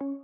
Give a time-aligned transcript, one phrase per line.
[0.00, 0.16] Хэрэгтэй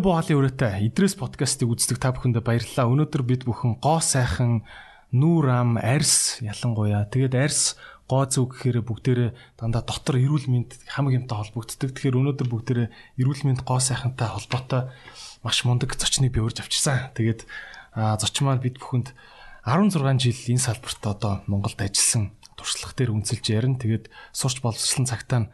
[0.00, 2.88] буу хаалын өрөөтэй Идрээс подкастыг үздэг та бүхэндээ баярлалаа.
[2.88, 4.64] Өнөөдөр бид бүхэн гоо сайхан
[5.12, 7.76] нүүр ам арьс ялангуяа тэгээд арьс
[8.08, 11.92] гоо зүг гэхээр бүгдээрээ дандаа дотор эрүүл мэнд хамгийн юмтай холбогддог.
[11.92, 14.88] Тэгэхээр өнөөдөр бүгдээрээ эрүүл мэнд гоо сайхантай холбоотой
[15.44, 17.12] маш мундаг зочныг би урьж авчирсан.
[17.12, 17.44] Тэгээд
[17.92, 19.12] зочин маань бид бүхэнд
[19.64, 23.80] 16 жил энэ салбарт одоо Монголд ажилласан туршлага дээр үнэлж ярина.
[23.80, 25.48] Тэгээд сурч боловсролын цагтаа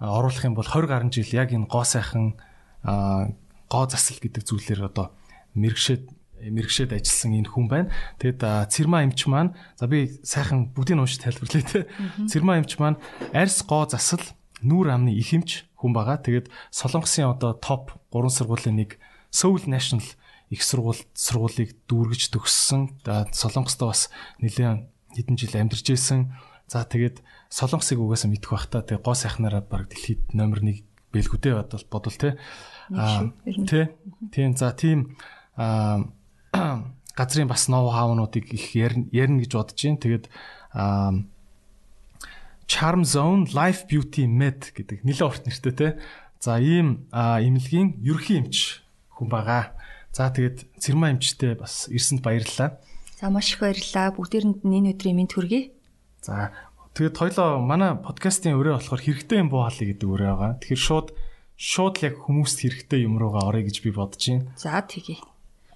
[0.00, 2.36] оруулах юм бол 20 гаруй жил яг энэ гоо сайхан
[2.84, 5.16] гоо засал гэдэг зүйлээр одоо
[5.56, 6.04] мэрэгшээд
[6.44, 7.88] мэрэгшээд ажилласан энэ хүн байна.
[8.20, 11.88] Тэгэд Цэрма эмч маань за би сайхан бүгдийг уншиж тайлбарлая те.
[12.28, 13.00] Цэрма эмч маань
[13.32, 14.20] арьс гоо засал
[14.60, 16.20] нүүр амны их эмч хүн байгаа.
[16.20, 19.00] Тэгээд Солонгосын одоо топ 3 сургуулийн нэг
[19.32, 20.04] Seoul National
[20.54, 23.02] их сургууль сургуулийг дүүргэж төгссөн.
[23.04, 24.08] Солонгост бас
[24.38, 24.86] нэлээд
[25.18, 26.38] хэдэн жил амьдарч байсан.
[26.70, 28.86] За тэгээд Солонгосыг угаасаа мэдэх бах та.
[28.86, 32.30] Тэгээ гоо сайхнараа баг дэлхийд номер 1 бэлгүүдээ бодвол бодвол те.
[32.90, 33.94] Аа тий.
[34.34, 35.14] Тийм за тийм
[35.54, 36.10] аа
[37.18, 40.02] газрын бас ноу хаунуудыг их ярина гэж бодож байна.
[40.02, 40.26] Тэгээд
[40.74, 41.12] аа
[42.66, 45.88] Charm Zone Life Beauty Med гэдэг нэлээд урт нэртэй те.
[46.40, 48.82] За ийм эмнэлгийн ерхий эмч
[49.14, 49.76] хүн байгаа.
[50.14, 52.78] За тэгээд цэрмаа эмчтэй бас ирсэнд баярлалаа.
[53.18, 54.14] За маш их баярлалаа.
[54.14, 55.74] Бүгдээрэнд энэ өдрийн мэнд хүргэе.
[56.22, 56.54] За
[56.94, 60.52] тэгээд хоёлоо манай подкастын өрөө болохоор хэрэгтэй юм буу хаалъя гэдэг өрөө байгаа.
[60.62, 61.08] Тэгэхээр шууд
[61.58, 64.54] шууд яг хүмүүст хэрэгтэй юм руугаа орё гэж би бодож байна.
[64.54, 65.18] За тэгье.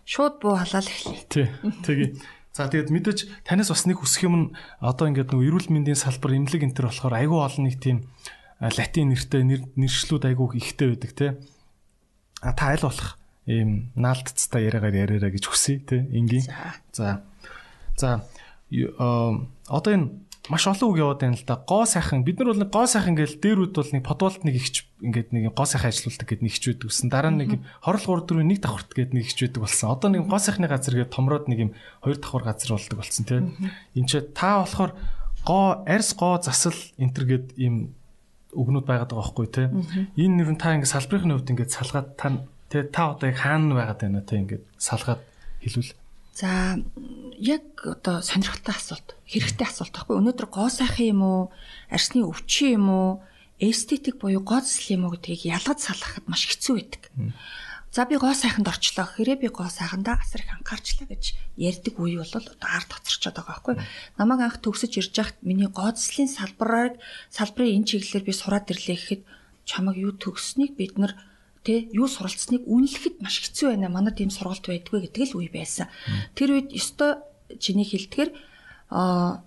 [0.06, 1.26] Шууд буу халаал эхлэе.
[1.26, 1.50] Тий.
[1.82, 2.14] Тэгье.
[2.54, 4.46] За тэгээд мэдээж танаас бас нэг хүсэх юм нь
[4.78, 8.06] одоо ингээд нөгөө эрүүл мэндийн салбар эмнэлэг энэ төр болохоор айгүй олон нэг тийм
[8.62, 9.42] латин нэртэй
[9.74, 11.26] нэршлүүд айгүй ихтэй байдаг те.
[12.42, 16.04] А та аль болох ийм наалтцтай яриагаар яриараа гэж хүсье те.
[16.12, 16.44] Ингийн.
[16.92, 17.24] За.
[17.96, 18.28] За.
[18.68, 20.12] Одоо энэ
[20.48, 21.56] маш олон үг яваад байна л да.
[21.56, 24.88] Гоо сайхан бид нар бол нэг гоо сайхан гээл дээрүүд бол нэг подволт нэг ихч
[25.00, 27.08] ингээд нэг гоо сайхан ажилуулдаг гэд нэг ихч байдаг гэсэн.
[27.12, 27.50] Дараа нь нэг
[27.84, 29.88] хорол 3 4 нэг давхарт гэд нэг ихч байдаг болсон.
[29.92, 31.70] Одоо нэг гоо сайхны газар гээд томроод нэг юм
[32.00, 33.44] хоёр давхар газар болдог болсон тийм.
[33.92, 34.92] Энд чи та болохоор
[35.44, 37.92] гоо арьс гоо засал энтер гэд ийм
[38.56, 39.84] өгнүүд байгаад байгаа байхгүй тийм.
[40.16, 44.00] Энэ нэр нь та ингээд салбарын хувьд ингээд салгаад та та одоо яг хаана байгаад
[44.00, 45.22] байна те ингээд салгаад
[45.64, 45.96] хэлвэл
[46.38, 46.78] За
[47.34, 50.22] яг одоо сонирхолтой асуулт, хэрэгтэй асуулт байхгүй.
[50.22, 51.42] Өнөөдөр гоо сайхан юм уу,
[51.90, 53.10] арсны өвчин юм уу,
[53.58, 57.02] эстетик буюу гоцл юм уу гэдгийг ялгаж салгахад маш хэцүү байдаг.
[57.90, 59.02] За би гоо сайханд орчлоо.
[59.02, 63.48] Хэрэг би гоо сайхандаа асар их анхаарчлаа гэж ярьдаг үе бол одоо ард тоцорчод байгаа
[63.58, 63.74] байхгүй.
[64.14, 67.02] Намайг анх төгсөж ирж хахад миний гоцлын салбарыг
[67.34, 69.22] салбарын энэ чиглэлээр би сураад ирлээ гэхэд
[69.66, 71.16] чамаг юу төгсснийг бид нар
[71.68, 73.92] тэ юу суралцсныг үнэлэхэд маш хэцүү байна.
[73.92, 75.92] Манай тийм сургалт байдгүй гэдэг л үе байсан.
[76.32, 77.20] Тэр үед өстой
[77.60, 78.32] чиний хэлдгэр
[78.88, 79.44] а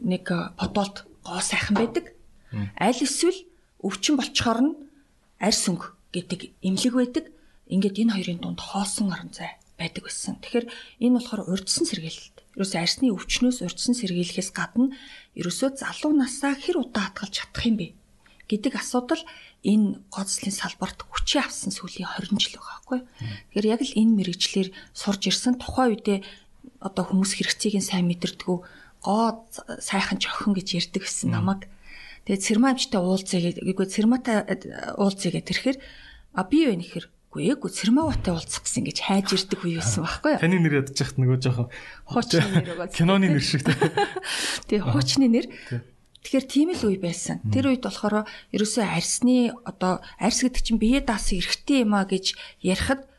[0.00, 0.24] нэг
[0.56, 2.16] подолт гоо сайхан байдаг.
[2.80, 3.36] Аль эсвэл
[3.84, 4.72] өвчин болчхоор нь
[5.36, 7.24] арьс өнгө гэдэг имлэг байдаг.
[7.68, 10.40] Ингээд энэ хоёрын дунд хоосон орон зай байдаг байсан.
[10.40, 10.66] Тэгэхээр
[11.04, 12.36] энэ болохоор урьдсан сэргийлэлт.
[12.56, 14.92] Ерөөсөө арьсны өвчнөөс урьдсан сэргийлэхээс гадна
[15.36, 17.88] ерөөсөө залуу насаа хэр удаа хатгалж чадах юм бэ
[18.52, 19.22] гэдэг асуудал
[19.62, 23.00] энэ гоцлын салбарт хүчээ авсан сүүлийн 20 жил байгаа байхгүй.
[23.54, 26.18] Тэгэхээр яг л энэ мэрэгчлэр сурж ирсэн тухайн үедээ
[26.82, 28.58] одоо хүмүүс хэрэгцээг нь сайн мэдэрдэггүй
[29.06, 29.46] гоо
[29.78, 31.70] сайхан чохин гэж ярьдаг гэсэн намайг.
[32.26, 34.46] Тэгээд цэрмаамжтай уулзъя гэгүй цэрматай
[34.98, 35.78] уулзъя гэдэг тэрхээр
[36.34, 40.36] а би юу нэхэр Үгүй ээ, цэрмаватай уулзах гэсэн гэж хайж ирдэг үе байсан байхгүй
[40.36, 40.42] юу?
[40.44, 41.68] Таны нэр ядчих хат нөгөө жоохон
[42.04, 42.92] хуучны нэр байгаа.
[42.92, 43.80] Киноны нэр шиг тийм.
[44.68, 45.46] Тэгээ хуучны нэр.
[46.22, 47.42] Тэгэхээр тийм л үе байсан.
[47.50, 52.38] Тэр үед болохоор ерөөсөө арьсны одоо арьс гэдэг чинь бие даасан эрхтэй юм а гэж
[52.62, 53.10] ярихад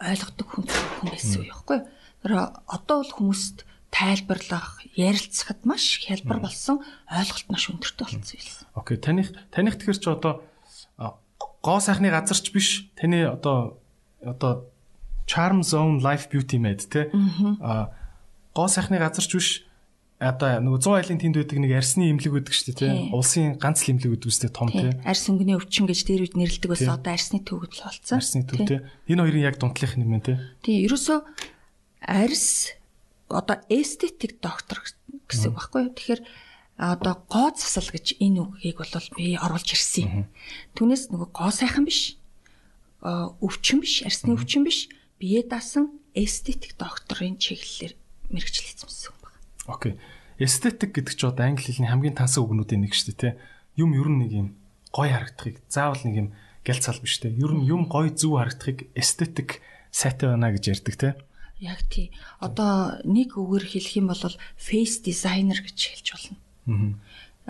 [0.00, 1.78] ойлгодог хүн хүн байсан үе байхгүй.
[2.24, 2.32] Тэр
[2.64, 8.48] одоо бол хүмүүст тайлбарлах, ярилцахад маш хялбар болсон, ойлголт маш өндөртэй болсон юм.
[8.76, 10.44] Окей, таних таних тэгэхээр чи одоо
[11.62, 12.88] гоо сайхны газарч биш.
[12.96, 13.80] Таны одоо
[14.24, 14.68] одоо
[15.26, 17.10] Charm Zone Life Beauty Med те.
[17.60, 17.92] Аа
[18.54, 19.48] гоо сайхны газарч биш
[20.18, 23.86] одоо нөгөө 100 айлын тэнд байдаг нэг арсны имлэг байдаг шүү дээ тийм улсын ганц
[23.86, 27.14] л имлэг байдаг үстэй том тийм арс өнгөний өвчин гэж дээр үед нэрлдэг байсан одоо
[27.14, 31.18] арсны төв гэж болцсон арсны төв тийм энэ хоёрын яг дунтлах нэмэн тийм тийм ерөөсөө
[32.02, 32.74] арс
[33.28, 34.80] одоо эстетик доктор
[35.28, 35.92] гэсэн үг байхгүй юу?
[35.92, 36.22] Тэгэхээр
[36.80, 40.08] одоо гоо засал гэж энэ үгийг бол би оруулж ирсэн.
[40.08, 40.26] Юм
[40.72, 42.16] түүнээс нөгөө гоо сайхан биш
[43.04, 44.88] өвчин биш арсны өвчин биш
[45.20, 47.92] бие даасан эстетик докторын чиглэлээр
[48.32, 48.88] мэрэгчлээсэн
[49.68, 50.00] Окей.
[50.40, 53.38] Эстетик гэдэг чинь одоо англи хэлний хамгийн тансан үгнүүдийн нэг шүү дээ, тэ.
[53.76, 54.48] Юм ер нь нэг юм
[54.90, 56.28] гоё харагдахыг заавал нэг юм
[56.64, 57.36] гялцал биш тэ.
[57.36, 59.60] Ер нь юм гоё зүв харагдахыг эстетик
[59.92, 61.10] сайтай байна гэж ярьдаг, тэ.
[61.60, 62.14] Яг тий.
[62.38, 64.24] Одоо нэг үгээр хэлэх юм бол
[64.54, 66.38] face designer гэж хэлж болно.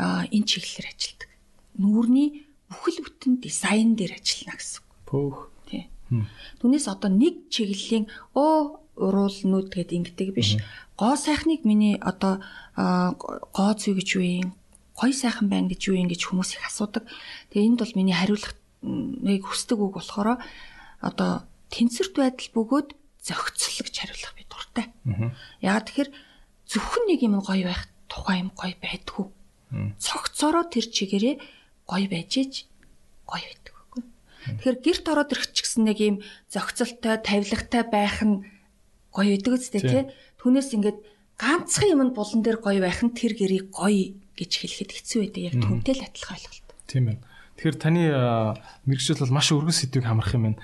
[0.00, 1.30] Аа энэ чиглэлээр ажилладаг.
[1.76, 2.28] Нүүрний
[2.72, 4.82] бүхэл бүтэн дизайн дээр ажиллана гэсэн.
[5.04, 5.52] Пөөх.
[5.68, 5.92] Тий.
[6.64, 10.56] Түүнээс одоо нэг чиглэлийн оо уруулнууд гэд ингэдэг биш.
[10.98, 12.42] Гоо сайхныг миний одоо
[12.74, 14.48] гоо зүй гэж юу юм?
[14.98, 17.06] Гой сайхан байна гэж юу юм гэж хүмүүс их асуудаг.
[17.54, 18.58] Тэгээ энд бол миний хариулахыг
[19.46, 20.42] хүсдэг үг болохоор
[20.98, 22.88] одоо тэнцвэрт байдал бөгөөд
[23.22, 24.86] зохицол гэж хариулах би дуртай.
[25.62, 26.10] Яагаад тэгэхээр
[26.66, 29.26] зөвхөн нэг юм гоё байх тухай юм гоё байдгүй.
[30.02, 31.36] Цогцороо тэр чигээрээ
[31.86, 32.52] гоё байж иж
[33.28, 34.02] гоё байдаг байхгүй.
[34.58, 36.16] Тэгэхээр гэрт ороод ирэх ч гэсэн нэг юм
[36.48, 38.48] зохицолтой, тавилгатай байх нь
[39.12, 40.02] гоё байдаг үстэй тий.
[40.38, 40.98] Түүнээс ингээд
[41.38, 45.42] ганцхан юмд булан дээр гоё байх нь тэр гэрийг гоё гэж хэлэхэд хэцүү байдаг.
[45.50, 46.68] Яг түнтэй л адилхан ойлголт.
[46.86, 47.22] Тийм байна.
[47.58, 48.02] Тэгэхээр таны
[48.86, 50.62] мэрэгжил бол маш өргөн сэдвийг хамрах юм байна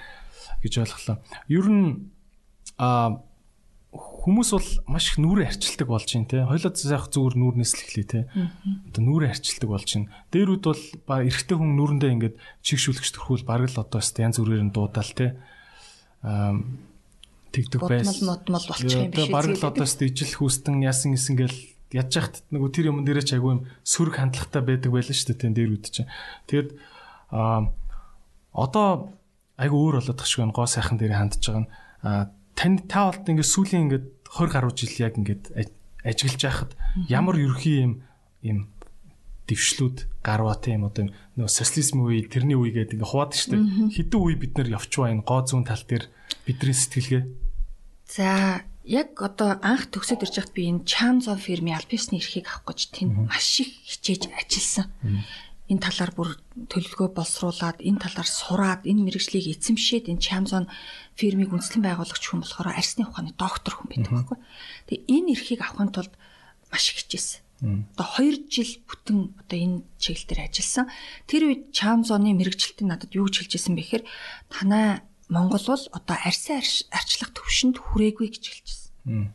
[0.62, 1.16] гэж ойлголоо.
[1.50, 2.10] Ер нь
[2.78, 3.18] а
[3.94, 6.46] хүмүүс бол маш их нүрээ арчилдаг болж байна те.
[6.46, 8.20] Хойлоо заах зүгээр нүүрнээс л эхлэе те.
[8.90, 10.10] Одоо нүрээ арчилдаг болж байна.
[10.30, 14.74] Дээрүүд бол ба эрэгтэй хүн нүрэндээ ингээд чигшүүлэгч төрхүүл бараг л одоо янз бүрээр нь
[14.74, 15.38] дуудаал те.
[16.22, 16.58] Аа
[17.54, 18.26] тэгдэг байсан.
[18.26, 19.34] Модмол болчих юм биш үү?
[19.34, 21.58] Бараг л одоо ижил хүүстэн яасан гисэн гэл
[21.94, 25.42] ядж яхад нөгөө тэр юм дээрээ ч айгүй юм сөрөг хандлагатай байдаг байлаа шүү дээ
[25.46, 26.10] тэн дээрүүд чинь.
[26.50, 26.68] Тэгэд
[27.30, 27.70] аа
[28.50, 29.14] одоо
[29.54, 30.58] айгүй өөр болоод тах шиг байна.
[30.58, 31.70] Гоо сайхан дээрээ хандж байгаа нь
[32.58, 35.44] тань та болт ингээд сүүлийн ингээд 20 гаруй жил яг ингээд
[36.02, 36.72] ажиглаж байхад
[37.06, 37.92] ямар ерхий юм
[38.42, 38.58] юм
[39.48, 43.60] дэвшлүүд гарваа тийм одоо нөө социализм үе тэрний үе гэдэг ингээ хуваад штэ
[43.92, 46.08] хэдэн үе бид нэр явч байна гоо зүүн тал дээр
[46.48, 47.22] бидний сэтгэлгээ
[48.08, 52.80] за яг одоо анх төгсөд ирж байхад би энэ Chanzo фирмийн альписны эрхийг авах гэж
[52.92, 54.88] тэнд маш их хичээж ажилласан
[55.68, 56.28] энэ талаар бүр
[56.68, 60.68] төлөвлөгөө боловсруулад энэ талаар сураад энэ мэрэгжлийг эзэмшээд энэ Chamzon
[61.16, 64.38] фирмийг үндэслэн байгуулагч хүн болохоор арсны ухааны доктор хүн байдаг байхгүй.
[64.92, 66.12] Тэгээ энэ эрхийг авахын тулд
[66.68, 67.40] маш их хичээсэн.
[67.96, 70.86] Одоо 2 жил бүтэн одоо энэ чиглэл дээр ажилласан.
[71.24, 74.04] Тэр үед Chamzon-ы мэрэгчлэлтэн надад юу гэж хэлжсэн бэ гэхээр
[74.52, 76.60] танай Монгол бол одоо арсын
[76.92, 79.32] арчлах төвшөнд хүрээгүй гэж хэлжсэн.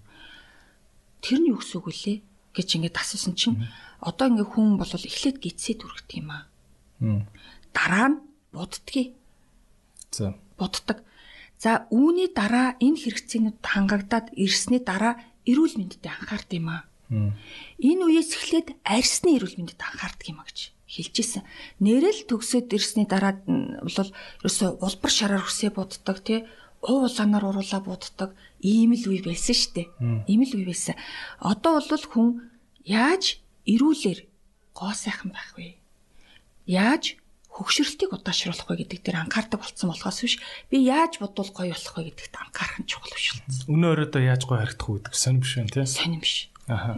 [1.20, 2.14] Тэр нь юу гэсэн үг вэ?
[2.54, 3.70] гэж ингээд асуусан чинь
[4.02, 6.44] одоо ингээ хүн бол эхлээд гидсээ дүрхдэг юм аа.
[7.72, 8.18] Дараа нь
[8.52, 9.16] буддгийг.
[10.12, 10.36] За.
[10.58, 11.06] Буддаг.
[11.60, 16.84] За үүний дараа энэ хэрэгцээнүүд хангагдаад ирсний дараа эрүүл мэндэд анхаард юм аа.
[17.78, 21.46] Энэ үеэс эхлээд арьсны эрүүл мэндэд анхаардаг юм а гэж хэлжсэн.
[21.86, 24.10] Нэрэл төгсөөд ирсний дараа бол
[24.42, 26.50] ерөөсө улбар шараар хүсээ буддаг тий
[26.82, 28.34] уу улаанаар уруулаа буддаг
[28.66, 29.88] ийм л үе байсан шүү дээ.
[30.26, 30.98] Ийм л үе байсан.
[31.38, 32.28] Одоо бол хүн
[32.88, 33.38] яаж
[33.70, 34.26] эрүүлэр
[34.74, 35.78] гоо сайхан байх вэ?
[36.66, 37.20] Яаж
[37.52, 40.36] хөгшрөлтийг удаашруулах вэ гэдэг дээр анхаардаг болсон болохоос биш
[40.72, 43.68] би яаж бодвол гоё болох вэ гэдэгт анхаарах нь чухал биш болсон.
[43.68, 45.84] Өнөө өрөөдөө яаж гоё харагдах вэ гэдэг сонирм биш байна тий.
[45.84, 46.36] Сонирм биш.
[46.72, 46.92] Аха.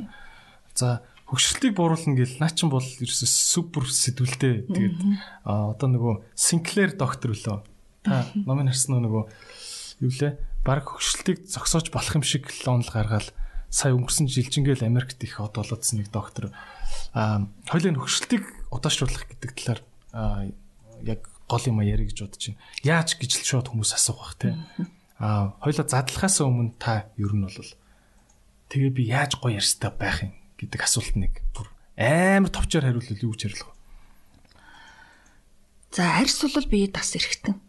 [0.78, 1.02] За
[1.32, 4.68] хөгшрөлтийг бууруулна гэл наа чин бол ерөөсө супер сэтгүүлтэй.
[4.68, 5.00] Тэгээд
[5.48, 7.64] одоо нөгөө Синклер доктор үлээ.
[8.04, 9.24] Та номын харсан нөгөө
[10.04, 10.36] юу лээ?
[10.68, 13.32] Бараг хөгшрөлтийг зогсоож болох юм шиг лонл гаргаад
[13.72, 16.52] сая өнгөрсөн жилжингээл Америкт их од болоодсэн нэг доктор
[17.16, 19.82] а хоёлын хөгшөлтийг удаашруулах гэдэг талаар
[21.08, 22.60] яг гол юм яриа гэж бодож байна.
[22.84, 24.60] Яаж гэж л шууд хүмүүс асуух бах те.
[25.16, 27.72] А хоёлоо задлахаас өмнө та ер нь бол
[28.68, 31.68] тэгээ би яаж гоё ярьстай байх юм гэдэг асуулт нэг бүр
[31.98, 33.76] амар товчоор хариулвал юу хариулах вэ?
[35.92, 37.60] За арьс бол бие тас эрэхтэн.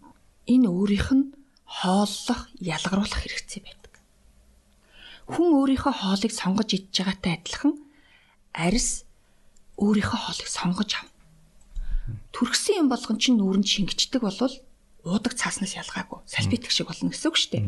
[0.47, 1.25] Энэ өөрийнх нь
[1.67, 3.83] хооллох, ялгаруулах хэрэгцээ байна
[5.33, 7.73] хүн өөрийнхөө хоолыг сонгож идж байгаатай адилхан
[8.53, 9.09] арьс
[9.81, 11.15] өөрийнхөө хоолыг сонгож авна.
[12.37, 14.53] Төрхсөн юм болгон чинь нүүрэнд шингэждэг болвол
[15.09, 17.65] уудаг цааснаас ялгаагүй салбитг шиг болно гэсэн үг шүү дээ.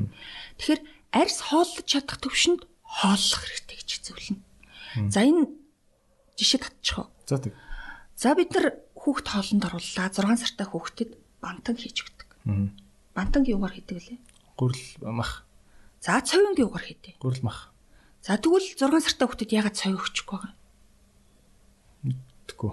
[0.61, 0.81] Тэгэхээр
[1.17, 4.44] арьс хооллож чадах төвшөнд хооллох хэрэгтэй гэж зөвлөнө.
[5.11, 5.51] За энэ
[6.39, 7.11] жишээ татчих?
[7.27, 7.55] За тэг.
[8.17, 11.11] За бид нар хүүхд хоолнд орууллаа 6 сартай хүүхдэд
[11.43, 12.29] бантан хийж өгдөг.
[13.15, 14.19] Бантанг юугаар хийдэг лээ?
[14.57, 15.45] Гүрэл мах.
[16.01, 17.19] За цовингийн угаар хийдэ.
[17.19, 17.75] Гүрэл мах.
[18.23, 19.99] За тэгвэл 6 сартай хүүхдэд ягаад цовь
[20.29, 22.15] байгаа юм?
[22.15, 22.73] Мэдгүй.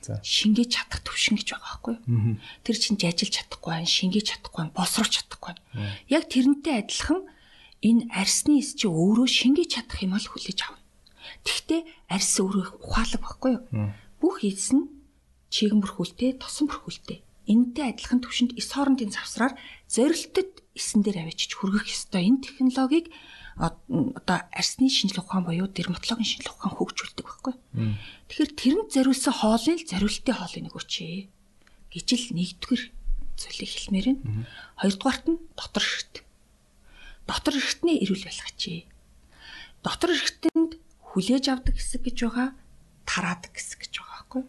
[0.00, 0.16] За.
[0.24, 2.40] Шингээж чадах төвшин гэж байгаа байхгүй юу?
[2.64, 5.60] Тэр чинь жажилж чадахгүй байх, шингээж чадахгүй байх, босруулж чадахгүй байх.
[6.08, 7.28] Яг тэрнтэй адилхан
[7.84, 10.79] энэ арсны эс чи өөрөө шингээж чадах юм бол хүлээж авна.
[11.44, 13.64] Тэгвэл арс өөрөө ухаалаг байхгүй юу?
[14.20, 14.90] Бүх эс нь
[15.50, 17.24] чигэн бүрхүүлтэй, тосон бүрхүүлтэй.
[17.50, 19.58] Энэтэй адилхан төвшөнд эс хоорондын завсраар
[19.90, 23.10] зорилтод эсэн дээр авчиж хүргэх ёстой энэ технологиг
[23.58, 27.54] одоо арсны шинжилгээ ухаан буюу дерматологийн шинжилгээ ухаан хөгжүүлдэг байхгүй.
[28.30, 31.26] Тэгэхээр тэрэнд зориулсан хоолыг л зориултын хоолыг нэг өчөө
[31.90, 32.82] гэж л нэгдүгэр
[33.34, 34.46] зүйлийг хэлмээр байна.
[34.78, 36.14] Хоёрдугаарт нь дотор ширт.
[37.26, 38.62] дотор эргэтний эрүүл байлгаач.
[39.82, 40.72] Дотор эргэтэнд
[41.10, 42.48] хүлээж авдаг хэсэг гэж байгаа,
[43.04, 44.42] тараадаг хэсэг гэж байгаа байхгүй.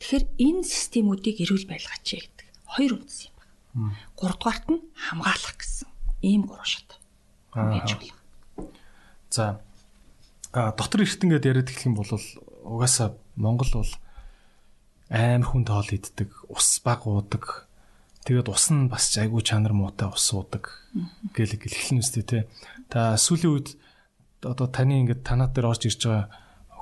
[0.00, 3.96] Тэгэхээр энэ системүүдийг эрүүл байлгаач гэдэг хоёр үндэс юм байна.
[4.18, 5.88] Гуравдугаарт нь хамгаалах гэсэн
[6.20, 7.00] ийм гурван шат.
[9.32, 9.60] За
[10.52, 12.10] дотор эргэтэн гэдээ яриад эхлэх юм бол
[12.64, 13.92] угаасаа Монгол бол
[15.10, 17.66] амар хүн тоол иддэг, ус баг уудаг.
[18.24, 20.70] Тэгээд ус нь бас айгүй чанар муутай ус уудаг
[21.36, 22.38] гэл гэлхлэн үстэй те.
[22.88, 23.68] Та сүүлийн үед
[24.44, 26.28] одоо таны ингээд танаа дээр орж ирж байгаа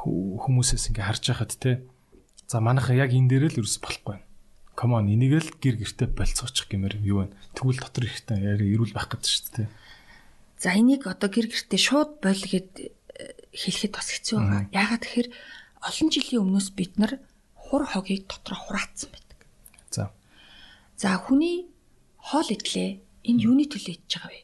[0.02, 1.86] хүмүүсээс ингээд харж байхад те.
[2.50, 4.26] За манайха яг энэ дээр л ерөөс болохгүй байна.
[4.72, 7.36] Come on энийг л гэр гертэ болцоочих гэмээр юу вэ?
[7.54, 9.68] Тэгвэл дотор ихтэй яри эрүүл байх гэдэг шүү дээ.
[10.58, 12.90] За энийг одоо гэр гертэ шууд бойл гэд
[13.52, 14.62] хэлэхэд бас хэцүү байгаа.
[14.72, 15.28] Яагаад тэгэхээр
[15.86, 17.12] олон жилийн өмнөөс бид нар
[17.52, 19.38] хур хогийг дотор хураацсан байдаг.
[19.92, 20.04] За.
[20.96, 21.68] За хүний
[22.16, 24.40] хоол идлээ энэ юуны төлөө идж байгаа вэ?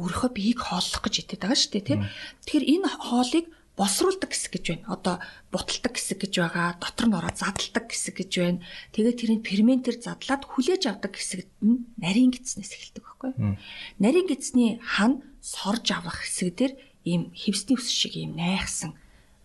[0.00, 2.00] Өөрийнхөө биеийг хооллох гэж идэт байгаа шүү дээ, тийм.
[2.42, 4.86] Тэгэхээр энэ хоолыг босруулдаг хэсэг гэж байна.
[4.94, 5.14] Одоо
[5.50, 8.62] буталдаг хэсэг гэж байгаа, дотор нь ороод задалдаг хэсэг гэж байна.
[8.94, 13.58] Тэгээд тэрийг ферментээр задлаад хүлээж авдаг хэсэгт нь нарийн гидснээс эхэлдэг байхгүй юу?
[13.98, 16.72] Нарийн гидсний хан сорж авах хэсэг дээр
[17.02, 18.94] ийм хевсний үс шиг ийм найхсан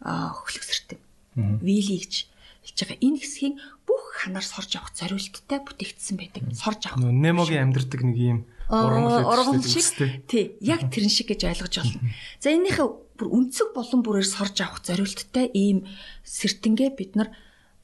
[0.06, 1.02] хөлөксөртэй.
[1.36, 2.30] Вили гэж
[2.70, 3.02] хэлж байгаа.
[3.02, 3.54] Энэ хэсгийг
[3.90, 6.44] бүх ханаар сорж авах зориулттай бүтээгдсэн байдаг.
[6.54, 7.02] Сорж авах.
[7.02, 8.40] Немогийн амьдрдаг нэг ийм
[8.70, 9.86] ургамал шиг.
[10.30, 12.00] Тий, яг тэрэн шиг гэж ойлгож болно.
[12.38, 15.90] За энэнийхээ бүр өнцөг болон бүрээр сорж авах зориулттай ийм
[16.24, 17.34] сэртэнгээ бид нар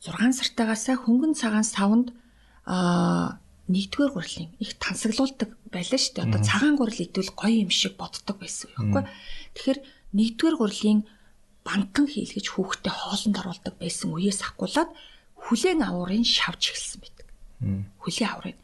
[0.05, 2.13] 6 сартаагаас хөнгөн цагаан савнд
[2.69, 6.27] аа нэгдүгээр гурилын их тансаглуулдаг байлаа шүү дээ.
[6.29, 9.03] Одоо цагаан гурил идвэл гоё юм шиг боддог байсан юм байхгүй.
[9.57, 9.79] Тэгэхээр
[10.13, 10.99] нэгдүгээр гурилын
[11.65, 14.93] бантан хийлгэж хүүхдэд хоолнд оруулдаг байсан үеэс ахгуулаад
[15.49, 17.27] хүлээн авуурын шавж эхэлсэн байдаг.
[18.05, 18.57] Хүлээн авуурын.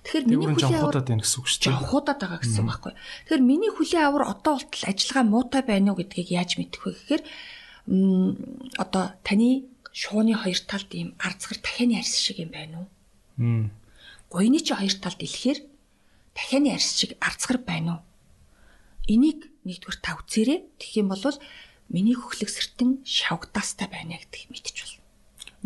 [0.00, 1.72] Тэгэхээр миний хүлээн авуур байна гэсэн үг шүү дээ.
[1.76, 2.92] Жавхуудаад байгаа гэсэн үг байхгүй.
[2.96, 7.22] Тэгэхээр миний хүлээн авур одоо болтол ажиллагаа муутай байна уу гэдгийг яаж мэдэх вэ гэхээр
[8.80, 12.88] одоо таны шууны хоёр талд ийм арцгар дахианы арьс шиг юм байна уу?
[14.32, 15.60] Гойны чи хоёр талд илэхээр
[16.32, 18.02] дахианы арьс шиг арцгар байна уу?
[19.04, 20.64] Энийг нэгдүгээр та үзээрэй.
[20.80, 21.36] Тэгэх юм бол
[21.92, 25.02] миний хөхлөг сэртэн шавгдаастай байна гэдгийг мэдчих болно.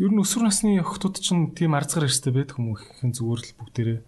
[0.00, 4.00] Ер нь өсвөр насны охтууд чинь тийм арзгаар эрстэй байдаг хүмүүс ихэн зүгээр л бүгдээрээ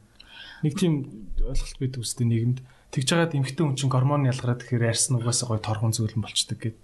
[0.66, 0.94] нэг тийм
[1.38, 2.58] ойлголт байдаг үстэй нийгэмд
[2.90, 6.82] тэгж жагаад эмхтэн хүн чинь гормон ялгараад тэгэхээр арьс нугасаа гой торгон зүйлэн болчдөг гэдэг.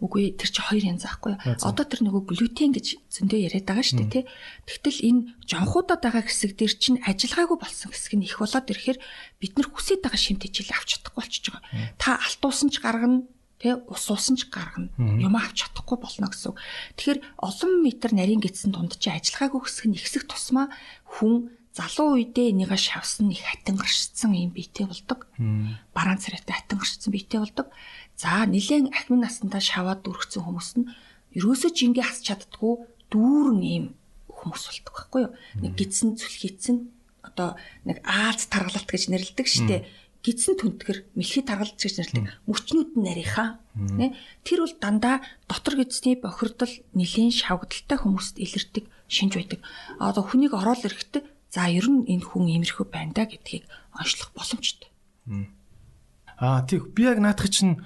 [0.00, 1.36] Үгүй тэр чи хоёр янз аахгүй.
[1.40, 4.24] Одоо тэр нөгөө глютен гэж зөндөө яриад байгаа шүү дээ тий.
[4.68, 8.98] Тэгтэл энэ жонхуудад байгаа хэсэг дээр чинь ажиллагаагүй болсон хэсэг нь их болоод ирэхээр
[9.40, 11.64] бид нар хүсэж байгаа шимт хичээл авч чадахгүй болчихж байгаа.
[12.00, 13.28] Та алтуусан ч гаргана
[13.60, 14.88] Тэ ус уусан ч гаргана.
[14.96, 16.56] Юм авч чадахгүй болно гэсэн.
[16.96, 20.72] Тэгэхээр олон метр нарийн гидсэн дунд чи ажиллагаагүй хэсэг нь ихсэх тусмаа
[21.04, 25.30] хүн залуу үедээ энийгээ шавсан их хатан гаршсан юм биетэй болдог.
[25.94, 27.70] Бараан царайтай хатан гаршсан биетэй болдог.
[28.18, 30.90] За нилээн ахмын насандаа шаваад дүрхсэн хүмүүс нь
[31.38, 32.74] ерөөсөө жингээ хасч чаддгүй
[33.14, 33.84] дүүрэн ийм
[34.26, 35.32] хүмүүс болдог байхгүй юу?
[35.62, 36.76] Нэг гидсэн зүлхийцэн
[37.22, 37.54] одоо
[37.86, 39.86] нэг Аз таргалалт гэж нэрлэдэг штеп
[40.20, 44.12] гидсэн түнтгэр мэлхий таргалж гэж нэрлэдэг мөчнүүд нь нарийнхаа нэ
[44.44, 45.16] тэр бол дандаа
[45.48, 49.64] дотор гидсний бохирдол нэлийн шавгдaltaй хүмүүст илэрдэг шинж байдаг.
[49.96, 54.90] Одоо хүнийг ороод ирэхдээ за ер нь энэ хүн иймэрхүү байна да гэдгийг онцлох боломжтой.
[56.38, 57.82] Аа тийм би яг наадах чинь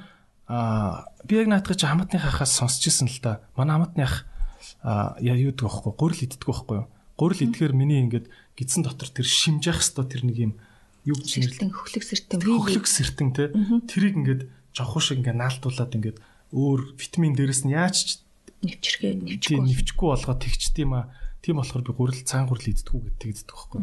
[0.46, 3.40] аа би яг наадах чинь хамтны хахаас сонсч ирсэн л да.
[3.56, 4.28] Манай хамтны ах
[4.84, 5.96] яа юу гэдэг вэ?
[5.96, 6.88] Гурил иддэг байхгүй юу?
[7.16, 10.52] Гурил идэхээр миний ингээд гидсэн дотор тэр шимжих хэвээр тэр нэг юм
[11.08, 13.44] юу гэж нэрэлтэн хөхлөг сэртэн хөхлөг сэртэн те
[13.88, 14.42] тэрийг ингээд
[14.76, 16.18] жавхуу шиг ингээд наалтуулаад ингээд
[16.52, 18.24] өөр витамин дээрэс нь яаж
[18.64, 19.60] нэвчргээ нэвчгүй.
[19.60, 21.12] нэвчгүй болгоод тэгчт юм а
[21.44, 23.82] тийм болохоор би гурил цагаан гурил иддэггүй гэдэг байхгүй.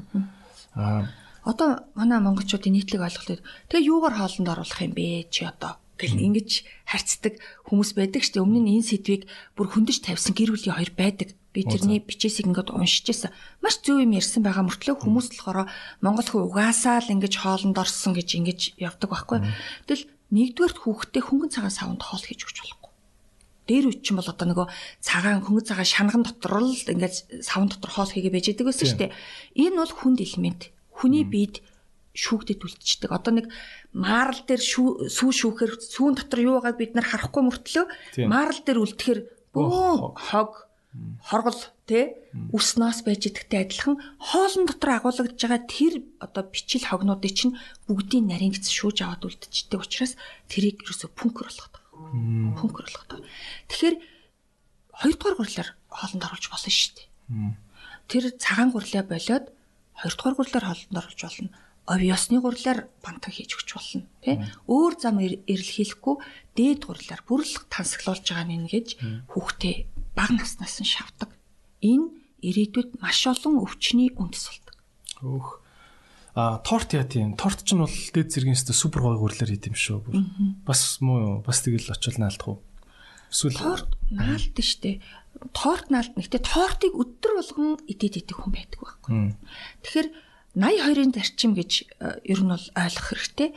[0.73, 1.05] Аа.
[1.45, 5.77] Одоо манай монголчуудын нийтлэг ойлголт тэгээ юугаар хоолнд оруулах юм бэ чи одоо?
[6.01, 7.37] Гэл ингэж харьцдаг
[7.69, 11.37] хүмүүс байдаг шүү дээ өмнө нь энэ сэдвийг бүр хөндөж тавьсан гэр бүлийн хоёр байдаг.
[11.53, 13.29] Би тэрний бичээсийг ингээд уншиж байсан.
[13.61, 15.69] Маш зөв юм ярьсан байгаа мөртлөө хүмүүс болохоор
[16.01, 19.39] Монгол хүн угаасаа л ингэж хоолнд орсон гэж ингэж явдаг байхгүй.
[19.85, 22.80] Тэгэл нэгдүгээрт хүүхдээ хөнгөн цагаан савнд хоол хийж өгч болохгүй.
[23.71, 24.67] Дээр үуч чинь бол одоо нөгөө
[24.99, 28.99] цагаан хөнгөн цагаан шанган дотор л ингээд савн дотор хоол хийгээ байж байгаа байсан шүү
[28.99, 29.15] дээ.
[29.63, 30.61] Энэ бол хүнд элемент.
[30.91, 31.63] Хүний биед
[32.11, 33.15] шүүгдэд үлдчихдэг.
[33.15, 33.47] Одоо нэг
[33.95, 37.85] маарл дээр сүү шүүхээр сүүн дотор юу байгааг бид нар харахгүй мөртлөө
[38.27, 39.19] маарл дээр үлдэхээр
[39.55, 40.67] бөө хог
[41.23, 42.11] хоргол тий
[42.51, 47.55] үснаас байж идэгтэй адилхан хоолн дотор агуулгаж байгаа тэр одоо бичил хогнуудыг чинь
[47.87, 50.19] бүгдийн нарийн гэц шүүж аваад үлдчихдэг учраас
[50.51, 51.75] тэрийг ерөөсө пүнкер болгоод
[52.85, 53.29] болгоод байгаа.
[53.69, 53.95] Тэгэхээр
[55.01, 57.07] хоёрдугаар гурлаар хоолнд оруулж болно шүү дээ.
[58.09, 59.45] Тэр цагаан гурлаа болоод
[60.01, 61.49] хоёрдугаар гурлаар хоолнд оруулж болно.
[61.87, 64.37] овёсны гурлаар бантаг хийж өгч болно тий.
[64.69, 66.15] Өөр зам эрэлхийлэхгүй
[66.55, 68.87] дээд гурлаар бүрлэг тансаглуулж байгаа нь ингэж
[69.33, 69.75] хүүхдээ
[70.13, 71.33] бага наснаас нь шавдаг.
[71.81, 72.13] Энэ
[72.45, 74.75] ирээдүйд маш олон өвчний үндэс болдог.
[75.25, 75.60] Өөх
[76.35, 77.35] а торт яа тийм?
[77.35, 79.99] Торт ч нь бол дээд зэргийн өстө супер гой гурлаар хийд юм шүү
[80.63, 82.59] бас муу бас тэгэл очил наалдах уу?
[83.31, 85.03] Эсвэл торт наалд штэ.
[85.51, 89.11] Торт наалд нэгтээ тортыг өдөр болгон идээд идэх хүн байдаг байхгүй.
[89.83, 90.07] Тэгэхээр
[90.51, 91.71] 82-ын зарчим гэж
[92.03, 93.49] э, ер нь бол ойлгох хэрэгтэй.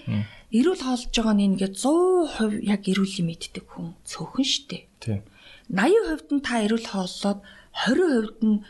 [0.55, 4.87] Эрүүл хоолж байгаа нь ингээд 100% яг эрүүл юм иддэг хүн цөөхөн штэ.
[5.03, 5.27] Тийм.
[5.75, 7.43] 80% нь та эрүүл хооллоод
[7.75, 8.63] 20% нь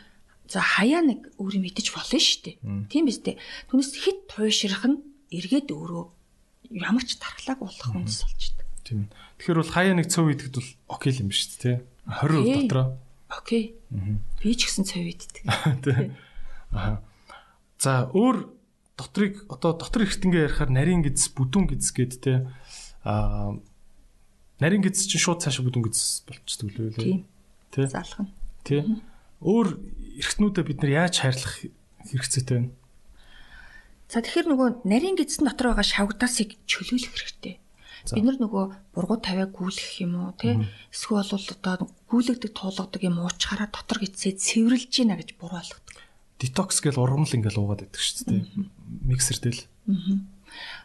[0.49, 2.57] за хаяа нэг өөр юм идэж болно штэ.
[2.89, 3.37] Тийм биз дээ.
[3.69, 5.01] Түүнээс хит туйшрах нь
[5.33, 6.05] эргээд өөрөө
[6.73, 8.69] ямар ч тархлааг болох хүнс болж байна.
[8.85, 8.99] Тийм.
[9.41, 11.71] Тэгэхээр бол хаяа нэг цөв идэхэд бол окей юм биш үү те?
[12.05, 12.87] 20% дотроо.
[13.29, 13.63] Окей.
[13.89, 15.43] Би ч гэсэн цөв иддэг.
[15.85, 16.13] Тийм.
[16.71, 17.01] Аа.
[17.81, 18.49] За өөр
[18.97, 22.33] дотрыг одоо дотор эртэнгээ ярихаар нарийн гиз, бүдүүн гиз гэд те
[23.03, 23.57] аа
[24.61, 26.95] нарийн гиз чинь шууд цаашаа бүдүүн гиз болчдөг лээ.
[26.95, 27.19] Тийм.
[27.75, 27.91] Тэ.
[27.91, 28.31] Залах нь.
[28.63, 28.85] Тэ.
[29.43, 29.75] Өөр
[30.19, 31.55] эртнүүдэд бид нар яаж хайрлах
[32.07, 32.69] хэрэгцээтэй вэ?
[34.09, 37.55] За тэгэхээр нөгөө нарийн гидсэн дотор байгаа шавгдаасыг чөлөөлөх хэрэгтэй.
[38.13, 40.61] Бид нар нөгөө бургуу тавиа гүйлгэх юм уу тий
[40.93, 46.05] эсвэл бол одоо гүйлгдэг туулгадаг юм уучаараа дотор гидсээ цэвэрлж гинэ гэж буруу ойлгодог
[46.39, 48.43] детокс гэж ургамал ингээл уугаад байдаг шүү дээ.
[49.07, 49.59] Миксер дээр.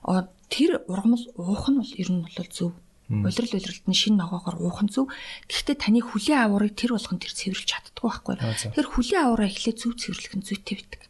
[0.07, 2.73] Аа тэр ургамал уух нь бол ер нь бол зөв.
[3.11, 5.11] Улирал улиралд нь шин ногоогоор уух нь зөв.
[5.51, 8.35] Гэхдээ таны хүлийн аварыг тэр болгон тэр цэвэрлж чаддгүй байхгүй.
[8.71, 11.03] Тэр хүлийн авараа эхлээд зөв цэвэрлэх нь зүйтэй байдаг.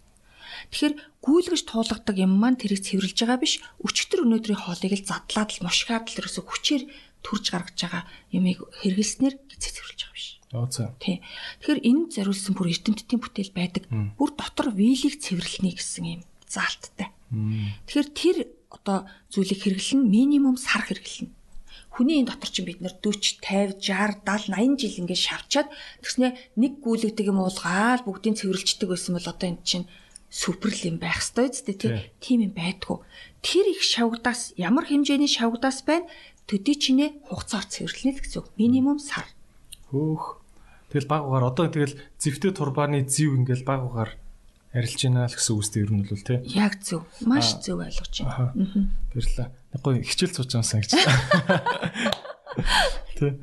[0.72, 3.60] Тэгэхээр гүйлгэж туулгадаг юм маань тэрийг цэвэрлж байгаа биш.
[3.84, 6.82] Өчтөр өнөөдрийн хоолыг л задлаад л мушгаад л ерөөсө хүчээр
[7.20, 8.02] төрж гаргаж байгаа
[8.32, 10.28] юмыг хэрэглэснээр гизээ цэвэрлж байгаа биш.
[10.56, 10.94] Оо за.
[10.98, 11.20] Тий.
[11.60, 13.84] Тэгэхээр энэ зориулсан бүр эрдэмтдийн бүтээл байдаг.
[14.16, 17.12] Бүр дотор вилийг цэвэрлэнэ гэсэн юм заалттай.
[17.86, 18.36] Тэгэхээр тэр
[18.70, 21.30] одоо зүйлийг хэрэглэн минимум сар хэрэглэнэ.
[22.00, 25.68] Хүний энэ дотор чинь бид нэр 40, 50, 60, 70, 80 жил ингээд шавчаад
[26.00, 29.84] тэгснэ нэг гүйлэгдэг юм уулгаал бүгдийг цэвэрлждэг байсан бол одоо энэ чинь
[30.32, 32.08] суперл юм байх ёстой зү тий.
[32.24, 33.04] Тийм юм байдгүй.
[33.44, 36.08] Тэр их шавгдаас ямар хэмжээний шавгдаас байна?
[36.48, 38.48] Төдий чинээ хугацаар цэвэрлэнэ л гэсэн үг.
[38.56, 39.28] Минимум сар.
[39.92, 40.40] Хөөх.
[40.88, 44.16] Тэгэл баг угаар одоо тэгэл зэвтэй турбааны зэв ингээл баг угаар
[44.72, 46.40] арилж байна л гэсэн үгстэй ер нь бол тий.
[46.56, 47.04] Яг зөв.
[47.28, 48.56] Маш зөв ойлгож байна.
[48.56, 48.88] Аа.
[49.12, 49.59] Баярлалаа.
[49.70, 50.90] Нэг гоё хичээл сууж байгаа санагч.
[53.18, 53.38] Тий.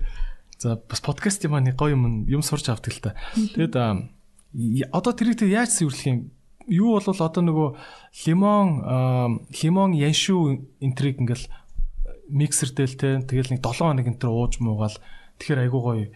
[0.58, 3.16] За бас подкаст юм аа нэг гоё юм юм сурч авдаг л та.
[3.36, 3.76] Тэгэд
[4.92, 6.34] одоо тэрийг тэг яаж цэвэрлэх юм?
[6.66, 7.70] Юу бол одоо нөгөө
[8.26, 11.46] лимон лимон яншүү энтриг ингээл
[12.28, 14.98] миксердэл те тэгэл нэг 7 хоног энтер ууж муугаал
[15.38, 16.10] тэгэхээр айгуу гоё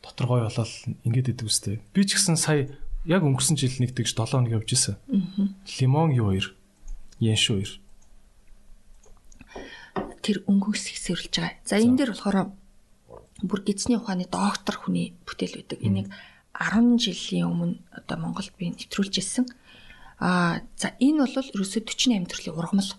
[0.00, 1.82] дотор гоё болол ингээд идэв үстэй.
[1.92, 2.70] Би ч гэсэн сая
[3.04, 4.96] яг өнгөрсөн жил нэг тэгж 7 хоног явж исэн.
[5.82, 6.54] Лимон юу хоёр?
[7.18, 7.79] Янш хоёр.
[10.30, 11.58] Тэр өнгөөс хэсэрлж байгаа.
[11.66, 12.54] За энэ дээр болохоор
[13.42, 15.82] бүр гидсний ухааны доктор хүний бүтээл байдаг.
[15.82, 16.06] Энийг
[16.54, 19.50] 10 жилийн өмнө одоо Монголд би нэвтрүүлж ирсэн.
[20.22, 22.94] Аа за энэ бол ерөөсөө 48 төрлийн ургамал.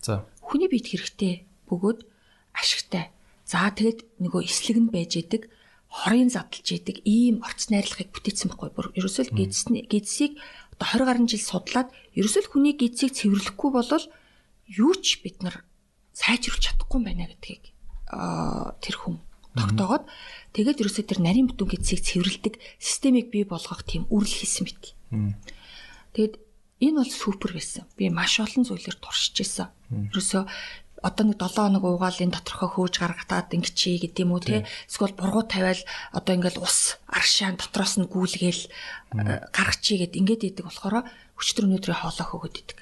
[0.00, 0.24] За.
[0.40, 2.08] Хүний биед хэрэгтэй бөгөөд
[2.56, 3.12] ашигтай.
[3.44, 5.52] За тэгэд нөгөө эслэг нь байж идэг
[5.92, 10.38] хорийн задлж идэг ийм орц найрлагыг бүтээсэн байхгүй бүр ерөөсөө гидсний гидсийг
[10.76, 11.88] одоо 20 гаруй жил судлаад
[12.18, 14.04] ерөөсөө хүний гидсийг цэвэрлэхгүй болол
[14.66, 15.62] юу ч бид нар
[16.16, 17.64] сайжруулж чадахгүй байна гэдгийг
[18.80, 19.20] тэр хүн
[19.56, 20.04] тогтоогоод
[20.56, 24.84] тэгээд ерөөсөө тэр нарийн бүтэн гидсийг цэвэрлдэг системийг бий болгох тийм үрэл хийсэн мэт.
[26.16, 26.34] Тэгэд
[26.80, 27.84] энэ бол супер байсан.
[27.96, 29.68] Би маш олон зүйлээр туршиж исэн.
[30.12, 30.42] Ерөөсөө
[31.04, 35.12] одоо нэг 7 хоног уугаал энэ доторхоо хөөж гаргатаад ингэчий гэдэг юм уу те эсвэл
[35.12, 35.80] бургуу тавиал
[36.12, 38.62] одоо ингээл ус аршаан дотроос нь гүйлгээл
[39.52, 41.04] гаргачий гэд ингээд идэг болохоор
[41.36, 42.78] өчтөр өнөөдрийн хоолоо хөөгд идэг.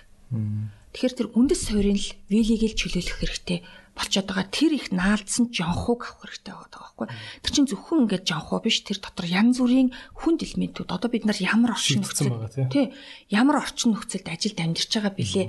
[0.95, 3.59] Тэгэхээр тэр үндэс суурийн л вилийг л чөлөөлөх хэрэгтэй.
[3.99, 4.47] Болчиход байгаа.
[4.51, 7.07] Тэр их наалдсан жонхуг авах хэрэгтэй байгаа байхгүй.
[7.43, 10.95] Тэр чинь зөвхөн ингээд жонхуу биш тэр дотор янз бүрийн хүнд элементүүд.
[10.95, 12.31] Одоо бид нар ямар орчин нөхцөл
[12.71, 12.95] тий.
[13.31, 15.47] ямар орчин нөхцөлд ажилд амьдарч байгаа бэлээ?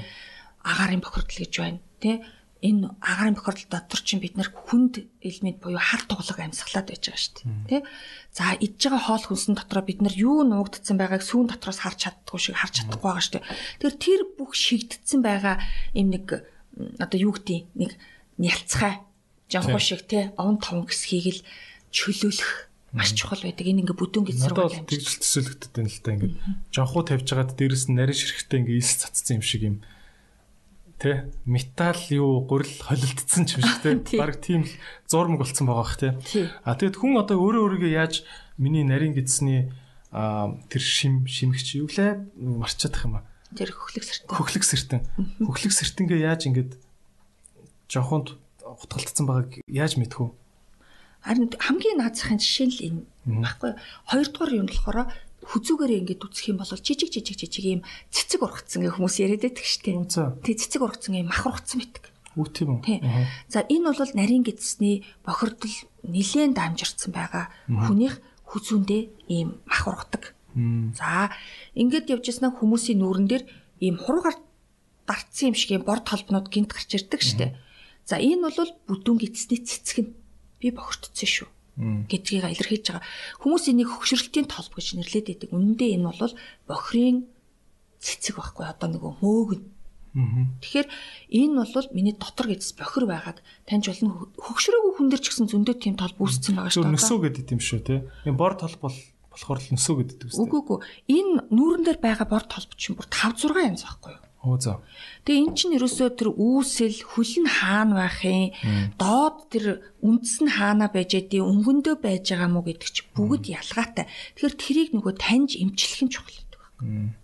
[0.66, 2.26] Агаарын бохирдол гэж байна тий
[2.66, 7.22] энэ агаарын бохирдол дотор чинь бид нар хүнд элемент буюу хар туглаг амьсгалаад байж байгаа
[7.22, 7.34] шүү
[7.70, 7.86] дээ.
[7.86, 7.88] Тэ?
[8.34, 12.40] За идж байгаа хоол хүнсэн дотроо бид нар юу нуугдсан байгааг сүүн дотроос харж чаддгүй
[12.42, 13.46] шиг харж чадахгүй байгаа шүү дээ.
[13.86, 15.62] Тэгэхээр тэр бүх шигдсэн байгаа
[15.94, 16.26] юм нэг
[16.98, 17.92] одоо юу гэдэг нэг
[18.42, 19.06] нялцгай
[19.54, 21.42] жанхуу шиг те овн таван гэсхийг л
[21.94, 22.52] чөлөөлөх
[22.96, 23.68] маш чухал байдаг.
[23.68, 24.88] Энэ ингээ бүдүүн гэж сургууль юм.
[24.88, 26.34] Тэгж төсөөлөгдөд байна л та ингээ.
[26.72, 29.78] Жанхуу тавьж байгаад дээрэс нь нарийн ширхтээ ингээ ис цацсан юм шиг юм
[30.96, 34.18] Тэ металл юу гурил холилдсон ч юм шиг те.
[34.18, 34.74] Бараг тийм л
[35.08, 36.16] зурмаг болцсон байгаа бах те.
[36.64, 38.24] А тэгэд хүн одоо өөрөө өөрийгөө яаж
[38.56, 39.72] миний нарийн гидсний
[40.16, 43.28] а тэр шим шимгч юу лээ марчаад их юм а.
[43.52, 44.32] Тэр хөхлөг сэртэн.
[44.32, 45.02] Хөхлөг сэртэн.
[45.44, 46.80] Хөхлөг сэртэнгээ яаж ингэж
[47.92, 50.32] жоохонд утгалтсан байгааг яаж мэдэх вэ?
[51.26, 53.02] Харин хамгийн наацхан жишээ л энэ
[53.44, 53.72] баггүй.
[54.08, 55.12] Хоёрдугаар юм болохоор
[55.52, 59.66] хүзүүгээрээ ингээд үсэх юм бол жижиг жижиг жижиг юм цэцэг ургацсан гэх хүмүүс яриад байдаг
[59.66, 60.42] шүү дээ.
[60.42, 62.04] Тэг цэцэг ургацсан юм мах ургацсан байдаг.
[62.36, 63.00] Үгүй тийм үү.
[63.48, 70.36] За энэ бол нарийн гидсний бохирдол нилээн дамжирцсан байгаа хүнийх хүзүүндээ ийм мах ургадаг.
[70.98, 71.32] За
[71.78, 73.44] ингээд явж яснаа хүмүүсийн нүүрэн дээр
[73.80, 74.36] ийм хургаар
[75.08, 77.52] дарцсан юм шиг юм бор толбнууд гинт гарч ирдэг шүү дээ.
[78.04, 80.12] За энэ бол бүдүүн гидсний цэцэг нь
[80.60, 83.06] би бохирдсон шүү гэдгийг илэрхийлж байгаа.
[83.44, 85.50] Хүмүүс энийг хөгшрөлтийн толб гэж нэрлэдэг байдаг.
[85.52, 86.34] Үнэндээ энэ бол
[86.72, 87.28] бохирын
[88.00, 89.64] цэцэг байхгүй одоо нөгөө мөөгн.
[90.16, 90.88] Тэгэхээр
[91.36, 94.32] энэ бол миний дотор гэдс бохир байгааг таньж болно.
[94.40, 96.96] Хөгшрөөгүй хүн дэр ч гэсэн зөндөө тийм толб үүсцэн байгаа шүү дээ.
[96.96, 97.96] Нөсөө гэдэг юм шүү те.
[98.24, 98.96] Энэ бор толб бол
[99.36, 100.40] болохоор л нөсөө гэдэг үстэй.
[100.40, 100.80] Үгүй үгүй.
[101.12, 104.25] Энэ нүүрэн дээр байгаа бор толб чинь бүр 5 6 янз байхгүй юу?
[104.46, 104.78] Оо за.
[105.26, 108.54] Тэгээ эн чинь ерөөсөө тэр үүсэл хөлн хаана байхын
[109.02, 114.06] доод тэр үндэс нь хаана байж эдий өнгөндөө байж байгаа мó гэдэг чи бүгд ялгаатай.
[114.38, 117.18] Тэгэхээр тэрийг нөгөө таньж эмчлэх нь чухал гэдэг байна.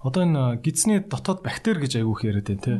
[0.00, 2.74] Одоо энэ гидсний дотоод бактери гэж айгүйх яриад байна те.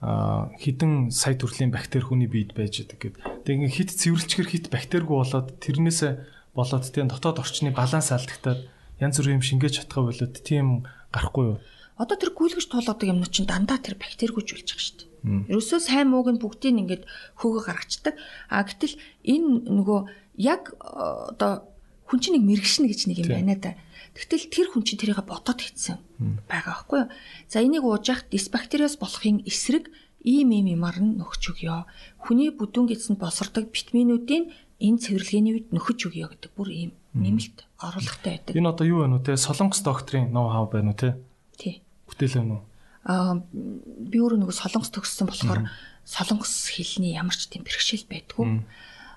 [0.00, 3.16] А хідэн сая төрлийн бактери хүний биед байж байгаа гэд.
[3.44, 8.68] Тэгээ хит цэвэрлчгэр хит бактеригүй болоод тэрнээсээ болоод тийм дотоод орчны баланс алдагтаад
[9.00, 11.58] янз бүрийн юм шингээж чадхаа болоод тийм гарахгүй юу?
[11.94, 15.48] Одоо тэр гүйлгэж туулгадаг юмнууд чинь дандаа тэр бактеригүйж болж байгаа шүү дээ.
[15.54, 17.04] Ерөөсөө сайн мууг нь бүгдийг ингээд
[17.38, 18.14] хөөгө гаргацдаг.
[18.50, 20.00] А гэтэл энэ нөгөө
[20.42, 21.70] яг одоо
[22.10, 23.72] хүн чинь нэг мэрэгшнэ гэж нэг юм байна да.
[24.14, 26.02] Тэгтэл тэр хүн чинь тэрийг бодоод хийсэн
[26.50, 27.10] байгаа байхгүй юу?
[27.46, 29.88] За энийг ууж явах дисбактериоз болохын эсрэг
[30.26, 31.86] ийм ийм юмар нь нөхч өгөө.
[32.26, 38.42] Хүний бүдүүн гэдсэнд босордог витаминуудын энэ цэвэрлэгээний үед нөхөж өгөө гэдэг бүр ийм нэмэлт оруулахтай
[38.42, 38.54] байдаг.
[38.56, 39.38] Энэ одоо юу вэ нү те?
[39.38, 41.14] Солонгос докторийн ноу хав байна уу те?
[41.54, 41.83] Тий.
[42.08, 42.60] Бүтээлээ нүү.
[43.04, 45.60] Аа би өөрөө нөгөө солонгос төгссөн болохоор
[46.04, 48.64] солонгос хэлний ямар ч тийм бэрхшээл байдгүй.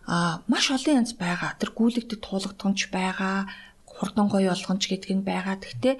[0.07, 1.55] Аа маш олон янз байгаа.
[1.59, 3.47] Тэр гүйлэгдэд туулгадгонч байгаа,
[3.83, 5.59] хурдан гоё болгонч гэдэг нь байгаа.
[5.59, 5.95] Гэхдээ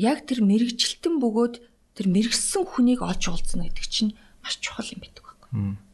[0.00, 1.54] яг тэр мэрэгчлэлтэн бөгөөд
[1.96, 4.12] тэр мэрэгсэн хүнийг олж уулзна гэдэг чинь
[4.44, 5.15] маш чухал юм байхгүй.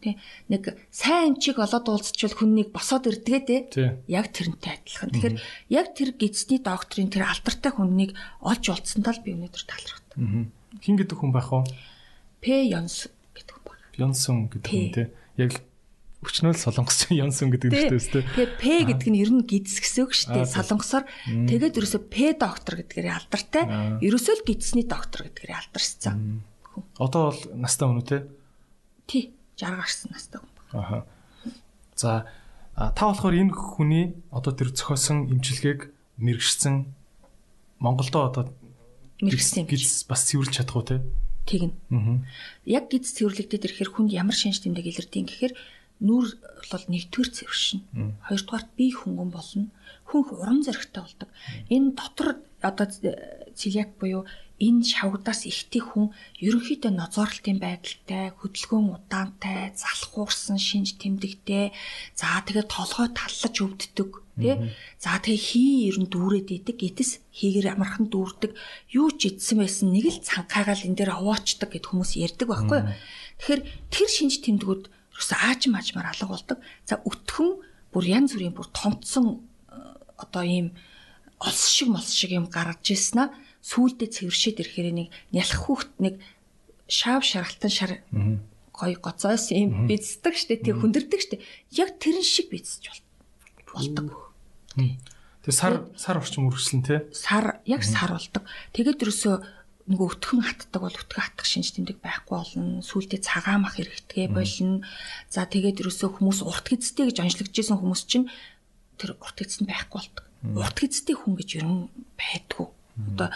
[0.03, 0.17] Тэ
[0.49, 4.01] нэг сайн эмчиг олоод уулзчихвал хүннийг босоод ирдгээ тэ.
[4.09, 5.11] Яг тэрнтэй адилхан.
[5.13, 5.37] Тэгэхээр
[5.71, 10.03] яг тэр гидсний докторийн тэр алдартай хүннийг олж уулзсантаа л би өнөөдөр талархав.
[10.81, 11.69] Хин гэдэг хүн байх уу?
[12.43, 13.85] П Йонс гэдэг хүн байна.
[14.01, 15.07] Йонсон гэдэг хүн тий.
[15.39, 15.53] Яг
[16.23, 18.25] өчнөө солонгос Йонсон гэдэг шүү дээ.
[18.35, 20.55] Тэгээ П гэдэг нь ер нь гидс гэсэн үг шүү дээ.
[20.55, 23.65] Солонгосоор тэгээд ерөөсөө П доктор гэдгээр алдартай.
[23.99, 26.47] Ерөөсөө л гидсний доктор гэдгээр алдарсан.
[26.97, 28.19] Одоо бол настай хүн үү те?
[29.11, 29.35] Тий.
[29.63, 30.83] 60 гарсан настай хүн байна.
[30.83, 30.99] Аха.
[31.95, 32.27] За
[32.75, 36.91] та болохоор энэ хүний одоо тэр зохиосон имчилгээг мэрэгшсэн
[37.79, 38.45] Монголдо одоо
[39.23, 41.03] мэрэгсэн гэж бас цэвэрлж чадах уу те?
[41.47, 41.75] Тэгнь.
[41.95, 42.23] Аа.
[42.67, 45.55] Яг гиз цэвэрлэгдээд ирэхээр хүнд ямар шинж тэмдэг илэрдэг гэхээр
[46.03, 46.27] нүүр
[46.71, 47.81] бол нэгдүгээр цэвэршин.
[48.27, 49.71] Хоёрдугаарт бие хөнгөн болно.
[50.07, 51.31] Хүн урам зоригтой болдог.
[51.71, 52.87] Энэ дотор одоо
[53.55, 54.27] цэлиак буюу
[54.63, 61.75] энэ шавгадаас ихтэй хүн ерөнхийдөө нозоорлтын байдалтай, хөдөлгөөн удаантай, залхуурсан шинж тэмдэгтэй,
[62.15, 64.55] за тэгээд толгой таллаж өвддөг, тий?
[65.03, 68.55] За тэгээ хий ер нь дүүрээд идэг, гэтэс хийгэр амархан дүүрдэг,
[68.95, 72.89] юу ч идсэн байсан нэг л цанхаагаал энэ дээр овоочдаг гэд хүмүүс ярьдаг байхгүй юу?
[73.43, 76.59] Тэгэхээр тэр шинж тэмдгүүд ерөөсөө аажим аажмаар алга болдог.
[76.87, 77.51] За өтгөн
[77.91, 79.77] бүр янз бүрийн бүр томцсон э,
[80.17, 80.73] одоо ийм
[81.43, 83.29] олс шиг молс шиг юм гаргаж ирсэн аа
[83.63, 86.15] сүулдэ цэвэршээд ирэхээр нэг нялх хүүхд нэг
[86.91, 87.93] шаав шаргалтан шар
[88.75, 91.37] гой гоцоос юм бицдэг штэ тэг хүндэрдэг штэ
[91.79, 92.91] яг тэрэн шиг бицж
[93.71, 94.35] болдог.
[94.75, 97.07] Тэг сар сар орчим үргэлжлэн те.
[97.15, 98.43] Сар яг сар болдог.
[98.75, 99.35] Тэгээд ерөөсөө
[99.91, 102.83] нөгөө өтгөн хатдаг бол өтгөн хатах шинж тэмдэг байхгүй болно.
[102.87, 104.87] Сүултээ цагаан мах хэрэгтэй болно.
[105.27, 108.31] За тэгээд ерөөсөө хүмүүс урт гэцтэй гэж онцлогдож исэн хүмүүс чинь
[109.03, 110.25] тэр урт гэцэнд байхгүй болдог.
[110.55, 112.71] Урт гэцтэй хүн гэж ер нь байдгүй.
[112.97, 113.29] Одоо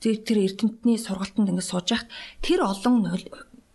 [0.00, 2.10] тэр эрдэмтний сургалтанд ингээд сууж яхад
[2.42, 3.06] тэр олон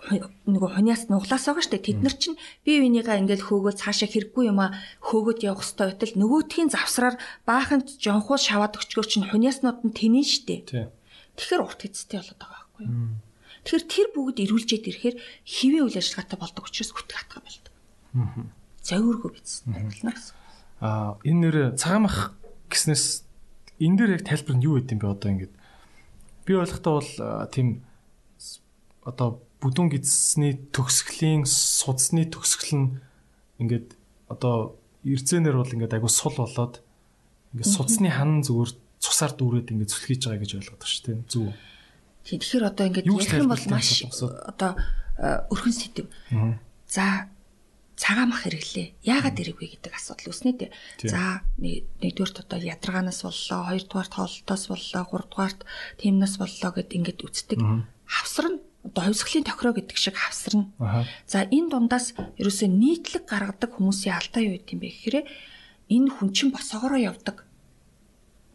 [0.02, 1.78] нөгөө хуниас нуглаас байгаа штэ.
[1.78, 4.74] Тэд нар чинь бие бинийгаа ингээд хөөгөө цаашаа хэрэггүй юм а
[5.06, 7.16] хөөгөд явах хөстэй байтал нөгөөтхийн завсраар
[7.46, 10.90] бааханд жонхуу шаваад өчгөр чинь хуниаснууд нь тэнэн штэ.
[11.38, 13.22] Тэгэхээр урт хэцтэй болоод байгаа байхгүй юу?
[13.62, 17.74] Тэгэхээр тэр бүгд ирүүлжээд ирэхээр хэвийн үйл ажиллагаатай болдог учраас хөтг хатгаа болдог
[18.82, 20.36] зовиргүй биз адилна гэсэн.
[20.82, 22.34] А энэ нэр цагаамах
[22.68, 23.24] гэснээс
[23.82, 25.54] энэ дээр яг тайлбар нь юу гэдэм бэ одоо ингээд
[26.46, 27.12] би ойлгохдоо бол
[27.50, 27.68] тийм
[29.02, 32.88] одоо бүдүүн гидсний төгсгөлийн судасны төгсгөл нь
[33.62, 33.98] ингээд
[34.30, 36.82] одоо эрзэнээр бол ингээд айгу сул болоод
[37.54, 41.50] ингээд судасны хан зүгээр цусаар дүүрээд ингээд зүлхийж байгаа гэж ойлгоод байна шүү дээ зүг.
[42.26, 44.72] Тэгэхээр одоо ингээд ярих юм бол маш одоо
[45.50, 46.06] өрхөн сэдв.
[46.86, 47.30] За
[48.02, 48.98] цагаан мах хэрэглээ.
[49.06, 50.72] Яагаад хэрэгвэ гэдэг асуудал үүснэ дээ.
[51.06, 55.62] За нэгдүгээрт одоо ядаргаанаас боллоо, хоёрдугаарт хоолтоос боллоо, гуравдугаарт
[56.02, 57.62] тиймнээс боллоо гэд ингээд үздэг.
[58.10, 60.74] Хавсар нь одоо хувьсгалын тохироо гэдэг шиг хавсарна.
[61.30, 65.18] За энэ дундаас ерөөсөө нийтлэг гаргадаг хүмүүсийн алдаа юу гэдэм бэ гэхээр
[65.94, 67.46] энэ хүн чинь босоогоороо явдаг.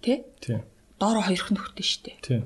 [0.03, 0.27] Тэ?
[0.43, 0.59] Тий.
[0.99, 2.19] Доороо хоёрхан нөхдөж штэ.
[2.19, 2.43] Тий.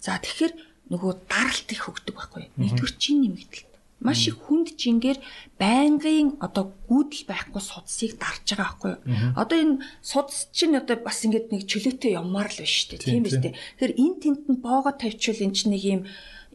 [0.00, 0.56] За тэгэхээр
[0.88, 2.48] нөгөө даралт их хөгдөг байхгүй.
[2.56, 3.71] Нэгдүгээр чинь нэмэгдэл
[4.02, 5.18] маш их хүнд жингээр
[5.56, 9.00] байнгын одоо гүйдэл байхгүй судсыг дарж байгаа байхгүй юу.
[9.38, 13.06] Одоо энэ судс чинь одоо бас ингээд нэг чөлөөтэй ямаар л байна шүү дээ.
[13.06, 13.54] Тийм биз дээ.
[13.54, 16.02] Тэгэхээр энэ тент нь боогоо тавьчвал эн чинь нэг юм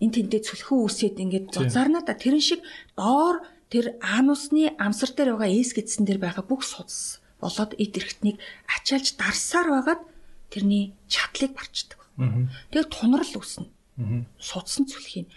[0.04, 2.62] энэ тэнтэй цөлхөө үсээд ингээд зузаарна да тэрэн шиг
[2.94, 3.42] доор
[3.74, 8.38] тэр анусны амсар дээр байгаа эс гэдсэн дээр байгаа бүх судас болоод эд эрхтнийг
[8.70, 10.02] ачаалж дарсаар байгаад
[10.54, 12.00] тэрний чадлыг барчдаг.
[12.72, 13.68] Тэгээд тунрал үүснэ.
[14.38, 15.28] Судсан цүлхийн.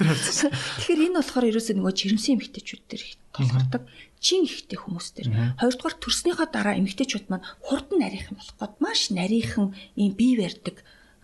[0.00, 3.82] Тэгэхээр энэ болохоор ерөөсөө нөгөө жирэмсэн эмэгтэйчүүд дээр толгордог
[4.22, 5.58] чин ихтэй хүмүүс дээр.
[5.58, 10.76] Хоёрдугаар төрснийхөө дараа эмэгтэйчүүд маань хурдан нарийнхан болох гээд маш нарийнхан ийм бие барьдаг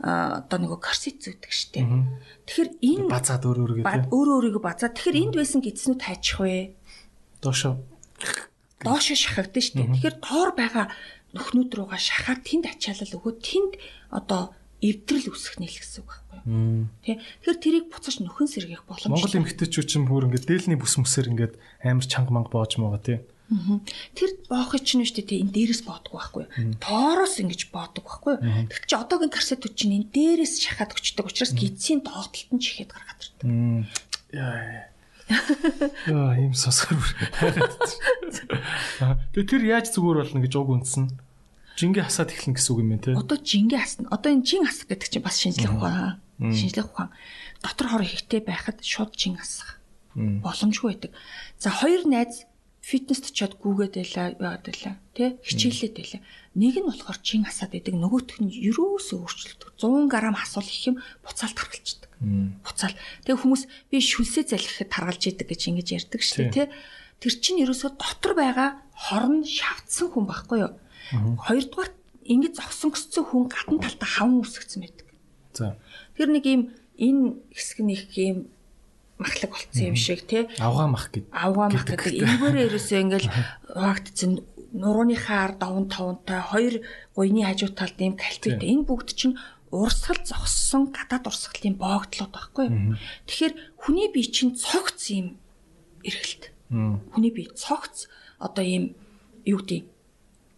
[0.02, 1.88] одоо нөгөө корсет зүйдэг штеп.
[2.44, 4.12] Тэгэхээр энэ базаад өөр өөр гэдэг.
[4.12, 4.92] Өөр өөрийгөө базаад.
[4.92, 6.76] Тэгэхээр энд байсан гидснүүд хайчих вэ?
[7.40, 7.80] Доошо.
[8.84, 9.88] Доошо шахагдсан штеп.
[9.96, 10.92] Тэгэхээр доор байгаа
[11.32, 13.72] нөхнүүд рүүгээ шахаад тэнд ачаалал өгөө тэнд
[14.12, 16.40] одоо эвдрэл үсэх нэл гэсэн үг байхгүй.
[17.04, 17.16] Тэ.
[17.16, 19.12] Тэгэхээр тэрийг буцаж нөхөн сэргийх боломжтой.
[19.12, 23.18] Монгол эмэгтэйчүүд чинь бүр ингээд дээлний бүс мөсөр ингээд амар чанга манга боож байгаа тий.
[24.18, 26.44] Тэр боохыг чинь шүү дээ энэ дээрээс боодгоо байхгүй.
[26.82, 28.34] Тоороос ингэж боодог байхгүй.
[28.66, 33.22] Тэг чи одоогийн карсетүүд чинь энэ дээрээс шахаад өчтдөг учраас гидсийн доогтолт нь чихээд гаргаад
[33.22, 33.46] ирдэг.
[34.34, 34.90] Яа.
[36.10, 36.98] Яа, ийм сосгор.
[39.34, 41.06] Тэр яаж зүгээр болно гэж уг үндсэн.
[41.76, 43.12] Жингээ хасаад эхлэн гэсэн үг юм байна те.
[43.12, 44.08] Одоо жингээ хасна.
[44.08, 46.24] Одоо энэ жин хасах гэдэг чинь бас шинжлэх ухаан.
[46.40, 47.12] Шинжлэх ухаан.
[47.60, 49.76] Дотор хор ихтэй байхад шууд жин хасах.
[50.16, 51.12] Боломжгүй байдаг.
[51.60, 52.48] За хоёр найз
[52.86, 56.20] фитнест очиод гүүгээд байлаа яагаад байлаа тий хичээлээд байлаа
[56.54, 59.62] нэг нь болохоор чин хасаад байдаг нөгөөх нь ерөөсөө өөрчлөлт.
[59.74, 62.10] 100 г асуул их юм буцаалт харгалцдаг
[62.62, 62.94] буцаал.
[63.26, 66.66] Тэгээ хүмүүс би шүлсээ залхихад таргалж идэг гэж ингэж ярьдаг шүү дээ тий.
[67.18, 70.72] тэр чинь ерөөсөө дотор байгаа хорн шавцсан хүн байхгүй юу
[71.12, 71.90] Хоёрдугаар
[72.26, 75.06] ингэж зогсон гэсцэн хүн гадна талдаа хаван үсгцэн байдаг.
[75.54, 75.78] За.
[76.18, 76.62] Тэр нэг юм
[76.98, 78.38] энэ хэсэг их юм
[79.18, 80.48] махлаг болцсон юм шиг тий.
[80.58, 81.30] Авгаа мах гэдэг.
[81.32, 82.12] Авгаа мах гэдэг.
[82.20, 83.30] Энэгээр ерөөсөө ингээл
[83.72, 84.32] хаагтцэн
[84.76, 86.74] нурууныхаа ард даван тавантай хоёр
[87.16, 88.60] гуйны хажуу талд ийм кальцит.
[88.60, 89.40] Энэ бүгд чинь
[89.72, 92.96] урсгал зогссон гадаад урсгалын боогдлоод байхгүй юу.
[93.24, 95.40] Тэгэхээр хүний бие чинь цогц юм
[96.04, 96.52] эргэлт.
[96.68, 98.96] Хүний бие цогц одоо ийм
[99.48, 99.95] юу гэдэг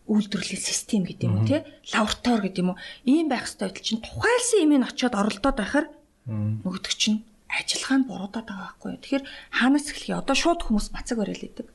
[0.08, 1.60] үйлдвэрлэлийн систем гэдэг юм уу тий?
[1.92, 2.80] Лаборатори гэдэг юм уу?
[3.04, 5.86] Ийм байх хэвээр байтал чинь тухайлсан юм ин очиод оролдоод байхаар
[6.26, 9.02] нөгөөдөг чинь ажиллагаа нь буруудаад байгаа байхгүй юу?
[9.04, 10.20] Тэгэхээр хаанаас эхлэе?
[10.20, 11.68] Одоо шууд хүмүүс бацаг барайл идэг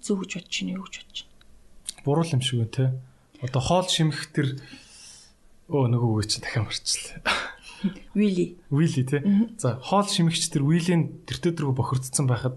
[0.00, 1.30] зөв гэж бодож чинь юу гэж бодож чинь.
[2.04, 2.88] Буруу юм шиг үү тий?
[3.44, 4.56] Одоо хоол шимэх тэр
[5.68, 7.20] өө нөгөө үгээ чи дахин марчлаа
[8.14, 8.56] Вилли.
[8.70, 9.20] Вилли тий.
[9.58, 12.56] За хоол шимэгч тэр Виллийн тэр төдрөг бохирдсон байхад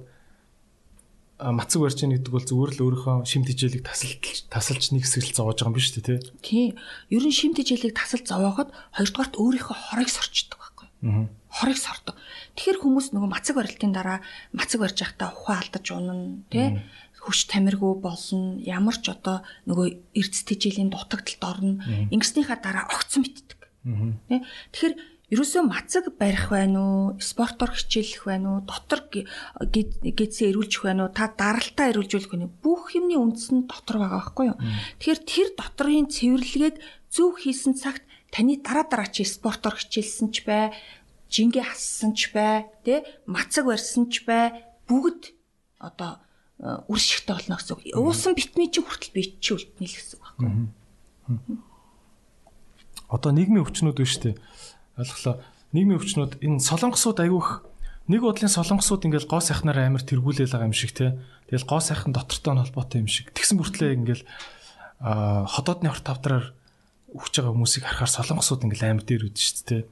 [1.39, 5.35] мацаг барьж яах гэдэг бол зүгээр л өөрийнхөө шим тижээлийг тасалж тасалж нэг хэсэг л
[5.35, 6.15] зовоож байгаа юм биш үү те.
[6.39, 6.79] Тийм.
[7.11, 10.87] Ер нь шим тижээлийг тасалж зовооход хоёрдугаарт өөрийнхөө хорыг сорчдөг байхгүй.
[11.03, 11.27] Аа.
[11.51, 12.15] Хорыг сордог.
[12.55, 14.23] Тэгэхээр хүмүүс нөгөө мацаг барилтын дараа
[14.55, 16.83] мацаг барьж байхдаа ухаан алдаж унана те
[17.19, 18.61] хөш тамиргүй болно.
[18.63, 21.83] Ямар ч одоо нөгөө эрдэс тижээлийн дутагдалд орно.
[22.13, 23.59] Ингэснийхаа дараа огцон битдэг.
[24.29, 24.45] Тэ.
[24.71, 24.93] Тэгэхээр
[25.35, 31.27] ерөөсөө мацаг барих байна уу, спортоор хичээлэх байна уу, дотор гэдсээ эрүүлжих байна уу, та
[31.27, 32.57] даралтаа эрүүлжүүлэх байна уу?
[32.63, 34.57] Бүх юмны үндэс нь дотор байгаа байхгүй юу?
[35.03, 36.77] Тэгэхээр тэр доторын цэвэрлэгээд
[37.11, 40.71] зөв хийсэн цагт таны дараа дараа чи спортоор хичээлсэн ч бай,
[41.31, 44.51] жингээ хассан ч бай, тэ мацаг барьсан ч бай,
[44.87, 45.35] бүгд
[45.79, 46.19] одоо
[46.59, 47.83] э, үр шигтэй болно гэсэн үг.
[47.95, 50.67] Уусан битмий чи хүртэл бит чи үлднэ л гэсэн үг байхгүй юу?
[53.09, 54.33] Одоо нийгмийн өвчнүүд биш үү?
[54.95, 55.43] Ойлголоо.
[55.75, 57.49] Нийгмийн өвчнүүд энэ солонгосууд айгүйх
[58.07, 61.19] нэг бодлын солонгосууд ингээл гоо сайхнаар амар тэргүүлэл байгаа юм шиг те.
[61.51, 63.33] Тэгэл гоо сайхан дотортой нь холбоотой юм шиг.
[63.33, 64.23] Тэгсэн бүртлээ ингээл
[65.01, 66.45] хотоодны хорт тавдраар
[67.11, 69.83] өгч байгаа хүмүүсийг харахаар солонгосууд ингээл амар дээр үдэж шүү дээ.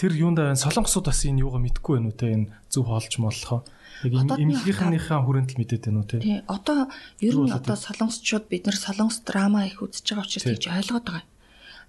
[0.00, 0.64] Тэр юундаа байна?
[0.64, 3.60] Солонгосууд бас энэ юугаа мэдгүй байна уу те энэ зөв хоолж моллохоо.
[4.00, 6.24] Яг эмнэлгийнхаа хүрээнд л мэдээд байна уу те.
[6.24, 6.40] Тий.
[6.48, 6.88] Одоо
[7.20, 11.24] ер нь одоо солонгосчууд бид нар солонгос драма их үзэж байгаа учраас тийж ойлгоод байгаа.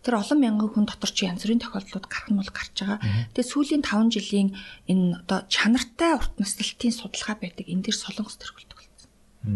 [0.02, 3.00] Тэр олон мянган хүн дотор чи янз бүрийн тохиолдлууд гарах нь бол гарч байгаа.
[3.38, 4.50] Тэгээ сүүлийн 5 жилийн
[4.90, 7.66] энэ одоо чанартай урт наслалтын судалгаа байдаг.
[7.70, 9.12] Энэ дэр солонгос тэргүүлдэг болсон.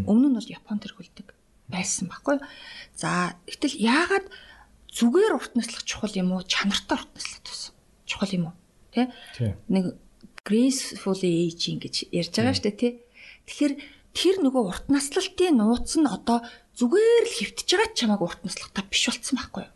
[0.06, 1.28] Өмнө нь бол Япон тэргүүлдэг
[1.70, 2.38] байсан баггүй.
[2.94, 4.30] За гэтэл яагаад
[4.94, 6.46] зүгээр урт наслах чухал юм уу?
[6.46, 7.74] Чанартай урт наслах
[8.06, 8.56] чухал юм уу?
[8.94, 9.10] Тэ?
[9.68, 9.98] Нэг
[10.46, 12.94] gracefully aging гэж ярьж байгаа шүү дээ, тий.
[13.50, 13.74] Тэгэхээр
[14.14, 16.46] тэр нөгөө урт наслалтын нууц нь одоо
[16.78, 19.74] зүгээр л хөвтөж байгаа ч чамааг урт наслахтаа биш болцсон байхгүй юу?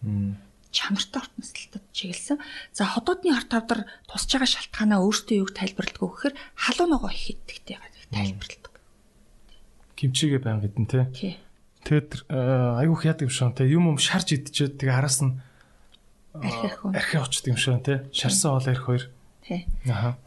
[0.71, 2.38] Чанартай урт наслалтад чиглэсэн.
[2.73, 7.77] За ходоодны арт тавдар тусч байгаа шалтгаанаа өөртөө юуг тайлбарладаг гэхээр халуун ногоо их идэгтэй
[8.13, 8.73] тайлбарладаг.
[9.97, 11.38] Кимчигээ байнг идэн тий.
[11.84, 15.41] Тэгэд айгуух яадаг юм шиг тий юм юм шарж идчихэд тэгээ араас нь
[16.38, 17.97] архи очдөг юм шиг тий.
[18.13, 19.03] Шарсан хоол арх хоёр
[19.49, 19.65] тий.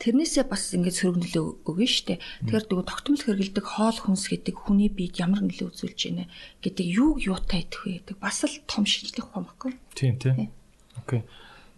[0.02, 2.18] Тэрнээсээ бас ингээд сөрөг нөлөө өгнө дээ.
[2.18, 6.26] Тэгэхээр днөгөө тогтмол хэрэгэлдэг хоол хүнс гэдэг хүний биед ямар нөлөө үзүүлж байна
[6.58, 9.72] гэдэг юуг юутай идэх вэ гэдэг бас л том шинжлэх ухаан баггүй.
[9.94, 10.50] Тийм тий.
[10.98, 11.22] Окей.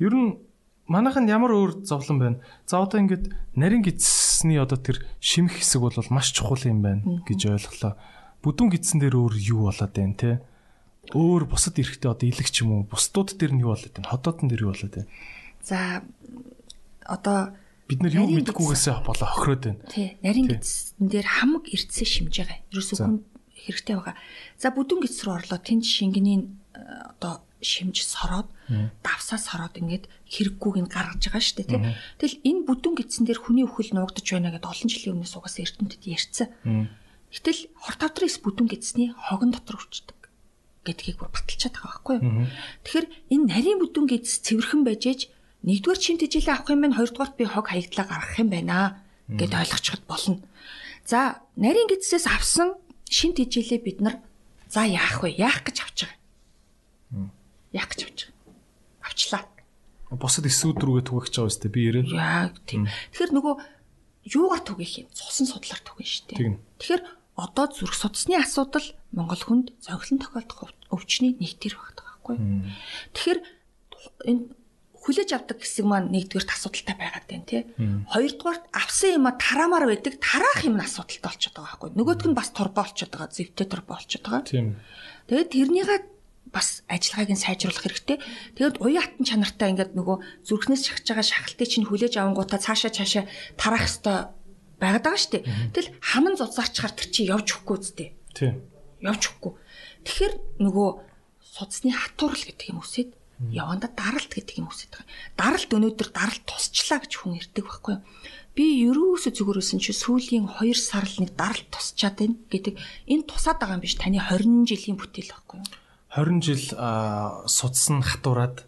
[0.00, 0.40] Ер нь
[0.88, 2.38] манайханд ямар өөр зовлон байна.
[2.64, 7.40] За одоо ингээд нарийн гидсний одоо тэр шимх хэсэг бол маш чухал юм байна гэж
[7.52, 7.94] ойлголоо.
[8.44, 10.32] Бүдүүн гидсэн дээр өөр юу болоод байна те?
[11.12, 12.88] Өөр бусад эрэхтэй одоо илэг ч юм уу?
[12.88, 14.12] Бусдууд дээр нь юу болоод байна?
[14.12, 15.08] Хотоодн дээр юу болоод байна?
[15.64, 16.04] За
[17.04, 17.56] одоо
[17.88, 19.84] бид нар юу мэдхгүйгээсээ болоо хохироод байна.
[19.92, 20.16] Тий.
[20.24, 22.58] Нарийн гидсэн дээр хамаг эрдэсээ шимж байгаа.
[22.72, 23.18] Ерөөсөө хүн
[23.52, 24.16] хэрэгтэй байгаа.
[24.56, 26.80] За бүдүүн гидс рүү орлоо тэнд шингэний э,
[27.12, 28.48] одоо шимж сороод
[29.04, 31.80] давсаа сороод ингээд хэрэггүйг нь гаргаж байгаа шүү дээ тий.
[32.20, 36.04] Тэгэл энэ бүдүүн гидсэн дээр хүний өхөл нуугдаж байна гэдээ олон жилийн өмнөөс угаас эрдэмтэд
[36.04, 36.48] ярьсан.
[37.32, 40.16] Гэтэл хор тавдрын бүдүүн гидсний хогон дотор өвчдөг
[40.84, 42.48] гэдгийг бүр баталчаад байгаа байхгүй юу.
[42.84, 45.20] Тэгэхээр энэ нарийн бүдүүн гидс цэвэрхэн байж ээж
[45.64, 49.00] нэгдүгээр шимт ижилээ авах юм байна хоёрдугаарт би хог хаягдлаа гаргах юм байна
[49.32, 50.44] гэд ойлгочиход болно.
[51.08, 52.76] За нарийн гидсээс авсан
[53.08, 54.20] шимт ижилээ бид нар
[54.68, 55.40] за яах вэ?
[55.40, 57.32] Яах гэж авч байгаа.
[57.72, 59.08] Яах гэж авч байгаа.
[59.08, 59.42] Авчлаа.
[60.12, 62.00] Босод эсүүд рүүгээ түгэх гэж байгаа үстэй би ярэ.
[62.12, 62.84] Яг тийм.
[63.16, 63.54] Тэгэхээр нөгөө
[64.36, 65.08] юугаар түгэх юм?
[65.16, 66.60] Цусан судлаар түгэн шүү дээ.
[66.80, 67.02] Тэгэхээр
[67.40, 72.36] одоо зүрх судасны асуудал Монгол хүнд зохилон тохиолдох өвчний нэг төр багтдаг байхгүй.
[73.10, 73.40] Тэгэхээр
[74.28, 74.42] энэ
[75.04, 77.62] хүлээж авдаг хэсэг маань нэгдүгээр асуудалтай байгаад байна тий.
[78.08, 81.90] Хоёрдугаар авсан юм а тараамаар байдаг тараах юм асуудалтай болчиход байгаа байхгүй.
[81.92, 84.48] Нөгөөх нь бас турбо болчиход байгаа, зэвтэй турбо болчиход байгаа.
[84.48, 84.80] Тийм.
[85.28, 86.00] Тэгээд тэрнийгээ
[86.48, 88.18] бас ажиллагааг нь сайжруулах хэрэгтэй.
[88.56, 90.16] Тэгээд уян хатан чанартай ингээд нөгөө
[90.48, 93.24] зүрхнээс шахаж байгаа шахалтыг чинь хүлээж авангуудаа цаашаа цаашаа
[93.60, 94.32] тараах хэвээр
[94.80, 95.44] байгаад байгаа шүү дээ.
[95.74, 98.08] Тэгэл хаман зузаарчхаар тэр чи явж өгөхгүй үстэй.
[98.36, 98.54] Тийм.
[99.02, 99.52] Явж өгөхгүй.
[100.06, 100.88] Тэгэхээр нөгөө
[101.42, 103.10] судасны хатуурал гэдэг юм үсэд
[103.50, 105.08] яванда даралт гэдэг юм үсэж байгаа.
[105.34, 108.04] Даралт өнөөдөр даралт тусчлаа гэж хүн ирдэг байхгүй юу?
[108.54, 112.74] Би ерөөсө зүгээрсэн чи сүүлийн 2 сар л нэг даралт тусчаад байна гэдэг
[113.10, 115.68] энэ тусаад байгаа юм биш таны 20 жилийн бүтээл байхгүй юу?
[116.14, 116.64] 20 жил
[117.50, 118.62] судсан хатуураад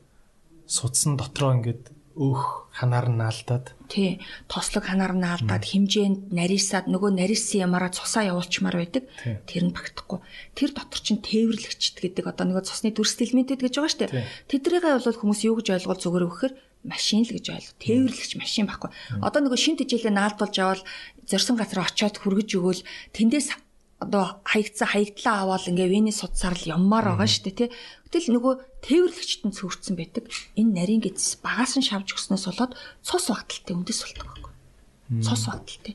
[0.66, 3.76] судсан дотроо ингээд өөх ханаар наалдаад.
[3.92, 9.04] Тий тослог ханаар наалдаад хэмжээнд нарийсаад нөгөө нарийсан ямаараа цусаа явуулчмаар байдаг.
[9.44, 10.24] Тэр нь багтахгүй.
[10.56, 14.06] Тэр дотор чинь тээвэрлэгчд гэдэг одоо нөгөө цусны дүрс элементэд гэж байгаа штэ
[14.48, 16.52] тэдрийгээ бол хүмүүс юу гэж ойлгол зүгээр өгөхөр
[16.86, 18.90] машин л гэж ойлго тээвэрлэгч машин байхгүй.
[19.20, 20.82] Одоо нөгөө шин тижээлээ наалдуулж аваад
[21.26, 23.65] зорсон газар очиод хүргэж өгөөл тэндээс
[23.96, 27.70] одоо хаягдсан хаягдлаа аваад ингээ вений судсаар л юммаар байгаа шүү дээ тий.
[28.04, 28.54] Гэтэл нөгөө
[28.84, 30.24] тээвэрлэгчт нь цөөрцөн байдаг.
[30.60, 34.52] Энэ нарийн гэдс багаас нь шавж өгснөөс болоод цус багталтай үндэс болдог байхгүй.
[35.24, 35.94] Цус багталтай.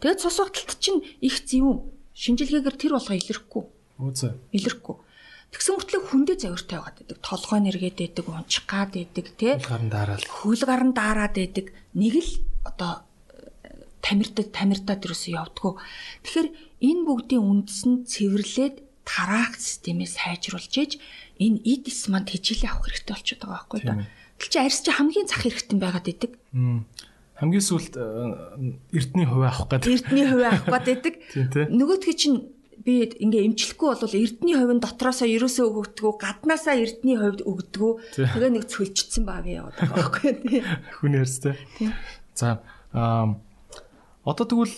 [0.00, 1.78] Тэгээд цус багталт чинь их зэвүүн
[2.16, 3.64] шинжилгээгээр тэр болгоо илэрхгүй.
[4.00, 4.32] Үзээ.
[4.56, 4.96] Илэрхгүй.
[5.52, 7.18] Тэгсэн мөртлөө хүндээ завиртай байгаад байдаг.
[7.20, 9.52] Толгой нэргээд байдаг, унчих гад байдаг тий.
[9.60, 10.24] Хөл гарын дараад.
[10.24, 11.66] Хөл гарын дараад байдаг.
[11.92, 12.32] Нэг л
[12.64, 13.04] одоо
[14.00, 15.72] тамиртад тамиртад ерөөсөө явдггүй.
[16.24, 16.48] Тэгэхээр
[16.82, 20.92] Энэ бүгдийн үндэс нь цэвэрлээд тараах системээ сайжруулж ээж
[21.38, 23.94] энэ эдис манд хичээлээ авах хэрэгтэй болчиход байгаа байхгүй да.
[24.38, 26.32] Тэгэл чи арьс чи хамгийн зах хэрэгтэн байгаад идэг.
[27.38, 28.02] Хамгийн сүүлд э,
[28.94, 29.90] эрдний хувь авах гэдэг.
[29.90, 31.14] Эрдний хувь авах гэдэг.
[31.78, 32.38] Нөгөөдгөө чинь
[32.82, 38.66] би ингээ эмчлэхгүй бол эрдний хувийн дотроосоо ерөөсөө өгөгдгөө гаднаасаа эрдний хувьд өгдгөө тэгээ нэг
[38.66, 40.62] цөлчдсэн баг яваад байгаа байхгүй
[40.98, 41.54] хүн ярьстай.
[42.34, 44.74] За одоо тэгвэл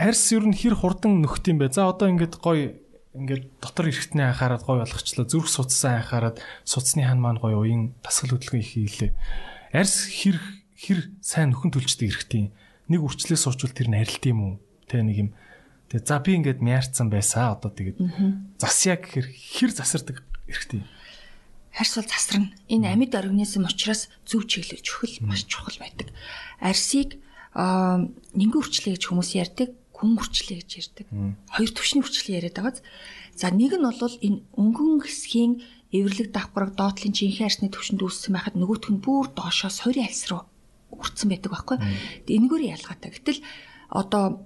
[0.00, 1.76] арьс ер нь хэр хурдан нөхт юм бэ?
[1.76, 2.80] За одоо ингээд гоё
[3.12, 5.28] ингээд дотор эрэхтний анхаарал гоё болгочлоо.
[5.28, 9.12] Зүрх судсан анхаарал судасны хан маань гоё уян тасгал хөдөлгөөн их хийлээ.
[9.76, 10.40] Арьс хэр
[10.80, 12.48] хэр сайн нөхөн төлчдөг эрэхтийн
[12.88, 14.54] нэг үрчлээ суучвал тэр нь арилт юм уу?
[14.88, 15.30] Тэ нэг юм.
[15.92, 18.00] Тэгээ за би ингээд мяарцсан байсаа одоо тэгээд
[18.56, 20.88] засъя гэхэр хэр засардаг эрэхтийн
[21.76, 22.50] Арьс бол засарна.
[22.66, 26.10] Энэ амьд организм учраас зөв чиглэж өгөх маш чухал байдаг.
[26.58, 27.22] Арьсыг
[27.54, 29.70] нэгэн үрчлээ гэж хүмүүс ярьдаг
[30.00, 31.06] хүн хүрчлээ гэж ярьдаг.
[31.52, 32.80] Хоёр төвшний хүрчлээ яриад байгааз.
[33.36, 35.52] За нэг нь бол энэ өнгөн хэсгийн
[35.92, 40.48] эвэрлэг давхраг доотлын жинхэнэ арсны төвшөнд үүссэн байхад нөгөөх нь бүр доошоо сорийн альс руу
[40.90, 41.78] хүрсэн байдаг байхгүй.
[42.26, 43.10] Энэгээр ялгаатай.
[43.10, 43.40] Гэтэл
[43.90, 44.40] одоо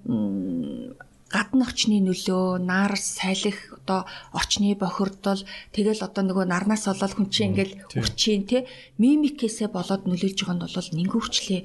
[1.34, 5.42] гадны орчны нөлөө, нар салхи одоо орчны бохирдол
[5.74, 8.68] тэгэл одоо нөгөө нарнаас болоод хүн чинь ингээл үрчийн те
[9.02, 11.60] мимикээсээ болоод нөлөөлж байгаа нь бол нингэ хүчлээ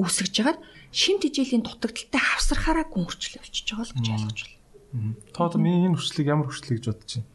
[0.00, 0.58] үүсгэж байгаад
[0.92, 5.16] шим тижээлийн дутагдaltaй хавсархаараа гүн хүчлээ болчихж байгаа л гэж ойлгож байна.
[5.32, 7.30] Та одоо миний энэ хүчлийг ямар хүчлээ гэж бодож байна?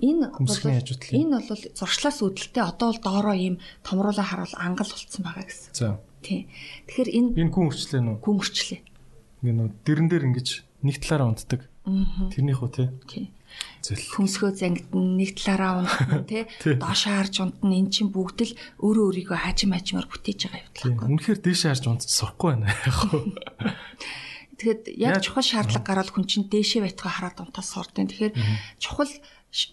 [0.00, 1.18] Энэ хажуудлын.
[1.20, 5.70] энэ бол зуршлаас үүдэлтэй одоо бол доороо ийм томруулаа харуул ангал болцсон байгаа гэсэн.
[5.76, 6.00] За.
[6.24, 6.48] Тий.
[6.88, 8.16] Тэгэхээр энэ Энэ гүн хүчлээ нүү.
[8.24, 8.80] гүн хүчлээ.
[9.44, 10.48] Ингээ нүү дэрэн дээр ингэж
[10.86, 11.60] нэг талаараа унтдаг.
[11.84, 12.30] Аа.
[12.32, 12.84] Тэрнийх үү те.
[13.10, 13.24] Тий.
[13.80, 13.96] Зэл.
[13.96, 16.44] Хөмсгөө зангидна нэг талаараа унтна тий.
[16.76, 18.52] Доош харж унтна эн чинь бүгд л
[18.84, 21.08] өөрөө өөрийгөө хажим хажимаар бүтээж байгаа явдлаа.
[21.08, 22.68] Үнэхээр дээш харж унтж сурахгүй байна.
[24.60, 28.36] Тэгэхэд яг чухал шаардлага гараад хүн чинь дээшээ байтгаа хараад унтаас сурдیں۔ Тэгэхээр
[28.76, 29.08] чухал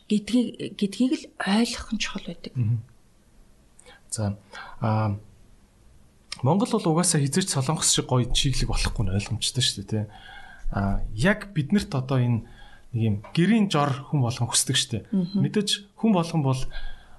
[0.07, 2.55] гэдгийг гэдгийг л ойлгох нь чухал байдаг.
[4.07, 4.39] За.
[4.79, 5.19] Аа
[6.39, 10.05] Монгол бол угаасаа хизээч солонгос шиг гоё чиглэг болохгүй нь ойлгомжтой шүү дээ, тий.
[10.71, 12.47] Аа яг биднэрт одоо энэ
[12.93, 15.03] нэг юм гэрийн жор хүн болгон хүсдэг дээ.
[15.11, 15.69] Мэдээж
[15.99, 16.61] хүн болгон бол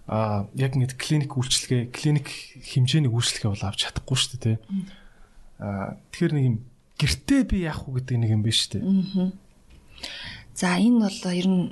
[0.09, 2.29] аа яг ингэ клиник үйлчлэгээ, клиник
[2.65, 4.57] хэмжээний үйлчлэгээ бол авч чадахгүй дээ, тий.
[5.61, 6.57] Аа тэгэхээр нэг юм
[6.97, 8.83] гэртээ би яах вэ гэдэг нэг юм биш дээ.
[10.57, 11.65] За энэ бол ер нь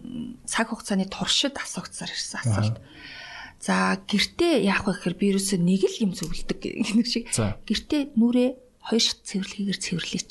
[0.47, 2.79] цаг хугацааны туршид асуугдсаар ирсэн асуулт.
[3.59, 7.27] За гэртээ яах вэ гэхээр би ерөөсөө нэг л юм зөвлөдөг гэх шиг.
[7.35, 7.59] За.
[7.67, 8.51] Гэртээ нүрээ
[8.87, 10.29] хоёр шат цэвэрлэгээр цэвэрлээч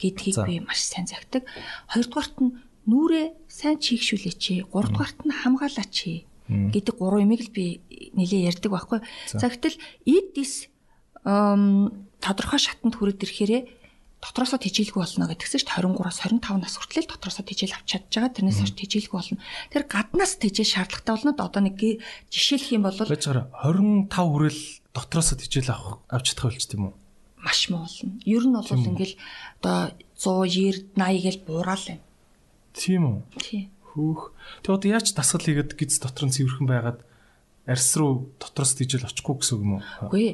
[0.00, 1.44] гэдгийг би маш сайн загтаг.
[1.92, 2.56] Хоёрдугаарт нь
[2.88, 4.72] нүрээ сайн чийгшүүлээч.
[4.72, 5.96] Гуравдугаарт нь хамгаалаач
[6.48, 7.84] гэдэг гурван юмыг л би
[8.16, 8.98] нэлээ ярьдаг байхгүй.
[9.30, 9.78] За гэтэл
[10.08, 10.66] эд дис
[11.22, 13.62] тодорхой шатанд хүрээд ирэхээрээ
[14.20, 18.36] дотроосоо тижээлгүй болно гэдгсэн чинь 23-аас 25 нас хүртэл дотроосоо тижээл авч чадж байгаа.
[18.36, 19.40] Тэрнээс хойш тижээлгүй болно.
[19.72, 21.32] Тэр гаднаас тижээл шаардлагатай болно.
[21.40, 21.76] Одоо нэг
[22.28, 24.60] жишээлх юм бол Байж байгаа 25 хүрэл
[24.92, 26.94] дотроосоо тижэл авах авч чадах болч тийм үү?
[27.42, 28.20] Маш муу болно.
[28.24, 29.16] Ер нь бол ингээл
[29.60, 32.04] одоо 100, 90, 80 гээл буурал байна.
[32.76, 33.18] Тийм үү?
[33.40, 33.62] Тий.
[33.90, 34.32] Хөөх.
[34.62, 37.00] Тэг одоо яаж дасгал хийгээд гиз дотор нь цэвэрхэн байгаад
[37.66, 39.82] арьс руу дотроос тижэл очихгүй гэсэн үг юм уу?
[40.06, 40.26] Үгүй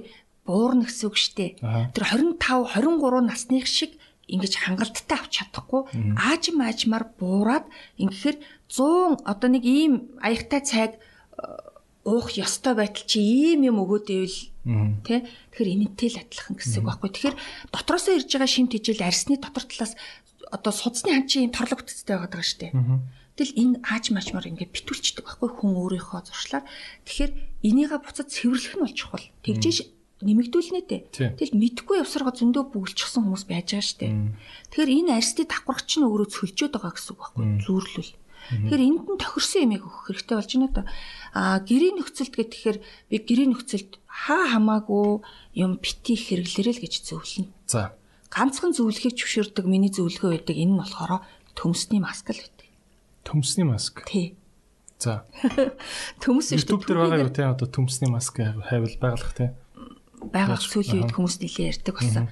[0.45, 1.59] буурна гэсэн үг штэ.
[1.63, 1.91] Аа.
[1.95, 2.05] Тэр
[2.37, 3.97] 25, 23 насных шиг
[4.27, 5.87] ингэж хангалттай авч чадахгүй
[6.19, 7.67] аажим аажмаар буураад
[8.03, 8.37] ингэхээр
[8.67, 10.93] 100 одоо нэг ийм аягтай цайг
[12.07, 14.39] уух ёстой байтал чи ийм юм өгөөд ивэл.
[15.03, 15.27] Тэ?
[15.27, 17.11] Тэгэхээр энэтэй л адилхан гэсэн үг байхгүй.
[17.11, 17.37] Тэгэхээр
[17.75, 19.99] дотроосоо ирж байгаа шим тижэл арьсны дотор талаас
[20.55, 22.71] одоо судасны хан чи юм торлог бүтцтэй байгаа даа штэ.
[23.37, 26.65] Тэгэл энэ ааж маачмаар ингээд битүүлчдэг байхгүй хүн өөрийнхөө зуршлаар.
[27.05, 27.33] Тэгэхээр
[27.69, 29.27] энийгээ буцаад цэвэрлэх нь бол чухал.
[29.45, 29.79] Тэгжээш
[30.25, 31.03] нэмэгдүүлнэ дээ.
[31.13, 31.29] Тий.
[31.37, 34.09] Тэгэл мэдхгүй явсараа зөндөө бүгэлчихсэн хүмүүс байж байгаа штэ.
[34.73, 37.45] Тэгэхээр энэ арьсны давхаргач нь өөрөө цөлжөөд байгаа гэсэн үг байхгүй.
[37.61, 38.13] Зүүрлүүл.
[38.51, 40.83] Тэгэхээр энд нь тохирсон ямиг өгөх хэрэгтэй болж байна да.
[41.35, 42.79] Аа гэрийн нөхцөлд гэхээр
[43.11, 45.23] би гэрийн нөхцөлд хаа хамаагүй
[45.59, 47.51] юм бити хэрэглэрэл гэж зөвлөнө.
[47.67, 47.93] За.
[48.31, 50.57] Ганцхан зөвлөхийг зөвшөөрдөг миний зөвлөгөө байдаг.
[50.57, 51.27] Энэ нь болохоор
[51.59, 52.69] төмсний маск л байдаг.
[53.27, 54.05] Төмсний маск.
[54.07, 54.37] Тий.
[54.99, 55.29] За.
[56.25, 59.53] Төмс шүү YouTube дээр байгаа юу те одоо төмсний маск хайвал байгалах те.
[60.33, 62.27] байгаа сүүлийн үед хүмүүс нэлээ ярьдаг болсон.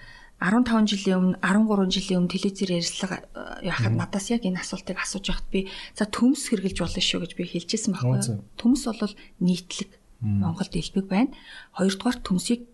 [0.44, 5.24] 15 жилийн өмнө 13 жилийн өмнө телевизээр ярьслага э, яхад надаас яг энэ асуултыг асууж
[5.32, 5.60] байхад би
[5.96, 8.44] за төмс хэрглэж болно шүү гэж би хэлчихсэн байхгүй.
[8.60, 9.90] Төмс бол нийтлэг
[10.20, 11.32] Монголд элбэг байна.
[11.72, 12.68] Хоёрдугаар төмсийг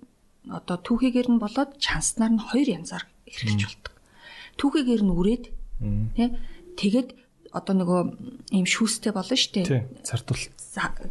[0.51, 3.95] одоо түүхийгээр нь болоод чанснаар нь хоёр янзаар хэрэглэж болдог.
[4.59, 5.45] Түүхийгээр нь үрээд
[6.19, 6.29] тий
[6.75, 7.09] тэгээд
[7.51, 8.01] одоо нөгөө
[8.55, 9.67] ийм шүүстэй болно шүү дээ.
[10.07, 10.39] Цартул.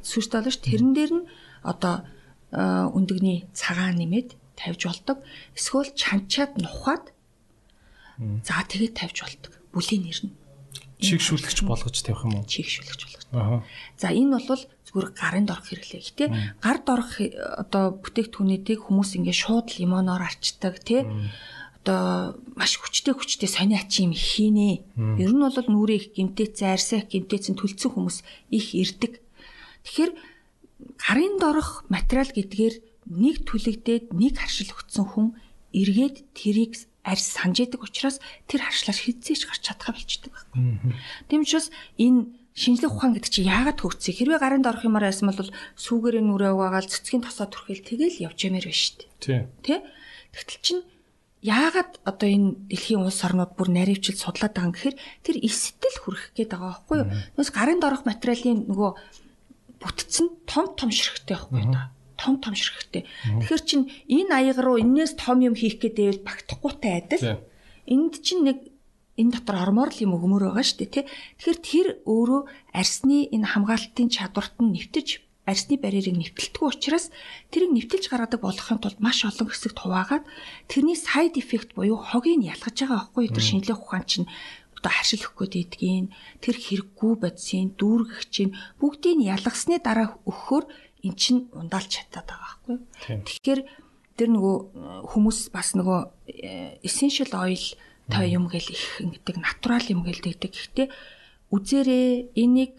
[0.03, 0.64] сүрт болно шүү.
[0.64, 1.26] Тэрэн дээр нь
[1.64, 2.07] одоо
[2.55, 2.60] э,
[2.95, 5.18] өндөгний цагаан нэмээд тавьж болдог.
[5.55, 7.16] Эсвэл чанчаад нухаад
[8.20, 9.53] за тэгээд тавьж болдог.
[9.72, 10.34] Бүлийн нэр нь
[10.99, 12.43] Чигшүүлэгч болгож тавих юм уу?
[12.43, 13.24] чигшүүлэгч болгож.
[13.32, 13.64] Аа.
[13.95, 16.03] За энэ бол зүгээр гарын дорх хэрэглээ.
[16.03, 16.26] Гэтэ
[16.60, 21.07] гар дорх э, одоо бүтээгдэхүүнүүдийг хүмүүс ингээ шууд лимоноор арчдаг тий.
[21.80, 24.84] Одоо маш хүчтэй хүчтэй сони ачи юм хийнэ.
[25.24, 28.18] Ер нь бол нүрээ их гимтээц арьсаа гимтээцэн төлцсөн хүмүүс
[28.51, 29.24] их ирдэг.
[29.88, 30.12] Тэгэхээр
[30.99, 32.76] гарын дорх материал гэдгээр
[33.10, 35.28] нэг түлэгдээд нэг харшил өгсөн хүн
[35.74, 40.62] эргээд тэрийг арьс санаж идэг учраас тэр харшлаар хизээч гарч чадхаа болчдөг байхгүй.
[41.30, 44.14] Тийм учраас энэ шинжлэх ухаан гэдэг чинь яагаад хөгцөе?
[44.14, 45.49] Хэрвээ гарын дорх юмар байсан бол
[45.80, 49.10] сүүгээрээ нүрээ угаагаал цэцгийн тосоо түрхэл тэгэл явж ямаар байна шүү дээ.
[49.24, 49.39] Тий.
[49.64, 49.76] Тэ?
[50.36, 50.84] Тэгтэл чинь
[51.39, 56.36] яагаад одоо энэ дэлхийн улс орнууд бүр наривчил судлаад байгаа юм гэхээр тэр эстэл хүрэх
[56.36, 57.10] гээд байгаа байхгүй юу?
[57.39, 58.91] Нүс гарын дорх материалын нөгөө
[59.80, 61.95] бүтцэн том том ширхтээ байхгүй юу?
[62.20, 63.07] Том том ширхтээ.
[63.39, 67.24] Тэгэхээр чин энэ аяга руу энээс том юм хийх гэдэг багтахгүйтай адил.
[67.24, 67.95] Тий.
[67.95, 68.59] Энд чинь нэг
[69.15, 71.05] энэ дотор ормоор л юм өгмөр байгаа шүү дээ тий.
[71.39, 72.41] Тэгэхээр тэр өөрөө
[72.76, 75.07] арсны энэ хамгаалтын чадварт нь нэвтэж
[75.49, 77.09] арсны барьерыг нэвтэлдэггүй учраас
[77.49, 80.24] тэрийг нэвтэлж гаргадаг болгохын тулд маш олон хэсэгт хуваагаад
[80.70, 84.30] тэрний side effect буюу хогийг ялгаж байгаа байхгүй тэр шинжилгээ ухаан чинь
[84.78, 86.07] одоо харшил өгөх гээд идэгин
[86.39, 90.65] тэр хэрэггүй бодисын дүүргэгчийн бүгдийг ялгасны дараа өгөхөөр
[91.04, 92.78] эн чинь ундаалж чадаад байгаа байхгүй.
[93.26, 93.62] Тэгэхээр
[94.20, 94.58] тэр нөгөө
[95.16, 97.64] хүмүүс бас нөгөө э, essential oil
[98.10, 100.52] та юм гэл их ингэдэг натурал юм гэл дэгдэг.
[100.52, 100.88] Гэхдээ
[101.54, 102.74] үзээрээ энийг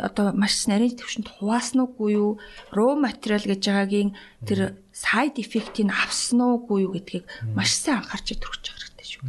[0.00, 2.40] одоо маш нарийн төвшөнд хуваасан уугүй юу
[2.72, 4.10] raw material гэж байгаагийн
[4.48, 9.22] тэр side effect-ийг авсан уугүй юу гэдгийг маш сайн анхаарч төрөх хэрэгтэй шүү.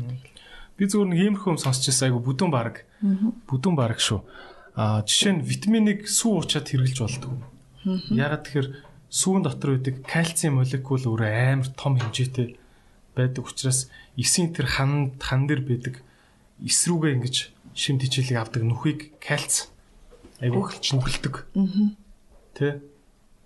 [0.79, 2.87] Би зүгээр нэг иймэрхүү юм сонсч байсан айгу бүдүүн баг.
[3.03, 4.23] Бүдүүн баг шүү.
[4.79, 7.31] А жишээ нь витаминыг сүү уучаад хэрглэж болдог.
[7.85, 8.67] Ягаад тэгэхээр
[9.11, 12.55] сүүн дотор байдаг кальцийн молекул өөрөө амар том хэмжээтэй
[13.15, 15.99] байдаг учраас эсийн тэр хан хан дээр байдаг
[16.63, 17.35] эс рүүгээ ингэж
[17.75, 19.71] шим тижээлийг авдаг нүхийг кальц
[20.39, 20.63] айгүй
[20.95, 21.35] бүгэлдэг.
[21.57, 21.91] Аа.
[22.55, 22.81] Тэ?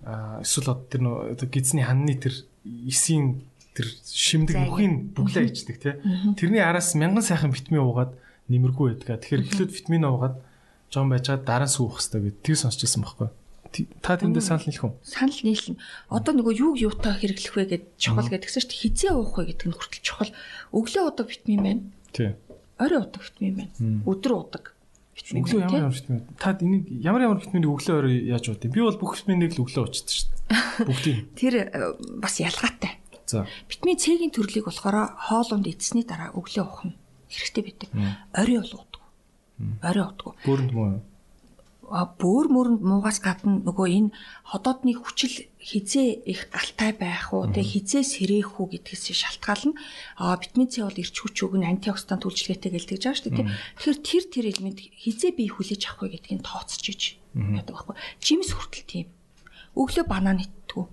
[0.05, 0.85] А эсвэл одоо
[1.33, 3.41] тэр гизний ханны тэр эсийн
[3.73, 5.99] тэр шимдэг нүхийн бүглээ ичдэг тэ.
[6.37, 8.13] Тэрний араас мянган сайхан витамин уугаад
[8.47, 9.19] нэмэргүй байдаг.
[9.25, 10.35] Тэгэхээр эхлээд витамин уугаад
[10.93, 13.29] жоон байжгаад дараа нь суух хэрэгтэй гэд тэр сонсчихсан байхгүй?
[13.99, 14.93] Та тэндээ санал нийлэх үү?
[15.03, 15.79] Санал нийлнэ.
[16.07, 19.75] Одоо нөгөө юуг юутаа хэрэглэх вэ гэд чухал гэдгсэн чинь хизээ уух вэ гэдэг нь
[19.75, 20.31] хүртэл чухал.
[20.71, 21.81] Өглөө удаг витамин байна.
[22.15, 22.35] Тий.
[22.79, 23.73] Орой удаг витамин байна.
[24.07, 24.63] Өдөр удаг
[25.17, 25.43] витамин.
[25.43, 26.23] Өглөө ямар ямар витамин?
[26.39, 28.71] Та энийг ямар ямар витаминыг өглөө орой яаж уудыг?
[28.71, 30.85] Би бол бүх витаминыг л өглөө уучдаг шүү дээ.
[30.87, 31.17] Бүгдийг.
[31.35, 31.69] Тэр э,
[32.21, 33.01] бас ялгаатай.
[33.27, 33.43] За.
[33.67, 36.95] Витамин С-ийн төрлийг болохоор хоолунд эдсэний дараа өглөө уух нь
[37.27, 37.89] хэрэгтэй байдаг.
[38.31, 39.03] Орой бол уудаг.
[39.81, 40.35] Орой уудаг.
[40.45, 41.01] Бүрэнд муу
[41.85, 44.09] бөөр мөрөнд муугаас гадна нөгөө энэ
[44.49, 49.77] ходоодны хүчил хизээ их алтай байх уу тэг хизээ сэрэх үү гэдгээс шалтгаална.
[50.17, 53.49] А витамин С бол эрч хүч өгн антиоксидант үйлчлэгээтэй гэлдэж байгаа шүү дээ.
[53.77, 57.01] Тэгэхээр тэр тэр элемент хизээ бие хүлээж авах вэ гэдгийг тооцож иж
[57.37, 57.95] яадаг байхгүй.
[58.17, 59.07] Жимс хүртэл тийм.
[59.77, 60.85] Өглөө банан идтгүү.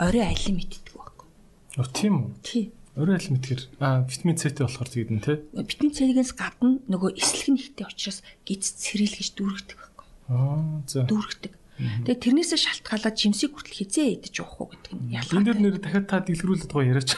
[0.00, 1.28] Орой алим идтгүү байхгүй.
[1.76, 2.28] Оо тийм үү?
[2.40, 2.68] Тийм.
[2.96, 5.36] Орой алим идэхэр а витамин С-тэй болохоор тэгдэн тий.
[5.52, 9.89] Витамин С-гээс гадна нөгөө эслэг нэгтэй учраас гиз цэрэл гэж дүүргдэг
[10.30, 11.04] Аа за.
[11.10, 11.60] Дүүргдэг.
[11.80, 15.36] Тэгээ тэрнээсээ шалтгаалаад жимсийг хүртэл хизээ идэж уух уу гэдэг нь ялгаа.
[15.40, 17.12] Энэ дээр нэр дахиад та дэлгэрүүлээд байгаа яриач.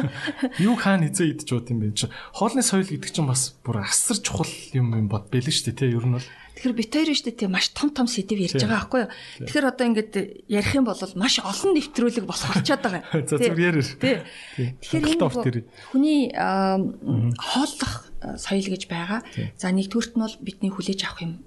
[0.62, 2.06] Юу хаана хизээ идэж ууд юм бэ чи.
[2.30, 4.46] Хоолны соёл гэдэг чинь бас бүр асар чухал
[4.78, 6.28] юм юм бод бэлэн шүү дээ тий ер нь бол.
[6.54, 9.10] Тэгэхээр бит хоёр шүү дээ тий маш том том сэдв ярьж байгаа байхгүй юу.
[9.42, 10.14] Тэгэхээр одоо ингээд
[10.46, 13.02] ярих юм бол маш олон нэвтрүүлэг босох болчиход байгаа.
[13.26, 13.90] За зүгээр ярив.
[13.98, 14.22] Тий.
[14.86, 18.06] Тэгэхээр энэ хүний хооллох
[18.38, 19.26] соёл гэж байгаа.
[19.58, 21.45] За нэгдүгürt нь бол бидний хүлээж авах юм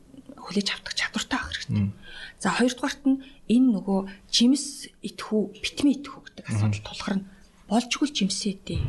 [0.49, 1.93] хүлээж авдаг чадвартай байх хэрэгтэй.
[2.41, 3.21] За хоёрдугаарт нь
[3.53, 3.99] энэ нөгөө
[4.33, 7.29] жимс идэхүү, витамин идэхүү гэдэг асуудал тулгарна.
[7.69, 8.81] Болжгүй жимсээ дээ.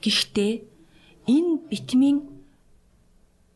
[0.00, 0.52] Гэхдээ
[1.28, 2.16] энэ витамин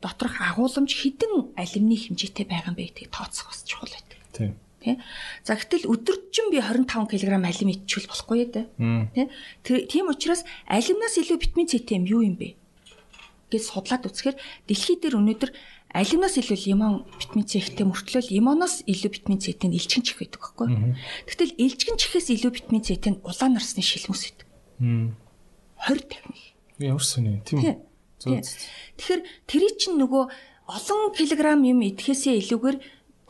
[0.04, 4.20] доторх агуулмж хідэн алимны хэмжээтэй байгаа юм бэ гэдгийг тооцох бас чухал байдаг.
[4.36, 4.52] Тийм.
[4.84, 5.00] Тэ.
[5.48, 8.68] За гэтэл өдөржин би 25 кг алим идчихвэл болохгүй ээ.
[9.64, 9.88] Тэ.
[9.88, 12.60] Тийм учраас алимнаас илүү витамин С-тэй юм юу юм бэ?
[13.54, 15.50] гэж судлаад үзэхээр дэлхий дээр өнөөдөр
[15.94, 20.98] алимнаас илүү лимон витамин С ихтэй мөртлөө лимоноос илүү витамин С-тэй илчгэн чих байдаг байхгүй.
[21.30, 24.46] Тэгтэл илчгэн чихээс илүү витамин С-тэй улаан нарсны шилмүс байдаг.
[24.82, 26.34] 20 дахин.
[26.82, 27.78] Ямар сони тийм.
[28.18, 30.24] Тэгэхээр тэрий чинь нөгөө
[30.66, 32.76] олон килограмм юм идэхээсээ илүүгээр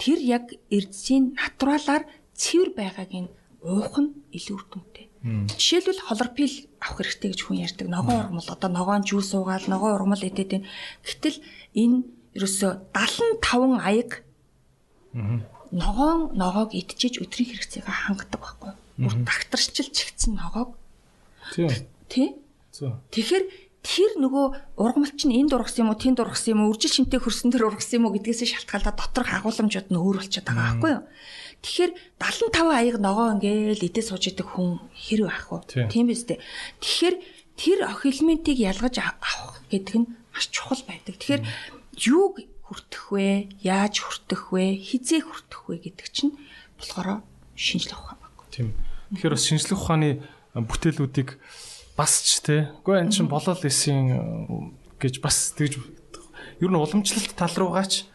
[0.00, 5.06] тэр яг эрдэсийн натуралаар цэвэр байгааг нь уух нь илүү үр дүнтэй.
[5.24, 7.88] Жишээлбэл холорпил авах хэрэгтэй гэж хүн ярьдаг.
[7.88, 10.68] Ногоон ургамал одоо ногоон жуус уугаал ногоон ургамал идээд байна.
[11.02, 11.38] Гэтэл
[11.74, 12.04] энэ
[12.34, 14.10] ерөөсө 75 аяг
[15.74, 18.72] ногоон ногоог идчихэж өдрийн хэрэгцээг хангадаг байхгүй.
[18.98, 20.74] Бүр дагтарчил чигтсэн ногоог.
[22.10, 22.34] Тий.
[23.10, 23.44] Тэгэхээр
[23.84, 24.46] тэр нөгөө
[24.80, 28.00] ургамалч нь энд ургасан юм уу, тэнд ургасан юм уу, үржил шинтэй хөрсөн тэр ургасан
[28.00, 31.04] юм уу гэдгээс шалтгаалаад доторх агуулмжууд нь өөр болчиход байгаа байхгүй юу?
[31.60, 35.60] Тэгэхээр 75 аяг ногоо ингээл идээ сууж идэг хүн хэрэг ах уу?
[35.68, 36.40] Тийм биз дээ.
[36.80, 37.16] Тэгэхээр
[37.60, 41.14] тэр охилментийг ялгаж авах гэдэг нь маш чухал байдаг.
[41.20, 41.42] Тэгэхээр
[41.98, 43.48] юуг хүртэх вэ?
[43.62, 44.80] Яаж хүртэх вэ?
[44.80, 46.34] Хизээ хүртэх вэ гэдэг чинь
[46.80, 47.22] болохоор
[47.54, 48.34] шинжлэх ухаан баг.
[48.50, 48.74] Тийм.
[49.14, 50.10] Тэгэхээр бас шинжлэх ухааны
[50.54, 51.38] бүтээлүүдийг
[51.94, 52.74] бас ч те.
[52.82, 55.78] Үгүй энэ чинь болол эсийн гэж бас тэгж
[56.60, 58.08] ер нь уламжлалт тал руугаач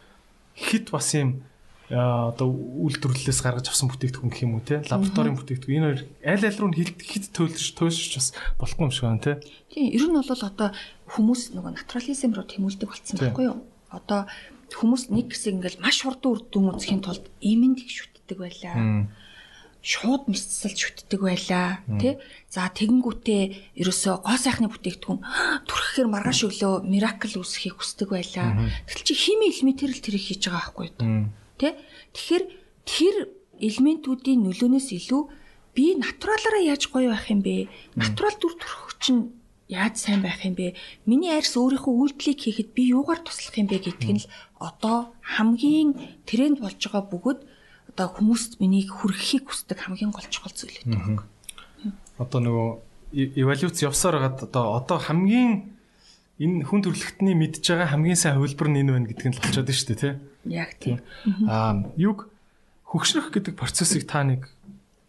[0.56, 1.44] хит бас юм
[1.90, 2.46] одоо
[2.86, 6.70] үйлдвэрлэлээс гаргаж авсан бүтээгдэхүүн гэх юм уу те лабораторийн бүтээгдэхүүн энэ хоёр аль аль руу
[6.70, 8.28] хит төлж туйлшиж бас
[8.62, 9.32] болохгүй юм шиг байна те
[9.74, 10.70] тийм ер нь бол одоо
[11.10, 13.58] хүмүүс нөгөө натурализм руу тэмүүлдэг болсон байхгүй юу
[13.90, 14.30] одоо
[14.70, 19.10] хүмүүс нэг хэсэг ингээл маш хурдан үр дүн үзэхийн тулд имэнд их шүтдэг байлаа.
[19.80, 22.20] Шууд мэсцэл шүтдэг байлаа, тий?
[22.52, 25.24] За тэгэнгүүтээ ерөөсөө гоо сайхны бүтээгдэхүүн
[25.68, 28.60] түрхэхээр маргааш өглөө миракл үүсэхийг хүсдэг байлаа.
[28.84, 31.32] Тэгэл чи хими элементэр л тэрийг хийж байгаа байхгүй юу?
[31.56, 31.72] Тий?
[32.12, 32.44] Тэгэхээр
[32.84, 33.16] тэр
[33.56, 35.22] элементүүдийн нөлөөнөөс илүү
[35.72, 37.72] би натуралаараа яаж гоё байх юм бэ?
[37.96, 39.32] Натурал дүр төрх чинь
[39.70, 40.74] яаж сайн байх юм бэ?
[41.06, 45.94] Миний арьс өөрийнхөө үйлдэлийг хийхэд би юугаар туслах юм бэ гэдг нь л одоо хамгийн
[46.26, 47.40] тренд болж байгаа бөгөөд
[47.94, 51.22] одоо хүмүүст миний хүргэхийг хүсдэг хамгийн гол чухал зүйл гэдэг.
[52.18, 52.68] Одоо нөгөө
[53.38, 55.78] эволюц явсаар хагаад одоо одоо хамгийн
[56.42, 59.70] энэ хүн төрөлхтний мэдж байгаа хамгийн сайн хувилбар нь энэ байна гэдг нь л болчиход
[59.70, 60.14] байна шүү дээ тий.
[60.50, 60.98] Яг тийм.
[61.46, 62.30] Аа юг
[62.90, 64.50] хөгшрөх гэдэг процессыг та нэг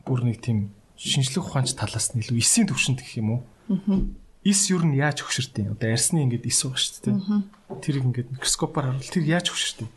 [0.05, 3.41] бүр нэг тийм шинжлэх ухаанч талаас нь илүү эсийн төвшөнд гэх юм уу?
[4.41, 5.69] Эс юу нь яаж хөшөртэй.
[5.69, 7.77] Одоо арсны ингээд эс байгаа шүү дээ.
[7.77, 9.87] Тэрийг ингээд микроскопоор харуул тэр яаж хөшөртэй.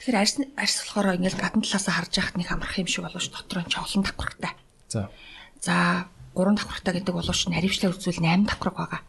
[0.00, 3.60] Тэгэхээр арс арс болохоор ингээд гадна талаасаа харж яхад нэг амарх юм шиг болоош дотор
[3.60, 4.52] нь чавлан давхрагтай.
[4.88, 5.12] За.
[5.60, 9.00] За 3 давхрагтай гэдэг болоош наривчлаа үзвэл 8 давхраг байгаа.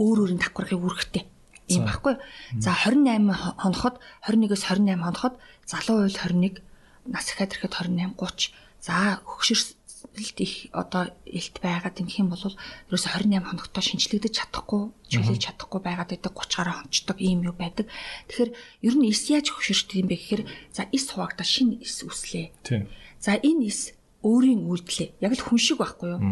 [0.00, 1.28] Өөр өөрийн давхрагыг үргэхтэй.
[1.68, 2.16] Ийм баггүй.
[2.56, 5.34] За 28 хоноход 21-өөс 28 хоноход
[5.68, 6.64] залуу уйл 21
[7.04, 8.56] нас ихэд ирэхэд 28 30.
[8.80, 9.76] За хөгшөрс
[10.16, 15.80] илт их одоо илт байгаад ингэх юм бол ерөөсө 28 хоногтой шинжлэгдэж чадахгүй, чөлөөж чадахгүй
[15.80, 17.86] байгаад байдаг 30 гаруй хонцдог ийм юу байдаг.
[18.26, 18.50] Тэгэхээр
[18.86, 20.42] ер нь эс яаж хөшөрчдөг юм бэ гэхээр
[20.74, 22.50] за эс хуваагдаа шинэ эс үслээ.
[22.66, 22.90] Тийм.
[23.22, 23.94] За энэ эс
[24.26, 25.22] өөрийн үйлдэлээ.
[25.22, 26.22] Яг л хүн шиг байхгүй юу?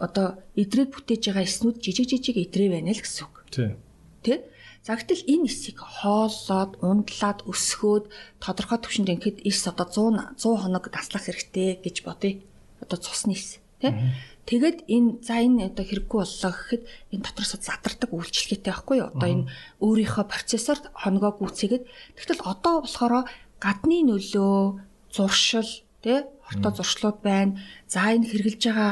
[0.00, 3.36] Одоо идрийг бүтээж байгаа эснүүд жижиг жижиг идрээ байна л гэсэн үг.
[3.52, 3.76] Тийм.
[4.24, 4.48] Тэ?
[4.82, 8.10] За гэтэл энэ эсийг хооллоод, ундлаад, өсгөөд
[8.42, 12.42] тодорхой түвшинд ингээд эс одоо 100 100 хоног таслах хэрэгтэй гэж бодъё
[12.82, 13.94] одоо цусны эс тий.
[14.42, 16.82] Тэгэд энэ за энэ одоо хэрэггүй боллоо гэхэд
[17.14, 19.14] энэ дотроос задардаг үйлчлэгээтэй байхгүй юу?
[19.14, 21.84] Одоо энэ өөрийнхөө процессор хоногоо гүйцээгээд
[22.18, 23.30] тэгтэл одоо болохоор
[23.62, 24.82] гадны нөлөө,
[25.14, 25.70] зуршил
[26.02, 27.62] тий хортой зуршлууд байна.
[27.86, 28.90] За энэ хэрглэж байгаа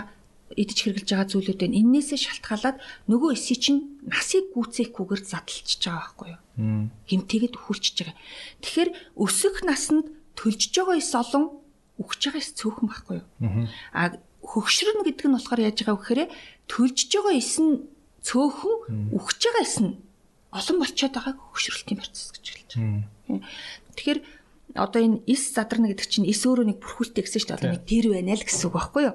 [0.54, 1.78] идэж хэрглэж байгаа зүйлүүд байна.
[1.82, 2.78] Иннээсээ шалтгаалаад
[3.10, 6.40] нөгөө эсий чинь насыг гүйцээхгүйгээр задлчихж байгаа байхгүй юу?
[7.06, 8.18] Гимтэйгэд өхүүлчихэж байгаа.
[8.62, 11.59] Тэгэхээр өсөх насанд төлжж байгаа эс олон
[12.00, 13.26] өгч байгаа эс цөөхөн байхгүй юу?
[13.92, 16.22] А хөгшрөн гэдэг нь болохоор яаж байгаа вэ гэхээр
[16.66, 17.84] төлжж байгаа эс нь
[18.24, 19.92] цөөхөн өгч байгаа эс нь
[20.50, 23.44] олон болчиход байгааг хөгшрөлтийн процесс гэж хэлж байгаа.
[23.94, 24.20] Тэгэхээр
[24.74, 28.06] одоо энэ эс задарна гэдэг чинь эс өөрөө нэг бүрхүүлтэй гэсэн чинь одоо нэг гэр
[28.10, 29.14] байна л гэсэн үг байхгүй юу?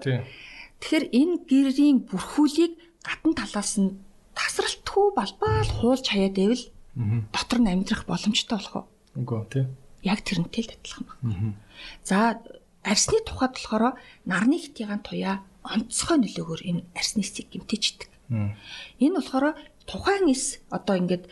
[0.79, 2.73] Тэгэхээр энэ гэрийн бүрхүүлийг
[3.03, 3.95] гадна талаас нь
[4.35, 6.63] тасралтгүй балбаал хуулж хаяад байвал
[7.31, 8.85] дотор нь амьдрах боломжтой болох уу?
[9.15, 9.65] Үгүй тий.
[10.03, 11.55] Яг тэрнтэй л адилхан байна.
[12.03, 12.39] За
[12.85, 13.97] арсны тухайд болохоор
[14.29, 18.09] нарны хитийн туяа онцгой нөлөөгөөр энэ арсны эсийг гимтээчдэг.
[19.01, 19.57] Энэ болохоор
[19.89, 21.25] тухайн эс одоо ингээд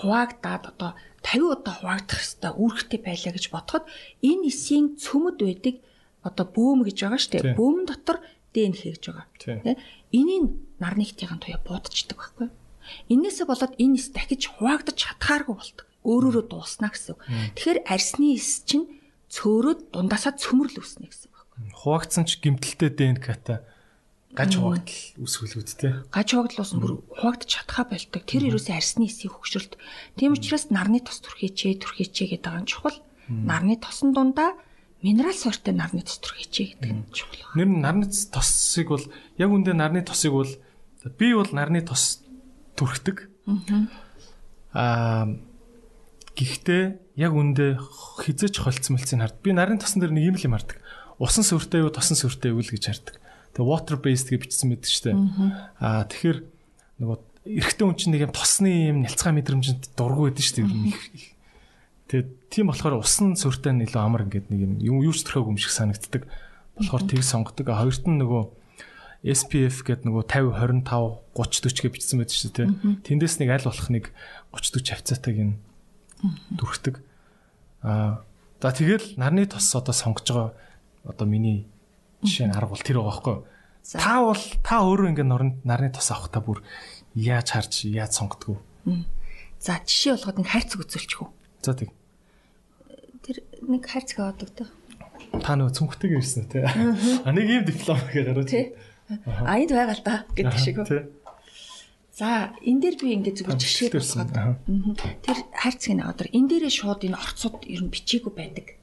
[0.00, 0.90] хуваагдаад одоо
[1.22, 3.84] 50 удаа хуваагдах хэвээр үүрэгтэй байлаа гэж бодоход
[4.24, 5.76] энэ эсийн цөмөд байдаг
[6.24, 7.56] одоо бөөм гэж байгаа шүү дээ.
[7.56, 8.18] Бөөмн дотор
[8.52, 9.26] ДНХ гэж байгаа.
[9.40, 9.76] Тэ?
[10.12, 10.44] Энийг
[10.80, 12.48] нарны хитийн туяа буудчихдаг байхгүй.
[13.08, 15.86] Инээсээ болоод энэ эс дахиж хуваагдаж чадхааргүй болдог.
[16.04, 17.16] Өөрөөрөө дууснаа гэсэн.
[17.56, 18.88] Тэгэхээр арсны эс чинь
[19.34, 21.74] цөөрөөд дундаасаа цөмрөл үүснэ гэсэн байна.
[21.74, 23.66] Хуваагдсан ч гимтэлтэй ДНК-та
[24.34, 25.90] гаж хуваагдал үүсгүүлүүд те.
[26.10, 28.22] Гаж хуваагдал уусан бүр хуваагдаж чадхаа болдог.
[28.26, 29.78] Тэр ерөөсөө арсны эсийг хөгшрөлт.
[30.18, 32.98] Тийм учраас нарны тос төрхийчээ төрхийчээ гэдэг байгаа нь чухал.
[33.30, 34.58] Нарны тосон дундаа
[35.02, 37.54] минерал сортой нарны тос төрхийчээ гэдэг нь чухал.
[37.54, 39.06] Нэр нь нарны тосыг бол
[39.38, 40.50] яг үндэ нарны тосыг бол
[41.14, 42.26] би бол нарны тос
[42.74, 43.30] төрхдөг.
[44.74, 45.30] Аа
[46.34, 47.78] Гэхдээ яг үндэ
[48.22, 49.38] хизэж холцсон мэлцийг хард.
[49.42, 50.78] Би нарийн тосон дээр нэг юм л юм хардаг.
[51.22, 53.14] Усан сүртэй юу, тосон сүртэй юу л гэж хардаг.
[53.54, 55.16] Тэгээ water based гэж бичсэн мэт шүү дээ.
[55.78, 56.38] Аа тэгэхээр
[56.98, 57.18] нөгөө
[57.54, 61.34] эрэгтэй хүн чинь нэг юм тосны юм нялцгай мэдрэмжэнд дургу байдэн шүү дээ.
[62.10, 65.60] Тэгээ тийм болохоор усан сүртэй нь илүү амар ингээд нэг юм юу ч төрхөөг юм
[65.62, 66.26] шиг санагддаг.
[66.74, 67.70] Болохоор тийг сонгодог.
[67.70, 68.42] Хоёрт нь нөгөө
[69.22, 72.68] SPF гэдэг нөгөө 50 25 30 40 гэж бичсэн байдаг шүү дээ.
[73.06, 74.04] Тэндээс нэг аль болох нэг
[74.50, 75.54] 30 40 хавцаатайг нь
[76.54, 77.00] дүрхдэг.
[77.82, 78.22] Аа
[78.64, 80.52] за тэгэл нарны тос одоо сонгож байгаа
[81.04, 81.68] одоо миний
[82.24, 83.44] жишээ нь арга бол тэр байгаа байхгүй юу?
[83.92, 86.64] Та бол та өөрөө ингээд нарны тос авах та бүр
[87.12, 88.56] яаж харж яаж сонгодог
[88.88, 89.04] вэ?
[89.60, 91.28] За жишээ болгоод нэг хайрцаг үзүүлчих үү?
[91.60, 91.92] За тэг.
[93.20, 94.68] Тэр нэг хайрцаг аваад өгдөө.
[95.44, 96.64] Та нөгөө цүнхтэйг ирсэн үү те?
[97.24, 98.48] А нэг ийм диплом гараад.
[99.44, 101.23] А энд байгаа л та гэдэг шиг үү?
[102.14, 104.30] За энэ дээр би ингээд зүгээр жишээ болгоод
[105.26, 108.78] тэр хайрцгийн одоо энэ дээрээ шууд энэ орцууд ер нь бичээгүй байдаг.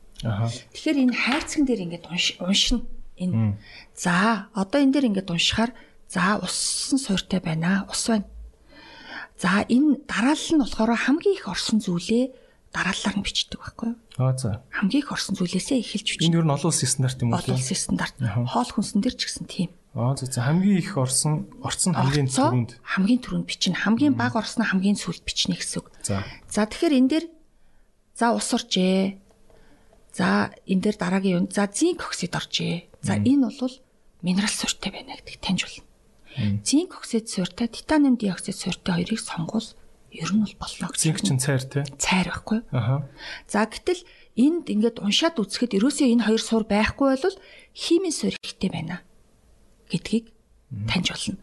[0.76, 2.12] Тэгэхээр энэ хайрцгийн дээр ингээд
[2.44, 2.84] уншина.
[3.16, 3.56] Энэ
[3.96, 5.72] за одоо энэ дээр ингээд уншихаар
[6.12, 7.88] за усан суйртай байна.
[7.88, 8.28] Ус байна.
[9.40, 12.36] За энэ дараалал нь болохоор хамгийн их орсон зүйлээ
[12.76, 13.98] дараалалаар нь бичдэг байхгүй юу?
[14.20, 14.60] Аа за.
[14.76, 16.28] Хамгийн их орсон зүйлээсээ эхэлж бичдэг.
[16.28, 17.40] Энэ ер нь олон улсын стандарт юм уу?
[17.40, 18.16] Олон улсын стандарт.
[18.20, 19.72] Хоол хүнсэн дээр ч гэсэн тийм.
[19.92, 24.64] Аа зөв зөв хамгийн их орсон орцсон хамгийн түрүүнд хамгийн түрүүнд бичнэ хамгийн бага орсноо
[24.64, 25.92] хамгийн сүүлд бичнэ гэсэн үг.
[26.00, 26.24] За.
[26.48, 27.26] За тэгэхээр энэ дээр
[28.16, 29.20] за ус оржээ.
[30.16, 31.48] За энэ дээр дараагийн юм.
[31.52, 32.88] За зинк оксид оржээ.
[33.04, 33.76] За энэ бол
[34.24, 35.84] минерал суурьтай байна гэдгийг таньж болно.
[36.64, 39.76] Зинк оксид суурьтай, титаниум диоксид суурьтай хоёрыг сонгуул
[40.16, 41.04] ер нь бол болно гэж.
[41.04, 41.84] Зинк чинь цайр тий.
[42.00, 42.64] Цайр байхгүй.
[42.72, 43.12] Аха.
[43.44, 44.08] За гэтэл
[44.40, 47.38] энд ингээд уншаад үзэхэд ерөөсөө энэ хоёр суур байхгүй бол
[47.76, 49.04] химийн суурь ихтэй байна
[49.92, 50.32] гэдгийг
[50.88, 51.36] таньж болно.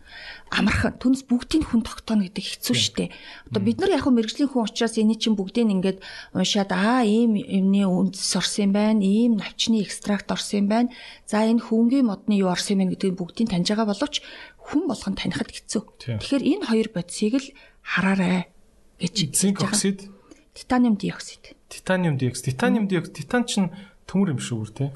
[0.49, 3.13] Амархан түнс бүгдийг хүн тогтооно гэдэг хэцүү шттэ.
[3.53, 6.01] Одоо бид нар яг хөө мэрэгжлийн хүн учраас эний чинь бүгдийг ингээд
[6.33, 10.89] уншаад аа ийм юмны үндэс орсон юм байна, ийм навчны экстракт орсон юм байна.
[11.29, 14.25] За энэ хүнгийн модны юу орсон юм гэдгийг бүгдийг таньж байгаа боловч
[14.57, 15.83] хүн болгон танихад хэцүү.
[16.01, 17.49] Тэгэхээр энэ хоёр бодисыг л
[17.85, 18.49] хараарай
[18.97, 20.09] гэж зинк оксид,
[20.57, 21.53] титаниум диоксид.
[21.69, 22.57] титаниум диоксид.
[22.57, 23.69] Титаниум диоксид титан чинь
[24.09, 24.89] төмөр юм шүү бүр тий.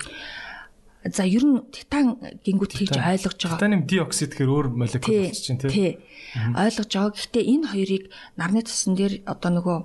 [1.02, 3.58] За ер нь титан гингүүд хийж ойлгож байгаа.
[3.58, 5.98] Титаниум диоксид гэхээр өөр молекул болчих чинь тий.
[6.54, 7.14] Ойлгож байгаа.
[7.18, 8.04] Гэхдээ энэ хоёрыг
[8.38, 9.78] нарны тусан дээр одоо нөгөө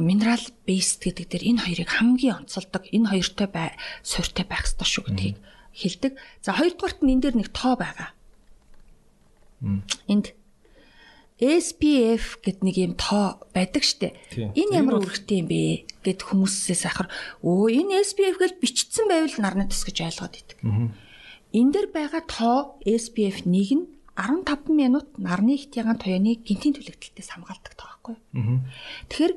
[0.00, 3.68] минерал бейст гэдэг дээр энэ хоёрыг хамгийн онцолдог энэ хоёртой бай
[4.00, 5.36] суурьтай байх ёстой шүү гэдгийг
[5.76, 6.12] хэлдэг.
[6.40, 8.16] За хоёрдугаарт нь энэ дээр нэг тоо байгаа.
[10.08, 10.32] Энд
[11.42, 14.14] SPF гэд нэг юм тоо байдаг штэ.
[14.54, 15.62] Энэ ямар үүрэгтэй юм бэ
[16.06, 17.10] гэд хүмүүсээс ахаар
[17.42, 20.58] өө энэ SPF гэж бичсэн байвал нарны тус гэж ойлгоод идэг.
[21.50, 27.74] Энэ дээр байгаа тоо SPF 1 нь 15 минут нарны ихтягаан туяаны гинтийн түлэгдэлтээс хамгаалдаг
[27.74, 28.16] тоо байхгүй.
[29.10, 29.34] Тэгэхээр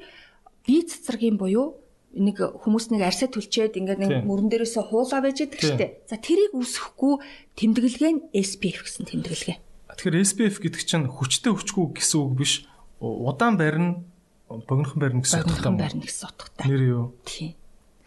[0.70, 1.82] бие цэцэргийн буюу
[2.14, 5.86] нэг хүмүүс нэг арсаа түлчээд ингээд нэг мөрөн дээрээсээ хуулаа байж байдаг штэ.
[6.06, 7.22] За тэрийг үсэхгүй
[7.58, 9.58] тэмдэглэгээ нь SPF гэсэн тэмдэглэгээ.
[9.98, 12.54] Тэгэхээр SPF гэдэг чинь хүчтэй хүчгүй гэсэн үг биш.
[13.02, 14.06] Удаан барина,
[14.46, 15.82] богинохон барина гэсэн утгатай юм.
[15.82, 16.66] Барина гэсэн утгатай.
[16.70, 17.06] Нэр юу?
[17.26, 17.58] Тийм.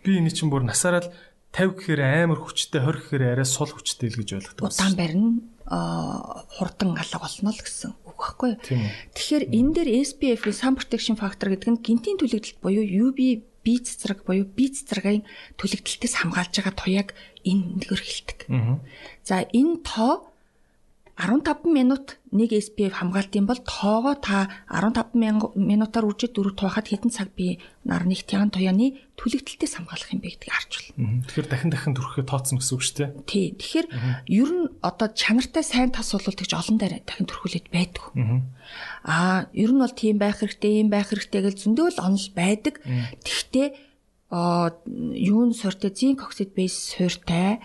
[0.07, 1.12] Би энэ чинь бүр насаараа л
[1.51, 4.70] 50 гэхээр амар хүчтэй, 20 гэхээр арай сул хүчтэй л гэж ойлгодог.
[4.70, 5.30] Удаан барина,
[6.55, 8.62] хурдан алга болно л гэсэн үг байхгүй юу?
[9.18, 14.24] Тэгэхээр энэ дээр SPF-ийн sun protection factor гэдэг нь гинтийн түлэгдэлт буюу UV бие цэцрэг
[14.24, 15.26] буюу бие цэцэргийн
[15.59, 17.09] түлэгдэлтээс хамгаалж байгаа туяаг
[17.45, 18.38] энэ нэгөр хэлдэг.
[19.26, 20.30] За энэ тоо
[21.21, 25.12] 15 минут нэг SPF хамгаалтын бол тоогоо та 15
[25.55, 30.55] минутаар үржиж дөрөв туухад хэдэн цаг би нарны тягаан туяаны түлэгдэлтээс хамгаалах юм бэ гэдгийг
[30.57, 31.21] харж байна.
[31.29, 33.11] Тэгэхээр дахин дахин төрөхөд тооцсон гэсэн үг шүү дээ.
[33.29, 33.47] Тий.
[33.53, 33.87] Тэгэхээр
[34.33, 38.05] ер нь одоо чанартай сайн тас бол тэгж олон дараа дахин төрхүүлээд байдаг.
[39.05, 42.81] Аа ер нь бол тийм байх хэрэгтэй, ийм байх хэрэгтэй гэж зөндөө л онол байдаг.
[43.21, 43.77] Тэгвэл
[44.31, 47.59] а юун суурьтай зинк оксид бейс суурьтай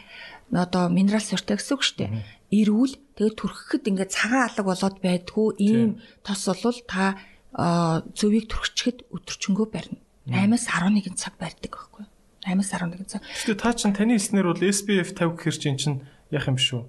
[0.49, 2.11] одоо минерал суурьтай гэсэн үг шүү дээ
[2.49, 7.15] ирүүл тэгээд түрхэхэд ингээд цагаан алга болоод байдгүй ийм тос болвол та
[7.55, 9.99] зөвийг түрхчэхэд өдөрчөнгөө барина.
[10.27, 12.05] 8-аас 11 цаг барьдаг байхгүй.
[12.43, 13.21] 8-аас 11 цаг.
[13.23, 15.97] Гэхдээ та чинь таны хэлснээр бол SPF 50 гэхэр чинь чинь
[16.33, 16.83] яах юм шүү.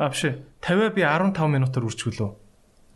[0.00, 0.42] А биш ээ.
[0.64, 2.30] 50-аа би 15 минутаар үржүүлөө.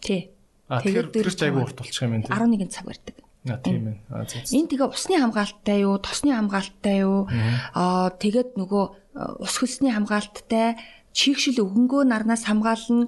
[0.03, 0.35] Тий.
[0.67, 2.35] А тэгэхээр тэр ч айгүй урт болчих юм байна тий.
[2.35, 3.17] 11 цаг барьдаг.
[3.45, 3.97] А тийм ээ.
[4.57, 7.29] Энэ тэгээ усны хамгаалттай юу, тосны хамгаалттай юу?
[7.77, 8.85] Аа тэгээд нөгөө
[9.45, 10.81] ус хөлсний хамгаалттай
[11.15, 13.07] чийгшил өвгөнгөө нарнаас хамгаална.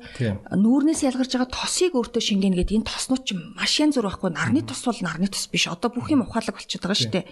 [0.55, 4.31] Нүүрнээс ялгарч байгаа тосыг өөртөө шингэнэ гэдэг энэ тоснууд ч маш янз бүр байхгүй.
[4.31, 5.67] Нарны тос бол нарны тос биш.
[5.67, 7.27] Одоо бүх юм ухаалаг болчиход байгаа шүү дээ.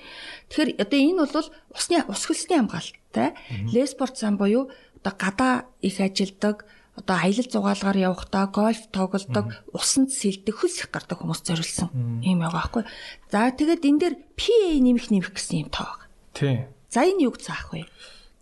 [0.50, 3.28] Тэгэхээр одоо энэ бол усны ус хөлсний хамгаалалттай.
[3.70, 4.68] Леспорт зам буюу
[4.98, 6.66] одоо гадаа их ажилдаг
[6.98, 11.90] одоо аялал зугаалгаар явахдаа гольф тоглодог усанд сэлдэг хөлс их гардаг хүмүүс зориулсан
[12.22, 12.82] юм байгаа байхгүй.
[13.30, 15.86] За тэгээд энэ дээр PA нэмэх нэмэх гэсэн юм тоо.
[15.86, 17.86] Байгаа тий за энэ юг заах вэ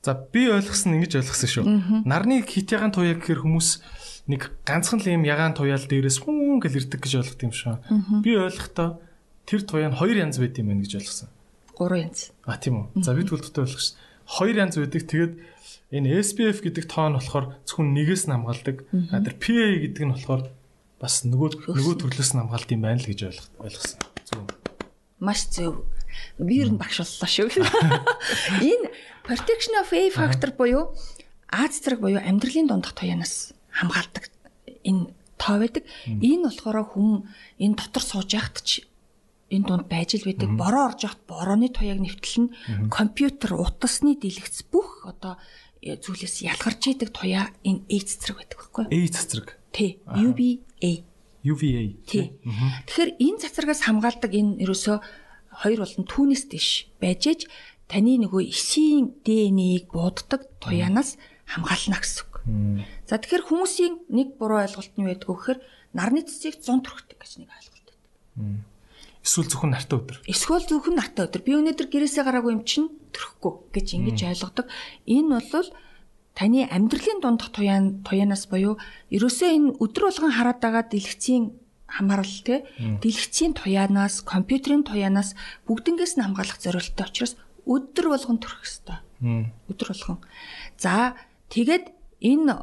[0.03, 1.65] За би ойлгосон ингэж ойлгосон шүү.
[2.03, 3.69] Нарны хит ягаан туяа гэхээр хүмүүс
[4.27, 8.23] нэг ганцхан л юм ягаан туяал дээрээс хүн гэл ирдэг гэж ойлгох юм шүү.
[8.27, 8.99] Би ойлгохдоо
[9.47, 11.31] тэр туяа нь хоёр янз байд юм байна гэж ойлгосон.
[11.79, 12.35] Гурван янз.
[12.43, 13.07] А тийм үү.
[13.07, 13.95] За би төлөвтэй ойлгосон.
[14.27, 15.03] Хоёр янз байдаг.
[15.07, 15.33] Тэгээд
[15.95, 18.77] энэ SPF гэдэг тоо нь болохоор зөвхөн нэгээс нь хамгаалдаг.
[19.15, 20.43] А тэр PA гэдэг нь болохоор
[21.03, 23.21] бас нөгөө нөгөө төрлөөс нь хамгаалт юм байна л гэж
[23.59, 23.99] ойлгосон.
[24.27, 24.51] Зөв.
[25.19, 25.83] Маш зөв.
[26.39, 27.49] Би ер нь багш боллоо шүү.
[28.71, 28.91] Энэ
[29.27, 30.95] protection of A factor буюу
[31.53, 34.33] Аз зэрэг буюу амьдралын дундах туяанаас хамгаалдаг
[34.89, 35.85] энэ тоо байдаг.
[36.09, 37.29] Энэ болохоор хүн
[37.61, 38.89] энэ дотор сууж яхад ч
[39.53, 40.49] энэ дунд байж л байдаг.
[40.57, 45.37] Бороо орж яхад борооны туяаг нэвтлэн компьютер утасны дэлгэц бүх одоо
[45.85, 48.93] э, зүйлээс ялгарч идэг туяа энэ A цэцрэг байдаг байхгүй юу?
[48.97, 49.49] A цэцрэг.
[49.77, 50.01] Тий.
[50.09, 50.93] UVA.
[51.45, 51.85] UVA.
[52.09, 52.33] Тий.
[52.89, 54.97] Тэгэхээр энэ цацрагаас хамгаалдаг энэ ерөөсөө
[55.61, 56.69] хоёр болон түүнээс дэш
[57.03, 57.41] байж ээж
[57.93, 62.35] таны нөгөө эсийн ДНХ-ийг бууддаг туяанаас хамгаална гэсэн үг.
[63.05, 65.59] За тэгэхээр хүмүүсийн нэг буруу ойлголт нь байдг гэхээр
[65.93, 68.65] нарны цэцгийг 100 төрхтэй гэж нэг ойлголт байдаг.
[69.23, 70.19] Эсвэл зөвхөн нартай өдөр.
[70.27, 71.43] Эсвэл зөвхөн нартай өдөр.
[71.47, 74.67] Би өнөөдөр гэрээсээ гараагүй юм чинь төрөхгүй гэж ингэж ойлгодог.
[75.07, 75.69] Энэ бол
[76.35, 78.81] таны амьдралын дундах туяан туяанаас буюу
[79.15, 81.55] ерөөсөө энэ өдөр болгон хараад байгаа дэлгэцийн
[81.93, 82.65] хамаарал те
[83.05, 85.37] дэлгэцийн туяанаас компьютерийн туяанаас
[85.69, 87.37] бүгднгээс нь хамгаалах зорилттой учраас
[87.69, 89.01] өдөр болгон төрөх хэвээр.
[89.69, 90.19] Өдөр болгон.
[90.81, 91.15] За
[91.53, 92.55] тэгээд энэ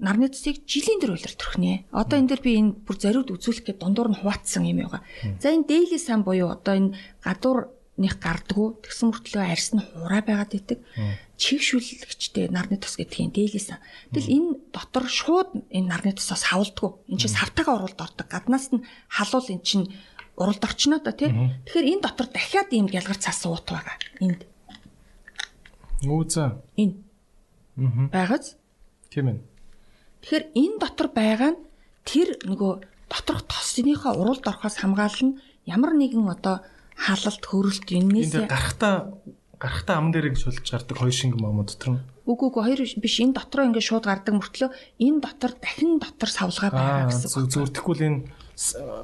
[0.00, 1.84] нарны цэцгийг жилийн дээр улир төрхнэ.
[1.92, 5.04] Одоо энэ дэр би энэ бүр зариуд үзүүлэх гээд дундуур нь хуваацсан юм байгаа.
[5.40, 6.96] За энэ daily сан буюу одоо энэ
[7.94, 10.78] гадуурных гардггүй тэгсэн мөртлөө арьс нь хураа байгаад идэг.
[11.38, 13.78] Чигшүүлэгчтэй нарны тус гэдгийг сан.
[14.10, 16.90] Тэгэл энэ дотор шууд энэ нарны тусаас хавлдгүй.
[17.10, 18.26] Энд чинь савтаага уралд ордог.
[18.26, 19.94] Гаднаас нь халуул эн чинь
[20.34, 21.30] уралд орчно да тий.
[21.30, 23.94] Тэгэхээр энэ дотор дахиад ийм гялгар цаас уут байгаа.
[24.18, 24.42] Энд.
[26.02, 26.58] Үүзэ.
[26.74, 26.98] Энэ.
[27.78, 28.10] Аа.
[28.10, 28.58] Байгааз
[29.14, 29.38] Тийм ээ.
[30.26, 31.62] Тэгэхээр энэ дотор байгаа нь
[32.02, 32.72] тэр нөгөө
[33.06, 39.14] доторх тосныхоо уралд орохоос хамгаална ямар нэгэн одоо халалт хөрөлт энэс гарахтаа
[39.58, 42.00] гарахтаа ам дээр гэж шулж гардаг хоёр шингэн маа дотор нь.
[42.24, 44.70] Үгүй үгүй хоёр биш энэ дотроо ингээд шууд гардаг мөртлөө
[45.00, 47.52] энэ дотор дахин дотор савлгаа байгаа гэсэн үг.
[47.52, 48.20] Зүгээр тэгвэл энэ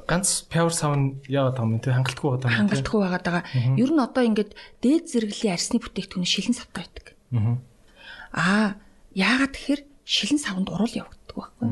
[0.07, 2.59] ганц power sound яагаад байгаа юм те хангалтгүй байгаа юм.
[2.65, 3.43] Хангалтгүй байгаа.
[3.77, 7.05] Ер нь одоо ингээд дээд зэрэглэлийн арсны бүтээгдэхүүн шилэн савтай байдаг.
[8.31, 8.79] Аа
[9.13, 11.69] яагаад тэгэхээр шилэн савнд урал явагддаг байхгүй.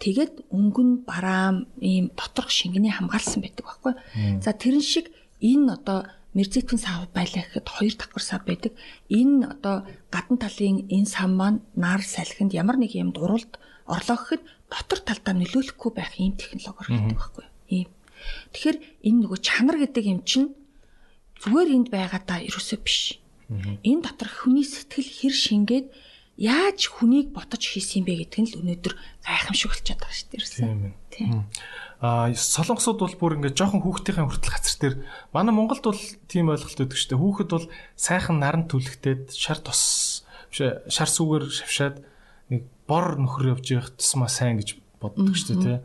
[0.00, 3.92] Тэгээд өнгөн бараам ийм доторх шингэний хамгаалсан байдаг байхгүй.
[4.42, 5.98] За тэрэн шиг энэ одоо
[6.36, 8.72] мерзэтэн сав байлаа гэхэд хоёр давхар сав байдаг.
[9.10, 13.58] Энэ одоо гадна талын энэ сав маань нар салхинд ямар нэг юмд уралд
[13.90, 17.46] орлоо гэхэд дотор талдаа нөлөөлөхгүй байх ийм технологи орхидог байхгүй.
[17.74, 17.88] Ийм.
[18.54, 18.78] Тэгэхээр
[19.08, 20.54] энэ нөгөө чанар гэдэг юм чинь
[21.42, 23.18] зүгээр энд байгаа даа ерөөсөө биш.
[23.82, 25.86] Энэ дотор хүний сэтгэл хэр шингээд
[26.38, 28.94] яаж хүнийг ботож хийсэн бэ гэдг нь л өнөөдөр
[29.26, 30.94] гайхамшиг болчиход байгаа шүү дээ.
[31.10, 31.44] Тийм.
[32.00, 34.94] Аа солонгосууд бол бүр ингээд жоохон хүүхдийн хүртэл хацар дээр
[35.36, 37.20] манай Монголд бол тийм ойлголт өгдөг шүү дээ.
[37.20, 42.00] Хүүхэд бол сайхан наран түлхтээд шар тус шар сүгээр шавшаад
[42.48, 45.78] нэг бор нөхөр явж явах тусмаа сайн гэж боддог шүү дээ, тий.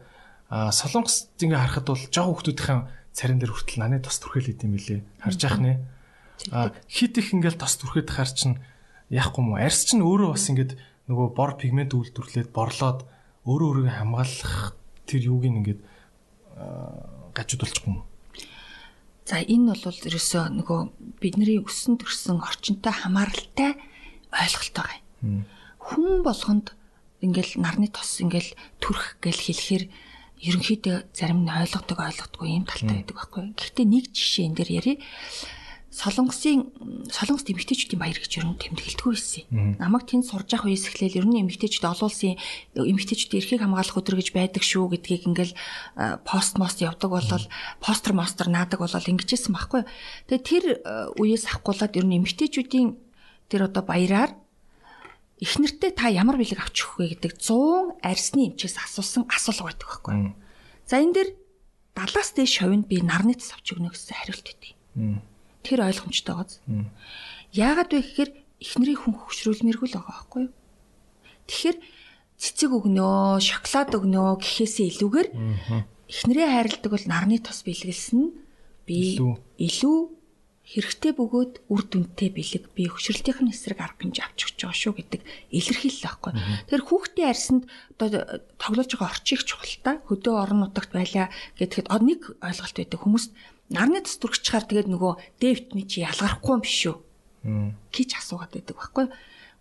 [0.47, 5.03] Аа солонгос ингээ харахад бол жоохон хүүхдүүдийн царин дээр хүртэл наны тос түрхэл идэм билээ.
[5.19, 5.83] Харж яах нэ.
[6.55, 8.63] Аа хит их ингээл тос түрхэд хар чинь
[9.11, 10.79] яахгүй мó арьс чинь өөрөө бас ингээд
[11.11, 13.03] нөгөө бор пигмент үйлдвэрлээд борлоод
[13.45, 15.79] өөрөө өөрийгөө хамгаалах тэр юуг ингээд
[17.35, 18.03] гажууд болчихгүй юм.
[19.25, 20.79] За энэ бол ерөөсөө нөгөө
[21.17, 23.73] бидний өссөн төрсөн орчинтой хамааралтай
[24.29, 25.45] ойлголт байгаа юм.
[25.81, 26.77] Хүн болгонд
[27.25, 29.85] ингээл нарны тос ингээл төрөх гэл хэлэхээр
[30.45, 33.43] ерөнхийдөө зарим нь ойлгодог ойлгодгүй юм талтай байдаг байхгүй.
[33.57, 34.97] Гэхдээ нэг жишээ энэ дэр ярив
[35.95, 36.75] солонгосын
[37.07, 39.79] солонгос эмэгтэйчүүдийн баяр гэж ер нь тэмдэглэдэггүй байсан.
[39.79, 42.35] Намайг тэнд сурж явах үеэс эхлээл ер нь эмэгтэйчүүд олон улсын
[42.75, 45.55] эмэгтэйчүүдийн эрхийг хамгаалах өдөр гэж байдаг шүү гэдгийг ингээл
[46.27, 47.45] пост мост явдаг болол
[47.79, 49.81] постэр мостер наадаг болол ингэжсэн байхгүй.
[50.27, 50.65] Тэгээ тэр
[51.15, 52.87] үеэс ахгуулаад ер нь эмэгтэйчүүдийн
[53.47, 54.35] тэр одоо баяраар
[55.39, 60.15] эхнэртэй та ямар бэлэг авч өгөх вэ гэдэг 100 арьсны эмчээс асуусан асуулга байдаг байхгүй.
[60.87, 61.29] За энэ дэр
[61.95, 64.73] 70-аас дээш шовинд би нарны цэс авч өгнө гэсэн хариулт өгдөө.
[65.65, 66.61] Тэр ойлгомжтой байгааз.
[67.51, 70.53] Яагаад вэ гэхээр эхнэрийг хүн хөвчрүүлмээргүй л байгаа байхгүй юу?
[71.49, 71.77] Тэгэхээр
[72.37, 75.27] цэцэг өгнөө, шоколад өгнөө гэхээсээ илүүгээр
[76.11, 78.35] эхнэрээ хайрладаг бол нарны тос бэлгэлсэн нь
[78.85, 79.17] би
[79.57, 79.97] илүү
[80.65, 85.21] хэрэгтэй бөгөөд үр дүнтэй бэлэг би хөшрөлтийн эсрэг арга хэмжээ авч өгч байгаа шүү гэдэг
[85.53, 86.33] илэрхийлэл байхгүй.
[86.65, 87.63] Тэгэхээр хүүхдийн арьсанд
[88.01, 91.29] одоо тоглож байгаа орчийг чухал та хөдөө орон нутагт байлаа
[91.61, 93.31] гэхэд нэг ойлголт байдаг хүмүүст
[93.69, 96.97] нарны тус дүрхчихаар тэгээд нөгөө Д витамин чи ялгарахгүй юм биш үү?
[97.93, 99.05] гэж асуугаад байдаг байхгүй.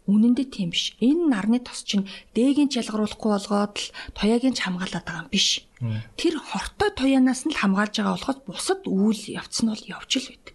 [0.04, 0.92] Үнэн дээр тийм биш.
[1.00, 5.64] Энэ нарны тос чинь дээгийн ялгаруулахгүй болгоод л тояагийн ч хамгаалаад байгаа юм биш.
[6.16, 10.28] Тэр хортой тояанаас нь л хамгаалж байгаа болохоос бусад үйл явц нь бол явж л
[10.28, 10.53] байдаг.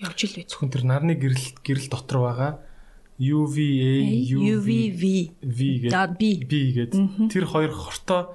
[0.00, 0.50] Явж л байдаг.
[0.50, 2.52] Зөвхөн тэр нарны гэрэл гэрэл дотор байгаа
[3.20, 4.00] UVA,
[4.32, 5.02] UVV
[5.44, 8.32] V гэдэг B гэдэг тэр хоёр хортой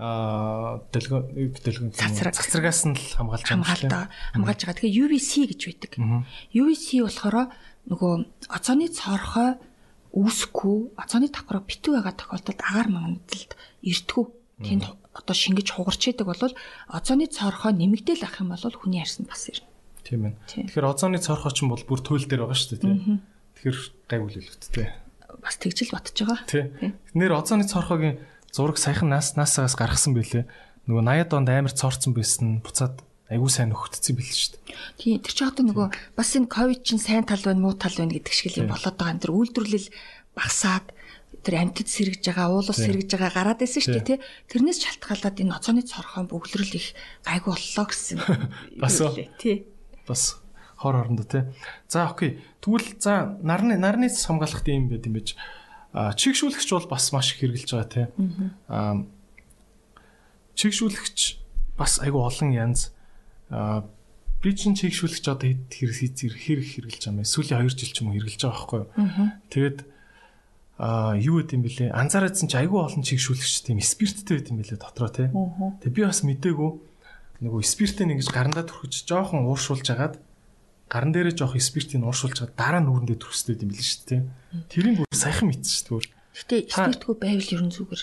[0.00, 4.76] а дэлгэн дэлгэн цацрагаас нь л хамгаалж байгаа хамгаалж байгаа.
[4.80, 5.92] Тэгэхээр UVC гэж байдаг.
[6.56, 7.52] UVC болохоор
[7.92, 8.12] нөгөө
[8.48, 9.60] оцооны цорхой
[10.16, 13.52] үүсэхгүй оцооны давхраа битүү байгаа тохиолдолд агаар мангадалд
[13.84, 14.24] эртгүү.
[14.64, 16.40] Тэнд одоо шингэж хугарч идэг бол
[16.88, 19.71] оцооны цорхой нэмэгдээл ах юм бол хүний арьсанд бас ирнэ.
[20.12, 20.36] Тийм ээ.
[20.68, 23.24] Тэгэхээр озоны цорхой ч юм бол бүр туйл дээр байгаа шүү дээ тийм.
[23.56, 23.78] Тэгэхээр
[24.12, 24.88] гайвуулэлттэй.
[25.40, 26.44] Бас тэгжил батж байгаа.
[26.44, 27.00] Тийм.
[27.16, 28.20] Нэр озоны цорхойгийн
[28.52, 30.44] зураг саяхан нас насаас гаргасан байлээ.
[30.84, 33.00] Нөгөө 80-ад онд амар цоорцсон байсан буцаад
[33.32, 34.76] айгүй сайн нөхөдцсөн бил шүү дээ.
[35.00, 35.88] Тийм тэр ч одоо нөгөө
[36.18, 39.22] бас энэ ковид чинь сайн тал байна муу тал байна гэдэг шиг юм болоод байгаа.
[39.24, 39.88] Тэр үйлдвэрлэл
[40.36, 40.86] багасаад
[41.40, 44.18] тэр амьтад сэргэж байгаа, уулус сэргэж байгаа гараад байсан шүү дээ тий.
[44.52, 46.92] Тэрнээс шалтгаалаад энэ ноцооны цорхон бөглөрөл их
[47.24, 48.18] гайгүй боллоо гэсэн.
[48.82, 49.00] Бас
[49.40, 49.66] тий.
[50.08, 50.42] Бас
[50.76, 51.42] хор орондоо тий.
[51.88, 52.42] За окей.
[52.60, 55.36] Тэгвэл за нарны нарны хамгаалах юм байт юм байж
[55.92, 58.06] чигшүүлэгч бол бас маш их хэрэгжилж байгаа тий.
[58.66, 59.06] Аа
[60.58, 61.18] чигшүүлэгч
[61.78, 62.90] бас айгүй олон янз
[64.42, 67.28] би чинь чигшүүлэгч одоо хэд хэрэг хэрэг хэрглэж байгаа юм.
[67.28, 68.88] Сүүлийн 2 жил ч юм уу хэрглэж байгаа байхгүй юу?
[69.52, 69.78] Тэгээд
[70.82, 71.90] аа юу гэдэм бэлээ?
[71.94, 75.28] Анзаараадсан чи айгүй олон чигшүүлэгч тийм спирттэй байт юм бэлээ дотроо тий.
[75.30, 76.70] Тэгээд би бас мдээгүй
[77.42, 80.22] нөгөө спиртээ ингэж гарандаа түрхэж жоохон ууршуулж агаад
[80.86, 84.22] гаран дээрээ жоох спиртийг ууршуулж агаад дараа нь нүрэндээ түрхстэй юм бэлээ шүү дээ.
[84.70, 86.20] Тэрийг бүр сайхан мэдсэн шүү дээ.
[86.32, 88.02] Гэтэ спиртгүй байвал ерөн зүгээр.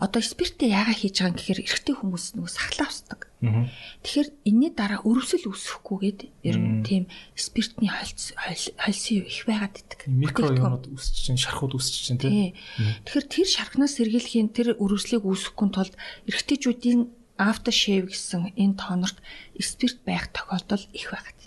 [0.00, 3.20] Одоо спиртээ яага хийж байгаа юм гэхээр эрэгтэй хүмүүс нөгөө сахлаа авсдаг.
[3.44, 7.04] Тэгэхээр энэний дараа өрөвсөл үүсэхгүйгээд ер нь тийм
[7.36, 10.00] спиртний хольц хольсон их байгаад идэг.
[10.08, 12.56] Микро юмуд үүсэж чинь, шархууд үүсэж чинь тийм.
[13.04, 19.18] Тэгэхээр тэр шархнаас сэргийлэхийн тэр өрөвслийг үүсэхгүй тулд эрэгтэйчүүдийн after shave гэсэн энэ тоонорт
[19.62, 21.40] спирт байх тохиолдол их байгаад.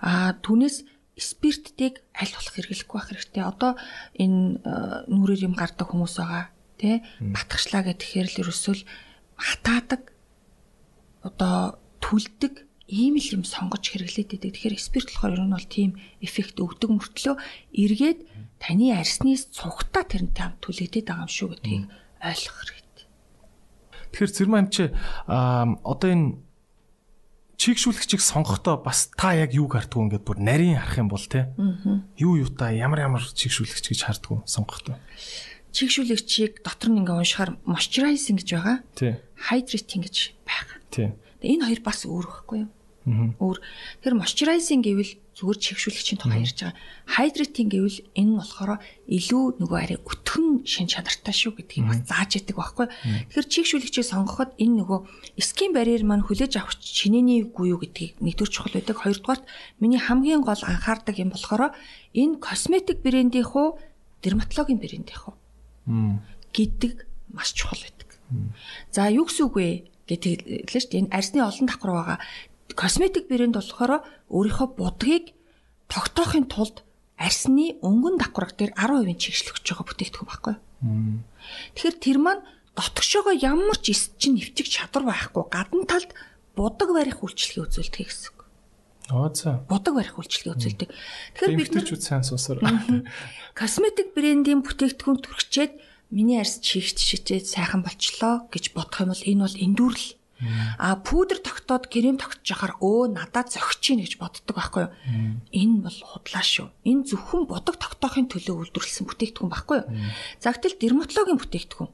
[0.00, 0.86] Аа түүнээс
[1.20, 3.44] спиртийг аль болох хэрэглэхгүй байх хэрэгтэй.
[3.44, 3.76] Одоо
[4.16, 6.48] энэ э, нүрээр юм гардаг хүмүүс байгаа
[6.80, 8.74] тий батгахшлаа гэхээр л ерөөсөө
[9.36, 10.02] хатаадаг
[11.20, 14.56] одоо түлдэг ийм л юм сонгож хэрэглээд байдаг.
[14.56, 15.90] Тэгэхээр спирт болохоор ер нь бол тийм
[16.24, 17.34] эффект өгдөг мөртлөө
[17.76, 18.20] эргээд
[18.56, 21.84] таны арснаас цугтаа тэрнтэй хамт түлэгдээд байгаа юм шүү гэдгийг
[22.24, 22.79] ойлгох.
[24.10, 24.74] Тэгэхээр зэрэг амч
[25.26, 26.38] одоо энэ
[27.60, 31.52] чигшүүлэгчийг сонгохдоо бас та яг юуг хардгуу ингээд бүр нарийн харах юм бол те.
[32.16, 34.96] Юу юу та ямар ямар чигшүүлэгч гэж хардгуу сонгохдоо.
[35.76, 38.76] Чигшүүлэгчийг дотор нь ингээд уншихаар moisturizing гэж байгаа.
[38.96, 39.12] Тий.
[39.36, 40.16] Hydrating гэж
[40.48, 40.76] байгаа.
[40.88, 41.08] Тий.
[41.44, 42.70] Энэ хоёр бас өөр байхгүй юу?
[43.36, 43.58] Өөр.
[44.00, 46.76] Тэр moisturizing гэвэл зүгээр чигшүүлэгчийн тухай ярьж байгаа.
[47.16, 48.76] Hydrating гэвэл энэ нь болохоор
[49.08, 52.86] илүү нөгөө арай өтгөн шин чанартай шүү гэдгийг бас зааж яадаг байхгүй.
[53.32, 54.98] Тэгэхээр чигшүүлэгчийг сонгоход энэ нөгөө
[55.40, 58.96] skin barrier маань хүлээж авах чинээний үгүй юу гэдгийг нэгдүгээр чухал байдаг.
[59.00, 59.44] Хоёрдугаарт
[59.80, 61.72] миний хамгийн гол анхаардаг юм болохоор
[62.12, 63.80] энэ косметик брендийн хуу
[64.20, 65.34] дерматологийн брендийн хуу
[66.52, 68.08] гэдэг маш чухал байдаг.
[68.92, 69.90] За юу гэсэн үг вэ?
[70.10, 71.02] гэдэг лээ шүү дээ.
[71.06, 72.18] Энэ арсны олон давхар байгаа
[72.74, 75.34] косметик брэнд болохоор өөрийнхөө будгийг
[75.90, 76.82] тогтоохын тулд
[77.20, 80.54] арсны өнгөн давхарга дээр 10% чигшлэгч байгаа бүтээгдэхүүн байхгүй.
[81.76, 82.42] Тэгэхээр тэр маань
[82.72, 86.10] дотгошоогоо ямар ч эс чинь нэвчих чадвар байхгүй гадна талд
[86.56, 88.40] будаг барих үйлчлэгийг үзүүлдэг гэсэн.
[89.10, 89.60] Аа за.
[89.68, 90.88] Будаг барих үйлчлэгийг үзүүлдэг.
[90.88, 92.62] Тэгэхээр бид нар сайн суусаар.
[93.58, 95.72] Косметик брендийн бүтээгдэхүүн төрөгчээд
[96.14, 100.06] миний арс чигч шичээд сайхан болчлоо гэж бодох юм бол энэ бол эндүрл
[100.78, 104.92] А пудр тогтоод крем тогтож яхаар өө надад зөгч чинь гэж боддог байхгүй юу?
[105.52, 106.68] Энэ бол худлаа шүү.
[106.88, 109.88] Энэ зөвхөн бодог тогтоохын төлөө үйлдвэрлэсэн бүтээгдэхүүн байхгүй юу?
[110.40, 111.90] За гэтэл дерматологийн бүтээгдэхүүн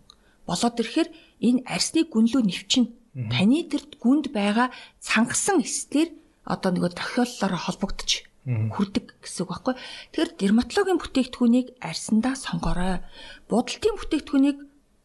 [0.47, 1.09] болоод ирэхээр
[1.42, 2.84] энэ арсны гүнлүү нэвчин
[3.32, 4.70] таны тэр гүнд байгаа
[5.03, 6.14] цангасан эслэр
[6.47, 9.74] одоо нөгөө тохиоллолоор холбогдож хүрдэг гэсэн үг байхгүй.
[10.14, 13.03] Тэгэхээр дерматологийн бүтээгдэхүүнийг арсандаа сонгорой.
[13.51, 14.59] Будалтын бүтээгдэхүүнийг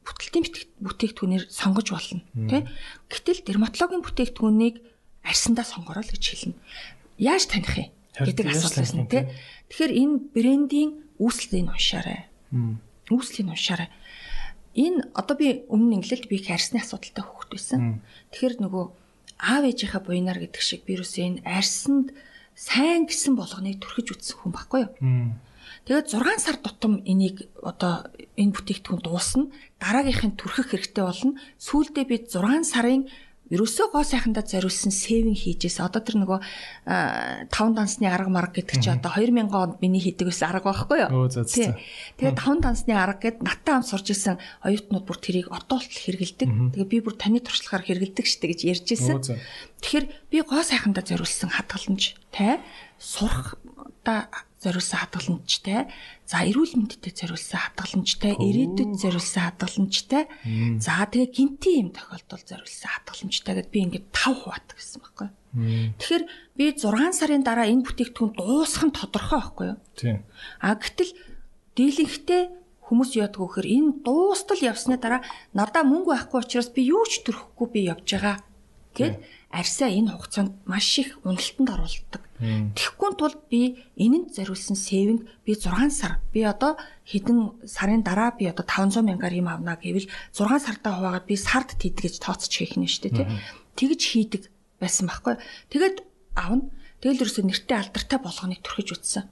[0.06, 0.46] бүтэлтийн
[0.82, 2.62] бүтээгдэхүүнээр сонгож болно тий.
[3.10, 4.76] Гэтэл дерматологийн бүтээгдэхүүнийг
[5.22, 6.58] арьсандаа сонгороо л гэж хэлнэ.
[7.22, 9.24] Яаж таних юм гэдэг асуулт байна тий.
[9.70, 10.92] Тэгэхээр энэ брендийн
[11.22, 12.26] үүслийг уншаарай.
[13.14, 13.90] Үүслийг уншаарай.
[14.74, 18.02] Энэ одоо би өмнө инглэлд би их арьсны асуудалтай хөвгт байсан.
[18.32, 18.86] Тэгэхээр нөгөө
[19.42, 22.16] аав ээжийнхаа буйнаар гэдэг шиг вирус энэ арьсанд
[22.56, 24.92] сайн гэсэн болгоныг төрхөж үтсэн хүн баггүй юу?
[25.92, 28.08] Тэгээд 6 сар тутам энийг одоо
[28.40, 29.52] энэ бүтээгдэхүүн дуусна.
[29.76, 31.36] Дараагийнхын түрхэх хэрэгтэй болно.
[31.60, 33.12] Сүүлдээ бид 6 сарын
[33.52, 36.40] ерөөсөө гоо сайхандаа зориулсан сейвинг хийжээс одоо тэр нөгөө
[37.52, 41.28] 5 дансны арга марга гэдэг чи одоо 2000 онд миний хийдэг ус арга байхгүй юу?
[41.28, 46.48] Тэгээд 5 дансны арга гэд наттай ам сурж исэн оюутнууд бүр тэрийг одоо болтол хэрэгэлдэг.
[46.72, 49.20] Тэгээ би бүр таны туршлагаар хэрэгэлдэг штэ гэж ярьж исэн.
[49.20, 52.64] Тэгэхээр би гоо сайхандаа зориулсан хадгаламж тай
[52.96, 53.60] сурах
[54.08, 54.32] та
[54.62, 55.90] зориулсан хадгаламжтай,
[56.30, 60.24] за эрүүл мэндэд зориулсан хадгаламжтай, ирээдүйд зориулсан хадгаламжтай,
[60.78, 65.30] за тэгээ гинти юм тохиолдол зориулсан хадгаламжтай гэдээ би ингээд 5 хуваат гэсэн байхгүй.
[65.98, 66.24] Тэгэхээр
[66.56, 69.80] би 6 сарын дараа энэ бүтээгдэхүүн дуусах нь тодорхой байхгүй юу?
[69.98, 70.24] Тийм.
[70.64, 71.12] А гэтэл
[71.76, 72.54] дийлэнхтэй
[72.86, 75.24] хүмүүс яадаг вөхөр энэ дуустал явсны дараа
[75.56, 78.44] надаа мөнгө байхгүй учраас би юу ч төрөхгүй би явж байгаа
[78.98, 82.22] гэд арьсаа энэ хугацаанд маш их уналтанд оруулдаг.
[82.42, 88.50] Тэгэхгүй тул би энэнд зориулсан сейвинг би 6 сар би одоо хэдэн сарын дараа би
[88.50, 92.90] одоо 500 мянгаар юм авна гэвэл 6 сартаа хуваагаад би сард тийдгэж тооцож хийх нь
[92.90, 93.28] шүү дээ тий.
[93.78, 94.44] Тэгж хийдэг
[94.82, 95.38] байсан байхгүй.
[95.70, 95.98] Тэгээд
[96.34, 96.72] авна.
[97.02, 99.26] Тэгэл ерөөсө нэртэй алдартай болгоныг төрхөж үтсэн.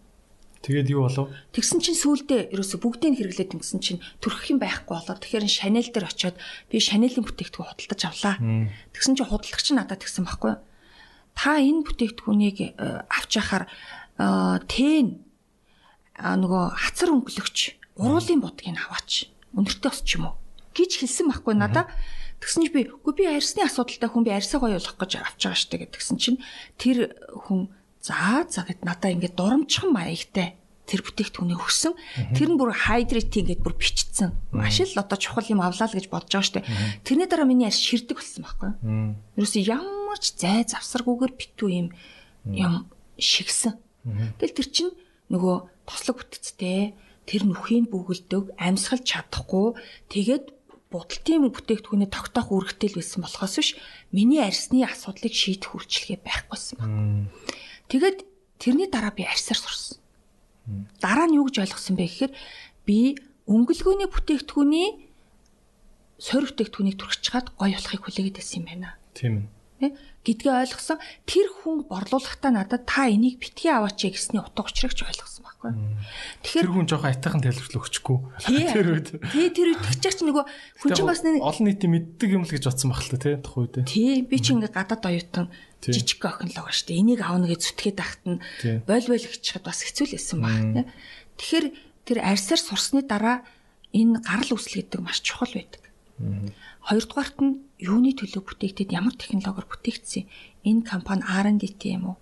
[0.60, 1.32] Тэгээд юу болов?
[1.56, 5.16] Тэгсэн чинь сүүлдээ ерөөсө бүгдийг хэрэглээд ингэсэн чинь төрөх юм байхгүй болоо.
[5.16, 6.36] Тэгэхээр Шанель дээр очиод
[6.68, 8.36] би Шанелийн бүтээгдэхүүн худалдаж авлаа.
[8.92, 10.60] Тэгсэн чинь худалдагч надад тэгсэн байхгүй.
[11.40, 13.72] Та энэ бүтээгдэхүүнийг э, авч яхаар
[14.68, 15.24] тэн
[16.20, 19.32] нөгөө хацар өнгөлөгч уруулын бодгийг аваач.
[19.56, 20.36] Өнөртөө ос ч юм уу
[20.76, 21.88] гэж хэлсэн байхгүй надад.
[22.40, 25.60] Тэгсэн чинь би үгүй би арьсны асуудалтай хүн би арьсаа гоё болох гэж авч байгаа
[25.60, 26.40] штэ гэдгсэн чинь
[26.80, 27.16] тэр
[27.48, 27.68] хүн
[28.02, 31.94] за за гэд надаа ингээд дурамчхан маягтай тэр бүтээгдэхүүнийг өгсөн.
[32.34, 34.34] Тэр нь бүр хайдритинг гэдээ бүр бичсэн.
[34.50, 36.66] Маш л одоо чухал юм авлаа л гэж бодож байгаа штэ.
[37.06, 38.72] Тэрний дараа миний арьс ширдэг болсон байхгүй.
[39.38, 41.88] Юусе ямар ч зай завсаргүйгээр битүү юм
[42.50, 42.90] юм
[43.22, 43.78] шигсэн.
[44.42, 44.94] Тэгэл тэр чинь
[45.30, 46.98] нөгөө тослог бүтцтэй
[47.30, 49.78] тэр нүхийн бүгэлдэг амьсгалж чадахгүй
[50.10, 50.58] тэгээд
[50.90, 53.70] будалтын бүтээгдэхүүнээ тогтоох үүрэгтэй л байсан болохоос биш
[54.10, 57.30] миний арьсны асуудлыг шийдэх үйлчилгээ байхгүйсэн байна.
[57.90, 58.18] Тэгээд
[58.62, 59.98] тэрний дараа би арьсаар сурсан.
[61.02, 62.34] Дараа нь юу гэж ойлгосон бэ гэхээр
[62.86, 63.18] би
[63.50, 64.90] өнгөлгөөний бүтээгдэхүүний
[66.22, 68.90] сорь бүтээгдэхүүнийг түрхчихад гоё болохыг хүлээгээд байсан юм байна.
[69.18, 71.00] Тийм ээ гэдгээ ойлгосон.
[71.24, 75.72] Тэр хүн борлуулахдаа надад та энийг битгий аваач гэсний утга учирыг ч ойлгосон байхгүй.
[76.44, 78.18] Тэгэхээр тэр хүн жоохон айтайхан тайлбарлал өгчихгүй.
[78.76, 79.08] Тэр үед.
[79.32, 82.54] Тий тэр үед тэгчих чи нөгөө хүн чинь бас нэг олон нийтийн мэддэг юм л
[82.54, 83.76] гэж бодсон баг л та тий тухай үед.
[83.88, 85.48] Тий би чи ингээ гадаад оюутан
[85.84, 87.00] жижиг охин л байгаа шүү дээ.
[87.00, 88.40] Энийг аавна гэж зүтгээд тахт нь
[88.88, 90.86] бойл бойл гिचхэд бас хэцүү л байсан баг тий.
[91.40, 91.66] Тэгэхээр
[92.08, 93.44] тэр арьсаар сурсны дараа
[93.96, 95.89] энэ гарал үүсэл гэдэг маш чухал байдаг.
[96.20, 100.28] Хоёрдугаарт нь юуны төлөө бүтээгдэд ямар технологиор бүтээгдсэн
[100.68, 102.18] энэ компани R&D-тэй юм уу?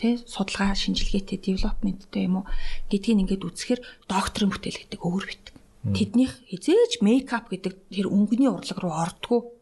[0.00, 2.44] Тэ судалгаа шинжилгээтэй development-тэй юм уу
[2.88, 5.46] гэдгийг ингээд үзэхээр докторийн бүтээл гэдэг өөр бит.
[5.92, 9.52] Тэднийх хизээж мейкап гэдэг тэр өнгөний урлаг руу ордгоо.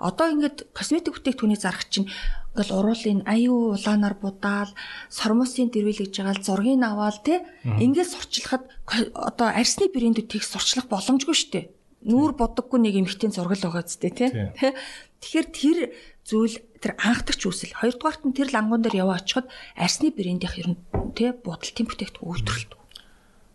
[0.00, 2.08] Одоо ингээд косметик бүтээгдэхүүний зарах чинь
[2.54, 4.70] ингээл уруулын аюу улаанаар будаал
[5.10, 8.64] сормосын дэрвэлгэж байгаа л зургийг аваал те ингээд сурчлахад
[9.12, 11.66] одоо арсны брэндүүд тех сурчлах боломжгүй шүү дээ
[12.06, 14.28] нүүр бодоггүй нэг эмхтийн зургал байгаа зү тий.
[15.22, 15.78] Тэгэхээр тэр
[16.26, 17.78] зүйл тэр анхдагч үүсэл.
[17.78, 19.46] Хоёрдугаарт нь тэр лангуун дээр яваа очиход
[19.78, 20.78] арсны брэндийнх ер нь
[21.14, 22.78] тий будалтын бүтээгдэхүүн үйлдвэрлэдэг.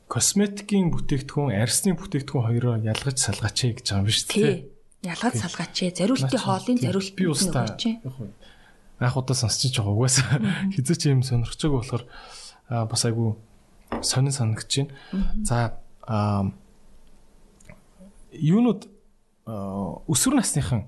[0.07, 4.31] Косметикийн бүтээгдэхүүн, арсны бүтээгдэхүүн хоёроо ялгаж салгаач гэж байгаа юм биш үү?
[4.31, 4.71] Тий.
[5.03, 5.75] Ялгаж салгаач.
[5.99, 7.67] Зориултын хоолын зориулт би устаа.
[9.03, 10.39] Анх удаа сонсч байгаа угаасаа
[10.71, 12.03] хизээ чи юм сонирхчихаг болохоор
[12.87, 13.35] бас айгу
[13.99, 14.95] сонин санагдаж байна.
[15.43, 15.75] За
[18.37, 18.87] юунууд
[19.47, 20.87] өсвөр насныхан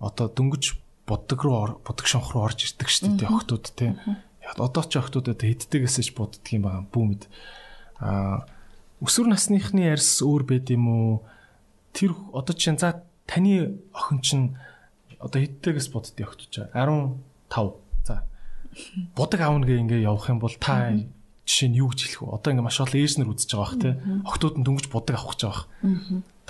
[0.00, 0.74] одоо дөнгөж
[1.06, 3.94] боддог руу боддог шонх руу орж ирдэг шүү дээ охтууд те.
[4.56, 7.22] Одоо ч охтуудад хэддэгээс ч боддөг юм байгаа бүүмэд.
[8.02, 8.46] А
[8.98, 11.12] өсвөр насныхны арьс өөр байд юм уу?
[11.94, 14.46] Тэр одоо чинь за таны охин чинь
[15.22, 17.78] одоо хэддэгээс боддгийг охтууд чаа 15.
[18.06, 18.26] За.
[19.14, 20.94] Будаг аавна гэ ингээ явах юм бол та
[21.46, 22.34] жишээ нь юу гэж хэлэх вэ?
[22.38, 23.90] Одоо ингээ маш олон ээжнэр үзэж байгаа бах те.
[24.26, 25.70] Охтууд нь дөнгөж будаг авах гэж байгаа бах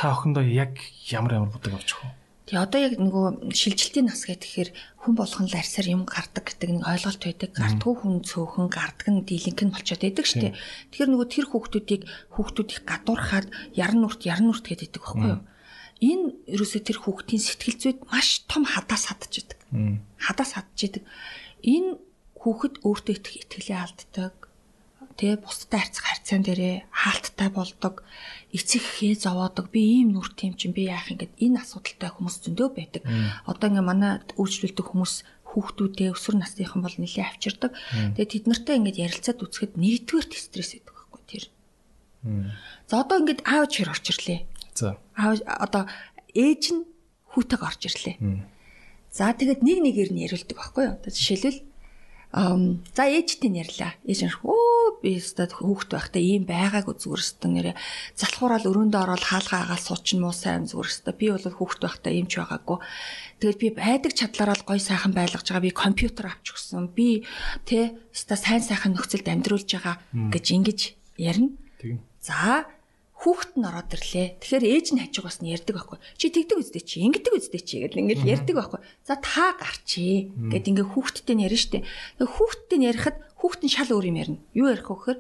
[0.01, 0.81] та охиндоо яг
[1.13, 2.09] ямар ямар будаг авчих вэ?
[2.49, 4.73] Тэгээ одоо яг нөгөө шилжилтийн нас гэхээр
[5.05, 7.53] хүн болгон л арьсаар юм гардаг гэдэг нэг ойлголт байдаг.
[7.53, 10.57] Гардгүй хүн цөөхөн гардаг нь дийлэнх нь болчиход байдаг шүү дээ.
[10.89, 13.47] Тэгэхээр нөгөө тэр хүүхдүүдийг хүүхдүүдийг гадуурхаад
[13.77, 15.45] яран нүрт яран нүрт гэдэг байхгүй юу?
[16.01, 19.61] Энэ ерөөсөө тэр хүүхдийн сэтгэл зүйд маш том хадаас хадж идэг.
[20.17, 21.05] Хадаас хадж идэг.
[21.61, 22.01] Энэ
[22.41, 24.40] хүүхэд өөртөө их итгэлээ алддаг
[25.21, 28.01] тэгээ бусдад харьцах харьцаан дээрээ хаалттай болдог
[28.57, 32.37] эцэг хээ зовоодог би ийм нүрт юм чинь би яах юм гэд энэ асуудалтай хүмүүс
[32.49, 33.05] зөндөө байдаг.
[33.45, 35.15] Одоо ингээ манай үйлчлүүлдэг хүмүүс
[35.51, 37.77] хүүхдүүдээ өсвөр насныхан бол нэлээд авчирдаг.
[38.17, 41.45] Тэгээ тэд нартай ингээд ярилцаад үзэхэд нэгдүгээр стресс байдаг байхгүй тэр.
[42.89, 44.41] За одоо ингээд аав чир орч ирлээ.
[44.73, 44.97] За.
[45.19, 45.85] Аав одоо
[46.33, 46.87] ээж нь
[47.35, 48.17] хүүтэйг орж ирлээ.
[49.11, 50.95] За тэгээд нэг нэгээр нь яриулдаг байхгүй юу?
[50.97, 51.70] Одоо жишээлбэл
[52.31, 54.07] за ээжтэй нэрлээ.
[54.07, 57.73] Ээж нь өө би өстөд хүүхд байхдаа ийм байгаагүй зүгээр өстө нэрэ
[58.15, 62.31] залхуураал өрөөндөө ороод хаалгаа агаал суучин муу сайн зүгээр өстө би бол хүүхд байхдаа ийм
[62.31, 62.79] ч байгаагүй.
[63.43, 65.67] Тэгэл би байдаг чадлаараа л гой сайхан байлгаж байгаа.
[65.67, 66.95] Би компьютер авч өгсөн.
[66.95, 67.27] Би
[67.67, 69.99] тэ өстө сайн сайхан нөхцөлд амьдруулж байгаа
[70.31, 70.81] гэж ингэж
[71.19, 71.51] ярина.
[72.23, 72.63] За
[73.21, 74.41] хүүхэд нь ороод ирлээ.
[74.41, 75.99] Тэгэхээр ээж нь хажуугаас нь ярьдаг байхгүй.
[76.17, 78.81] Чи тэгдэг үстэй чи, ингэдэг үстэй чи гэдэг ингээд ярьдаг байхгүй.
[79.05, 81.85] За та гарчээ гэд ингээд хүүхэдтэй нь ярина штэ.
[82.17, 84.41] Хүүхэдтэй нь ярихад хүүхэд нь шал өөр юм ярина.
[84.57, 85.19] Юу ярих вэ гэхээр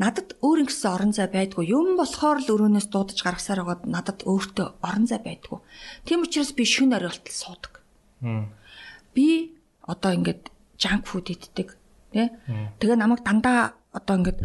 [0.00, 1.68] надад өөр ингэсэн орон зай байдгүй.
[1.68, 5.60] Юм болохоор л өрөөнөөс дуудаж гаргасаар байгаад надад өөртөө орон зай байдгүй.
[6.08, 7.84] Тийм учраас би шүн оройолтол суудаг.
[9.12, 9.52] Би
[9.84, 10.48] одоо ингээд
[10.80, 11.76] junk food иддэг.
[12.10, 12.32] Тэ?
[12.80, 14.38] Тэгээ намайг дандаа одоо ингээд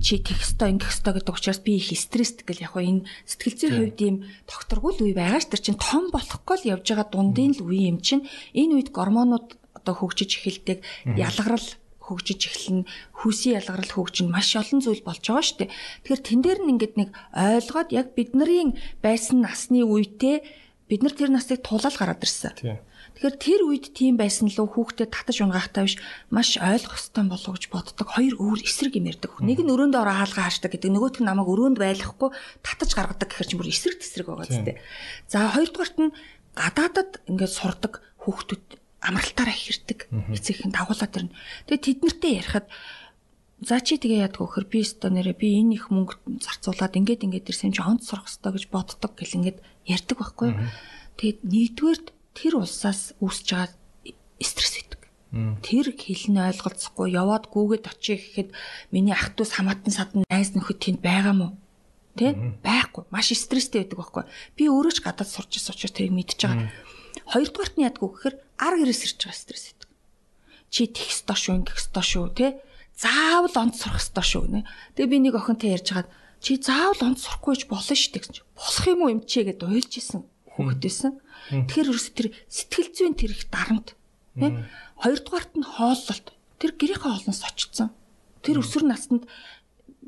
[0.00, 3.76] чи тех өстой ингэх өстой гэдэг учраас би их стресстэй гэл яг энэ сэтгэл зүйн
[3.76, 4.16] хувьд ийм
[4.48, 7.92] докторгүй л үе байгаа ш тэр чин том болохгүй л явж байгаа дундын л үе
[7.92, 8.24] юм чин
[8.56, 10.80] энэ үед гормонууд одоо хөгжиж эхэлдэг
[11.12, 11.68] ялгарл
[12.06, 12.88] хөгжиж эхэлнэ
[13.20, 15.70] хүүсийн ялгарл хөгжин маш олон зүйл болж байгаа шүү дээ.
[16.06, 20.46] Тэгэхээр тэн дээр нь ингээд нэг ойлгоод яг бидний байсан насны үетэй
[20.86, 22.78] бид нар тэр настыг тулаал гараад ирсэн
[23.16, 25.96] Тэгэхээр тэр үед тийм байсан лөө хүүхдэд татаж унгаахтай биш
[26.28, 28.12] маш ойлгох ёстой болов гэж боддог.
[28.12, 29.40] Хоёр өөр эсрэг юм ярьдаг.
[29.40, 30.92] Нэг нь өрөөндөө ороо хаалгаа хаашдаг гэдэг.
[30.92, 32.30] Нөгөөх нь намайг өрөөнд байлгахгүй
[32.60, 34.76] татаж гаргадаг гэхэр чинь бүр эсрэг тесрэг байгаа зү.
[35.32, 36.12] За хоёрдугаарт нь
[36.52, 38.64] гадаадад ингээд сурдаг хүүхдүүд
[39.00, 39.98] амралтаараа хэрдэг.
[40.36, 41.32] Эцэгхэн дагуулад ирнэ.
[41.72, 42.68] Тэгээ тэд нартэй ярихад
[43.64, 47.48] За чи тэгээ яадаг вөхөр би өстө нэрэ би энэ их мөнгө зарцуулаад ингээд ингээд
[47.48, 50.52] ирсэн чи онц сурах хэрэгтэй гэж боддог гэл ингээд ярьдаг байхгүй.
[51.16, 52.00] Тэгээд нэгдүгээр
[52.36, 53.72] тэр улсаас үүсэж байгаа
[54.44, 55.02] стресс үүдэг.
[55.64, 58.48] Тэр хэлн ойлголцохгүй яваад гүүгээд очие гэхэд
[58.92, 61.48] миний ах トゥ ус хамаатан садан найз нөхөд тэнд байгаа мó?
[62.14, 62.36] Тэ?
[62.60, 63.08] Байхгүй.
[63.08, 64.24] Маш стресстэй байдаг байхгүй.
[64.56, 66.68] Би өөрөө ч гадаад сурч ирсэн учраас тэрийг мэдчихэж байгаа.
[67.32, 69.88] Хоёрдугаарт нь вэ гэхээр ар гэрээс ирж байгаа стресс байдаг.
[70.72, 72.48] Чи тэгх ёстой шүү, ингэх ёстой шүү, тэ?
[72.96, 74.60] заавал онд сурах ёстой шүү гэнэ.
[74.96, 76.10] Тэгээ би нэг охинтой ярьж хагаад
[76.40, 78.36] чи заавал онд сурахгүйж болно шүү дээ гэж.
[78.56, 80.24] Болох юм уу юм чи гэдээ уйлж исэн
[80.56, 81.12] хүүхдээсэн.
[81.50, 83.94] Тэгэхээр ерөөсө тэр сэтгэл зүйн тэр их дарамт.
[84.36, 84.66] Тэ?
[85.00, 86.26] Хоёрдугаарт нь хооллолт.
[86.60, 87.90] Тэр гэрийнхээ хоолноос очсон.
[88.40, 89.24] Тэр өсвөр наснд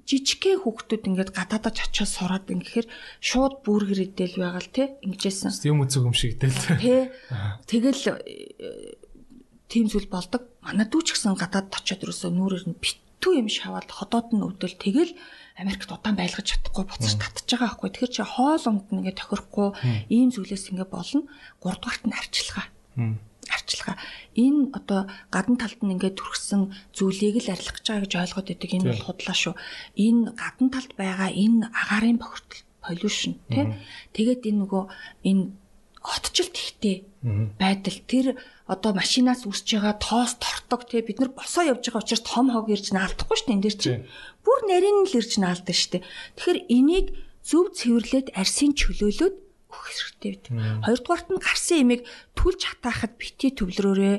[0.09, 2.89] жижигхэн хүүхдүүд ингээд гадаадаж очиод сураад ингэхээр
[3.21, 5.53] шууд бүргэр идэл байгаа л тий ингэжсэн.
[5.69, 6.57] Юм үзэг юм шиг идэл.
[6.81, 7.13] Тий.
[7.69, 8.17] Тэгэл
[9.69, 10.49] тийм зүйл болдог.
[10.65, 14.81] Манай дүү ч гэсэн гадаад очиод ерөөсөө нүрээр нь битүү юм шаваад ходоод нь өвдөл
[14.81, 15.13] тэгэл
[15.59, 17.91] Америкт удаан байлгаж чадахгүй буцаж татчих байгаа байхгүй.
[17.91, 19.69] Тэгэхээр чи хоол унд нэгэ тохирохгүй
[20.07, 21.27] ийм зүйлээс ингэ болно.
[21.59, 22.67] 3 дугаарт нь арчилгаа.
[23.51, 23.97] Арчилгаа.
[24.39, 28.71] Энэ одоо гадна талд нь ингээд төрхсөн зүйлийг л арилгаж байгаа гэж ойлгоод байдаг.
[28.71, 29.55] Энэ бол худлаа шүү.
[29.99, 33.67] Энэ гадна талд байгаа энэ агаарын бохирдол pollution тий.
[34.15, 34.85] Тэгээд энэ нөгөө
[35.27, 35.45] энэ
[35.99, 36.97] хотчлт ихтэй
[37.59, 38.27] байдал тэр
[38.69, 42.69] одоо машинаас үсэж байгаа тоос тортог те бид нар босоо явж байгаа учраас том хог
[42.69, 44.05] ирж наалдахгүй шүү дээ энэ дэр чинь.
[44.45, 46.05] Бүр нарийн л ирж наалдаа шүү дээ.
[46.37, 47.07] Тэгэхээр энийг
[47.41, 49.37] зөв цэвэрлээд арсын чөлөөлөд
[49.73, 50.47] өгөх хэрэгтэй бид.
[50.85, 52.03] Хоёрдугаарт нь гарсан имийг
[52.37, 54.15] түлж хатаахад бити төвлөрөөрөө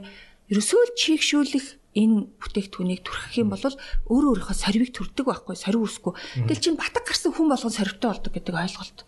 [0.50, 6.14] ерөөсөө л чийгшүүлэх энэ бүтээгдэхүүнийг түрхэх юм бол өөрөө өөрийнхөө сорвиг төрдөг байхгүй сорив үсгүй.
[6.50, 9.00] Тэгэл чинь батг гарсан хүн болгон сорвтой болдог гэдэг ойлголт.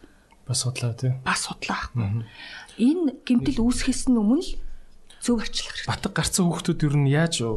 [0.46, 1.14] Бас судлаа тий.
[1.26, 1.90] Бас судлаа.
[2.78, 4.50] Энэ гэмтэл үүсгэхээс өмнө л
[5.22, 5.90] зөв арчлах хэрэгтэй.
[5.90, 7.50] Батг гарцсан хүүхдүүд ер нь яаж э,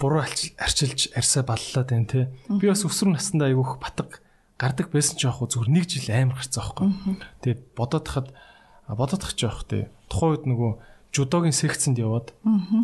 [0.00, 2.20] буруу арчилж арьсаа баллаад байна те.
[2.48, 4.24] Би бас өсвөр насндаа айгүйх батг
[4.56, 6.88] гардаг байсан ч яах вэ зүгээр нэг жил амар гарцсан байхгүй.
[7.44, 8.28] Тэгээд бодоод хахад
[8.88, 9.92] бодоод тах ч яах те.
[10.08, 10.70] Тухайн үед нөгөө
[11.12, 12.32] жудогийн секцэнд яваад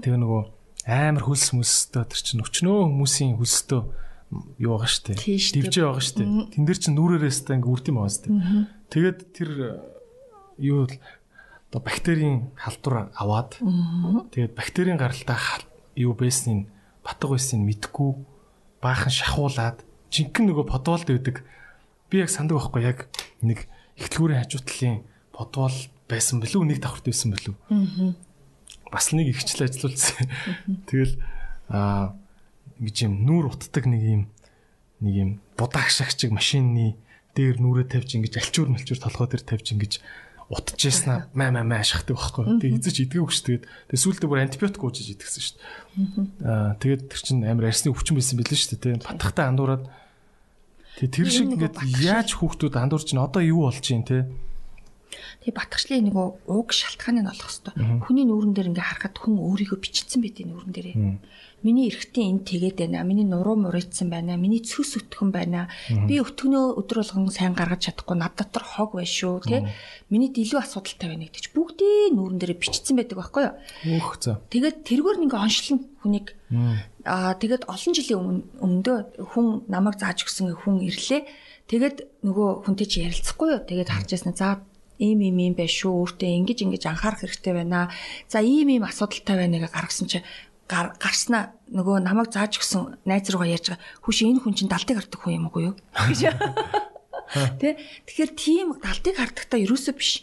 [0.05, 0.43] тэгээ нөгөө
[0.89, 3.83] амар хөлс мөстэй тэр чинь өчнөө хүмүүсийн хөлстөө
[4.61, 5.17] юу байгаа штэ.
[5.17, 6.25] Дивжээ байгаа штэ.
[6.53, 8.29] Тэн дээр чинь нүрээрээс та ингээ үрдэм байгаа штэ.
[8.93, 9.71] Тэгээд тэр э,
[10.61, 10.89] юу
[11.69, 13.61] одоо бактерийн халдвар аваад
[14.33, 15.37] тэгээд бактерийн гаралтай
[15.97, 16.69] юу байсныг
[17.05, 18.11] батг байсныг мэдгүй
[18.81, 19.83] баахан шахуулаад
[20.13, 21.45] жинхэнэ нөгөө подволд байдаг.
[22.09, 22.99] Би яг санддаг байхгүй яг
[23.43, 23.67] нэг
[23.99, 25.05] ихтлгүүрийн хажуутлын
[25.35, 25.77] подвол
[26.09, 27.55] байсан билүү нэг давхарт байсан билүү.
[28.89, 30.31] Бас нэг ихчлээ ажиллуулсан.
[30.89, 31.21] Тэгэл
[31.69, 32.17] аа
[32.81, 34.23] ингэж юм нүүр утдаг нэг юм
[35.03, 36.97] нэг юм будаагш шагчиг машины
[37.35, 39.93] дээр нүрээ тавьж ингэж альчуур малчуур толгой дээр тавьж ингэж
[40.49, 42.57] яснаа маа маа маа шахдаг байхгүй.
[42.57, 45.57] Тэгээ эзэж идэггүй ш тэгээд тэгээ сүүлдээ бүр антибиотик уужиж идэгсэн шүү.
[46.41, 49.05] Аа тэгээд тэр чинь амар арсны өвчин байсан билээ шүү дээ.
[49.05, 49.85] Батхтай андуураад
[50.97, 54.25] тэгээ тэр шиг ингээд яаж хүүхдүүд андуурч ин одоо юу болж юм те
[55.45, 58.05] Тэгээ батгчлын нэг уг шалтгааны нь олох хэвээр.
[58.05, 60.97] Хүний нүүрэн дээр ингээ харахад хүн өөрийгөө бичсэн байдیں۔ нүүрэн дээрээ.
[61.63, 63.03] Миний эргэтийн энд тэгээд байна.
[63.03, 64.39] Миний нуруу мурайцсан байна.
[64.39, 65.67] Миний цөс өтгөн байна.
[65.91, 69.67] Би өтгөнөө өдөр болгон сайн гаргаж чадахгүй над дотор хог байна шүү, тий?
[70.07, 73.55] Миний илүү асуудалтай байна гэдэг чи бүгдээ нүүрэн дээрээ бичсэн байдаг байхгүй юу?
[73.99, 74.35] Өөх зөө.
[74.55, 76.27] Тэгээд тэргээр нэг оншлон хүнийг
[77.03, 78.97] аа тэгээд олон жилийн өмнө өмнөдөө
[79.35, 81.27] хүн намайг зааж өгсөн хүн ирлээ.
[81.67, 83.61] Тэгээд нөгөө хүнтэй чи ярилцахгүй юу?
[83.67, 84.33] Тэгээд харж ясна.
[84.33, 84.63] За
[84.99, 87.89] ийм ийм ийм байх шүү өөртөө ингэж ингэж анхаарах хэрэгтэй байна.
[88.27, 90.19] За ийм ийм асуудалтай байна гэж гаргасан чи
[90.69, 93.85] гарснаа нөгөө намайг зааж өгсөн найз руугаа ярьж байгаа.
[94.05, 95.75] Хүүш энэ хүн чинь далдыг хардаг хүн юм уу юу?
[95.97, 96.21] гэж.
[97.61, 100.23] Тэ тэгэхээр тийм далдыг хардагтаа ерөөсөө биш.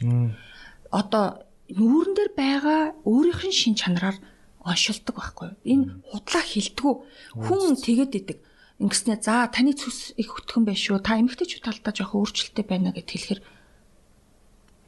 [0.94, 1.42] Одоо
[1.74, 4.18] нүүрэн дээр байгаа өөрийнх нь шин чанараар
[4.62, 5.50] оншилдог байхгүй.
[5.66, 6.96] Энэ худлаа хилдэггүй.
[7.42, 8.38] Хүн тэгэд идэг.
[8.82, 11.02] Ингэснэ за таны цус их хөтгөн байх шүү.
[11.02, 13.42] Та эмэгтэйчүүд талдаа жоох өөрчлөлттэй байна гэд хэлэхэр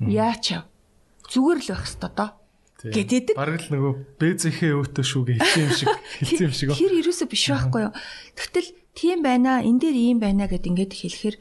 [0.05, 0.53] Яач.
[1.25, 2.29] Зүгээр л байх хэвээр доо.
[2.93, 3.35] Гэтэдэг.
[3.35, 5.89] Бараг л нөгөө бэзэхээ өөтөө шүүгээ хэлсэн юм шиг
[6.21, 6.69] хэлсэн юм шиг.
[6.75, 7.93] Тэр ерөөсөө биш байхгүй юу.
[8.37, 11.37] Тэгтэл тийм байна, энэ дээр ийм байна гэд ингээд хэлэхээр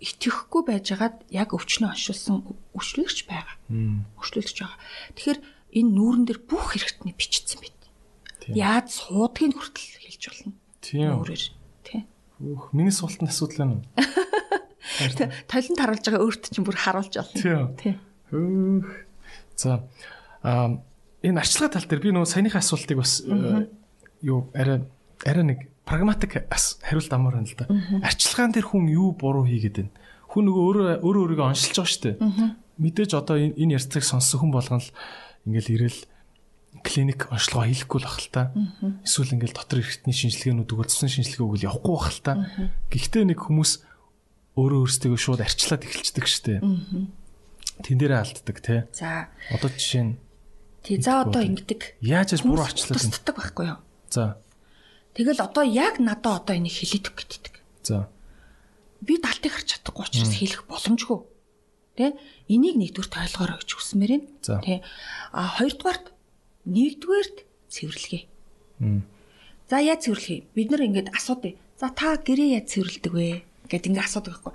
[0.00, 2.40] итгэхгүй байжгаад яг өвчнөө оншуулсан
[2.72, 3.56] өвчлөгч байгаа.
[4.16, 4.78] Өвчлөгч байгаа.
[5.12, 5.40] Тэгэхээр
[5.76, 7.80] энэ нүүрэн дээр бүх хэрэгтний бичсэн байт.
[8.48, 10.52] Яаж суудгийг хүртэл хэлж болно.
[10.80, 11.20] Тийм.
[11.20, 11.44] Өөрөөр
[11.84, 12.04] тийм.
[12.40, 13.84] Өөх, миний суултны асуудал байна уу?
[15.52, 17.76] Толон таруулж байгаа өөрт чинь бүр харуулж олно.
[17.76, 18.00] Тийм.
[18.32, 18.88] Хөөх.
[19.60, 23.68] За а энэ арчилгаа тал дээр би нөгөө саяныхаа асуултыг бас э,
[24.24, 24.88] юу арай
[25.24, 27.68] арай нэг прагматик хариулт амар байна л да.
[28.00, 29.92] Арчилгаан дээр хүн юу буруу хийгээд байна?
[30.32, 32.16] Хүн нөгөө өөрөө өөрөө өөрийгөө оншилж байгаа шүү дээ.
[32.80, 34.90] мэдээж одоо энэ ярьцыг сонссон хүн болгон л
[35.44, 36.00] ингээл ирэл
[36.86, 38.42] клиник онцлогоо хийхгүй л бах л та.
[39.04, 42.32] Эсвэл ингээл дотор эрхтний шинжилгээнүүд цэвэн шинжилгээ өгөл явахгүй бах л та.
[42.88, 43.72] Гэхдээ нэг хүмүүс
[44.56, 46.62] өөрөө өөрсдөө шууд арчлаад эхэлчихдэг штэ.
[47.82, 48.86] Тэн дээрээ алддаг те.
[48.94, 49.28] За.
[49.50, 50.12] Одоо жишээ нь
[50.82, 52.00] Тий за одоо ингэдэг.
[52.00, 53.12] яаж буруу арчлаад байна.
[53.12, 53.78] Тусддаг байхгүй юу?
[54.08, 54.40] За.
[55.14, 57.54] Тэгэл одоо яг надад одоо энийг хэлээдэг гэддэг.
[57.84, 58.08] За.
[59.04, 61.18] Би талтыг харж чадахгүй учраас хэлэх боломжгүй.
[61.96, 62.16] Тэ?
[62.48, 64.28] Энийг нэгдүгээр тойлгоорой гэж хүсмээр байна.
[64.64, 64.80] Тэ?
[65.36, 66.12] А хоёрдугаарт
[66.64, 67.36] нэгдүгээрт
[67.68, 68.24] цэвэрлэгээ.
[69.68, 70.48] За яаж цэвэрлэхий?
[70.54, 71.60] Бид нар ингээд асуудъя.
[71.76, 73.44] За та гэрээ яаж цэвэрлдэг вэ?
[73.70, 74.54] Гэт ингээ асуудаг байхгүй.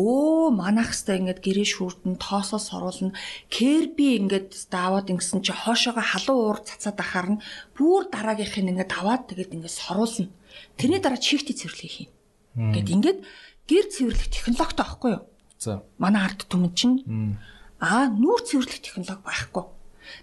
[0.00, 3.12] Өө манайх хэвээр ингээд гэрээ шүүрдэн тоосоос оруулна.
[3.52, 7.42] Керби ингээд даваад ингэсэн чи хоошоогоо халуун уур цацаад ахаар нь
[7.76, 10.32] бүр дараагийнх нь ингээд аваад тэгээд ингээд соруулна.
[10.80, 12.72] Тэрний дараа чифти цэвэрлэхий хийн.
[12.72, 13.18] Гэт ингээд
[13.68, 15.22] гэр цэвэрлэх технологитой байхгүй юу?
[15.60, 15.84] За.
[16.00, 16.96] Манай ард түмэн чинь
[17.84, 19.64] аа нүүр цэвэрлэх технологи байхгүй.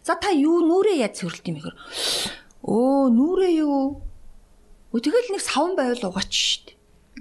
[0.02, 1.74] За та юу нүрээ яаж цэвэрлэх юм бэ?
[2.66, 4.02] Өө нүрээ юу?
[4.94, 6.78] Тэгэл нэг савн байвал угаач штт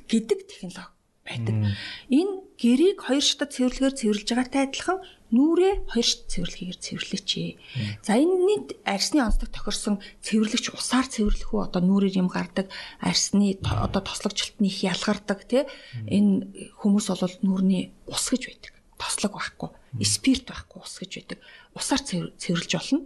[0.09, 1.00] гэдэг технологи
[1.31, 1.55] байдаг.
[2.11, 4.99] Энэ гэрийг хоёр шатад цэвэрлэгээр цэвэрлж байгаатай адилхан
[5.31, 7.31] нүрээ хоёр шат цэвэрлэгээр цэвэрлээч.
[8.03, 12.67] За энэний арсны онцлог тохирсон цэвэрлэгч усаар цэвэрлэх үү одоо нүрээр юм гардаг
[12.99, 15.65] арсны то- одоо тослогчлолтны их ялгардаг тий
[16.11, 18.73] энэ хүмүүс бол нүрний ус гэж байдаг.
[19.01, 19.71] Тослог байхгүй,
[20.05, 21.39] спирт байхгүй ус гэж байдаг.
[21.79, 23.01] Усаар цэвэр- цэвэрлж болно.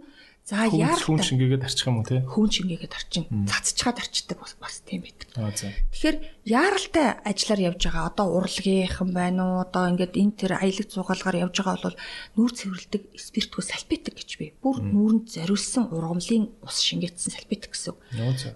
[0.45, 2.21] За Хүн хүн шингээгээд арчих юм уу те?
[2.21, 5.25] хүн шингээгээд орчин цацчгаад орчдөг бас бас тийм байдаг.
[5.41, 5.73] Аа за.
[5.89, 11.49] Тэгэхээр яаралтай ажиллаар явж байгаа одоо урлагийнхан байна уу одоо ингээд энэ тэр аялаг зугаалгаар
[11.49, 11.97] явж байгаа бол
[12.37, 14.53] нүүр цэвэрлдэг спиртгүй салфетик гэж би.
[14.61, 17.97] Бүр нүүрэнд зориулсан ургамлын ус шингээсэн салфетик гэсэн.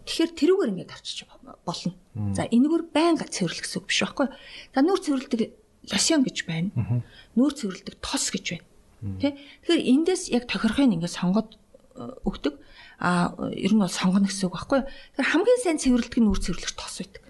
[0.06, 1.26] Тэгэхээр тэрүүгээр ингээд арчиж
[1.66, 1.98] болно.
[2.38, 4.30] За энэгээр байнга цэвэрлэх гэсэн үг биш байхгүй.
[4.78, 5.42] За нүүр цэвэрлдэг
[5.90, 7.02] лосьон гэж байна.
[7.34, 8.68] Нүүр цэвэрлдэг тос гэж байна.
[9.18, 9.34] Тэ?
[9.66, 11.58] Тэгэхээр эндээс яг тохирохыг ингээд сонгоод
[12.26, 12.56] өгдөг.
[13.00, 14.82] А ер нь бол сонгоно гэсэн үг байхгүй.
[14.84, 17.24] Тэгэхээр хамгийн сайн цэвэрлдэг нь нүүр цэвэрлэгч тос байдаг.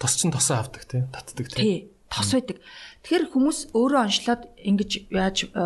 [0.00, 1.04] Тос чин тосоо авдаг те?
[1.12, 1.56] Татдаг те?
[1.60, 1.78] Тий.
[2.10, 2.58] Тос байдаг.
[3.04, 5.64] Тэгэхээр хүмүүс өөрөө онцлоод ингэж яаж э,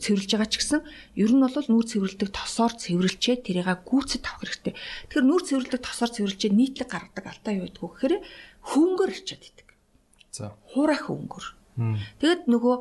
[0.00, 0.80] цэвэрлж байгаа ч гэсэн
[1.18, 4.74] ер нь бол нүүр цэвэрлдэг тосоор цэвэрлчээ тэрийг гүйцэд авах хэрэгтэй.
[4.74, 8.14] Тэгэхээр нүүр цэвэрлдэг тосоор цэвэрлчээ нийтлэг гаргадаг алдаа юу гэдг вэ гэхээр
[8.74, 9.68] хөнгөр ичээд идэг.
[10.32, 10.56] За.
[10.72, 11.46] Хуурай хөнгөр.
[11.76, 12.00] Мм.
[12.18, 12.74] Тэгэд нөгөө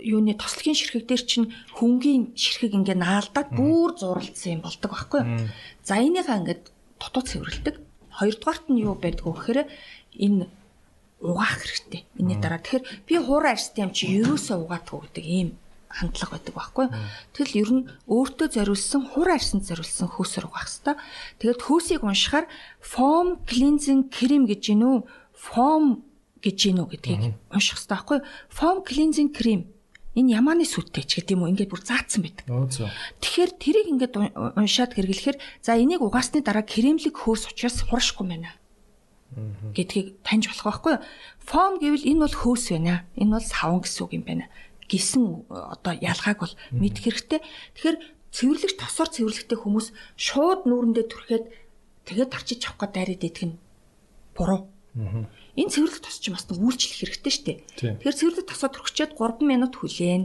[0.00, 5.48] юуны тослогийн ширхэг дээр чинь хөнгөний ширхэг ингээ наалдаад бүр зуралдсан юм болдог байхгүй юу?
[5.84, 6.62] За энийхээ ингээд
[6.96, 7.76] дутуу цэвэрлдэг.
[8.14, 9.60] Хоёрдугаарт нь юу байдг вэ гэхээр
[10.16, 10.48] энэ
[11.20, 12.02] угаах хэрэгтэй.
[12.16, 15.48] Энэний дараа тэгэхээр би хуурай арьстай юм чи ерөөсөө угаадгүй гэдэг ийм
[15.88, 16.86] хандлага байдаг байхгүй?
[17.32, 20.96] Тэгэл ер нь өөртөө зориулсан хуурай арьсанд зориулсан хөөсөр угаах хэрэгтэй.
[21.38, 22.46] Тэгэд хөөсийг уншихаар
[22.82, 24.98] foam cleansing cream гэж гин үү?
[25.32, 26.02] Foam
[26.44, 28.18] гэж гин үү гэдгийг унших хэрэгтэй байхгүй?
[28.52, 29.72] Foam cleansing cream
[30.14, 32.46] энэ ямааны сүттэй ч гэдэг юм уу ингээд бүр заацсан байдаг.
[33.18, 38.54] Тэгэхээр тэрийг ингээд ун- уншаад хэрэглэхээр за энийг угаасны дараа кремлэг хөөс учраас хуршихгүй байна
[39.74, 41.02] гэдгийг таньж болох байхгүй юу?
[41.50, 43.02] Фом гэвэл энэ бол хөөс байна.
[43.18, 44.46] Энэ бол савн гэсэн үг юм байна.
[44.86, 47.40] Гисэн э, одоо ялгааг бол мэдэх хэрэгтэй.
[47.74, 47.96] Тэгэхээр
[48.30, 51.44] цэвэрлэгч тосоор цэвэрлэхдээ хүмүүс шууд нүүрэндээ түрхээд
[52.06, 53.58] тэгээд тарчиж авах гээд дайраад идэх нь
[54.38, 54.70] буруу.
[55.54, 57.58] Энэ цэвэрлэг тос ч бас нэг үйлчлэх хэрэгтэй шүү дээ.
[58.02, 60.24] Тэгэхээр цэвэрлэг тосоо түрхчээд 3 минут хүлээн.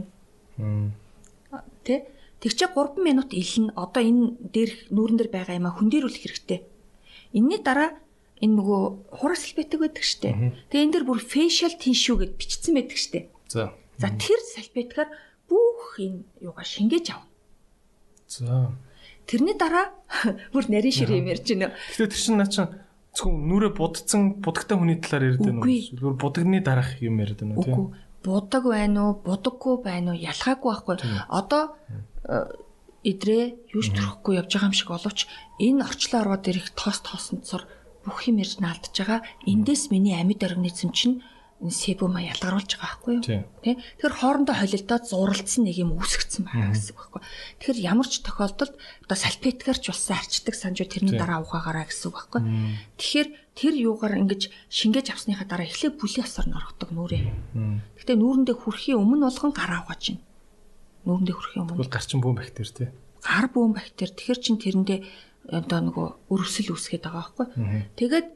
[1.86, 2.10] Тэ?
[2.42, 6.60] Тэгчээ 3 минут илэн одоо энэ дээрх нүүрэн дээр байгаа юм а хөндөрүүлэх хэрэгтэй.
[7.36, 8.00] Энийний дараа
[8.40, 8.82] энэ нөгөө
[9.20, 10.56] хурас салбетик байдаг штэ.
[10.72, 13.28] Тэгээ энэ дэр бүр facial tissue гэд бичсэн байдаг штэ.
[13.52, 13.76] За.
[14.00, 15.12] За тэр салбетикаар
[15.46, 17.28] бүх энэ юугаа шингээж авна.
[18.26, 18.72] За.
[19.28, 19.92] Тэрний дараа
[20.56, 21.76] бүр нарийн шир юм ярьж байна.
[21.92, 22.72] Гэтэ тэр чин наа чин
[23.16, 25.66] зөвхөн нүрэ будцсан будагтай хүний талаар яриад байна уу?
[25.66, 27.74] Зүгээр будагны дараах юм яриад байна уу тийм?
[27.74, 27.86] Үгүй.
[28.20, 30.96] Будаг байна уу, будаггүй байна уу ялгаагүй байхгүй.
[31.28, 31.62] Одоо
[32.28, 32.46] э,
[33.02, 35.20] идрээ юуш төрөхгүй явж байгаа юм шиг боловч
[35.56, 37.64] энэ орчлон ороод ирэх тоос тоосонцор
[38.04, 39.24] бүх юм ирж наалдж байгаа.
[39.48, 41.24] Эндээс миний амьд организм чинь
[41.68, 43.44] себума ялгаруулж байгаа байхгүй юу?
[43.60, 43.76] Тэ?
[43.76, 47.22] Тэгэхээр хоорондоо холилдоод зуралдсан нэг юм үүсгэсэн байгаа гэсэн үг байхгүй.
[47.60, 52.40] Тэгэхээр ямар ч тохиолдолд одоо салфеткаарч болсон арчдаг санжуу тэрний дараа ухаагаараа гэсэн үг байхгүй.
[52.96, 57.28] Тэгэхээр тэр юугаар ингэж шингээж авсныхаа дараа эхлээ бүлийн осоор н орохдог нүрээ.
[58.00, 60.24] Гэтэ нүүрэндээ хүрхийн өмнө болгон гараа угааж байна.
[61.04, 62.88] Нүүрэндээ хүрхийн өмнө Тэгвэл гарчин бүүн бактери тий.
[63.20, 65.00] гар бөөн бактери тэгэхэр чин тэрэндээ
[65.60, 67.46] одоо нөгөө өрөвсөл үүсгээд байгаа байхгүй.
[68.00, 68.26] Тэгээд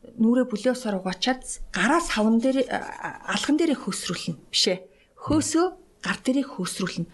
[0.00, 4.80] нүрээ бүлээсээр угаачаад гараа савн дээр а- алган дээрээ хөөсрүүлнэ биш ээ.
[5.28, 5.66] Хөөсөө
[6.00, 7.06] гар дээрээ хөөсрүүлнэ.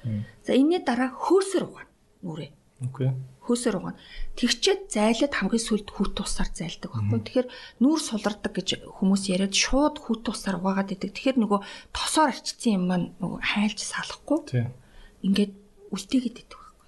[0.46, 1.90] За энэний дараа хөөсөр угаана
[2.22, 2.50] нүрээ.
[2.86, 3.10] Окей.
[3.46, 3.98] хөөсөр угаана.
[4.34, 7.20] Тэгчээд зайлаад хамгийн сүлд хүт тусаар зайлдаг байхгүй.
[7.22, 7.48] Тэгэхээр
[7.78, 11.14] нүүр сулардаг гэж хүмүүс яриад шууд хүт тусаар угаагаад идэг.
[11.14, 11.60] Тэгэхээр нөгөө
[11.94, 14.38] тосоор арчсан юм маань нөгөө хайлж салахгүй.
[14.50, 14.74] Тийм.
[15.22, 15.54] Ингээд
[15.94, 16.86] үлдээгээд идэг байхгүй.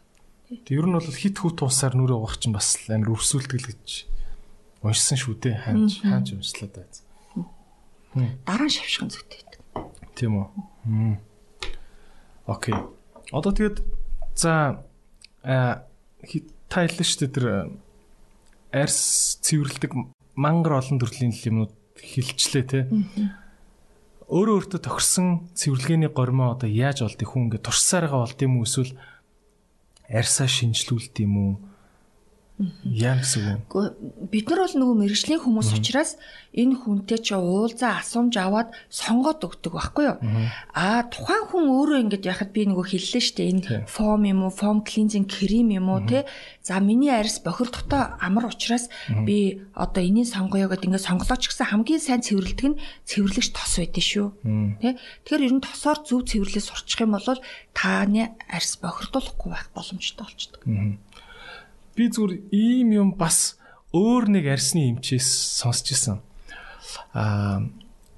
[0.66, 4.17] Тэг ер нь бол хит хүт усаар нүрээ угаах чинь бас амар өрсүүлдэг л гэж
[4.82, 5.56] уншсан шүү дээ.
[5.66, 6.86] Хаанч хаанч уншлаа даа.
[8.46, 9.60] Дараа нь шавшхан зүйтэй байдаг.
[10.14, 10.46] Тийм үү.
[12.46, 12.74] Окей.
[13.32, 13.84] Одоо тэгээд
[14.34, 14.82] за
[15.44, 17.46] та хэллээ шүү дээ тэр
[18.72, 19.92] арьс цэвэрлдэг
[20.38, 22.80] мангар олон төрлийн юмнууд хилчлээ те.
[24.28, 28.68] Өөрөө өөртөө тохирсон цэвэрлэгээний гормоо одоо яаж олд их хүн ингээд туршсараа олд юм уу
[28.68, 28.92] эсвэл
[30.04, 31.52] арьсаа шинжлүүлд юм уу?
[32.58, 33.84] Яа гэсэн үг вэ?
[34.34, 36.18] Бид нар бол нөгөө мэрэгжлийн хүмүүс учраас
[36.50, 40.18] энэ хүнтэй чи уулзаа асуумж аваад сонгоод өгдөг байхгүй юу?
[40.74, 44.82] Аа тухайн хүн өөрөө ингэж яхад би нөгөө хэллээ штэ энэ фом юм уу, фом
[44.82, 46.26] клинзинг крем юм уу те.
[46.66, 48.90] За миний арьс бохирдохтой амар учраас
[49.22, 54.02] би одоо энийг сонгоё гэдээ ингэ сонголооч гэсэн хамгийн сайн цэвэрлдэг нь цэвэрлэгч тос байдэн
[54.02, 54.28] шүү.
[54.82, 54.98] Тэ.
[54.98, 57.38] Тэгэхээр ер нь тосоор зөв цэвэрлээ сурчих юм бол
[57.70, 60.60] тааны арьс бохирдуулахгүй байх боломжтой болчдөг.
[61.98, 63.58] Би зүгээр ийм юм бас
[63.90, 65.26] өөр нэг арьсны эмчээс
[65.58, 66.22] сонсч ирсэн.
[67.10, 67.66] Аа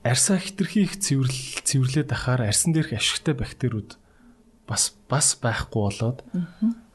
[0.05, 3.97] арьсаа хитрхи их цэвэрлэл цэвэрлээд ахаар арьсан дээрх ашигтай бактериуд
[4.69, 6.21] бас бас байхгүй болоод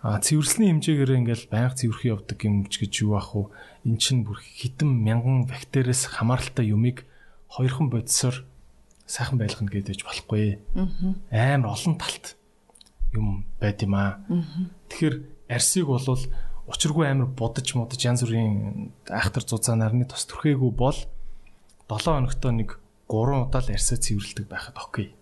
[0.05, 3.49] аа цэвэрлэсний хэмжээгээр ингээл байнга цэвэрхэн явдаг юм ч гэж юу ах вэ?
[3.89, 7.09] Эн чинь бүр хитэн мянган бактериэс хамааралтай юмыг
[7.49, 8.45] хоёрхан бодисоор
[9.09, 10.61] сайхан байлгана гэдэж болохгүй.
[11.33, 12.37] Амар олон талт
[13.13, 14.21] юм байд юм аа.
[14.89, 15.15] Тэгэхээр
[15.49, 16.21] арьсыг болвол
[16.65, 20.97] учиргүй амар будаж модаж янз бүрийн айхтар зузаан нарны тос төрхээгүй бол
[21.89, 22.69] 7 хоногтой нэг
[23.09, 25.13] 3 удаа л арьсаа цэвэрлдэг байхад окей.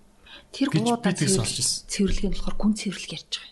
[0.56, 3.52] Тэр 3 удаа цэвэрлэх нь болохоор гүн цэвэрлэг ярьж байгаа.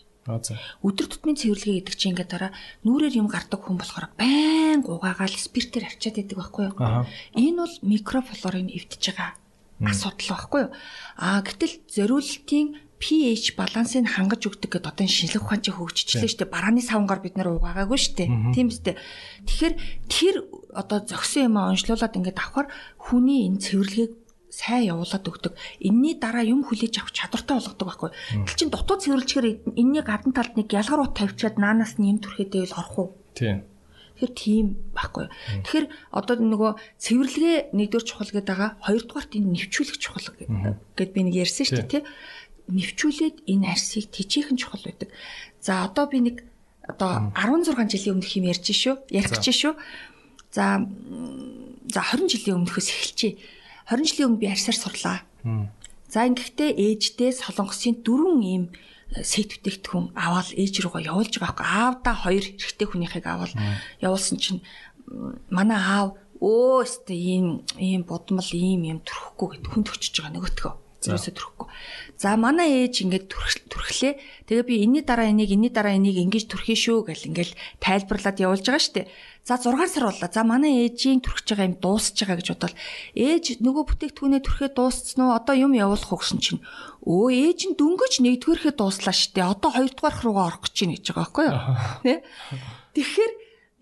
[0.86, 2.52] Өдөр тутмын цэвэрлэгээ гэдэг чинь ингээд дараа
[2.86, 6.78] нүрээр юм гардаг хүн болохоор байн угаагаал спиртээр арчаад идэг байхгүй юу?
[7.34, 9.34] Энэ бол микрофлорын эвдэж байгаа
[9.82, 10.72] асуудал байхгүй юу?
[11.18, 16.54] Аа гэтэл зориултын pH балансыг хангаж өгдөг гэдэг одоо шинжлэх ухаан чинь хөгжчихлээ шүү дээ.
[16.54, 18.30] Барааны савнгаар бид нэр угаагаагүй шүү дээ.
[18.54, 18.94] Тийм үстэй.
[19.42, 19.74] Тэгэхээр
[20.06, 20.36] тэр
[20.70, 22.70] одоо зөксөн юм онцлуулад ингээд авахар
[23.02, 24.12] хүний энэ цэвэрлэгийг
[24.54, 25.52] сайн явуулаад өгдөг.
[25.82, 28.10] Энийний дараа юм хүлээж авах чадвартай болгодог байхгүй.
[28.46, 32.76] Тэгэл чин дутуу цэвэрлэхээр энэний гадна талд нэг ялгаруу тавьчаад наанаас нь юм төрхөдөө л
[32.78, 33.08] орох уу?
[33.34, 33.66] Тийм.
[34.22, 35.26] Тэгэхээр тийм байхгүй.
[35.66, 38.70] Тэгэхээр одоо нөгөө цэвэрлэгээ нэгдүгээр чухал гэдэг байгаа.
[38.86, 42.02] Хоёрдугаарт энэ нэвчүүлэх чухал гэд би нэг ярьсан шүү дээ, тий
[42.68, 45.10] нэвчүүлээд энэ арсыг тижээхэн чухал байдаг.
[45.58, 46.36] За одоо би нэг
[46.86, 48.96] одоо 16 жилийн өмнөх юм ярьж шүү.
[49.10, 49.74] Ярих гэж шүү.
[50.50, 50.82] За
[51.90, 53.38] за 20 жилийн өмнөхөөс эхэлчихье.
[53.90, 55.18] 20 жилийн өмнө би арсаар сурлаа.
[56.12, 58.64] За ингэхдээ ээждээ солонгосын дөрвөн ийм
[59.20, 61.66] сэт бүтээгдэхүүн аваад ээж рүүгээ явуулж байгаа байхгүй.
[61.68, 63.52] Аавда хоёр эрэгтэй хүнийхийг аваад
[64.00, 64.60] явуулсан чинь
[65.52, 70.74] манай аав өө өстө ийм ийм будмал ийм юм төрөхгүй гэд хүнд өчөж байгаа нөгөөтгөө.
[71.02, 71.66] Зэрөөсө төрөхгүй.
[72.14, 74.14] За манай ээж ингээд төрхлээ.
[74.46, 78.62] Тэгээ би энэний дараа энийг энэний дараа энийг ингэж төрхий шүү гэл ингээл тайлбарлаад явуулж
[78.62, 79.10] байгаа штэ.
[79.42, 80.30] За 6 сар боллоо.
[80.30, 82.76] За манай ээжийн төрхөж байгаа юм дуусч байгаа гэж бодвол
[83.18, 85.34] ээж нөгөө бүтээгдэхүүнээ төрхөө дууссан уу?
[85.34, 86.62] Одоо юм явуулах уу гэсэн чинь
[87.02, 89.42] өө ээж нь дөнгөж нэгдүгээрхээ дууслаа штэ.
[89.42, 91.58] Одоо хоёрдугаар руугаа орох гэж байна гэж байгаа байхгүй юу?
[92.06, 92.14] Тэ?
[92.94, 93.32] Тэгэхээр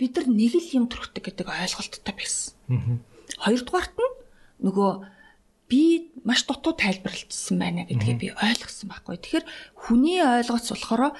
[0.01, 3.05] бид нар нэг л юм төрхдөг гэдэг ойлголттой байсан.
[3.37, 4.13] Хоёрдугаарт нь
[4.65, 4.91] нөгөө
[5.71, 9.17] би маш дутуу тайлбарлалцсан байна гэдгийг би ойлгосон байхгүй.
[9.23, 9.47] Тэгэхээр
[9.79, 11.15] хүний ойлголт болохоор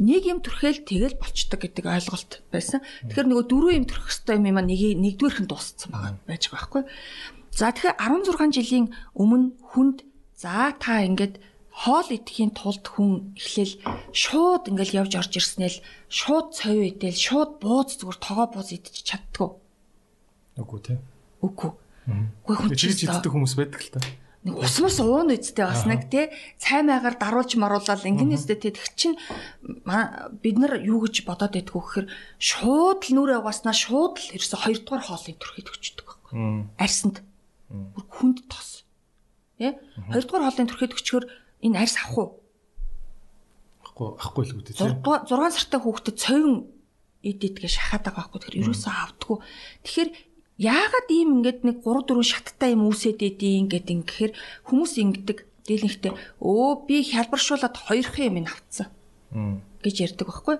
[0.00, 2.80] нэг юм төрхөөл тэгэл болчдөг гэдэг ойлголт байсан.
[3.08, 6.60] Тэгэхээр нөгөө дөрөв юм төрөх хэвээр юм аа нэг нэгдүгээрх нь дууссан байгаа байж байгаа
[6.60, 6.82] байхгүй.
[7.52, 8.86] За тэгэхээр 16 жилийн
[9.16, 9.98] өмнө хүнд
[10.36, 11.40] за та ингээд
[11.74, 13.74] хоол идэхийн тулд хүн эхлээл
[14.14, 15.74] шууд ингээл явж орж ирснээр
[16.06, 19.50] шууд цовь идэл шууд бууз зүгээр тогоо бууз идчих чаддгүй.
[20.58, 20.98] Үгүй тий.
[21.42, 21.70] Үгүй.
[22.04, 24.00] Үгүй хүн чинь иддэг хүмүүс байдаг л та.
[24.44, 26.28] Нэг ус мус уун үсттэй бас нэг тий
[26.60, 29.16] цай маягаар даруулж маруулаад ингэнэ үсттэй тий тэг чин
[29.64, 32.06] бид нар юу гэж бодоод байдг вэ гэхээр
[32.36, 36.32] шууд л нүрээ угаснаа шууд л ерөөсө хоёрдугаар хоолыг төрхөд өгчдөг байхгүй.
[36.76, 37.24] Арьсанд
[37.72, 38.84] бүр хүнд тос.
[39.56, 39.80] Тий
[40.12, 41.24] хоёрдугаар хоолыг төрхөд өгчгөр
[41.64, 42.28] энэ арьс авах уу?
[43.80, 44.92] Ахгүй ахгүй л үүдээ тий.
[44.92, 46.68] 6 сартай хүүхдэд цовин
[47.24, 48.40] идэдгээ шахаад байгаа байхгүй.
[48.44, 49.38] Тэгэхээр ерөөсөө авдггүй.
[49.88, 50.10] Тэгэхээр
[50.58, 54.32] яагаад ийм ингээд нэг 3 4 шаттай юм үүсээд идэин гэд ингэхээр
[54.70, 58.88] хүмүүс ингэдэг дийлэнхтэй өө би хялбаршуулаад хоёрхан юм ин авцсан
[59.82, 60.56] гэж ярьдаг байхгүй.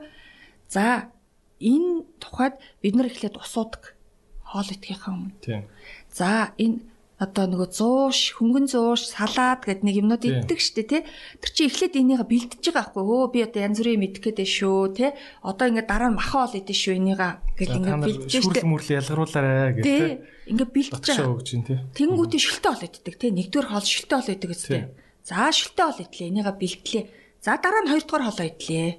[0.67, 1.13] За
[1.61, 3.95] энэ тухайд бид нар эхлээд усуудаг
[4.43, 5.37] хоол идэхийнхаа өмнө.
[5.45, 5.63] Тийм.
[6.11, 6.83] За энэ
[7.15, 11.03] одоо нөгөө 100 хөнгөн 100 салаад гэд нэг юмнууд иддэг штэ тий.
[11.39, 14.99] Тэр чи эхлээд энийгээ бэлдэж байгаа байхгүй өө би одоо янз бүрийн мэдэх гээд шүү
[14.99, 15.11] тий.
[15.47, 18.43] Одоо ингээд дараа нь маха ол идэж шүү энийгээ гэд ингээд бэлдэж штэ.
[18.43, 20.03] Шүүл мөрлө ялгаруулаарай гэж тий.
[20.51, 21.35] Ингээд бэлдэж байгаа.
[21.39, 21.79] өгч ин тий.
[21.95, 23.31] Тэнгүүтээ шүлтэ ол иддэг тий.
[23.31, 24.83] Нэгдүгээр хоол шүлтэ ол иддэг үстэй.
[25.23, 27.05] За шүлтэ ол идлээ энийгээ бэлтлээ.
[27.39, 28.91] За дараа нь хоёрдугаар хоолоо идлээ.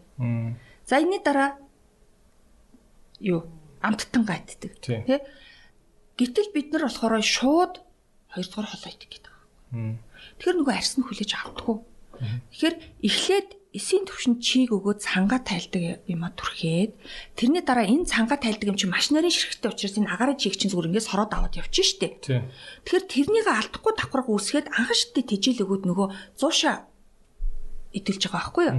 [0.88, 1.60] За энэний дараа
[3.20, 3.44] юу
[3.84, 5.04] амттангаа иддэг тий.
[6.16, 7.85] Гэтэл бид нар болохоор шууд
[8.36, 9.34] хоёрдугаар холоо идэх гэдэг.
[10.40, 11.78] Тэгэхээр нөгөө арьс нь хүлээж авдаггүй.
[12.52, 16.95] Тэгэхээр эхлээд эсийн төвшин чийг өгөөд цангаа тайлдаг юм а түрхээд
[17.36, 20.72] тэрний дараа энэ цангаа тайлдаг юм чи маш нарийн ширхтээ учраас энэ агаарын чийг чинь
[20.72, 22.24] зүгээр ингээс хороод аваад явчих штеп.
[22.24, 26.07] Тэгэхээр тэрнийг алдахгүй давхраг үсгээд анхан штэ тижэл өгөөд нөгөө
[26.40, 26.88] зууша
[27.91, 28.78] идэлж байгаа байхгүй юу.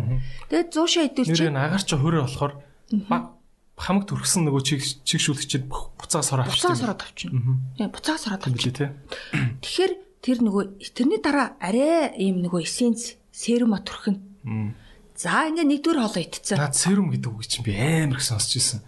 [0.49, 2.53] Тэгээд зуушаа идэлж нэр агарч хөрөө болохоор
[3.77, 6.73] хамаг төрхсөн нөгөө чиг чигшүүлэгчэд буцаа сороо авчихсан.
[6.73, 7.41] Буцаа сороо авчихна.
[7.77, 8.97] Тийм буцаа сороо авчихна.
[9.63, 9.93] Тэгэхээр
[10.25, 10.65] тэр нөгөө
[10.97, 14.17] тэрний дараа арай ийм нөгөө эссенц серума төрхөн.
[15.13, 16.57] За ингээ нэгдүгээр хоолоо итцээ.
[16.57, 18.81] Наад серум гэдэг үг чинь би амар их сонсч ирсэн.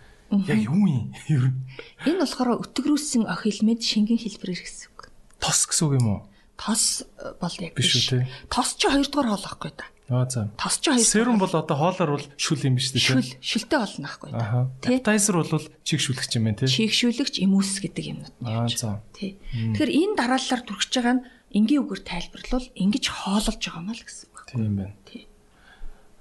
[0.49, 1.13] Яг юу юм?
[1.29, 1.61] Ер нь.
[2.09, 5.09] Энэ болохоор өтгөрүүлсэн ох хэлмэд шингэн хэлбэрээр гэсэн үг.
[5.41, 6.21] Тос гэсэн үг юм уу?
[6.57, 7.05] Тос
[7.41, 8.29] бол яг биш үү?
[8.53, 9.89] Тос чи хоёрдугаар хоол ахгүй да.
[10.09, 10.49] Аа за.
[10.57, 11.05] Тос ч хоёр.
[11.05, 13.21] Серум бол одоо хоолоор бол шүл юм биш үү?
[13.21, 14.33] Шүл, шүлтэй болно аахгүй.
[14.81, 15.05] Тэ.
[15.05, 16.69] Appetizer бол чигшүүлэгч юм байна тий.
[16.73, 18.49] Чигшүүлэгч эмүүс гэдэг юмнууд нь.
[18.49, 19.05] Аа за.
[19.13, 19.37] Тий.
[19.53, 24.27] Тэгэхээр энэ дараалалаар түрхэж байгаа нь энгийн үгээр тайлбарлавал ингэж хоололж байгаа маа л гэсэн
[24.33, 24.39] үг.
[24.49, 24.97] Тийм байна.
[25.05, 25.23] Тий.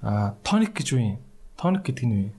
[0.04, 1.20] Аа тоник гэж юу юм?
[1.56, 2.36] Тоник гэдэг нь юу юм?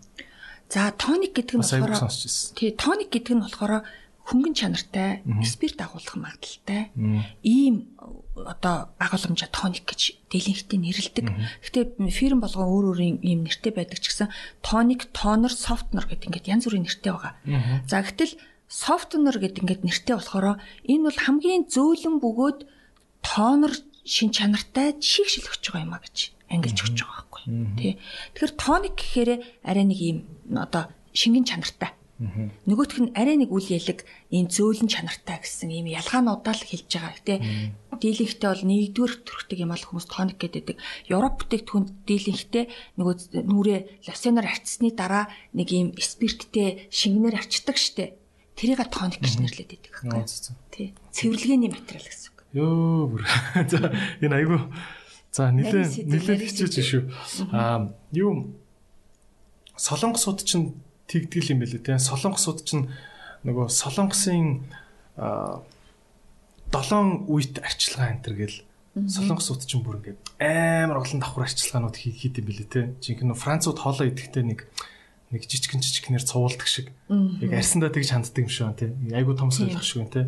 [0.68, 2.12] За тоник гэдэг нь болохоор
[2.60, 3.88] тий тоник гэдэг нь болохоор
[4.28, 6.92] хөнгөн чанартай, спирт агуулгах магадaltaй
[7.40, 7.88] ийм
[8.46, 11.26] одоо агуулмжаа тоник гэж дийлэнхтэй нэрлэдэг.
[11.64, 14.28] Гэхдээ фирм болгон өөр өөр ийм нэртэй байдаг ч гэсэн
[14.62, 17.34] тоник, тонер, софтнер гэдэг ингээд янз бүрийн нэртэй байгаа.
[17.88, 18.38] За гэтэл
[18.70, 22.58] софтнер гэдэг ингээд нэртэй болохоор энэ бол хамгийн зөөлөн бөгөөд
[23.24, 23.72] тонер
[24.06, 26.16] шин чанартай чигшилгэж байгаа юм а гэж
[26.48, 27.42] ангилж өгч байгаа байхгүй.
[27.76, 27.92] Тий.
[28.36, 29.30] Тэгэхээр тоник гэхээр
[29.66, 30.18] арай нэг ийм
[30.56, 34.02] одоо шингэн чанартай Нөгөөх нь арай нэг үл ялэг
[34.34, 37.14] ийм зөөлөн чанартай гэсэн ийм ялгаануудаа л хэлж байгаа.
[37.14, 37.34] Гэтэ
[37.94, 40.82] дийлэнхтэй бол нэгдүгээр төрхтэй юм ал хүмүүс тоник гэдэг.
[41.14, 42.64] Европ бүтээгдэхүүн дийлэнхтэй
[42.98, 43.14] нөгөө
[43.46, 43.80] нүрээ
[44.10, 48.18] лосеноор арчсны дараа нэг ийм спирттэй шингэнээр арчдаг штэ.
[48.58, 50.26] Тэрийг тоник гэж нэрлэдэг байхгүй.
[50.74, 50.98] Тий.
[51.14, 52.38] Цэвэрлэгээний материал гэсэн үг.
[52.50, 53.22] Йоо бүр.
[53.70, 54.58] За энэ айгүй
[55.30, 57.02] за нилээ нилээ хичээж шүү.
[57.54, 58.58] Аа юу
[59.78, 60.74] Солонгосууд чинь
[61.08, 61.98] тэгдэл юм байлээ те.
[61.98, 62.86] Солонгосууд чинь
[63.42, 64.68] нөгөө солонгосын
[66.70, 68.58] долоон үйт арчилгаа энэ төр гэл
[69.06, 72.80] солонгосууд чинь бүр ингээд амар олон давхар арчилгаанууд хийхэд юм билээ те.
[72.98, 74.66] Жинхэнэ Францууд хоолоо идэхдээ нэг
[75.30, 78.92] нэг жижигэн жижигнэр цувуулдаг шиг яг арьсандаа тэгж ханддаг юм шиг те.
[79.14, 80.26] Айгу том соёлох шиг юм те.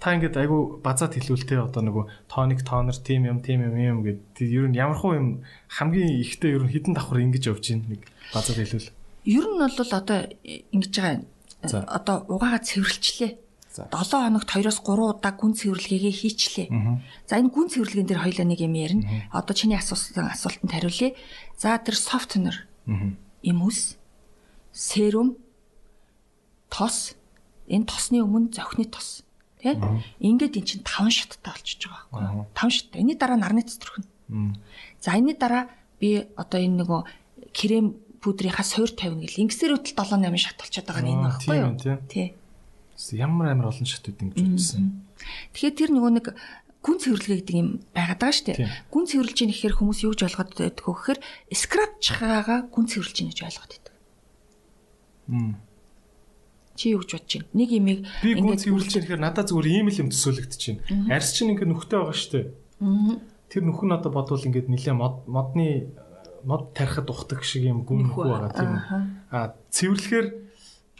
[0.00, 4.48] Та ингээд айгу базаад хэлүүлтэй одоо нөгөө тоник тонер тим юм тим юм юм гэдэг
[4.48, 5.28] ер нь ямархуу юм
[5.68, 8.88] хамгийн ихтэй ер нь хідэн давхар ингэж явж гин нэг базаад хэлүүл.
[9.30, 10.18] Ер нь бол одоо
[10.74, 11.22] ингэж байгаа
[11.86, 13.38] одоо угаагаа цэвэрлжлээ.
[13.70, 16.68] 7 хоногт 2-оос 3 удаа гүн цэвэрлэгээгээ хийчлээ.
[17.30, 19.30] За энэ гүн цэвэрлэгэн дээр хоёлаа нэг юм ярина.
[19.30, 21.14] Одоо чиний асуусан асуултанд хариулъя.
[21.54, 22.66] За тэр софтнер.
[23.46, 23.94] Имүс,
[24.74, 25.38] серум,
[26.66, 27.14] тос.
[27.70, 29.22] Энэ тосны өмнө зохины тос.
[29.62, 29.78] Тэ?
[30.18, 32.46] Ингээд эн чинь 5 шаттай болчихж байгаа байхгүй юу?
[32.58, 32.98] 5 шаттай.
[32.98, 34.04] Энийний дараа нарны цэцэрхэн.
[34.98, 35.70] За энэний дараа
[36.02, 37.00] би одоо энэ нөгөө
[37.54, 41.56] крем пудрийнхаа суур тавина гэл ингэсээр хөтөл 7 8 шат болчиход байгаа нь энэ багхгүй
[41.56, 42.00] юу?
[42.06, 42.28] Тий.
[43.16, 45.08] Ямар амар олон шатууд ингэж үзсэн.
[45.56, 46.26] Тэгэхээр тэр нөгөө нэг
[46.84, 48.68] гүн цэвэрлэгээ гэдэг юм байгаад байгаа шүү дээ.
[48.88, 51.20] Гүн цэвэрлж ийн гэхээр хүмүүс юу гэж ойлгоод байдаг вэ гэхээр
[51.52, 53.94] скрапчгаагаа гүн цэвэрлж ийн гэж ойлгоод байдаг.
[55.28, 55.52] Мм.
[56.76, 57.52] Чи юу гэж бодож байна?
[57.56, 60.80] Нэг имийг би гүн цэвэрлж ийн гэхээр надад зүгээр ийм л юм төсөөлөгдөж байна.
[61.12, 62.46] Арьс чинь ингээ нүхтэй байгаа шүү дээ.
[63.52, 65.92] Тэр нүх нь одоо бодвол ингээд нилээ мод модны
[66.44, 68.84] мод тарихад ухдаг шиг юм гүнхүү байгаа тийм үү.
[69.30, 70.26] А цэвэрлэхээр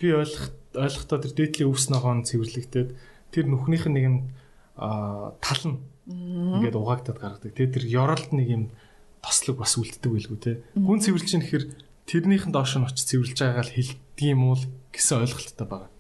[0.01, 2.91] би ойлгох ойлгохдоо тэр дээдлийн өвс ногоон цэвэрлэгдээд
[3.35, 4.17] тэр нүхнийх нь нэг юм
[4.79, 5.79] тал нь
[6.11, 7.53] ингээд угаагдаад гаргадаг.
[7.55, 8.65] Тэгээ тэр ёролд нэг юм
[9.23, 10.53] тослог бас үлддэг байлгүй те.
[10.75, 11.65] Гүн цэвэрлж чинь гэхээр
[12.09, 14.57] тэрнийх нь доош нь очиж цэвэрлж байгаа л хэлдэг юм уу
[14.91, 15.91] гэсэн ойлголттой байгаа.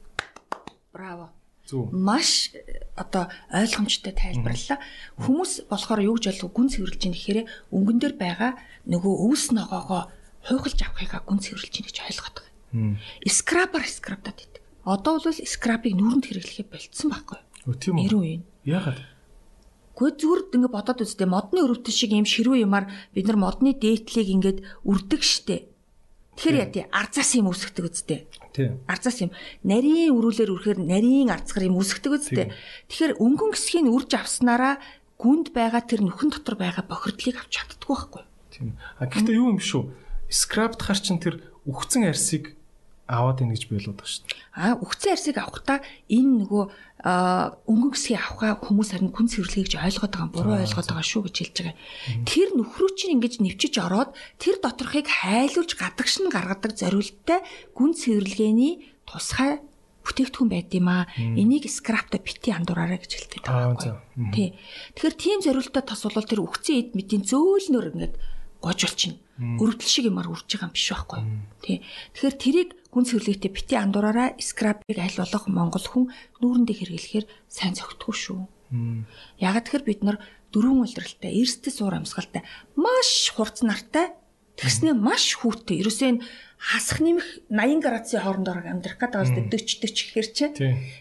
[1.92, 2.50] Маш
[2.96, 4.78] одоо ойлгомжтой тайлбарлаа.
[5.20, 7.40] Хүмүүс болохоор юу гэж болов гүн цэвэрлж ийн гэхээр
[7.70, 8.52] өнгөн дээр байгаа
[8.90, 10.10] нөгөө өвс ногоогоо
[10.46, 12.98] хуйхалж авахыгаа гүн цэвэрлж ийн гэж ойлгоод байгаа.
[13.28, 14.62] Скрабар скрабдаад идэг.
[14.84, 17.74] Одоо бол скрабыг нүрэнд хэрэглэхээ болцсон байхгүй юу?
[17.76, 18.08] Тийм үү.
[18.08, 18.42] 90 үеийн.
[18.64, 18.98] Яагаад?
[20.00, 24.28] Гэхдээ зүгээр ингэ бодоод үзтээ модны өрөвтөл шиг юм ширүү юмар бид нар модны дээтлийг
[24.32, 25.68] ингээд үрдэг штэ.
[26.38, 28.26] Тэгэхээр яа тий арзаас юм үсгдэг үсттэй.
[28.54, 28.74] Тий.
[28.86, 29.30] Арзаас юм
[29.66, 32.54] нарийн өрүүлэр үрхээр нарийн арзгаар юм үсгдэг үсттэй.
[32.90, 34.78] Тэгэхээр өнгөн гисхийн үрж авснараа
[35.20, 38.22] гүнд байгаа тэр нүхэн дотор байгаа бохирдлыг авч чаддгүй байхгүй.
[38.54, 38.68] Тийм.
[38.96, 39.92] А гэхдээ юу юм шүү?
[40.30, 42.56] Scrapped хар чин тэр үхсэн арсыг
[43.10, 44.24] аваад ийн гэж би ойлгоод байгаа шүү.
[44.54, 45.78] А үхсэн арсыг авахдаа
[46.08, 46.64] энэ нөгөө
[47.00, 51.36] өнгөн гисхийг авахаа хүмүүс харин күн цэвэрлэгийг гэж ойлгоод байгаа буруу ойлгоод байгаа шүү гэж
[51.40, 51.76] хэлж байгаа.
[52.28, 57.40] Тэр нөхрөө чинь ингэж нэвчиж ороод тэр доторхыг хайлуулж гадагш нь гаргадаг зориулттай
[57.72, 58.72] гүн цэвэрлэгээний
[59.08, 59.64] тусгай
[60.04, 61.08] бүтээгдэхүүн байд юм аа.
[61.16, 63.92] Энийг скрапта бити андуураарай гэж хэлдэг байгаа байхгүй.
[64.36, 64.48] Тий.
[64.96, 68.14] Тэгэхээр тийм зориултаа тос бол тэр үхсэн эд мэдийн зөөлнөр ингээд
[68.60, 69.18] гожулчихна.
[69.40, 71.20] Өрөвдөл шиг юмар үрж байгаа юм биш байхгүй.
[71.64, 71.76] Тий.
[72.12, 76.04] Тэгэхээр тэрийг гүн цэвэрлэгтэй бити андуураараа скрапыг аль болох монгол хүн
[76.44, 78.40] нүүрэндээ хэрэглэхээр сайн зохитгүй шүү.
[79.40, 80.20] Яг тэгэхээр бид нар
[80.52, 82.44] дөрвөн улиралтай, эрсдэс уур амьсгалтай,
[82.76, 84.12] маш хурц нартай,
[84.60, 85.80] тэгснээ маш хүүтэй.
[85.80, 86.20] Ерөөсөө
[86.60, 90.44] хасах нэмэх 80 градусын хоорондоор амьдрах гэдэг дээ 40 40 гэхэр чи.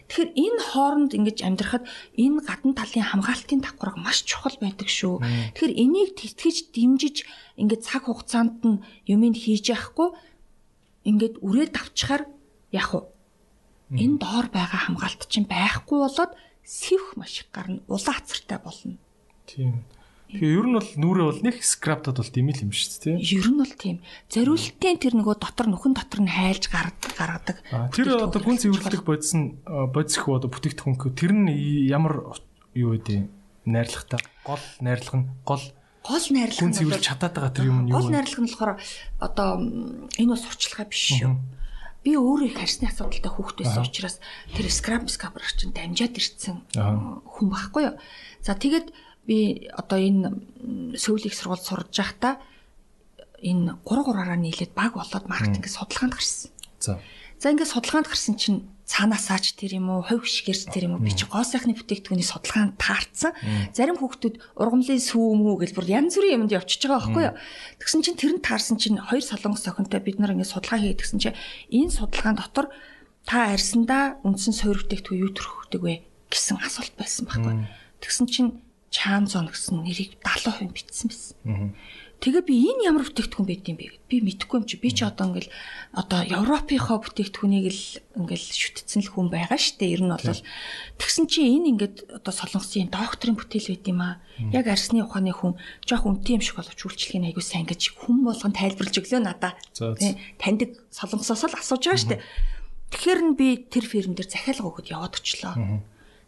[0.08, 1.84] Тэгэхээр энэ хооронд ингэж амьдрахад
[2.16, 5.20] энэ гадна талын хамгаалтын давхарга маш чухал байдаг шүү.
[5.52, 7.16] Тэгэхээр энийг тэтгэж дэмжиж
[7.60, 10.16] ингэж цаг хугацаанд нь юмыг хийж яахгүй
[11.04, 12.24] ингээд үрээд авчихаар
[12.72, 13.12] яг уу
[13.92, 16.32] энэ доор байгаа хамгаалт чинь байхгүй болоод
[16.64, 18.96] сэвх маш их гарна улаан хацартай болно.
[19.44, 19.84] Тийм.
[20.30, 23.18] Тэгээ ер нь бол нүрээ бол нэг скраптад бол димэл юм шүү дээ тийм.
[23.18, 23.96] Ер нь бол тийм.
[24.30, 27.56] Зориултын тэр нөгөө дотор нүхэн дотор нь хайлж гаргадаг гаргадаг.
[27.90, 31.50] Тэр одоо гүн цэвэрлэх бодис нь бодис их одоо бүтээгдэхүүн тэр нь
[31.90, 32.38] ямар
[32.78, 33.26] юу вэ?
[33.66, 34.22] Найрлагатай.
[34.46, 35.64] Гол найрлага нь гол
[36.06, 37.98] гол найрлага нь цэвэрлж чадаад байгаа тэр юм нь юу вэ?
[37.98, 38.72] Гол найрлага нь болохоор
[39.18, 39.48] одоо
[40.14, 41.34] энэ бас сурчлага биш шүү.
[42.00, 44.16] Би өөрөө их харсны асуудалтай хүүхэд байсан учраас
[44.56, 48.00] тэр скрап скапер чинь дамжаад ирсэн хүн байхгүй юу.
[48.40, 48.88] За тэгээд
[49.26, 52.40] би одоо энэ сөүлийг сургууль сурж байхдаа
[53.40, 56.50] энэ 3 3-аараа нийлээд баг болоод маркетинг судалгаанд гарсан.
[56.78, 57.00] За.
[57.40, 61.14] За ингээд судалгаанд гарсан чинь цаанаасаач тэр юм уу, хувь шигэрс тэр юм уу би
[61.14, 63.32] чи гоо сайхны бүтээгдэхүүний судалгаанд таарсан.
[63.70, 67.34] Зарим хүүхдүүд ургамлын сүү мүү гэж бүр янз бүрийн юмд явчихж байгаа байхгүй юу.
[67.78, 71.20] Тэгсэн чинь тэр нь таарсан чинь хоёр солонгос охинтой бид нар ингээд судалгаа хийгээд тэгсэн
[71.22, 71.38] чинь
[71.70, 72.66] энэ судалгаан дотор
[73.24, 75.94] та арьсандаа үндсэн суур бүтээгдэхүүн юу төрөхдөг вэ
[76.34, 77.54] гэсэн асуулт байсан байхгүй.
[78.02, 78.50] Тэгсэн чинь
[78.90, 81.74] чаан зон гэсэн нэрийг 70% бичсэн байсан.
[82.20, 83.96] Тэгээ би энэ ямар бүтээгдэхүүн байд юм бэ?
[83.96, 84.76] Гэд би мэдэхгүй юм чи.
[84.76, 85.48] Би ч одоо ингээл
[85.96, 87.82] одоо Европынхоо бүтээгдэхүүнийг л
[88.20, 89.88] ингээл шүтцэн л хүн байгаа штэ.
[89.88, 94.20] Ер нь бол тэгсэн чи энэ ингээд одоо солонгосын докторийн бүтээл байд юм аа.
[94.52, 95.56] Яг арсны ухааны хүн
[95.88, 99.56] жоох үнэтэй юм шиг боловч үйлчлэгийн аягүй сайн гэж хүн болгон тайлбарлаж өглөө надаа.
[100.36, 102.20] Таньдаг солонгосоос л асууж байгаа штэ.
[102.92, 105.56] Тэгэхээр нь би тэр фирм дээр захиалга өгөхөд яваад очлоо.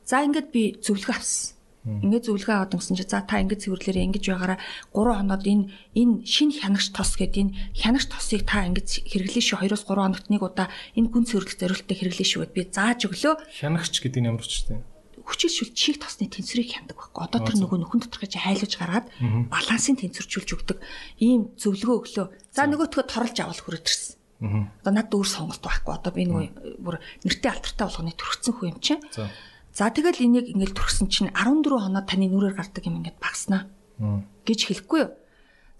[0.09, 4.25] За ингээд би зөвлөгөө авсан Ингээд зөвлөгөө аваад өнгөсөн чи за та ингээд цэвэрлээрээ ингэж
[4.31, 4.59] байгаараа
[4.95, 5.65] 3 хоноод энэ
[5.99, 10.43] энэ шин хянагч тос гэдэг энэ хянагч тосыг та ингэж хэрэглэе шүү 2-3 хоногт нэг
[10.47, 13.35] удаа энэ гүн цэвэрлэх зорилттой хэрэглэе шүү гэд би зааж өглөө.
[13.51, 14.87] Хянагч гэдэг нь ямар ч юм
[15.23, 17.23] хүчилшүүл чих тосны тэнцвэрийг хяндаг байхгүй.
[17.23, 19.07] Одоо тэр нөгөө нөхөн доторх чи хайлуулж гаргаад
[19.49, 20.79] балансыг тэнцвэржүүлж өгдөг
[21.23, 22.27] ийм зөвлөгөө өглөө.
[22.51, 24.19] За нөгөөтгөө торлж авал хүрээдэрсэн.
[24.83, 25.95] Одоо надад өөр сонголт байхгүй.
[25.95, 29.03] Одоо би нөгөө бүр нэртэй алтартай болгоны төрөгцсөн хүн юм чинь.
[29.73, 33.73] За тэгэл энийг ингээл төрсөн чинь 14 хоноод таны нүрээр гардаг юм ингээд багснаа
[34.45, 35.13] гэж хэлэхгүй юу.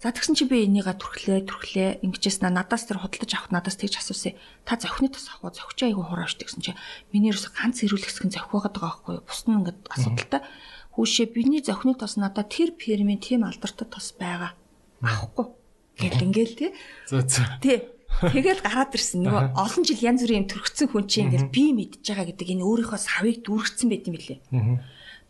[0.01, 4.35] За тэгсэн чи би энийга түрхлээ түрхлээ ингэжсэн надаас тэр худалдаж авах надаас тэгж асуусан.
[4.67, 6.75] Та зохины тус авах зохич айгу хурааш тэгсэн чи
[7.13, 9.23] миний ерөөсө ганц нь зохих байгаад байгаа байхгүй юу.
[9.23, 10.41] Бус нь ингээд асуудалтай.
[10.97, 14.59] Хүүшээ биний зохины тус надад тэр фермийн тийм алдартай тус байгаа.
[14.99, 15.55] Авахгүй.
[16.01, 16.71] Гэт ингээл тий.
[17.07, 17.47] За за.
[17.63, 17.92] Тий.
[18.21, 19.25] Тэгэл гараад ирсэн.
[19.25, 22.99] Нөгөө олон жил янз бүрийн төрөгцсөн хүн чинь ингээл би мэдж байгаа гэдэг энэ өөрийнхөө
[22.99, 24.39] савыг дүүргэсэн байт юм билээ.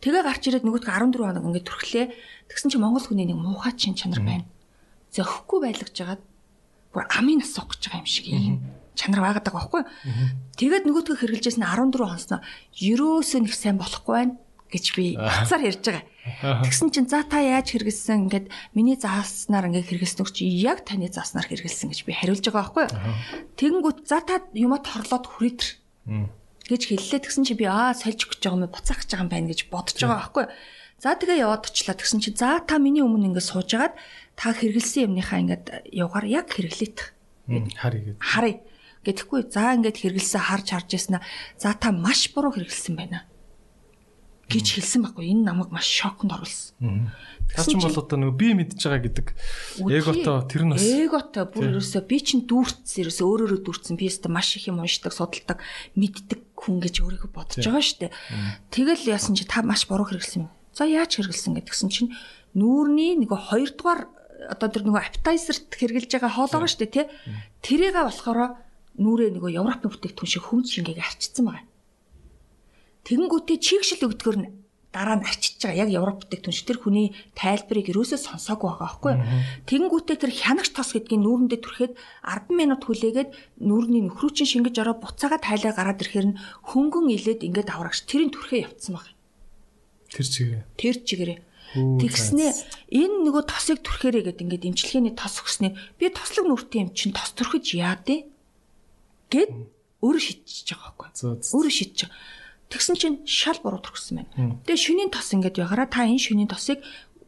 [0.04, 2.06] Тэгээ гарч ирээд нөгөөдгөө 14 хоног ингээд төрхлээ.
[2.52, 4.44] Тэгсэн чинь Монгол хүний нэг муухай чин чанар байна.
[5.16, 6.22] Зөхгүй байлгаж жагаад
[6.92, 8.60] бүр амын нас суух гэж байгаа юм шиг юм
[8.94, 9.82] чанар байгаад байгаа байхгүй.
[10.60, 12.40] Тэгээд нөгөөдгөө хэрэгжилжсэн 14 хонсноо
[12.78, 14.34] ерөөсөө нэг сайн болохгүй байна
[14.70, 16.04] гэж би хацаар ярьж байгаа.
[16.24, 21.44] Тэгсэн чинь за та яаж хэрэгэлсэн ингээд миний зааснаар ингээд хэрэгэлсэн чи яг таны зааснаар
[21.44, 22.96] хэрэгэлсэн гэж би хариулж байгаа байхгүй юу.
[23.60, 25.68] Тэгэнгүүт за та юмаа торлоод хүрээдэр
[26.64, 27.20] гэж хэллээ.
[27.28, 29.96] Тэгсэн чи би аа сольж өгч байгаа юм буцаах гэж байгаа юм байна гэж бодож
[30.00, 30.52] байгаа байхгүй юу.
[31.04, 31.96] За тэгээ яваад очлаа.
[32.00, 33.92] Тэгсэн чи за та миний өмнө ингээд суужгаад
[34.32, 37.12] та хэрэгэлсэн юмныхаа ингээд явгаар яг хэрэглээт.
[37.76, 38.16] Харъя.
[38.16, 38.64] Харъя.
[39.04, 41.20] Гэтэхгүй за ингээд хэрэгэлсэн харж харж яснаа.
[41.60, 43.28] За та маш буруу хэрэгэлсэн байна
[44.48, 47.12] гэж хэлсэн байхгүй энэ намайг маш шоконд оруулсан.
[47.54, 49.26] Та ч бол одоо нөгөө би мэдж байгаа гэдэг
[49.88, 54.32] эгото тэр нь бас эгото бүр ерөөсөө би чинь дүүрцсэн ерөөсөө өөрөөрөө дүүрцсэн би өөртөө
[54.32, 55.58] маш их юм уншдаг судалдаг
[55.96, 58.12] мэддэг хүн гэж өөрийгөө бодож байгаа шүү дээ.
[58.72, 60.50] Тэгэл яасан чи та маш буруу хэрэгэлсэн юм.
[60.72, 62.10] За яаж хэрэгэлсэн гэдгсэн чинь
[62.56, 64.00] нүүрний нөгөө хоёрдугаар
[64.50, 67.06] одоо тэр нөгөө appetizer-т хэрглэж байгаа хоолоогоо шүү дээ тий.
[67.62, 68.58] Тэрийг болохоор
[68.98, 71.66] нүрээ нөгөө Европын бүтээгдэхүүн шиг хүмс шингээг арчсан байгаа.
[73.04, 74.48] Тэгэнгүүтээ чигшил өгдгөр нь
[74.94, 79.10] дараа нь арчиж байгаа яг Европ бүтээгдэхүүн шиг тэр хүний тайлбарыг ерөөсөө сонсоогүй байгаа байхгүй
[79.10, 79.22] юу.
[79.66, 85.42] Тэгэнгүүтээ тэр хянагч тос гэдгийг нүүрэндээ түрхэд 10 минут хүлээгээд нүүрний нөхрүүчин шингэж ороо буцаага
[85.42, 86.38] тайлаа гараад ирэхээр нь
[86.70, 89.12] хөнгөн илээд ингээд аврагч тэрийн түрхээ явцсан байна.
[90.14, 90.62] Тэр чигээр.
[90.78, 91.38] Тэр чигээрээ.
[91.74, 92.50] Тэгснээ
[92.94, 97.34] энэ нөгөө тосыг түрхээрээ гэд ингээд имчилгээний тос өгснээ би тослог нүртэй юм чин тос
[97.34, 98.30] түрхэж яадэ
[99.26, 99.50] гэд
[99.98, 101.34] өөрөө шийдчихэж байгаа байхгүй.
[101.50, 102.14] Өөрөө шийдэж байгаа.
[102.74, 104.58] Тэгсэн чинь шал буруу төрсөн байна.
[104.66, 106.82] Тэгээ шөнийн тос ингээд байгаараа та энэ шөнийн тосыг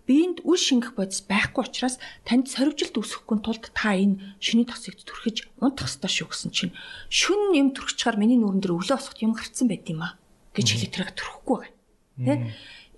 [0.06, 5.50] биеинд үл шингэх бодис байхгүй учраас танд сорвжилт үүсэхгүй тулд та энэ шөнийн тосыг түрхэж
[5.62, 6.74] унтах ёстой шүү гэсэн чинь
[7.10, 10.14] шүн юм түрхчихаар миний нүрэн дээр өглөө босоход юм гарцсан байт юм аа
[10.54, 11.74] гэж хэлээ тэрэг түрхэхгүй байгаа.
[12.22, 12.34] Тэ?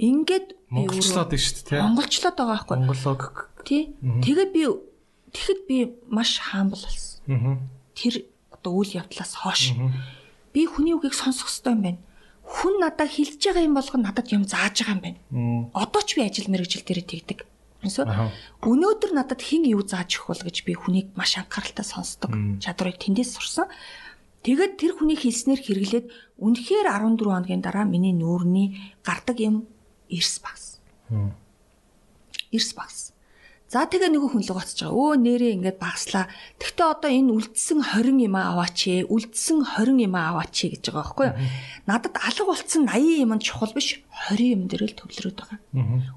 [0.04, 1.80] Ингээд монголчлоод байна шүү дээ.
[1.84, 2.76] Монголчлоод байгаа байхгүй.
[2.76, 3.24] Монголог.
[3.64, 3.82] Тий.
[4.24, 4.62] Тэгээд би
[5.32, 5.76] тэгэхэд би
[6.12, 7.68] маш хаамбал болсон.
[7.96, 8.14] Тэр
[8.52, 9.76] одоо үйл явдлаас хойш
[10.52, 12.00] би хүний үгийг сонсох хэрэгтэй юм байна
[12.48, 15.20] хүн надад хэлж байгаа юм болгоно надад юм зааж байгаа юм байна.
[15.76, 17.38] Одоо ч би ажил мэргэжил дээр тэгдэг.
[18.64, 22.32] Өнөөдөр надад хэн юу зааж өгөх бол гэж би хүнийг маш анхааралтай сонсдог.
[22.58, 23.68] Чадварыг тэндээс сурсан.
[24.42, 26.06] Тэгээд тэр хүний хэлснээр хэрэглээд
[26.42, 29.68] үнэхээр 14 хоногийн дараа миний нүүрний гардаг юм
[30.10, 30.80] эрс багс.
[32.50, 33.12] Эрс багс.
[33.68, 34.96] За тэгээ нөгөө хүн л гоцож байгаа.
[34.96, 36.24] Өө нэрээ ингээд багслаа.
[36.56, 39.04] Тэгтээ одоо энэ үлдсэн 20 юм аваач ээ.
[39.12, 41.36] Үлдсэн 20 юм аваач гэж байгаа байхгүй юу?
[41.84, 44.00] Надад алга болцсон 80 юм нь чухал биш.
[44.32, 45.60] 20 юм дээр л төвлөрөөд байгаа.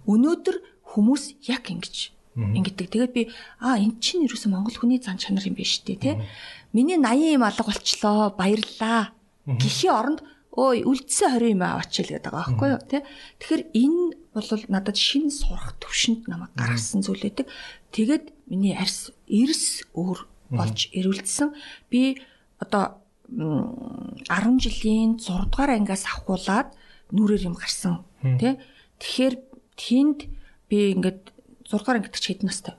[0.08, 0.58] Өнөөдөр
[0.96, 1.96] хүмүүс яг ингэж
[2.40, 2.88] ингэдэг.
[2.88, 3.28] Тэгээд би
[3.60, 6.24] аа эн чинь юу гэсэн Монгол хүний зан чанар юм биш үү те.
[6.72, 8.32] Миний 80 юм алга болчлоо.
[8.32, 9.12] Баярлаа.
[9.44, 10.20] Гихийн оронд
[10.52, 13.08] өө үлдсэн 20 юм аваач л гэдэг байгаа байхгүй юу те.
[13.40, 14.04] Тэгэхээр энэ
[14.36, 17.48] бол надад шин сурах төвшөнд намайг гаргасан зүйл үүдэг.
[17.96, 21.56] Тэгээд миний арьс эрс өөр болж ирүүлсэн.
[21.88, 22.20] Би
[22.60, 23.00] одоо
[23.32, 24.28] 10
[24.60, 26.76] жилийн 6 дугаар ангиас авахуулаад
[27.16, 28.60] нүрээр юм гарсан тий.
[29.00, 29.36] Тэгэхээр
[29.80, 30.20] тэнд
[30.68, 31.32] би ингээд
[31.64, 32.76] 6 дугаар ангид ч хэдэн настай.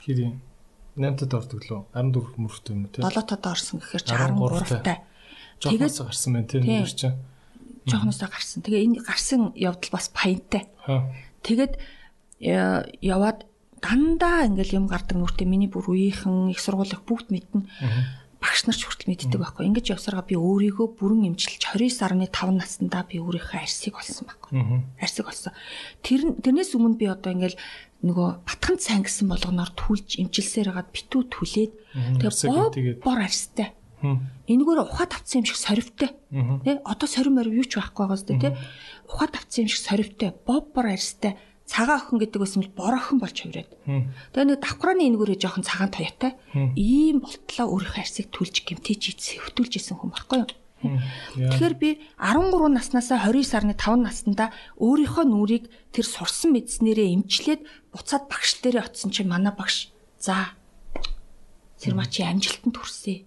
[0.00, 0.40] Хэрэг
[0.96, 3.04] 8-д ордог лөө 14 мөрөв юм тий.
[3.04, 5.04] 7-д орсон гэхээр 13 тай.
[5.60, 7.18] Тэгээд гарсан байна тий нэр чинь
[7.86, 8.64] жоохносоо гарсан.
[8.64, 10.68] Тэгээ энэ гарсан явдал бас паянтай.
[11.44, 11.76] Тэгээд
[12.40, 13.44] э, яваад
[13.84, 17.68] дандаа ингээл юм гардаг нүртэй миний бүр үеийнхэн их сургуулих бүгд мэднэ.
[18.40, 19.68] Багш нар ч хүртэл мэддэг байхгүй.
[19.68, 24.52] Ингэж явсараа би өөрийгөө бүрэн эмчилж 29.5 наснда би өөрийнхөө арсыг олсон байхгүй.
[25.00, 25.56] Арсыг олсон.
[26.04, 27.56] Тэр тэрнээс өмнө би одоо ингээл
[28.04, 31.72] нөгөө батханд сайн гэсэн болгоноор түлж эмчилсээр хагаад битүү түлээд
[32.76, 33.72] тэгээ бор арстай
[34.04, 36.10] Энэгээр ухаад авцсан юм шиг соривтой.
[36.64, 38.56] Тэ одоо сорим морив юу ч байхгүй байгаа зү тэ.
[39.08, 43.36] Ухаад авцсан юм шиг соривтой, боббор арьстай, цагаан охин гэдэг үс нь бор охин болж
[43.40, 43.72] хувираад.
[44.36, 46.36] Тэгээ нэг давхрааны энэгээрээ жоохон цагаан тоётой.
[46.76, 50.52] Ийм болтлоо өөрийнхөө арьсыг түлж гимтэж сэвтүүлж исэн хүн байхгүй юу?
[50.84, 58.28] Тэгэхээр би 13 наснасаа 29 сарны 5 наснда өөрийнхөө нүрийг тэр сурсан мэдснээрээ эмчлээд буцаад
[58.28, 59.88] багш дээрээ очисон чинь манай багш.
[60.20, 60.52] За
[61.80, 63.24] Сэрмачи амжилтанд хүрсэ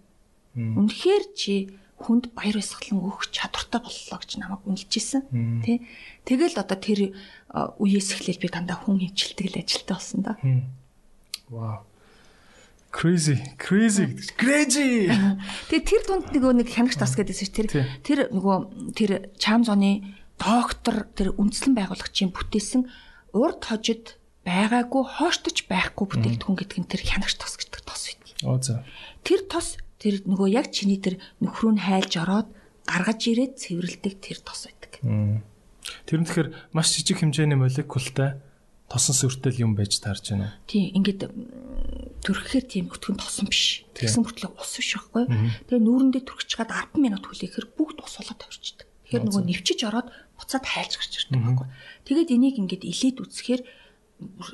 [0.57, 5.21] Үнэхээр чи хүнд баяр баясгалан өгөх чадвартай боллоо гэж намайг үнэлжсэн.
[5.65, 5.81] Тэ.
[6.25, 7.13] Тэгэл одоо тэр
[7.53, 10.33] үеэс эхлээл би дандаа хүн хэмжилдэг л ажилтаа болсон да.
[11.49, 11.85] Вау.
[12.91, 15.11] Crazy, crazy, crazy.
[15.69, 17.67] Тэгээ тэр дунд нөгөө нэг хянагч тас гэдээсээ тэр
[18.01, 18.57] тэр нөгөө
[18.97, 22.89] тэр чам зоны доктор тэр үндэслэн байгуулагчийн бүтээсэн
[23.37, 24.17] урд хожид
[24.47, 28.23] байгаагүй хооштож байхгүй бүтээгдэхүүн гэдэг нь тэр хянагч тос гэдэг тос үйд.
[28.47, 28.81] Оо за.
[29.21, 32.47] Тэр тос тэр нөгөө яг чиний тэр нөхрөө нь хайлж ороод
[32.85, 35.01] гаргаж ирээд цэвэрлдэг тэр тос байдаг.
[36.07, 38.39] Тэр нь тэгэхээр маш жижиг хэмжээний молекултай
[38.87, 40.55] тосон сүртэл юм байж таарж байна.
[40.67, 41.27] Тийм ингээд
[42.23, 43.83] төрөхээр тийм өтгөн тосон биш.
[43.91, 45.27] Тэгсэн хүртэл ус биш байхгүй.
[45.67, 48.87] Тэгээ нүүрэндээ төрчих чад 10 минут хүлээхээр бүгд ус болоод тавьчихдаг.
[49.07, 50.07] Тэгэхээр нөгөө нэвчиж ороод
[50.39, 51.67] буцаад хайлж гарч ирдэг байхгүй.
[52.07, 53.61] Тэгээд энийг ингээд илээд үсгэхээр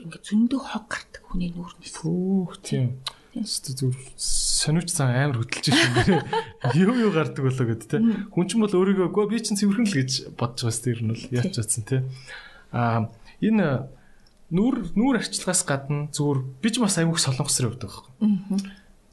[0.01, 1.95] ингээд зөндөө хог гардаг хүний нүүрнээс.
[2.01, 3.01] Хөөх тийм.
[3.33, 6.21] Зүр сониуч цан амар хөдөлж шүү.
[6.77, 7.97] Юу юу гардаг болоо гэд те.
[8.29, 11.25] Хүн ч бол өөрийгөө гоо би чинь цэвэрхэн л гэж бодож байгаас тэр нь бол
[11.33, 12.05] яач чадсан те.
[12.69, 13.09] Аа
[13.41, 13.89] энэ
[14.53, 18.61] нүүр нүүр арчилгаас гадна зүгээр би ч бас аймаг солонгосрын байгаа байхгүй.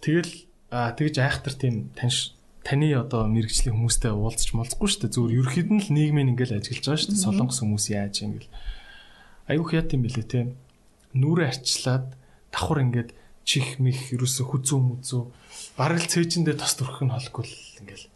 [0.05, 0.33] Тэгэл
[0.69, 5.17] аа тэгж айхтар тийм таньш таны одоо мэрэгжлийн хүмүүстэй уулзч молцохгүй шүү дээ.
[5.17, 7.25] Зүгээр ерөөхдөө л нийгмийн ингээл ажиллаж байгаа шүү дээ.
[7.25, 8.53] Солонгос хүмүүс яаж ингээл
[9.49, 10.41] аюух яа тийм бэлээ те.
[11.17, 12.07] Нүүрээ арчлаад
[12.53, 13.11] давхар ингээд
[13.45, 15.23] чих мих ерөөсө хүзүү мүзүү
[15.77, 18.07] бараг л цээжиндээ тос төрөх нь холгүй л ингээл.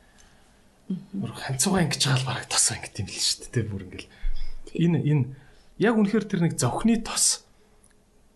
[1.17, 4.13] Бүр ханцуугаа ингэж байгаа л бараг тос ингэ тийм л шүү дээ бүр ингээл.
[4.75, 5.25] Энэ энэ
[5.81, 7.49] яг үнэхээр тэр нэг зовхны тос.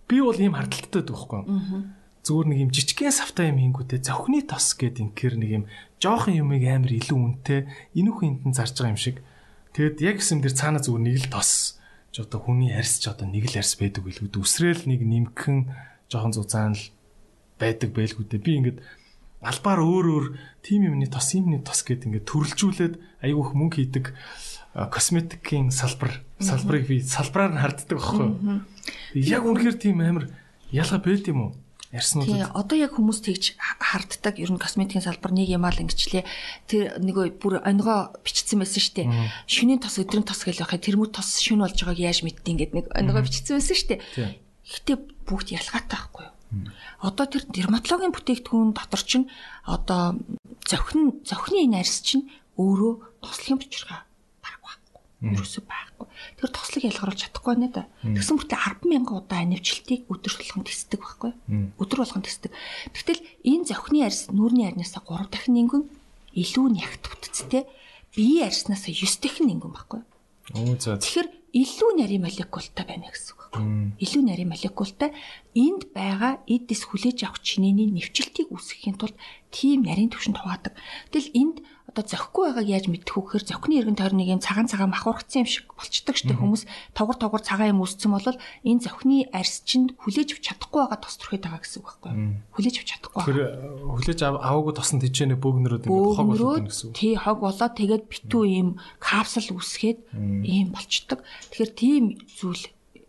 [0.09, 1.44] Би бол ийм хардталтай байхгүй.
[2.24, 5.65] Зүгээр нэг юм жижигхэн савтай юм хийнгүүтээ зөвхний тос гэд инкэр нэг юм
[6.01, 7.60] жоохон юмыг амар илүү үнэтэй
[7.94, 9.16] энүүх энтэн зарж байгаа юм шиг.
[9.77, 11.81] Тэгэд яг гэсэн дээр цаана зүгээр нэг л тос.
[12.12, 15.59] Ч одоо хүний арьс ч одоо нэг л арьс байдаг билгүүд үсрээл нэг нимхэн
[16.09, 16.85] жоохон зузаан л
[17.60, 18.44] байдаг байлгүй дээ.
[18.44, 18.78] Би ингээд
[19.40, 20.26] албаар өөр өөр
[20.66, 24.14] тим юмны тос юмны тос гэд ингээд төрөлжүүлээд айгүйх мөнгө хийдэг
[24.74, 28.62] косметикийн салбар салбарыг би салбараар нь харддаг байхгүй юу.
[29.14, 30.30] Яг үнэхээр тийм амар
[30.70, 31.52] ялга байд юм уу?
[31.89, 32.28] Ярьснууд.
[32.28, 34.36] Тий, одоо яг хүмүүс тэгж харддаг.
[34.36, 36.24] Ер нь косметикийн салбар нэг юм аа л ингэчлээ.
[36.68, 39.09] Тэр нэг бүр онгоо бичсэн байсан шүү дээ.
[39.48, 42.86] Шүний тос өдрийн тос гэж байхад тэрмүү тос шүн болж байгааг яаж мэдтий ингээд нэг
[42.93, 44.01] онгоо бичсэн байсан шүү дээ.
[44.68, 44.93] Гэтэ
[45.29, 46.35] бүгд ялгаатай байхгүй юу?
[47.05, 49.29] Одоо тэр дерматологийн бүтээгдэхүүн дотор чинь
[49.69, 50.17] одоо
[50.65, 54.09] зохин зохины энэ арьс чинь өөрөө тослогийн бичвэрхай
[55.19, 56.07] Юусе байхгүй.
[56.39, 57.83] Тэр тослог ялгаруулж чадахгүй байна да.
[58.07, 61.33] Тэгсэн мөртөө 100000 удаа анивчлтыг өдөр болгон тесдэг байхгүй.
[61.75, 62.55] Өдөр болгон тесдэг.
[62.95, 65.83] Тэгтэл энэ зохины арьс нүүрний арьнаасаа 3 дахин нингэн
[66.39, 67.67] илүү нягт бүтцтэй
[68.15, 70.01] биеийн арьснаас 9 дахин нингэн байхгүй.
[70.55, 71.03] Оо за.
[71.03, 73.97] Тэгэхээр илүү нарийн молекултай байна гэсэн байхгүй.
[74.05, 75.11] Илүү нарийн молекултай
[75.57, 79.16] энд байгаа эдис хүлээж авах чинээний нэвчлтийг үүсгэхийн тулд
[79.51, 80.77] тийм нарийн төвшөнд хуваадаг.
[81.11, 81.57] Тэгэл энд
[81.89, 85.49] одоо зохихгүй байгааг яаж мэдэх вэ гэхээр зохины эргэн тойрныг юм цагаан цагаан махуурхсан юм
[85.49, 90.37] шиг болчдөг штеп хүмүүс тогор тогор цагаан юм үүссэн бол энэ зохины арьс чинь хүлээж
[90.37, 92.12] авч чадахгүй байгаа тос төрхөд байгаа гэсэн үг байхгүй
[92.53, 93.41] хүлээж авч чадахгүй тэр
[93.89, 96.97] хүлээж аваагүй тосон тэжээний бөөгнөрүүд ингээд хог болоод гэсэн үг.
[97.01, 98.69] тий хог болоод тэгээд битүү ийм
[99.01, 99.99] капсул үүсгээд
[100.45, 102.05] ийм болчдөг тэгэхээр тийм
[102.37, 102.69] зүйл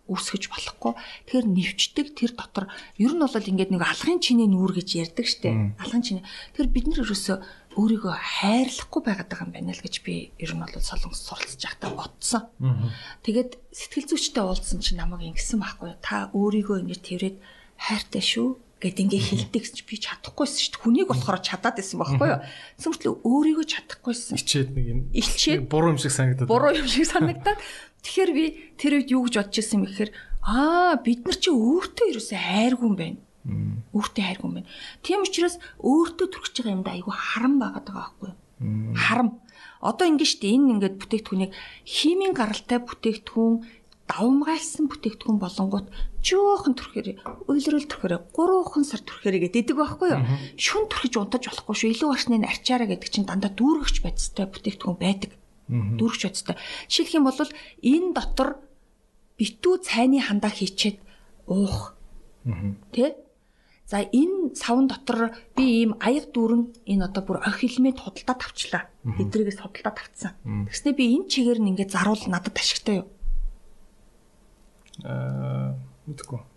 [0.10, 0.94] үүсгэж болохгүй.
[1.30, 2.66] Тэгэхээр нэвчдэг тэр дотор
[2.98, 5.78] ер нь бол ингээд нэг алгын чиний нүүр гэж ярьдаг штеп.
[5.78, 6.24] Алгын чиний.
[6.58, 7.38] Тэгэхээр бид нар ерөөсөө
[7.78, 11.92] өөрийгөө хайрлахгүй байгаад байгаа юм байна л гэж би ер нь бол солонгос суралцж байхдаа
[11.94, 12.44] бодсон.
[13.24, 17.38] Тэгээд сэтгэл зүйчтэй уулзсан чинь намайг ингэсэн байхгүй та өөрийгөө ингэ тэрвэд
[17.78, 20.84] хайртай шүү гэд ингээ хилдэг чи би чадахгүйсэн шүү дээ.
[20.88, 22.40] Хүнийг болохоор чадаад байсан байхгүй юу.
[22.80, 24.40] Сэмтлээ өөрийгөө чадахгүйсэн.
[24.40, 25.00] Ичээд нэг юм.
[25.12, 26.48] Ичээд буруу юм шиг санагдаад.
[26.48, 27.60] Буруу юм шиг санагдаад.
[28.04, 28.46] Тэгэхээр би
[28.80, 30.12] тэр үед юу гэж бодож ирсэн юм гэхээр
[30.44, 34.70] аа бид нар чи өөртөө ерөөсөө хайргүй юм байна Өөртөө хайргүй юм байна.
[35.02, 38.38] Тийм учраас өөртөө төрөж байгаа юмдаа айгүй харам байгаад байгаа байхгүй юу?
[38.94, 39.30] Харам.
[39.80, 41.52] Одоо ингэ штэ энэ ингээд бүтээгдэхүүнийг
[41.88, 43.54] химийн гаралтай бүтээгдэхүүн
[44.12, 45.88] давмгайлсан бүтээгдэхүүн болонгууд
[46.20, 47.08] жоохон төрөхөр
[47.48, 50.22] уйлрал төрөхөр 3хан сар төрөхөр гэдэг байхгүй юу?
[50.60, 51.94] Шүн төрхөж унтаж болохгүй шүү.
[51.96, 55.32] Илүү башны арчаараа гэдэг чинь дандаа дүүргэж байцтай бүтээгдэхүүн байдаг.
[55.70, 56.58] Дүүргэж байцтай.
[56.90, 58.58] Жишээлх юм бол энэ дотор
[59.38, 60.98] битүү цайны хандаа хийчээд
[61.46, 61.94] уух.
[62.90, 63.16] Тэ?
[63.86, 68.84] За энэ савн дотор би ийм аяг дүүрэн энэ одоо бүр охи элемент худалдаа тавчлаа.
[69.06, 70.34] Эдрэгээс худалдаа тавцсан.
[70.70, 73.08] Тэгснэ би энэ чигээр нь ингээд заруул надад ашигтай юу?
[75.06, 76.49] Аа мэдгүй.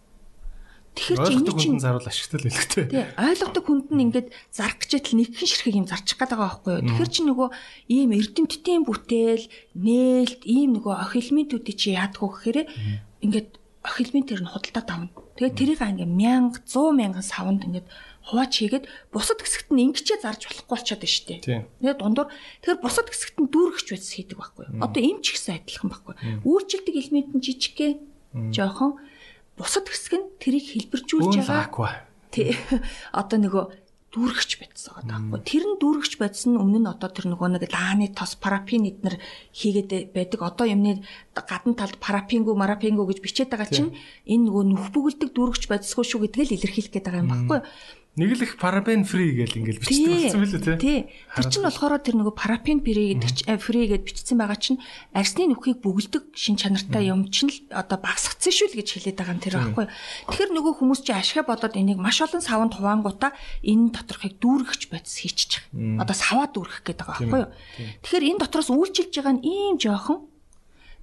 [0.93, 2.85] Тэгэхээр чи энэ чинь заруул ашигтай л хэлэхтэй.
[2.93, 6.85] Тий, ойлгодог хүнд нь ингээд зарах гэжэл нэгхэн ширхэг юм зарчих гээд байгаа байхгүй юу?
[6.85, 7.49] Тэгэхээр чи нөгөө
[7.89, 12.59] ийм эрдэмтдийн бүтээл, нээлт, ийм нөгөө охи элементүүдийг чи яадгүй гэхээр
[13.25, 13.49] ингээд
[13.89, 15.09] охи элементээр нь худалдаа тавна
[15.43, 17.89] Тэгээд тэрийг ингээ 1000 100 мянган савнд ингээд
[18.29, 21.41] хуваач хийгээд бусад хэсэгт нь ингэчээ зарж болохгүй болчиход байна шүү дээ.
[21.81, 22.29] Тэгээд дундуур
[22.61, 24.67] тэгэхээр бусад хэсэгт нь дүүргэж байц хийдэг байхгүй.
[24.77, 26.15] Одоо эм ч ихсэн адилхан байхгүй.
[26.45, 27.93] Үйлчлдэг элемент нь жижигхэн
[28.53, 29.01] жоохон
[29.63, 32.03] бусад хэсэг нь тэрийг хэлбэржүүлж байгаа.
[32.35, 32.59] Тий.
[33.15, 33.65] Одоо нөгөө
[34.13, 35.41] дүүргэж байцсан байгаа байхгүй.
[35.49, 39.17] Тэр нь дүүргэж байцсан өмнө нь одоо тэр нөгөө нэг лааны тос парапин эднэр
[39.57, 40.41] хийгээд байдаг.
[40.45, 41.01] Одоо юмны
[41.33, 43.97] гадна талд парапингу марапингу гэж бичээд байгаа чинь
[44.29, 47.61] энэ нөгөө нүх бүгэлдэг дүүргэж байцсгүй шүү гэдгээ л илэрхийлэх гээд байгаа юм байхгүй.
[48.13, 50.73] Нэг л их парабен фри гэж ингээл бичсэн болсон билүү те.
[50.77, 50.99] Тий.
[51.33, 54.77] Тэр чинь болохоор тэр нөгөө парабен фри гэдэг чинь фри гэж бичсэн байгаа чинь
[55.17, 59.33] арсны нүхийг бөглөдөг шин чанартай юм чинь л одоо багсгцсан шүү л гэж хэлээд байгаа
[59.33, 59.87] юм тэр байхгүй.
[60.29, 63.33] Тэгэхээр нөгөө хүмүүс чинь ашигла бодоод энийг маш олон савнд хуваангуудаа
[63.65, 65.65] энэ доторхыг дүүргэж байц хийчих.
[65.73, 67.53] Одоо саваа дүүргэх гэдэг байгаа байхгүй юу.
[68.05, 70.29] Тэгэхээр энэ дотроос үйлчилж байгаа нь ийм жоохон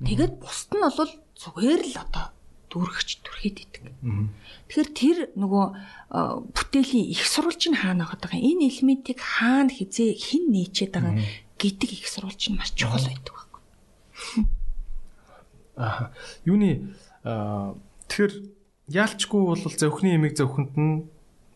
[0.05, 1.09] тэгээд бусд нь бол
[1.41, 2.37] зүгээр л одоо
[2.69, 3.83] дүүргэж түрхээд идэг.
[4.69, 5.65] Тэгэхээр тэр нөгөө
[6.53, 8.45] бүтээлийн их сурвалж нь хаана байгаа юм.
[8.61, 11.17] Энэ элементийг хаана хизээ хэн нээчээд байгаа
[11.57, 13.61] гэдэг их сурвалж нь маш чухал байдаг байхгүй.
[15.79, 16.11] Аа.
[16.43, 16.93] Юуны
[17.23, 18.33] тэгэхээр
[18.89, 21.07] яалчгүй бол зөвхний ямиг зөвхөнд нь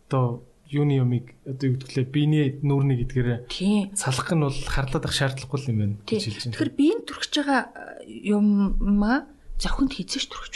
[0.07, 3.52] одоо юуны ямиг одоо юу гэвэл биений нүүрний гэдгээр
[3.94, 6.53] салах нь бол харлаад ах шаардлагагүй юм байна гэж хэлж байна.
[6.57, 7.61] Тэгэхээр биеийн төрөж байгаа
[8.07, 9.18] юмаа
[9.61, 10.53] зөвхөнд хизээш төрөж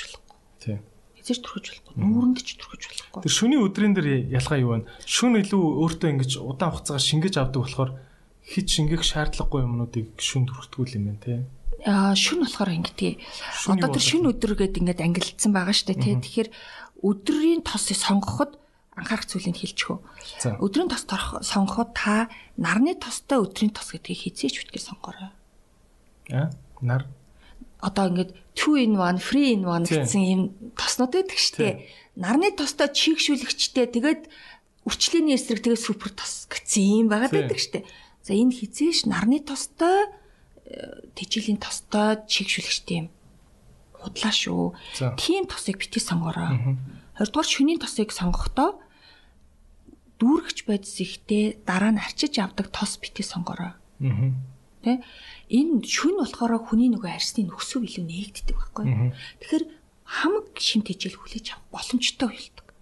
[1.27, 1.99] Хязгаарч төрөхөж болохгүй.
[1.99, 3.21] Нүүрэнд ч төрөхөж болохгүй.
[3.27, 4.87] Тэр шөний өдрийн дээр ялгаа юу вэ?
[5.03, 7.91] Шүн илүү өөртөө ингэж удаан хугацаагаар шингэж авдаг болохоор
[8.47, 11.39] хит шингэх шаардлагагүй юмнуудыг шүн төрөхтгүүл юм байна тий.
[11.83, 13.19] Аа шүн болохоор ингэдэг.
[13.67, 16.15] Одоо тэр шүн өдөр гэдэг ингээд ангилдсан байгаа шүү дээ тий.
[16.15, 16.49] Тэгэхээр
[17.03, 18.55] өдрийн тосыг сонгоход
[18.95, 19.99] анхаарах зүйлийг хэлчихв.
[20.63, 25.35] Өдрийн тос торох сонгоход та нарны тостой өдрийн тос гэдгийг хизээч битгий сонгоорой.
[26.31, 26.49] А?
[26.81, 27.05] Нар
[27.81, 30.01] Одоо ингээд 2 in 1, free in 1 Тийм.
[30.01, 30.41] гэсэн ийм
[30.73, 31.75] тоснууд байдаг шүү дээ.
[32.17, 34.21] Нарны тостой чийгшүүлэгчтэй тэгээд
[34.89, 37.85] үрчлээний эсрэг тэгээд супер тос гэсэн юм байгаад байдаг шүү дээ.
[38.25, 40.09] За энэ хизээш нарны тостой
[40.65, 43.07] э, тэжээлийн тостой чийгшүүлэгчтэй юм.
[43.93, 44.73] Худлаа шүү.
[45.21, 46.77] Тийм тосыг бити сонгоорой.
[47.13, 48.81] Хоёрдугаар шөнийн тосыг сонгохдоо
[50.17, 53.77] дүүргэж байдс ихтэй дараа нь арчиж авдаг тос бити сонгоорой.
[54.01, 54.33] Аа.
[54.87, 55.03] Тэ?
[55.51, 59.11] Энэ шүн болохоор хүний нөгөө арсны нөхсөв илүү нээгддэг байхгүй.
[59.43, 59.65] Тэгэхээр
[60.07, 62.31] хамаг шим тэжээл хүлээж авах боломжтой.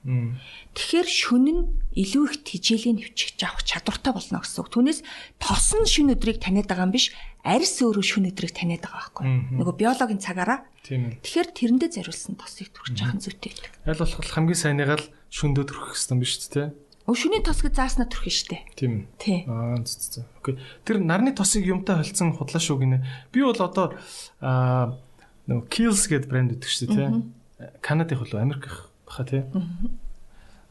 [0.05, 0.37] Мм.
[0.77, 1.61] Тэгэхээр шүн нь
[1.97, 4.69] илүү их тэжээлийн нэвчгэж авах чадвартай болно гэсэн үг.
[4.69, 5.01] Түүнээс
[5.41, 7.09] тос нь шүн өдрийг таниад байгаа юм биш,
[7.41, 9.25] арьс өөрөө шүн өдрийг таниад байгаа байхгүй.
[9.57, 10.61] Нөгөө биологийн цагаараа.
[10.85, 13.73] Тэгэхээр тэрэндээ зориулсан тосыг төрж яхан зүйтэй байдаг.
[13.89, 16.63] Аль болох хамгийн сайныгаа л шөндөө төрөх хэрэгтэй юм биш үү те?
[17.05, 18.57] Өө шүний тос гэж зааснаа төрөх нь штэ.
[18.73, 19.05] Тийм.
[19.21, 19.45] Тий.
[19.45, 20.21] Аа зү зү.
[20.41, 20.57] Окей.
[20.81, 23.05] Тэр нарны тосыг юмтай холцсон худлаа шүү гинэ.
[23.29, 23.93] Би бол одоо
[24.41, 24.97] аа
[25.45, 27.77] нөгөө Kills гэдэг брэнд шүү дээ те.
[27.85, 29.45] Канадын хөлөө Америк баха те.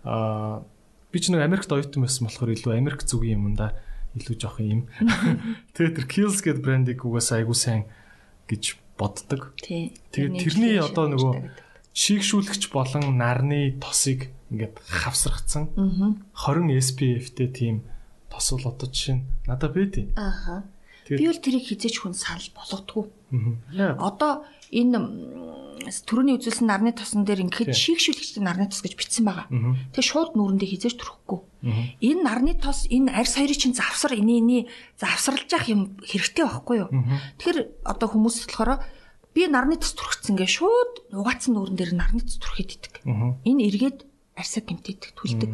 [0.03, 0.67] Аа
[1.15, 3.79] би ч нэг Америкт оюутан байсан болохоор илүү Америк зүгийн юм да
[4.19, 4.91] илүү жоох юм.
[5.79, 7.87] Тэгээ тэр Kills гэдэг брэндийг угаасаа айгуу сайн
[8.51, 9.55] гэж боддог.
[9.63, 9.95] Тий.
[10.11, 11.33] Тэгээд тэрний одоо нөгөө
[11.95, 16.15] чийгшүүлэгч болон нарны тосыг ингээд хавсрахсан Аа.
[16.55, 17.77] 20 SPF-тэй тийм
[18.31, 20.65] тос бол одоо жишээ нь надад байдیں۔ Ааха.
[21.05, 23.05] Би бол тэрийг хизээч хүн санал болгодгүй.
[24.01, 25.07] Одоо энэ м,
[25.85, 29.47] түрүүний үзүүлсэн нарны тосон дээр ингээд шийгшүүлэгчтэй нарны тос гэж бичсэн байгаа.
[29.93, 31.41] Тэгээ шууд нүүрэндээ хизээч төрөхгүй.
[32.01, 34.63] Энэ нарны тос энэ арьс хоёрын чинь завсар эний эний
[34.97, 36.91] завсарлаж явах юм хэрэгтэй байхгүй юу?
[37.37, 38.81] Тэгэхээр одоо хүмүүс болохоор
[39.37, 42.95] би нарны тос түрхцэн гээ шууд угаацсан нүүрэн дээр нарны тос түрхэд идэг.
[43.45, 43.99] Энэ эргээд
[44.37, 45.53] арьсаа гэмтээдэг түлдэг.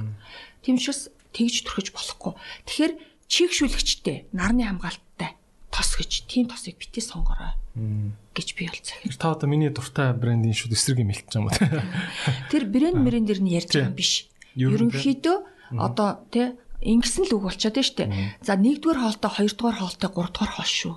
[0.66, 2.32] Учраас тэгж түрхэж болохгүй.
[2.66, 2.92] Тэгэхээр
[3.30, 5.36] чийгшүүлэгчтэй нарны хамгаалттай
[5.70, 7.54] тос гэж тийм тосыг бити сонгорой
[8.34, 9.14] гэж би бол захин.
[9.14, 11.54] Та одоо миний дуртай брендийн шууд эсрэг юм хэлчих юм уу?
[12.50, 14.26] Тэр брэнд мэрэн дээр нь ярьж байгаа юм биш.
[14.58, 15.36] Ерөн- Ерөнхийдөө
[15.78, 18.10] одоо тий ингэсэн л үг болчиход байна шүү дээ.
[18.42, 20.94] За нэгдүгээр хоолтой, хоёрдугаар хоолтой, гуравдугаар хоол шүү.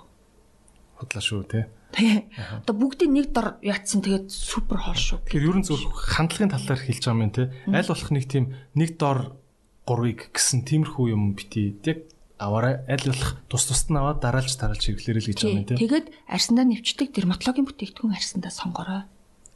[0.97, 1.59] Худлаа шүү те.
[1.93, 2.25] Тий.
[2.65, 5.21] Одоо бүгдийг нэг дор яатсан тэгээд супер хоол шүү.
[5.29, 7.43] Тэгэхээр ерөн зөв хандлагын талаар хэлж байгаа юм те.
[7.69, 9.37] Аль болох нэг тийм нэг дор
[9.85, 11.77] гурвыг гэсэн тиймэрхүү юм бити.
[11.85, 12.09] Яг
[12.41, 15.77] аваарай аль болох тус тусд нь аваад дараалж дараалж хэрэглээрэй л гэж байгаа юм те.
[15.77, 19.01] Тэгээд арьсандаа нэвчдэг дерматологийн бүтээгдэхүүн арьсандаа сонгорой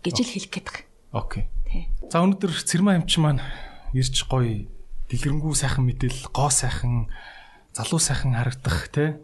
[0.06, 0.86] гэж л хэлэх гээд байгаа.
[1.18, 1.44] Окей.
[1.66, 1.84] Тий.
[2.14, 3.42] За өнөөдөр Цэрмаа эмч маань
[3.98, 4.70] ирж гоё
[5.10, 7.10] дэлгэрэнгүй сайхан мэдээлэл, гоо сайхан,
[7.74, 9.20] залуу сайхан харагдах те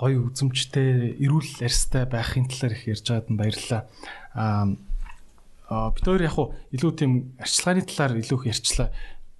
[0.00, 3.82] гоё үзэмжтэй, эрүүл арьстай байхын талаар их ярьж байгаад нь баярлалаа.
[4.32, 8.88] Аа бид хоёр яг хуу илүү тийм арчилгааны талаар илүү их ярьчлаа.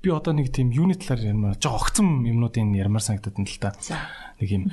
[0.04, 3.72] Би одоо нэг тийм юуны талаар ярмаар, жоо огцом юмнуудын ярмаар санагдаад байна л да.
[4.38, 4.64] Нэг юм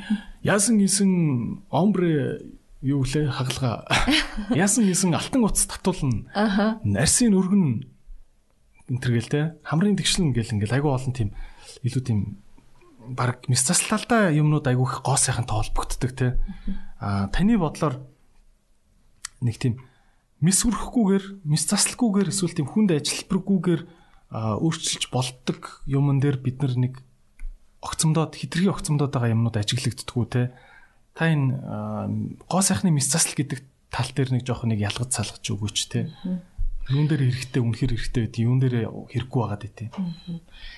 [0.43, 2.43] яасан гисэн омбре
[2.83, 3.87] юу лээ хагалгаа.
[4.53, 6.29] Яасан гисэн алтан утас татуулна.
[6.35, 6.77] Аха.
[6.85, 7.87] Нарсын өргөн
[8.87, 11.33] энтергээл те хамрын тэгшлэн гэл ингээл айгу олон тийм
[11.83, 12.19] илүү тийм
[13.07, 16.37] баг мис заслалтай юмнууд айгу их гоо сайхан тоолбогддог те.
[16.99, 18.01] А таны бодлоор
[19.41, 19.79] нэг тийм
[20.41, 23.81] мис үрхэхгүйгээр мис заслахгүйгээр эсвэл тийм хүнд ажилбаргүйгээр
[24.35, 26.93] өөрчилж болдог юмн дээр бид нар нэг
[27.81, 30.51] огцомдоод хитрхи огцомдоод байгаа юмнууд ажиглагддггүй те.
[31.15, 31.55] Та энэ
[32.49, 36.11] гоо сайхны мис засал гэдэг тал дээр нэг жоох нэг ялгаж салгаж өгөөч те
[36.87, 39.79] юун дээр хэрэгтэй үнэхэр хэрэгтэй байд юун дээр хэрэггүй байгаад байт.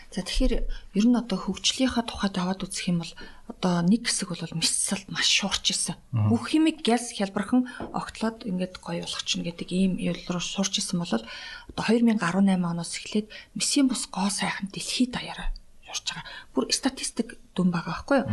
[0.10, 0.54] За тэгэхээр
[0.98, 3.14] ер нь одоо хөгжлийнхаа тухайд аваад үзэх юм бол
[3.46, 6.02] одоо нэг хэсэг бол мисцалд маш шуурч исэн.
[6.10, 11.14] Бүх химик газ хялбархан огтлоод ингээд гоё болгочихно гэдэг ийм юм руу шуурч исэн бол
[11.14, 11.30] одоо
[11.78, 12.18] 2018
[12.58, 15.54] оноос эхлээд мисийн бус гоо сайхан дэлхийд даяараа
[15.86, 16.26] явж байгаа.
[16.58, 18.30] Бүр статистик дүн байгаа байхгүй юу?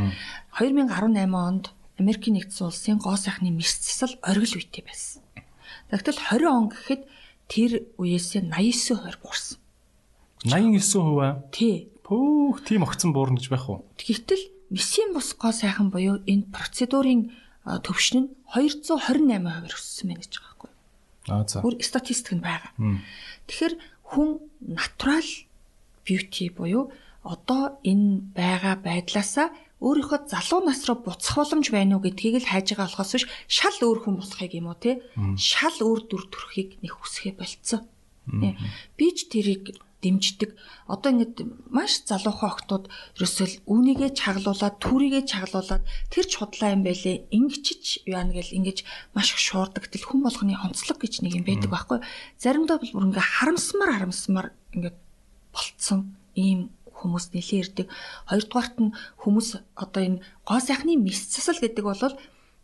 [0.57, 5.25] 2018 онд Америкийн нэгдсэн улсын гоо сайхны мис засал оргил үйтэй байсан.
[5.93, 7.03] Тэгтэл 20 он гэхэд
[7.47, 9.59] тэр үеэсээ 89% буурсан.
[10.45, 11.43] 89% аа.
[11.51, 11.91] Тий.
[12.07, 13.83] Пөөх тийм огцон буурна гэж байх уу?
[13.99, 17.35] Гэтэл месийн бус гоо сайхан буюу энэ процедурын
[17.67, 20.71] төвшин нь 228% өссөн байна гэж байгаа байхгүй.
[21.27, 21.63] Аа за.
[21.67, 22.71] Бүр статистик нь байгаа.
[23.51, 23.75] Тэгэхээр
[24.07, 25.31] хүн натурал
[26.07, 26.95] бьюти буюу
[27.27, 29.51] одоо энэ байгаа байдлаасаа
[29.81, 33.77] өөрийнхөө залуу нас руу буцах боломж байна уу гэдгийг л хайж байгаа болохоос биш шал
[33.85, 35.05] өөр хүн болохыг юм уу те
[35.37, 37.85] шал өөр дүр төрхийг нэг хүсгээ болцсон.
[38.97, 40.51] Би ч тэрийг дэмждэг.
[40.87, 41.37] Одоо ингээд
[41.73, 42.85] маш залуухан охтууд
[43.17, 45.83] ерөөсөл үүнийгээ чаглуулад, түрийгээ чаглуулад
[46.13, 47.27] тэр ч худлаа юм байлээ.
[47.33, 48.85] Ингэчиж яана гэл ингэж
[49.17, 49.89] маш их шуурдаг.
[49.89, 51.99] Тэл хүн болгоны онцлог гэж нэг юм байдаг байхгүй.
[52.39, 54.47] Заримдаа бол бүр ингээ харамсмар харамсмар
[54.77, 54.97] ингээд
[55.51, 56.01] болцсон
[56.37, 56.76] ийм
[57.07, 57.87] хүмүүс нэлээ ирдэг.
[58.27, 58.91] Хоёрдугаарт нь
[59.23, 62.03] хүмүүс одоо энэ гоо сайхны засал гэдэг бол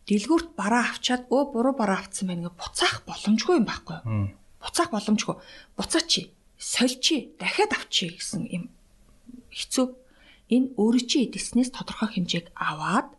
[0.03, 4.35] дэлгүүрт бараа авчаад өө буруу бараа авцсан байна гэж буцаах боломжгүй юм байхгүй юу?
[4.59, 5.35] Буцаах боломжгүй.
[5.79, 6.11] Буцаач
[6.59, 8.63] сольчи дахиад авчи гэсэн юм
[9.47, 9.85] хэцүү
[10.51, 13.15] энэ өөрөө чи эдэснээс тодорхой хэмжээг аваад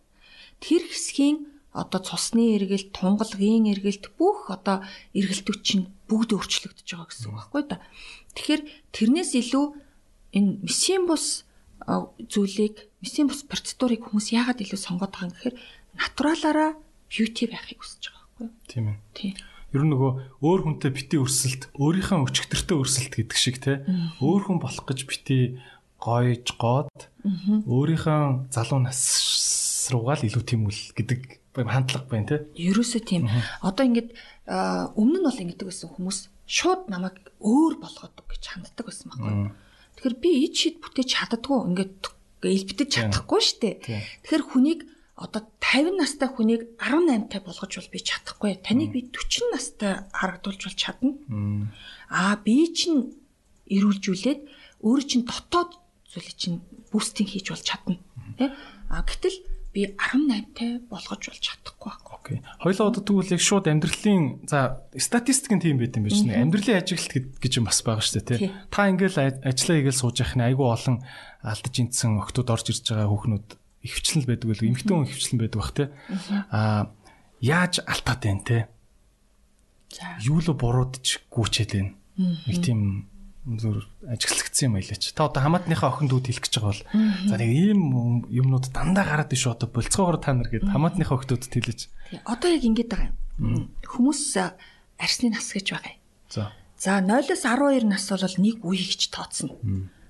[0.61, 4.87] тэр хэсгийн одоо цусны эргэлт, тунгалгийн эргэлт бүх одоо
[5.17, 7.83] эргэлтүүд чинь бүгд өөрчлөгдөж байгаа гэсэн үг байхгүй да.
[8.39, 8.63] Тэгэхээр
[8.95, 9.65] тэрнээс илүү
[10.35, 11.47] энэ месийн бус
[11.85, 15.57] зүйлийг, месийн бус процедурыг хүмүүс яагаад илүү сонгоод байгаа юм гэхээр
[16.01, 16.71] натуралаараа
[17.09, 18.53] бьюти байхыг хүсэж байгаа байхгүй юу?
[18.67, 18.99] Тийм ээ.
[19.15, 19.35] Тийм.
[19.75, 23.83] Ер нь нөгөө өөр хүнтэй бити өрсөлт, өөрийнхөө өчигдөртөө өрсөлт гэдэг шиг те.
[24.23, 25.59] Өөр хүн болох гэж бити
[25.99, 26.95] гойж гоод
[27.67, 31.21] өөрийнхөө залуу нас руугаа л илүү тэмүүл гэдэг
[31.59, 32.37] хандлага байна те.
[32.55, 33.27] Ерөөсөө тийм.
[33.67, 34.15] Одоо ингээд
[34.95, 39.35] өмнө нь бол ингэдэг байсан хүмүүс шууд намайг өөр болгодог гэж ханддаг байсан байхгүй.
[40.05, 42.13] Тэгэхээр би ид шид бүтээж чаддгүй ингээд
[42.45, 43.75] элбэдэж чадахгүй шүү дээ.
[44.21, 44.81] Тэгэхээр хүнийг
[45.17, 48.61] одоо 50 настай хүнийг 18 тай болгож бол би чадахгүй.
[48.61, 51.17] Таныг би 40 настай харагдуулж бол чадна.
[52.13, 53.17] Аа би чинь
[53.73, 54.41] ирүүлжүүлээд
[54.85, 55.73] өөрөө чинь дотоод
[56.13, 56.61] зүйлийг чинь
[56.93, 57.97] бүүстинг хийж бол чадна.
[58.37, 58.53] Тэ?
[58.93, 59.41] А гэтэл
[59.75, 62.15] би 18 тай болгож бол чадахгүй байхгүй.
[62.15, 62.39] Окей.
[62.63, 66.39] Хоёлоо одоо тэгвэл яг шууд амьдралын за статистик нь тийм байт юм биш нэ.
[66.39, 67.11] Амьдралын ажилт
[67.43, 68.51] гэж юм бас байгаа шүү дээ, тий.
[68.71, 71.03] Та ингээл ажиллаа хийгээл сууж яхад айгүй олон
[71.43, 73.49] алдаж интсэн охтууд орж ирж байгаа хүүхнүүд
[73.85, 75.85] ихвчлэн байдаг байлгүй эмхтэн хүн ихвчлэн байдаг бах те
[76.49, 76.89] а
[77.45, 78.59] яаж алтаад байна те
[79.93, 80.07] за.
[80.25, 81.93] Юу л буруудч гүчээд байна?
[82.17, 83.11] Нэг тийм
[83.45, 86.83] зүр ажиглагдсан юм аялаач та одоо хамаатныхаа охин дүүд хэлэх гэж байгаа бол
[87.29, 87.81] за нэг ийм
[88.33, 91.93] юмнууд дандаа гараад иш одоо болцоогоор та нар гээд хамаатныхаа охтуудад хэлээч.
[92.25, 93.69] Одоо яг ингэж байгаа юм.
[93.85, 94.23] Хүмүүс
[94.97, 95.95] арсны нас гэж байгаа
[96.33, 96.57] за.
[96.81, 99.61] За 0-оос 12 нас бол нэг үе гэж тооцно.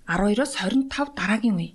[0.06, 1.74] 12-оос 25 дараагийн үе.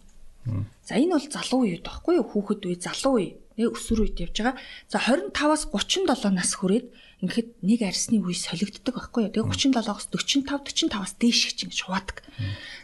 [0.84, 2.26] За энэ бол залуу үед байхгүй юу?
[2.26, 3.38] Хүүхэд үе, залуу үе.
[3.60, 4.56] Нэг өсвөр үед явж байгаа.
[4.90, 6.88] За 25-аас 37 нас хүрээд
[7.19, 9.33] ингээд нэг арсны үе солигддог байхгүй юу?
[9.35, 12.17] Тэгээ 37-оос 45, 45-аас дээш гэж ингэж хуваадаг.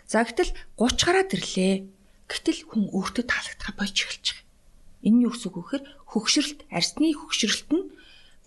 [0.07, 1.75] За гэтэл 30 гараад ирлээ.
[2.27, 4.43] Гэтэл хүн өөртөө таалагдхаа болж эхэлж байгаа.
[5.07, 7.85] Энэ юу гэсэн үг вэ гэхээр хөгшрөлт, арсны хөгшрөлт нь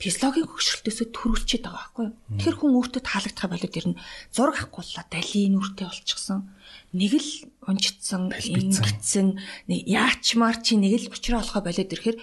[0.02, 2.14] физиологийн хөгшрөлтөөсөө төрүүлчихэд байгаа байхгүй юу?
[2.38, 4.00] Тэгэхээр хүн өөртөө таалагдхаа болоод ирнэ.
[4.34, 6.40] Зураг авахгүйла дали нүртэй болчихсон
[6.92, 7.30] нэг л
[7.68, 9.36] унжицсан, ингэсэн,
[9.68, 12.16] яачмаар чи нэг л бочроо болохоо болоод ирэхээр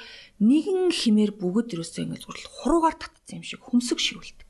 [0.43, 4.49] нэгэн химээр бүгд ерөөсөө ингэ зүрл хуруугаар татсан юм шиг хөмсөг шивүүлдэг.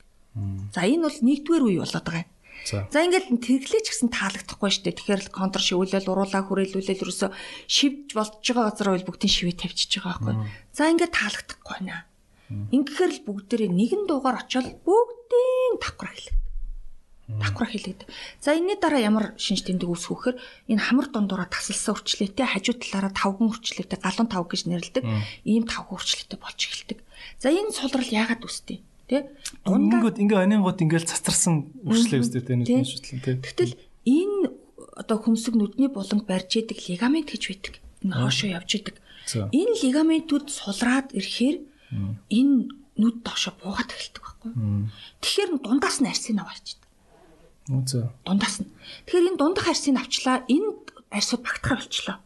[0.73, 2.31] За энэ бол нэгдүгээр үе болоод байгаа юм.
[2.65, 4.97] За ингээд тэрглээч гэсэн таалагдахгүй шүү дээ.
[4.97, 7.29] Тэгэхээр л контр шивүүлэл уруулаа хүрээлүүлэл ерөөсө
[7.69, 10.35] шивж болж байгаа газар бол бүгдийн шивээ тавьчихж байгаа байхгүй.
[10.73, 12.09] За ингээд таалагдахгүй байна.
[12.49, 16.44] Ингэхээр л бүгдээрээ нэгэн дуугаар очиод бүгдийн давхар хэлдэг
[17.27, 18.07] давхраа хийлэгдэг.
[18.37, 20.37] За энэний дараа ямар шинж тэмдэг үүсвэхээр
[20.69, 25.03] энэ хамар дундуура тасалсан үрчлээтэй хажуу талаараа тавган үрчлээтэй галуун тавг гэж нэрлэдэг.
[25.41, 26.99] Ийм тавг үрчлээтэй болж эхэлдэг.
[27.41, 28.77] За энэ сулрал яагаад үүсдэг?
[29.09, 29.29] Тэ?
[29.65, 33.41] Дундангууд ингээ онингууд ингээл цацарсан үрчлээ үүсдэг тэ нүдний шүтлэн тэ.
[33.41, 33.73] Гэтэл
[34.05, 34.53] энэ
[34.93, 37.73] одоо хөмсөг нүдний буланг барьж идэг лигамент гэж байдаг.
[38.05, 38.95] Энэ хоошоо явж идэг.
[39.49, 41.57] Энэ лигаментүүд сулраад ирэхээр
[42.29, 42.55] энэ
[43.01, 44.51] нүд доошо буугаад эхэлдэг байхгүй.
[45.21, 46.79] Тэгэхээр дундаас нь арсын аваарч
[47.69, 48.05] Үзээ.
[48.25, 48.69] Дундаас нь.
[49.09, 50.45] Тэгэхээр энэ дундах арсыг авчлаа.
[50.45, 50.69] Энэ
[51.09, 52.17] арсууд багтахаар болчлоо.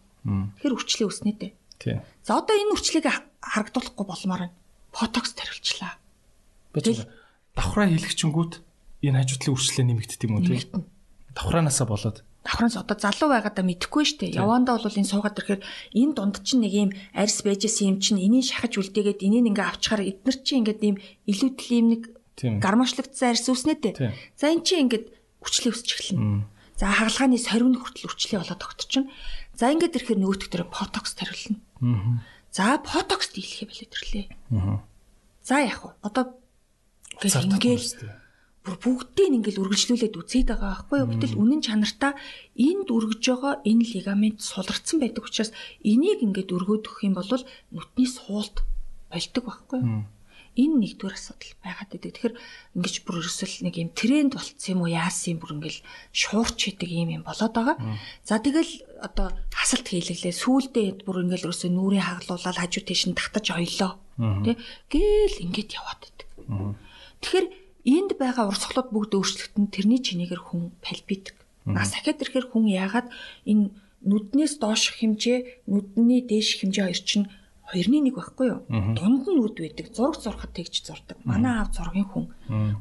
[0.59, 1.51] Тэгэхээр үрчлээ өснө дээ.
[1.79, 1.95] Тий.
[2.27, 4.57] За одоо энэ үрчлийг харагдуулахгүй болмоор байна.
[4.91, 5.95] Ботокс тариулчлаа.
[6.75, 7.07] Бэж
[7.55, 8.53] давхраа хийлгчэнгүүт
[9.05, 10.67] энэ хажуутлын үрчлээ нэмэгддэг юм уу тий?
[11.33, 14.39] Давхраанаасаа болоод давхраас одоо залуу байгаадаа мэдэхгүй шүү дээ.
[14.39, 15.61] Явандаа бол энэ суугаад ирэхээр
[15.91, 20.01] энэ дунд чинь нэг юм арьс байжсэн юм чинь энийг шахаж үлдээгээд энийг ингээ авчгаар
[20.07, 20.97] эднэр чинь ингээд ийм
[21.27, 22.01] илүү тлим нэг
[22.63, 24.15] гармошлогдсон арьс үснэ дээ.
[24.39, 26.45] За эн чинь ингээд хүчлээ өсч эхэлнэ.
[26.79, 29.11] За хагалгааны сорвны хүртэл хүчлээ болоод тогтчихно.
[29.55, 31.59] За ингээд ирэхээр нөгөөтг дээр ботокс тариулна.
[32.51, 34.27] За ботокс дийлхий болоод ирлээ.
[35.43, 36.39] За яг уу одоо
[37.19, 38.15] ингээл
[38.63, 41.09] бүр бүгдийг ингээл үргэлжлүүлээд үзээд байгаа байхгүй юу?
[41.15, 42.13] Гэтэл үнэн чанартаа
[42.59, 48.07] энд үргэж байгаа энэ лигамент суларцсан байдаг учраас энийг ингээд өргөөд өгөх юм бол нүтний
[48.07, 48.63] суулт
[49.07, 50.03] болдог байхгүй юу?
[50.59, 52.11] Энэ нэгдүгээр асуудал байгаад байдаг.
[52.19, 52.35] Тэгэхээр
[52.75, 55.81] ингэж бүр ерөөсөл нэг юм тренд болцсон юм уу яасан бүр ингээл
[56.11, 57.77] шуурч хийдэг юм юм болоод байгаа.
[58.27, 60.35] За тэгэл одоо хасалт хийлгэлээ.
[60.35, 63.95] Сүүлдээ бүр ингээл ерөөсөө нүрийн хаглуулаад хажуу тийш нь татаж оёлоо.
[64.19, 64.59] Тэ
[64.91, 66.27] гээл ингээд яваад байдаг.
[67.23, 67.47] Тэгэхээр
[67.87, 73.07] энд байгаа урсгалууд бүгд өөрчлөгдөн тэрний чинээгээр хүн пальпитг Нас ахиад ирэхээр хүн яагаад
[73.45, 73.69] энэ
[74.01, 77.27] нүднээс доош хэмжээ, нүдний дээш хэмжээ хоёр чинь
[77.69, 78.61] хоёрны нэг байхгүй юу?
[78.97, 79.93] Дунд нь нүд байдаг.
[79.93, 81.17] Зураг зурхад тэгж зурдаг.
[81.23, 82.25] Манай аав зургийн хүн.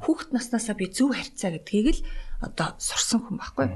[0.00, 2.04] Хүүхэд наснаасаа би зөв харьцаа гэдгийг л
[2.40, 3.66] одоо сурсан хүн байхгүй?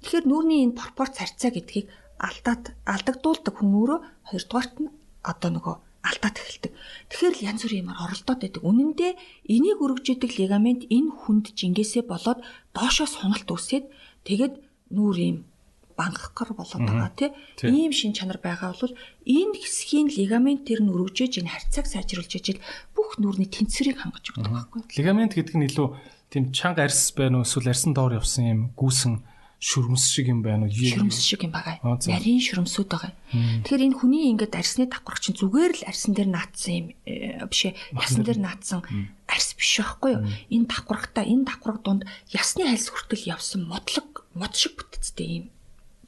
[0.00, 4.00] Тэгэхээр нүүрний энэ пропорц харьцаа гэдгийг алдаад алдагдуулдаг хүн өөрөө
[4.32, 6.72] хоёрдугаарт нь одоо нөгөө алдаад эхэлдэг.
[7.10, 8.62] Тэгэхээр л янз бүрийн юмар оролдоод байдаг.
[8.62, 9.16] Үнэн дээр
[9.46, 12.42] энийг өргөжидэг лигамент энэ хүнд жингээсээ болоод
[12.74, 13.86] доошоо суналт үсээд
[14.26, 14.54] тэгээд
[14.90, 15.38] нүүр юм
[15.96, 17.30] бангах гар болоод байгаа тий.
[17.62, 18.94] Ийм шин чанар байгаа бол
[19.26, 22.60] энэ хэсгийн лигамент тэр нь өргөжөж энэ харьцааг сайжруулж ижил
[22.96, 24.80] бүх нүрийн тэнцвэрийг хангаж өгдөг байхгүй.
[24.98, 25.88] Лигамент гэдэг нь илүү
[26.32, 29.20] тийм чанга арьс байна уу эсвэл арьсан доор явсан юм гүүсэн
[29.62, 30.74] шүрмс шиг юм байна уу?
[30.74, 31.78] Шүрмс шиг юм байгаа.
[31.86, 33.14] Нарийн шүрмсүүд байгаа.
[33.62, 37.70] Тэгэхээр энэ хүний ингээд арсны давхрах чинь зүгээр л арсан дээр наатсан юм э, биш
[37.70, 37.78] ээ.
[37.94, 38.82] Ясан дээр наатсан
[39.30, 40.22] арс биш байхгүй юу?
[40.50, 42.02] Энэ давхрахтаа энэ давхрах дунд
[42.34, 45.46] ясны хальс хүртэл явсан модлог мод шиг бүтцтэй юм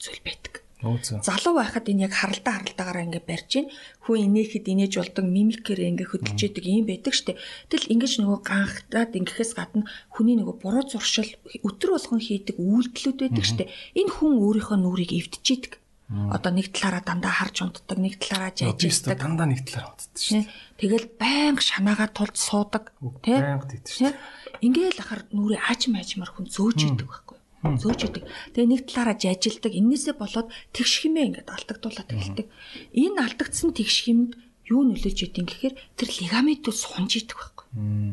[0.05, 0.65] зүйл байдаг.
[0.85, 3.67] Залуу байхад энэ яг харалдаа харалтаагаараа ингээ барьж гин
[4.05, 7.41] хүн инээхэд инээж болдог мимикээр ингээ хөдөлж идэг юм байдаг штэ.
[7.73, 11.33] Тэгэл ингэж нөгөө ганхтаад ингэхээс гадна хүний нөгөө буруу зуршил
[11.65, 13.73] өтөр болгон хийдэг үйлдэлүүд байдаг штэ.
[13.97, 15.81] Энэ хүн өөрийнхөө нүрийг эвдчихийдэг.
[16.05, 19.17] Одоо нэг талаараа дандаа харж унтдаг, нэг талаараа жайждаг.
[19.17, 20.45] Дандаа нэг талаараа унтдаг штэ.
[20.77, 22.93] Тэгэл байнга шанаагаа тулд суудаг,
[23.25, 23.41] тий?
[23.41, 24.13] Байнга тийдэг штэ.
[24.61, 27.34] Ингээл ахаар нүрээ аажим аажмаар хүн зөөж идэг байхгүй
[27.65, 28.25] зөөж идэг.
[28.53, 29.73] Тэгээ нэг талаараа жажилдаг.
[29.73, 32.47] Иннээсээ болоод тэгш хэмээ ингээд алдагдуулаад эхэлдэг.
[32.93, 34.31] Энэ алдагдсан тэгш хэмд
[34.69, 37.67] юу нөлөөж идэв гэхээр тэр лигаментүүд сунж идэг байхгүй.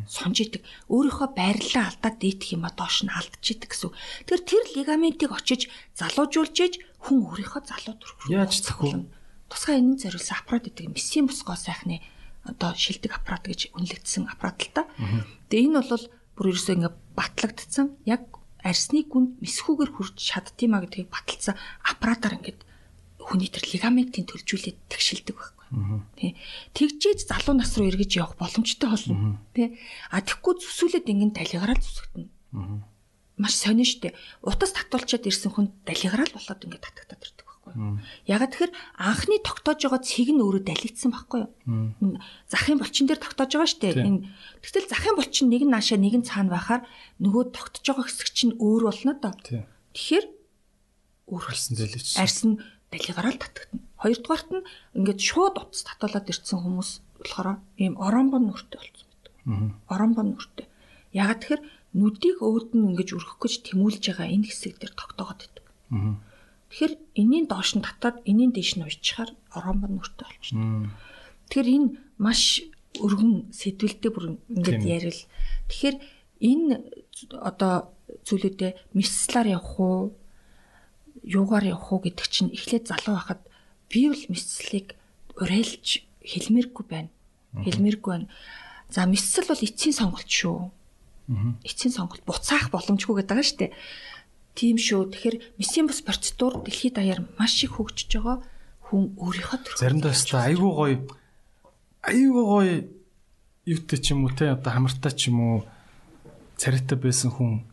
[0.07, 0.64] Сунж идэг.
[0.91, 3.91] Өөрийнхөө байрлалаа алдаад дээдэх юм а доош нь алдчихидэг гэсэн.
[4.28, 6.73] Тэр тэр лигаментийг очиж залуужуулж ээж
[7.07, 8.28] хүн өөрийнхөө залуу төрөх.
[8.28, 9.07] Яаж зохиол?
[9.48, 12.03] Тусгай энэнд зориулсан аппарат гэдэг мессийн босгоо сайхны
[12.48, 14.84] одоо шилдэг аппарат гэж үнэлэгдсэн аппарат л та.
[15.52, 16.06] Тэгээ энэ бол
[16.36, 18.31] бүр ерөөсөө ингээ батлагдсан яг
[18.66, 21.56] арсны гүнд мэсхүүгээр хурж чаддгийм а гэдгийг баталсан
[21.86, 22.62] аппаратаар ингээд
[23.22, 25.66] хүний тэр лигаментийн төлжүүлээд тэгшилдэг байхгүй.
[26.20, 26.32] Тий.
[26.76, 29.40] Тэгжээж залуу нас руу эргэж явах боломжтой болно.
[29.56, 29.78] Тий.
[30.12, 32.28] А тэгхгүй зүсүүлээд ингэн далигараа зүсгэтнэ.
[33.40, 34.14] Маш сонин штэ.
[34.44, 38.02] Утас татуулчаад ирсэн хүн далигараа л болоод ингээд татагтаад ирдэг байхгүй.
[38.26, 42.18] Ягаад тэгэхээр анхны тогтоож байгаа цэг нь өөрөө далигдсан байхгүй юу?
[42.50, 44.02] Захын булчин дээр тогтоож байгаа шүү дээ.
[44.02, 44.26] Энэ
[44.66, 46.84] тэгтэл захын булчин нэг нь наашаа нэг нь цаана байхаар
[47.22, 49.34] нөгөө тогтоож байгаа хэсэг чинь өөр болно доо.
[49.38, 50.26] Тэгэхээр
[51.30, 52.10] өөр болсон дэлгэвч.
[52.18, 52.60] Арьс нь
[52.90, 53.86] далигараа л татагдана.
[54.02, 54.66] Хоёрдугаарт нь
[54.98, 59.34] ингээд шууд утас татуулаад ирсэн хүмүүс болохоор ийм оромбон нүртэй болсон гэдэг.
[59.88, 60.68] Оромбон нүртэй.
[61.14, 61.64] Ягаад тэгэхээр
[61.96, 65.66] нүдийг өөд нь ингэж өргөх гэж тэмүүлж байгаа энэ хэсэг дээр тогтоогод байдаг.
[66.72, 70.95] Тэгэхээр энэний доош нь татаад энэний дээш нь уйчхаар оромбон нүртэй болчихно.
[71.52, 72.64] Тэгэхээр энэ маш
[72.95, 75.22] өргөн сэдвэлтэй бүр ингээд ярил.
[75.68, 75.98] Тэгэхээр
[76.39, 76.80] энэ
[77.43, 77.91] одоо
[78.23, 80.15] зүйлүүдээ мисслаар явах уу,
[81.27, 83.41] юугаар явах уу гэдэг чинь эхлээд залуу байхад
[83.91, 84.95] би бол мисслийг
[85.35, 87.11] уриалж хэлмээргүй байна.
[87.52, 88.31] Хэлмээргүй байна.
[88.88, 90.72] За миссэл бол эцсийн сонголт шүү.
[91.68, 93.72] Эцсийн сонголт буцаах боломжгүй гэдэг байгаа шүү дээ.
[94.56, 95.11] Тийм шүү.
[95.11, 98.44] Тэгэхээр мессийн бус процедур дэлхийд даяар маш их хөгжиж байгаа
[98.91, 99.80] хүн өөрийнхөө төрх.
[99.80, 100.98] Заримдаа өстой айгүй гоё
[102.03, 102.76] айгүй гоё
[103.65, 105.57] юутай ч юм уу те одоо хамартай ч юм уу
[106.60, 107.64] царайтай байсан хүн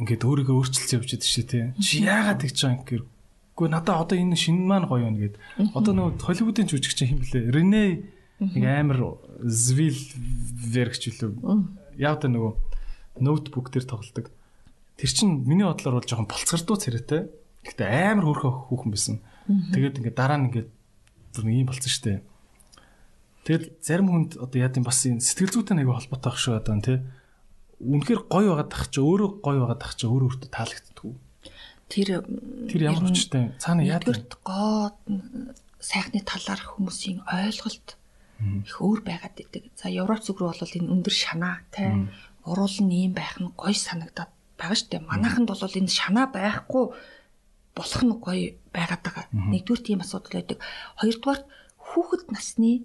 [0.00, 1.60] ингээд өөрийгөө өөрчилж явж идэг шээ те.
[1.76, 3.04] Чи яагаад тэгж байгаа юм гэхээр
[3.60, 5.36] үгүй надаа одоо энэ шинэ маань гоё юм гээд
[5.76, 7.52] одоо нөгөө Холливуудын жүжигч хэм блэ?
[7.52, 8.08] Рене
[8.40, 10.00] нэг амар Звил
[10.72, 11.36] Вергч үлээ.
[12.00, 12.56] Яг та нөгөө
[13.20, 14.32] ноутбук дээр тоглодог
[15.00, 17.32] Тэр чин миний бодлоор бол жоохон болцгордуу царайтай.
[17.64, 19.16] Гэхдээ амар хөөрхөн хүүхэн байсан.
[19.72, 20.68] Тэгээд ингээд дараа нь ингээд
[21.32, 22.20] зүр нэг юм болсон шүү дээ.
[23.48, 26.76] Тэгэл зарим хүнд одоо яа гэм бас энэ сэтгэл зүйтэй нэг холбоотой ах шүү одоо
[26.84, 27.00] тий.
[27.80, 31.16] Үнэхээр гоё байгаад тах чи өөрөө гоё байгаад тах чи өөрөө өөртөө таалагддаг.
[31.88, 32.08] Тэр
[32.68, 34.92] тэр ямар хүчтэй цаана гэм гоо
[35.80, 37.96] сайхны талаар хүмүүсийн ойлголт
[38.68, 39.72] их өөр байгаад идэг.
[39.72, 41.88] За Европ зүг рүү бол энэ өндөр шанаа тий.
[42.44, 44.28] Уруул нь ийм байх нь гоё санагдаад
[44.60, 45.08] байгаа шүү дээ.
[45.08, 46.84] Манайханд бол энэ шанаа байхгүй
[47.74, 48.46] болох нь гоё
[48.76, 49.24] байгаад байгаа.
[49.32, 50.58] Нэгдүгээр тийм асуудал байдаг.
[51.00, 51.40] Хоёрдугаар
[51.80, 52.84] хүүхэд насны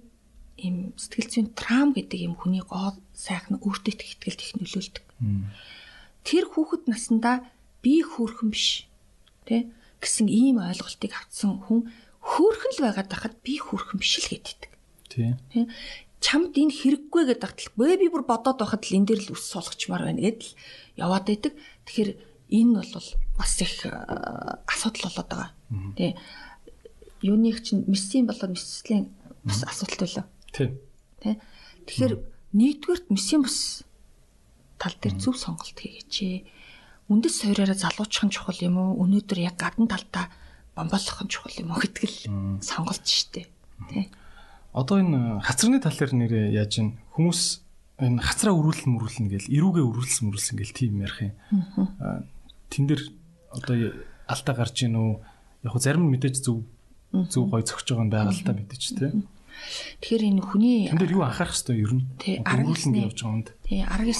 [0.56, 5.06] ийм сэтгэл зүйн трам гэдэг юм хүний гоо сайхан өөртөө ихтгэл их нөлөөлдөг.
[6.24, 7.44] Тэр хүүхэд наснда
[7.84, 8.88] би хөөрхөн биш
[9.44, 9.68] тэ
[10.00, 11.92] гэсэн ийм ойлголтыг авцсан хүн
[12.24, 14.72] хөөрхөн л байгаад байхад би хөөрхөн биш л гэдэг.
[15.52, 15.64] Тий.
[16.26, 20.10] Чамд энэ хэрэггүй гэдэг тагталгүй би бүр бодоод байхад л энэ дээр л ус суулгачмаар
[20.10, 20.58] байна гэдэл
[20.98, 21.54] яваад байдаг.
[21.86, 22.12] Тэгэхээр
[22.50, 23.08] энэ бол
[23.38, 23.94] бас их э,
[24.66, 25.52] асуудал болоод байгаа.
[25.94, 26.18] Тэ.
[27.22, 29.14] Юуных чинь мессийн болоод месслийн
[29.46, 30.26] бас асуудал байлаа.
[30.50, 30.74] Тий.
[31.22, 31.38] Тэ.
[31.86, 32.14] Тэгэхээр
[32.58, 33.86] нэгдүгээрт мессийн бус
[34.82, 36.50] тал дээр зөв сонголт хийгээч.
[37.06, 38.98] үндэс сойраараа залуучих нь чухал юм уу?
[39.06, 40.34] Өнөөдөр яг гадна талдаа
[40.74, 42.18] бомболох нь чухал юм уу гэдэг л
[42.66, 43.46] сонголт штэ.
[43.94, 44.10] Тэ.
[44.76, 47.64] Одоо энэ хацраны тал дээр нэрээ яаж ин хүмүүс
[48.04, 51.34] энэ хацраа өрүүлэн мөрүүлнэ гэл эрүүгээ өрүүлсэн мөрүүлсэн гэл тийм ярих юм.
[52.68, 53.02] Тэн дээр
[53.56, 53.76] одоо
[54.28, 55.12] алдаа гарч ийн үү?
[55.64, 56.68] Яг зарим нь мэдээж зөв
[57.32, 59.12] зөв гой зөгж байгаа нь байгаа л та мэдээж тий.
[60.04, 62.04] Тэгэхээр энэ хүний Тэн дээр юу анхаарах хэвээр ер нь?
[62.20, 63.50] Тий, арга ёсны- явж байгаа юмд.
[63.64, 64.12] тий арга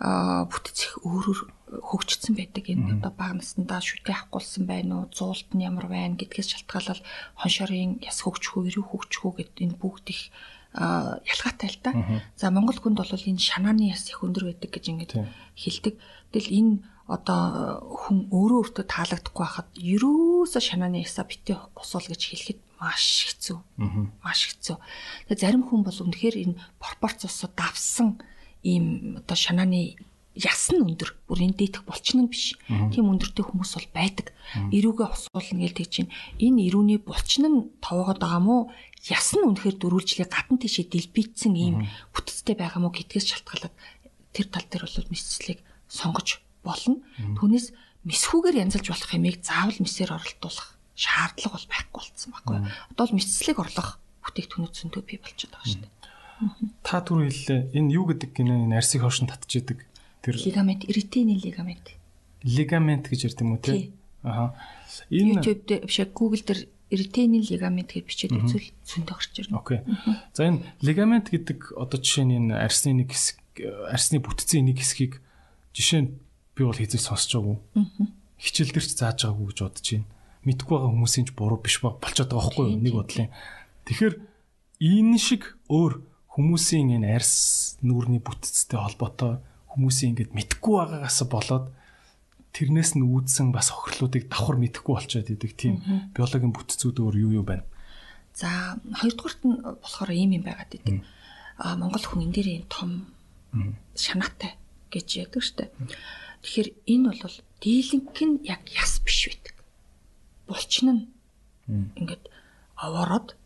[0.00, 5.66] аа, бүтцэх өөрөөр хөгжсөн байдаг энэ одоо бага наснда шүтээ авахгүйсэн байна уу зуулт нь
[5.66, 7.02] ямар байна гэдгээс шалтгаалал
[7.42, 10.30] хоншорын яс хөгжихүү эрүү хөгжихүү гэд энэ бүгд их
[10.76, 11.90] аа, ялгаатай л да.
[12.38, 15.10] За Монгол хүнд бол энэ шанааны яс их өндөр байдаг гэж ингэж
[15.58, 15.94] хэлдэг.
[16.30, 16.72] Тэгэл энэ
[17.06, 23.58] одоо хүн өөрөө өөртөө таалагдахгүй байхад ерөөсө шанааны ясаа битээ усуул гэж хэлэхэд маш хэцүү.
[24.20, 24.76] Маш хэцүү.
[25.30, 28.20] Тэгээ зарим хүн бол үнэхээр энэ пропорцоосоо давсан
[28.66, 29.96] ийм одоо шанааны
[30.36, 31.16] яс нь өндөр.
[31.24, 32.60] Бүр энэ дээдх булчин нь биш.
[32.68, 34.26] Тийм өндөртэй хүмүүс бол байдаг.
[34.68, 38.56] Ирүүгээ усуулна гэж тэгж чинь энэ ирүүний булчин нь товоогоод байгаа мó
[39.08, 43.74] яс нь үнэхээр дөрвөлжлээ гадна тийшээ дэлбийцсэн ийм бүтцтэй байгаа мó гэдгээс шалтгаалаад
[44.36, 47.00] тэр тал дээр бол мэдслийг сонгож болно.
[47.16, 47.72] Түүнээс
[48.04, 52.56] мэсхүүгээр янзалж болох хэмээг заавал месээр оролдуулах шаардлага бол байхгүй болсон байхгүй.
[52.92, 53.88] Одоо л мэдслийг орлох
[54.22, 55.94] бүтээгдэхүүнүүд зөндөө бий болчиход байгаа шүү дээ.
[56.84, 57.60] Та түр хэллээ.
[57.72, 59.88] Энэ юу гэдэг гинэ энэ арсыг хошин татчихдаг.
[60.26, 61.94] Тэр Лигамент, эритений лигамент.
[62.42, 63.94] лигамент гэж ярьд юм уу те?
[64.26, 64.58] Аха.
[65.06, 69.54] Энэ YouTube дээр биш Google дээр эритений лигамент гэж бичээд үзвэл зөндөө гарч ирнэ.
[69.54, 69.80] Окей.
[70.34, 73.38] За энэ лигамент гэдэг одоо жишээ нь энэ арсны нэг хэсэг
[73.86, 75.22] арсны бүтцийн нэг хэсгийг
[75.78, 76.10] жишээ нь
[76.58, 77.58] би бол хэзээ сонсож байгаагүй.
[78.42, 80.10] Хичээл дээр ч зааж байгаагүй гэж бодож байна.
[80.42, 82.82] Мэдгүй байгаа хүмүүсийн ч буруу биш ба болчиход байгаа байхгүй юу?
[82.82, 83.30] Нэг бодлын.
[83.86, 84.14] Тэгэхээр
[84.82, 86.02] энэ шиг өөр
[86.34, 89.38] хүмүүсийн энэ арс нүүрний бүтцтэй холбоотой
[89.76, 91.66] хүмүүсийн ингэж мэдгүй байгаагаас болоод
[92.56, 95.84] тэрнээс нь үүдсэн бас хохирлуудыг давхар мэдэхгүй болчиход идэг тийм
[96.16, 97.68] биологийн бүтцүүд өөр юу юу байна.
[98.32, 101.04] За хоёрдугаарт нь болохоор ийм юм байгаад идэв.
[101.60, 103.12] А Монгол хүн энэ дээр ийм том
[103.92, 104.56] шанаатай
[104.88, 105.68] гэж яддаг штэ.
[106.40, 109.56] Тэгэхээр энэ бол дийлэнх нь яг яс биш байдаг.
[110.48, 111.02] Булчин нь
[112.00, 112.24] ингээд
[112.76, 113.36] овоороод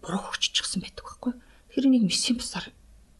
[0.00, 1.32] буруу хөгжчихсэн байдаг байхгүй.
[1.72, 2.68] Тэгэхээр энийг месийн бусаар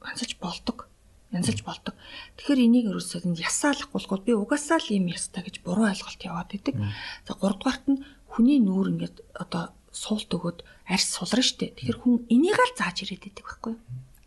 [0.05, 0.89] янзалж болдог.
[1.35, 1.95] Янзалж болдог.
[2.39, 6.79] Тэгэхээр энийг ерөөсөө нь ясаалахгүй би угаасаа л юм ястай гэж буруу ойлголт яваад идэг.
[7.27, 11.75] За 3 дугаарт нь хүний нүүр ингээд одоо суулт өгөөд арьс сулрна штэ.
[11.75, 13.75] Тэгэхээр хүн энийг л зааж ирээд идэг байхгүй.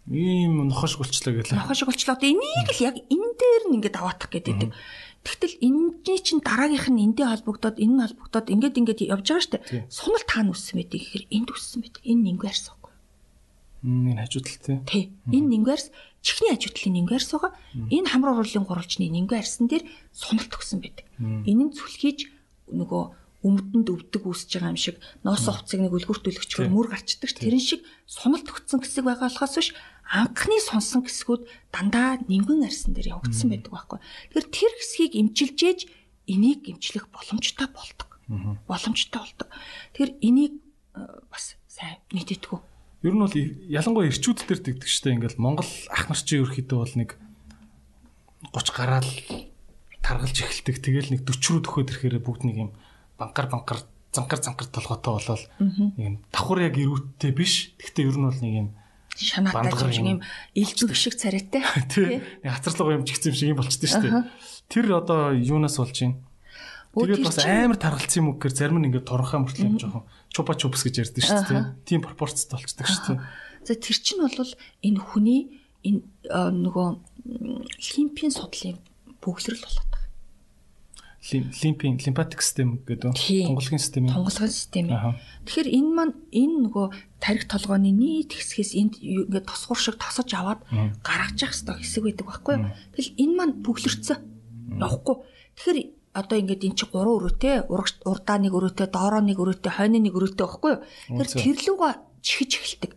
[0.08, 1.60] Ийм нохош гулчлаа гэлээ.
[1.60, 4.72] Нохош одоо энийг л яг энэ дээр нь ингээд аваатах гэдэг.
[5.28, 9.60] Тэгтэл энэний чинь дараагийнх нь эндээ холбогдоод энэ нь холбогдоод ингээд ингээд явж байгаа штэ.
[9.68, 9.84] Тий.
[9.92, 12.02] Сунал таана үссэн байдаг гэхээр энд үссэн байдаг.
[12.08, 12.94] Энэ нингүй арьс байхгүй.
[13.84, 14.78] Энэ хажуудалтай.
[14.88, 15.04] Тий.
[15.28, 15.92] Энэ нингүй арьс
[16.28, 17.56] чихний хажуудлын нингүй арьс байгаа.
[17.88, 21.08] Энэ хамар уруулын гурвалжны нингүй арьсан дээр суналт өгсөн байдаг.
[21.48, 22.28] Энэ нь зүлхийж
[22.68, 23.04] нөгөө
[23.48, 27.32] өмдөнд өвдөг үүсэж байгаа юм шиг ноос хувцсыг нэг үлгүртүүлэгчээр мөр гарчдаг.
[27.32, 29.70] Тэрэн шиг суналт өгсөн хэсэг байгаа болохоос биш
[30.10, 34.00] анхны сонсон хэсгүүд дандаа нингэн арьсан дээр явагдсан байдаг байхгүй.
[34.34, 35.80] Тэгэхээр тэр хэсгийг имчилжээж
[36.28, 38.10] энийг имчлэх боломжтой болдог.
[38.68, 39.48] Боломжтой болдог.
[39.96, 40.54] Тэгэхээр энийг
[40.98, 42.60] э, бас сайн мэдэтгүү.
[43.06, 46.96] Ер нь бол ялангуяа ирчүүд дээр дэгдэг штэ ингээл Монгол ах нар чи ерөөхдөө бол
[46.98, 47.10] нэг
[48.54, 49.12] 30 гараал
[50.02, 50.76] таргалж эхэлдэг.
[50.82, 52.70] Тэгэл нэг 40 рүү төхөөд ирэхээр бүгд нэг юм
[53.22, 55.44] банкар банкар занкар занкар толготой болол
[56.02, 57.78] юм давхар яг ирүүттэй биш.
[57.78, 58.70] Гэхдээ ер нь бол нэг юм
[59.18, 60.18] Шанаатай юм.
[60.18, 60.20] юм
[60.54, 61.66] илжүг шиг царайтай.
[61.94, 64.10] тий нэг хацарлага юм чигцэн шиг юм болчихдээ штэ.
[64.70, 66.22] Тэр одоо юунаас болж байна?
[66.96, 70.54] Тэгээд бас амар таргалцсан юм уу гэхээр зарим нь ингээд торхоо мөртлөө юм жоохон чупа
[70.56, 71.66] чупс гэж ярьдаг шүү дээ.
[71.86, 73.22] Тийм пропорцтой болчдөг шүү дээ.
[73.68, 74.52] За тэр чинь бол
[74.82, 75.42] энэ хүний
[75.84, 76.02] энэ
[76.32, 76.88] э, нөгөө
[77.96, 78.80] лимпийн судлалын
[79.22, 80.06] бөглөрөл болоод байгаа.
[81.28, 83.52] Лим- Лимпийн лимфатик систем гэдэг Тийм.
[83.52, 84.14] тунгалгийн систем юм.
[84.16, 84.88] Тунгалгын систем.
[85.44, 86.86] Тэгэхээр энэ маань энэ нөгөө
[87.20, 90.64] тарих толгойн нийт хэсгээс энд ингээд тосгор шиг тосож аваад
[91.04, 92.72] гаргаж явах хэрэгтэй хэсэг байдаг байхгүй юу?
[92.96, 94.18] Тэгэл энэ маань бүглэрцэн.
[94.80, 95.16] Явахгүй.
[95.60, 95.80] Тэгэхээр
[96.18, 100.14] одоо ингээд эн чинь гурван өрөөтэй, урагш урдаа нэг өрөөтэй, доороо нэг өрөөтэй, хойно нэг
[100.18, 100.82] өрөөтэй байхгүй юу?
[101.14, 101.38] Үнцэн.
[101.46, 101.94] тэрлүүгээ
[102.26, 102.92] чихэж эхэлдэг.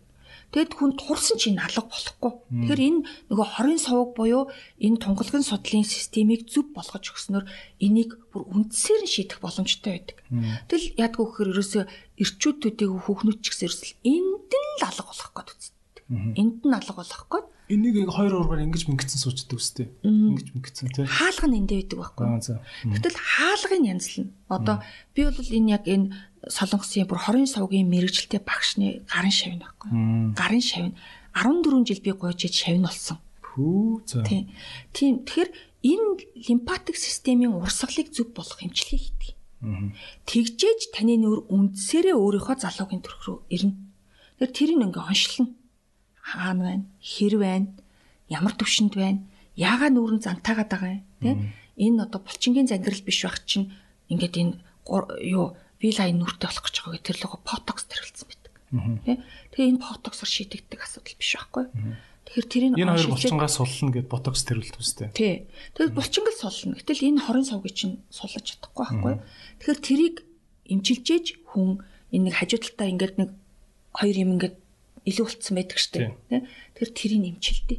[0.51, 2.32] Тэгэд хүн турсан чинь алга болохгүй.
[2.51, 4.51] Тэгэхээр энэ нөгөө хорийн сувг буюу
[4.82, 7.47] энэ тунгалгын судлалын системийг зөв болгож өгснөөр
[7.78, 10.18] энийг бүр үндсээр нь шийдэх боломжтой байдаг.
[10.66, 11.84] Тэгэл яадгүй гэхээр ерөөсөө
[12.18, 16.05] ирчүүдүүдийг хүүхнүүд ч гэсэн ерөөсөл энд нь л алга болох гээд үздэг.
[16.10, 19.86] Энд нь алга болох гээд Энийг яг хоёр ургаар ингэж мингцэн суучдаг үстэй.
[20.02, 21.06] Ингэж мингцэн тий.
[21.06, 22.90] хаалга нь эндээ байдаг байхгүй юу?
[22.90, 24.34] Гэтэл хаалгын янзлна.
[24.51, 24.76] Одоо
[25.14, 26.10] би бол энэ яг энэ
[26.51, 30.34] солонгосын бүр хорийн сувгийн мэрэгжилтэй багшны гарын шавь байхгүй юу?
[30.34, 30.98] Гарын шавь нь
[31.30, 33.22] 14 жил би гуйж иж шавь нь болсон.
[33.38, 34.26] Хүү за.
[34.26, 34.51] Тийм.
[34.90, 35.22] Тийм.
[35.22, 35.51] Тэгэхээр
[35.86, 36.09] энэ
[36.51, 39.30] лимфатик системийн урсгалыг зөв болгох эмчилгээ хийдэг.
[40.26, 43.76] Тэгжээж таны нөр үндсээрээ өөрийнхөө залуугийн төрх рүү ирнэ.
[44.40, 45.52] Тэр тэрийг ингээ оншлно.
[46.31, 46.85] Хаана байна?
[47.02, 47.69] Хэр байна?
[48.31, 49.27] Ямар төвшөнд байна?
[49.59, 51.05] Яагаад нүүрэн зантаагаад байгаа юм?
[51.19, 51.31] Тэ?
[51.82, 53.74] Энэ одоо булчингийн зангирал биш байх чинь
[54.07, 54.55] ингээд энэ
[55.27, 58.52] юу вилайн нүртэй болох гэж байгаа гэх тэр лого потокс төрөлцсөн байдаг.
[59.05, 59.12] Тэ?
[59.51, 61.65] Тэгээ энэ потоксор шийдэгдэх асуудал биш байхгүй.
[62.31, 65.11] Тэгэхээр тэрийг энэ хоёр булчингаас суллана гэд ботокс төрөлт үстэй.
[65.11, 65.51] Тий.
[65.74, 66.78] Тэгэхээр булчингал суллана.
[66.78, 69.15] Гэтэл энэ хорын сувгийг чинь суллаж чадахгүй байхгүй.
[69.59, 70.16] Тэгэхээр тэрийг
[70.70, 71.82] имчилжээж хүн
[72.15, 73.31] энэ нэг хажуу талдаа ингээд нэг
[73.98, 74.57] хоёр юм ингээд
[75.11, 76.15] илүү болцсон байдаг штеп.
[76.31, 77.77] Тэгэхээр тэрийг имчилдэ.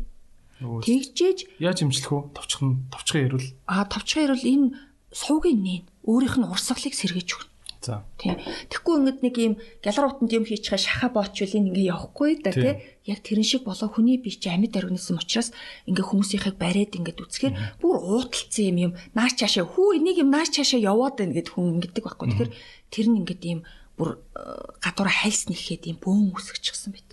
[0.61, 2.29] Тэгжээж яаж имчлэх вэ?
[2.37, 4.67] Товчхон товчхон ирвэл аа товчхон ирвэл энэ
[5.09, 7.49] сувгийн нээн өөрийнх нь урсгалыг сэргээж өгнө.
[7.81, 8.05] За.
[8.21, 8.37] Тийм.
[8.69, 12.77] Тэгэхгүй ингээд нэг юм гялар утанд юм хийчихээ шаха боочвол энэ ингээ явахгүй да тий.
[13.09, 15.49] Яг тэрэн шиг болоо хүний бие чи амьд организм учраас
[15.89, 20.53] ингээ хүмүүсийнхийг бариад ингээд үцхээр бүр уудалцсан юм юм нааш чаашаа хүү энийг юм нааш
[20.53, 22.27] чаашаа яваад байна гэд хүн ингэдэг байхгүй.
[22.29, 22.51] Тэгэхээр
[22.93, 23.59] тэр нь ингээд юм
[23.97, 24.41] бүр э,
[24.85, 27.10] гадуура хайлс нэхэд юм бөөм үсгчихсэн байдаг.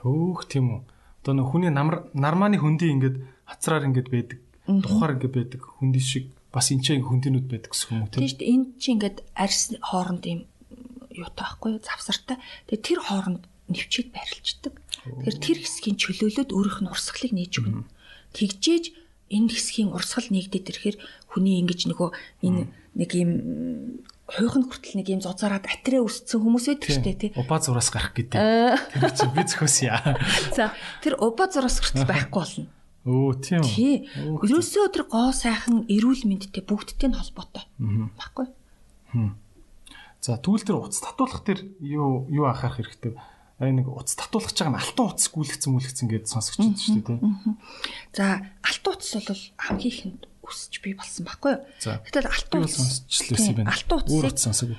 [0.00, 0.80] Хөөх тийм үү.
[1.20, 4.38] Одоо нөх хүний нар нарманы хөндөй ингээд хацраар ингээд байдаг.
[4.64, 8.20] Тухаар ингээд байдаг хөндөй шиг бас энэ чинь хүндинүүд байдаг гэсэн юм уу тийм.
[8.24, 8.52] Тийм шүү дээ.
[8.54, 10.40] Энэ чинь ингээд арьс хооронд юм
[11.12, 11.82] юутай байхгүй юу?
[11.84, 12.36] Завсартай.
[12.66, 14.74] Тэгээ тэр хооронд нэвчээд байрлалцдаг.
[15.04, 17.86] Тэгэхээр тэр хэсгийн чөлөөлөд өөрийнх нь урсгалыг нээж өгнө.
[18.34, 18.84] Тэгжээж
[19.30, 20.96] энэ хэсгийн урсгал нэгдээд ирэхээр
[21.30, 22.10] хүний ингэж нөгөө
[22.46, 23.30] энэ нэг юм
[24.30, 27.30] хойхон хүртэл нэг юм зузаараад атраа өссөн хүмүүс байдаг шүү дээ тий.
[27.34, 28.38] Уба зураас гарах гэдэг.
[28.38, 30.14] Тэр чинь би зөхөөс яа.
[30.54, 30.70] За
[31.02, 32.66] тэр уба зураас хүртэл байхгүй болно.
[33.10, 33.62] Өө тийм.
[33.64, 34.06] Тий.
[34.14, 37.64] Ерөөсөө тэр гоо сайхан эрүүл мэндтэй бүгдтэй нь холбоотой.
[38.14, 38.46] Баггүй.
[40.20, 43.16] За тэгвэл тэр утас татуулах тэр юу юу анхаарах хэрэгтэй.
[43.56, 47.00] Аа нэг утас татуулах гэж байгаа нь алтан утас гүйлгцэн мүлгцэн гэдээ сонсогч байна шүү
[47.00, 47.20] дээ тий.
[48.12, 51.62] За алтан утас бол хамгийн ихэнд өсөж бий болсон баггүй юу?
[52.04, 53.70] Гэтэл алтан сонсчлээсэн байна.
[53.70, 54.74] Алтан утасыг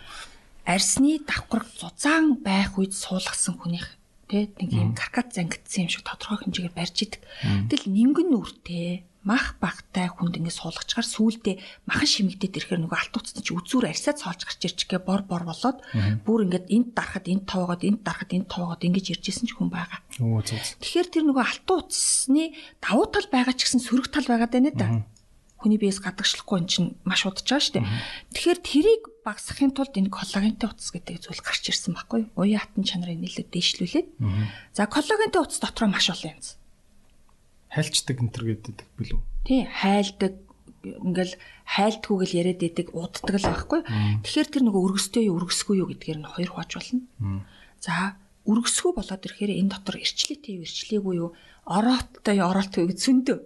[0.66, 3.98] арсны давхарг зузаан байх үед суулгасан хүнийх
[4.30, 7.22] тий нэг юм каркад зангидсан юм шиг тодорхой хэмжээгээр барьж идэг.
[7.68, 13.44] Тэгэл нингэн нүртэй мах багтай хүнд ингэ суулгачаар сүулдэ махан шимэгдээд ирэхээр нөгөө алт уцтай
[13.46, 15.78] чи үзүүр арьсаа цоолж гарч ирчихгээ бор бор болоод
[16.26, 20.02] бүр ингээд энд дарахад энд таваагаад энд дарахад энд таваагаад ингэж иржсэн ч хүн байгаа.
[20.18, 24.74] Тэгэхээр тэр нөгөө алт уцсны давуу тал байгаа ч гэсэн сөрөг тал байгаа даа нэ
[24.74, 25.06] да
[25.62, 27.86] хүний биес гадагшлахгүй эн чинь маш удаж дээ.
[28.34, 32.34] Тэгэхээр тэрийг багасгахын тулд энэ коллагентэй утас гэдэг зүйл гарч ирсэн байхгүй юу?
[32.36, 34.08] Уян хатан чанарыг нэлээд дээшлүүлээд.
[34.74, 36.42] За коллагентэй утас дотроо маш олон юм.
[37.70, 39.20] Хайлчдаг энтер гэдэг билүү?
[39.46, 40.34] Тий, хайлдаг
[40.82, 43.82] ингээл хайлтгүйгэл яриад идэг уддаг л байхгүй.
[44.26, 47.46] Тэгэхээр тэр нөгөө өргөстэй юу өргөсгүй юу гэдгээр нь хоёр хувааж болно.
[47.78, 48.18] За
[48.50, 51.30] өргөсгөө болоод ирэхээр энэ дотор ирчлээтэй юу ирчлээгүй юу
[51.70, 53.38] орооттой ороолтгүй гэж зөндөө.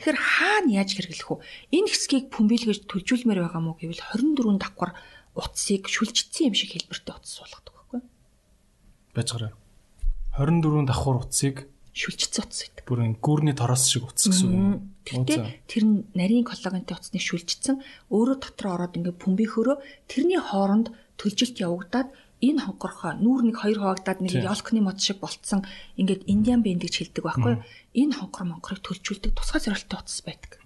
[0.00, 1.44] Тэгэхээр хаана яаж хэрэглэх вэ?
[1.76, 4.96] Энэ хэсгийг бөмбөлгөж төлжүүлмээр байгаа мó гэвэл 24 давхар
[5.36, 8.00] утсыг шүлжчихсэн юм шиг хэлбэртэй утас суулгадаг байхгүй?
[9.14, 9.52] Бажгараа.
[10.40, 11.56] 24 давхар утсыг
[11.92, 12.84] шүлжчихсэн утас гэдэг.
[12.86, 14.94] Бүрэн гүрний тороос шиг утас гэсэн юм.
[15.04, 17.82] Тэгтээ тэр нь нарийн коллагентэй утасны шүлжчихсэн
[18.14, 19.76] өөрөө дотор ороод ингээ бөмбөхөрөө
[20.06, 22.08] тэрний хооронд төлжилт явагдаад
[22.40, 25.64] энэ хонгорхоо нүүр нэг хоёр хуваагдаад нэг ёлкны мод шиг болцсон.
[26.00, 27.54] Ингээд индиан бэнд гэж хэлдэг байхгүй
[27.94, 30.60] энэ хонгор монгорыг төлжүүлдэг тусгай зорилттой утас байдаг.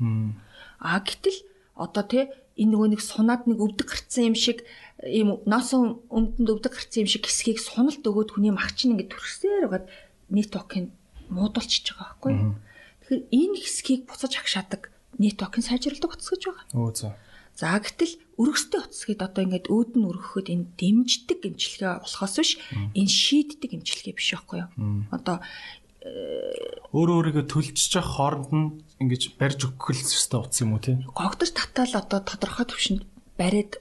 [0.78, 1.38] А гэтэл
[1.74, 4.62] одоо тий энэ нөгөө нэг сунаад нэг өвдөг гарцсан юм шиг
[5.02, 9.66] ийм носон өмдөнд өвдөг гарцсан юм шиг хэсгийг суналт өгөөд хүний мах чинь ингээд төрсээр
[9.66, 9.86] байгаад
[10.30, 10.94] нийт токийн
[11.34, 12.32] муудалчж байгаа байхгүй
[13.02, 16.64] тэгэхээр энэ хэсгийг буцаж агшаадаг нийт токийн сайжирладаг утас гэж байгаа.
[16.78, 17.18] Оо за.
[17.59, 22.52] За гэтэл өргөстэй утас гээд одоо ингээд өөд нь өргөхөд энэ дэмждэг эмчилгээ болохоос биш
[22.94, 24.70] энэ шийддэг эмчилгээ биш байхгүй юу?
[25.15, 25.36] Одоо
[26.05, 28.66] өөрөө өөрийгөө төлжиж явах хооронд нь
[29.01, 31.01] ингэж барьж өгөх л ёстой утас юм уу тий?
[31.01, 33.02] Гогдож татаал одоо тодорхой төвшөнд
[33.40, 33.81] бариад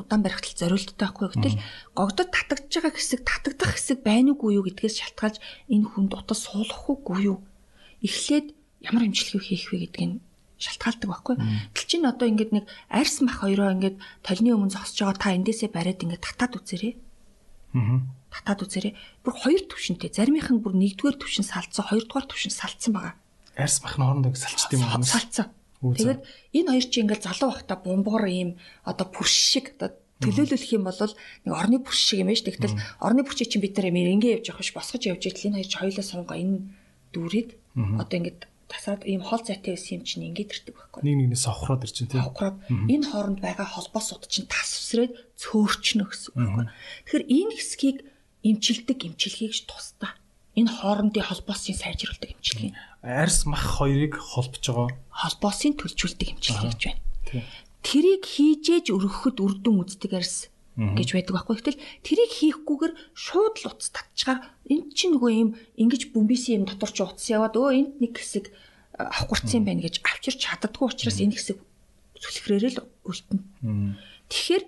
[0.00, 1.60] удаан барихтал зориулттай байхгүй гэтэл
[1.92, 5.36] гогдод татагдж байгаа хэсэг татагдах хэсэг байна уугүй юу гэдгээс шалтгаалж
[5.68, 7.38] энэ хүнд утас суулгах уугүй юу?
[8.00, 10.24] Эхлээд ямар эмчилгээ хийх вэ гэдгийг
[10.60, 11.36] шалтгаалдаг байхгүй.
[11.72, 15.70] Тэл чинь одоо ингээд нэг арьс мах хоёроо ингээд толны өмнө зогсож байгаа та эндээсээ
[15.72, 16.92] бариад ингээд татаад үзээрэй.
[17.74, 18.04] Аа.
[18.28, 18.92] Татаад үзээрэй.
[19.24, 20.12] Бүр хоёр төвшөнтэй.
[20.12, 23.14] Заримийнх нь бүр нэгдүгээр төвшин салцсан, хоёрдугаар төвшин салцсан байгаа.
[23.56, 25.02] Арьс мах нь хоорондоо салчт юм уу?
[25.02, 25.48] Салцсан.
[25.80, 26.20] Тэгээд
[26.60, 31.00] энэ хоёр чинь ингээд залуу байхдаа бомбоор ийм одоо пүрш шиг одоо төлөөлөх юм бол
[31.00, 32.52] нэг орны пүрш шиг юм байна шүү.
[32.52, 35.68] Тэгтэл орны пүрчийг чинь бид юм ингээ явж явах ш босгож явж идэл энэ хоёр
[35.72, 36.56] ч хоёулаа сунгаа энэ
[37.16, 37.50] дүүрээд
[37.96, 38.40] одоо ингээд
[38.70, 41.02] тасаад ийм хол зайтай байсан юм чинь ингээд ирдэг байхгүй.
[41.02, 42.22] Нэг нэгнээс авахраад ир чинь тийм.
[42.22, 46.66] Авахраад энэ хооронд байгаа холбоо сууд чинь тас усрээд цөөрчнө гэсэн үг байхгүй.
[46.70, 47.98] Тэгэхээр энэ хэсгийг
[48.46, 50.14] эмчилдэг эмчилгээгч тусдаа.
[50.54, 52.74] энэ хоорондын холбоосын сайжруулдаг эмчилгээ.
[53.02, 57.46] Арьс мах хоёрыг холбож байгаа Холбоосын төлжүүлдэг эмчилгээ гэж байна.
[57.86, 61.56] Тэрийг хийжээж өргөхөд үрдэн үздэг арьс гэж байдаг байхгүй.
[61.60, 66.90] Гэтэл тэрийг хийхгүйгээр шууд л утас татчихаар энэ чинь нөгөө юм ингэж бөмбөсөн юм дотор
[66.90, 68.48] ч утас яваад өө энд нэг хэсэг
[68.96, 71.58] авахгурцсан байна гэж авчирч чаддаггүй учраас энэ хэсэг
[72.20, 73.96] сүлхрээрээ л үлдэнэ.
[74.28, 74.64] Тэгэхээр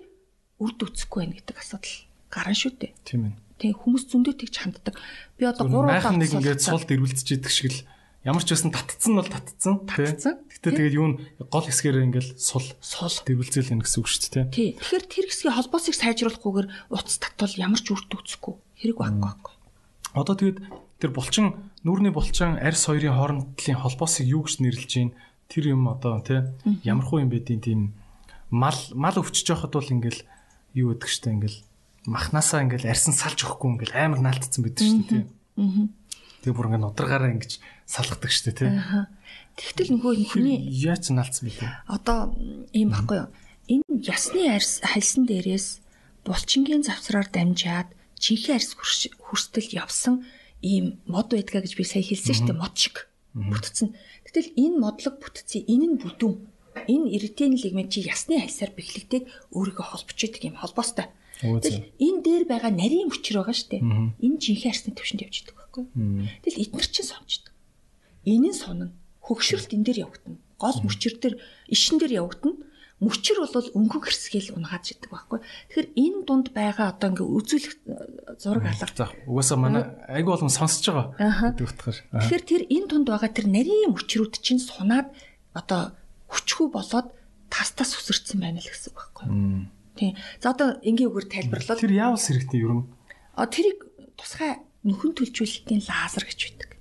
[0.61, 1.95] үрд үсэхгүй байна гэдэг асуудал
[2.33, 2.93] гарна шүү дээ.
[3.05, 3.33] Тийм ээ.
[3.61, 4.95] Тэгээ хүмүүс зөндөө тэгж ханддаг.
[5.37, 7.79] Би одоо 3 удаа нэг ингээд сул дэрвэлцэж идэх шиг л
[8.23, 9.83] ямар ч байсан татцсан бол татцсан.
[9.83, 10.39] Татцсан.
[10.47, 11.13] Гэтэ тэгээд юу н
[11.51, 14.45] гол хэсгээр ингээд сул сул дэрвэлзэл энэ гэсэн үг шүү дээ.
[14.51, 14.69] Тий.
[14.79, 18.55] Тэгэхээр тэр хэсгийн холбоосыг сайжруулахгүйгээр утас татвал ямар ч үрд үсэхгүй.
[18.79, 19.53] Хэрэг байхгүй байхгүй.
[20.15, 20.59] Одоо тэгээд
[21.03, 21.47] тэр булчин
[21.83, 25.15] нүүрний булчин арьс хоёрын хоорондын холбоосыг юу гэж нэрлэж байна?
[25.51, 26.47] Тэр юм одоо тий
[26.87, 27.91] ямар хуу юм байдیں۔ тийм
[28.47, 30.23] мал мал өвчөж байхад бол ингээл
[30.79, 31.59] юу гэдэг штэ ингээл
[32.07, 35.23] махнасаа ингээл арьсан салж өгөхгүй ингээл амар наалтцсан байдаг штэ тий.
[36.43, 37.53] Тэгээ бүр ингээд нудрагаараа ингэж
[37.87, 38.67] салгадаг штэ тий.
[39.55, 41.69] Тэгтэл нөгөө хүний Яаж наалтсан бэ тий?
[41.87, 42.35] одоо
[42.75, 43.29] ийм баггүй юу?
[43.71, 45.79] Энэ ясны арьс хальсан дээрээс
[46.27, 47.87] булчингийн завсраар дамжаад
[48.19, 50.27] чихээ арьс хүрш- хүртэл явсан
[50.59, 53.95] ийм мод байдгаа гэж би сая хэлсэн дээ мод шиг бүтцэн.
[54.27, 56.35] Тэгтэл энэ модлог бүтцийн энэ нь бүдүүн.
[56.89, 61.07] Энэ эритин лигмент чи ясны хальсаар бэхлэгдээд өөрийгөө холбож идэг юм холбоостой.
[61.39, 63.81] Тэгэл энэ дээр байгаа нарийн мөчр байгаа шүү дээ.
[64.25, 66.29] Энэ чихээ арьсны төвшөнд явж идэг байхгүй?
[66.45, 67.53] Тэгэл эднэр чинь сончдөг.
[68.29, 68.93] Энэ нь сонно.
[69.25, 70.37] Хөгшрөлт энэ дээр явагдана.
[70.61, 71.35] Гол мөчр дээр
[71.67, 72.61] ишин дээр явагдана.
[73.03, 75.43] Мөчр бол өнгөг хэрсгээл унгааж идэг байхгүй.
[75.43, 78.95] Тэгэхээр энэ дунд байгаа одоо ингээ үзүүлэх э, зураг алга.
[78.95, 81.97] За угаасаа манай айгу болгон сонсож байгаа гэдэг утгаар.
[82.15, 82.23] Аа.
[82.23, 85.11] Тэгэхээр тэр энэ тунд байгаа тэр нарийн мөчрүүд чинь сунаад
[85.51, 85.91] одоо
[86.31, 87.11] хүчгүй болоод
[87.51, 89.25] тас тас үсэрсэн байна л гэсэн үг байхгүй.
[89.99, 90.15] Тийм.
[90.39, 92.87] За одоо энгийн үгээр тайлбарлаад Тэр яавал сэрэгтэй нь.
[93.35, 93.83] а тэрийг
[94.15, 96.71] тусгай нөхөн төлжүүлэлтийн лазер гэж байдаг.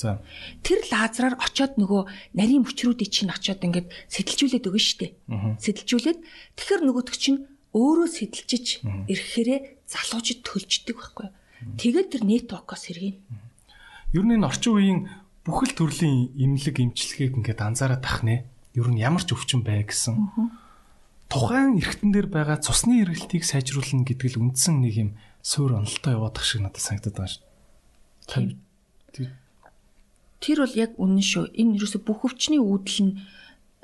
[0.00, 0.24] За.
[0.64, 5.12] Тэр лазераар очоод нөгөө нарийн мөчрүүдийг чинь очоод ингээд сэтэлжүүлээд өгнө штэ.
[5.60, 6.18] Сэтэлжүүлээд
[6.56, 7.44] тэгэхээр нөгөөдөг чинь
[7.76, 8.80] өөрөө сэтэлжиж
[9.12, 11.28] ирэхээрээ залуучид төлждөг байхгүй.
[11.28, 11.76] юу?
[11.76, 13.20] Тэгээд тэр нэтвокоос сэргийн.
[14.16, 15.00] Ер нь энэ орчин үеийн
[15.44, 18.48] бүхэл төрлийн имлэг имчилгээг ингээд анзаараад тах нэ.
[18.72, 20.16] Ер нь ямар ч өвчин бай гэсэн.
[21.28, 25.10] Тухайн эргэтэн дээр байгаа цусны эргэлтийг сайжруулна гэдэг л үндсэн нэг юм
[25.44, 27.49] суур онолтой яваадах шиг надад санагдаад байгаа шүү.
[28.30, 28.56] Тэр-
[30.62, 31.50] бол яг үнэн шүү.
[31.52, 33.12] Энэ юусо бүх өвчний үүдэл нь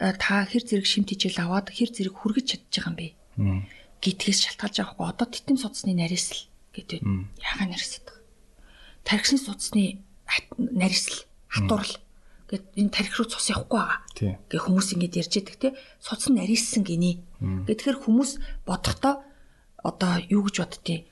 [0.00, 3.06] та хэр зэрэг шимт хичээл аваад хэр зэрэг хүргэж байгаа юм бэ?
[4.00, 5.06] Гэдгээс шалтгаалж байгаа хгүй.
[5.12, 7.00] Одоо титэм судасны нарийсл гэдэг.
[7.40, 8.16] Яагаад нарийсдаг?
[9.04, 11.92] Тархисны судасны хат- нарийсл, хатуурл
[12.48, 14.00] гэд энэ тархи руу цус явахгүй байгаа.
[14.52, 15.68] Гэ хүмүүс ингэж ярьж байдаг те.
[16.00, 17.20] Судас нь нарийссан гинэ.
[17.68, 18.30] Гэтгэхэр хүмүүс
[18.68, 19.24] бодохдоо
[19.84, 21.04] одоо юу гэж боддیں۔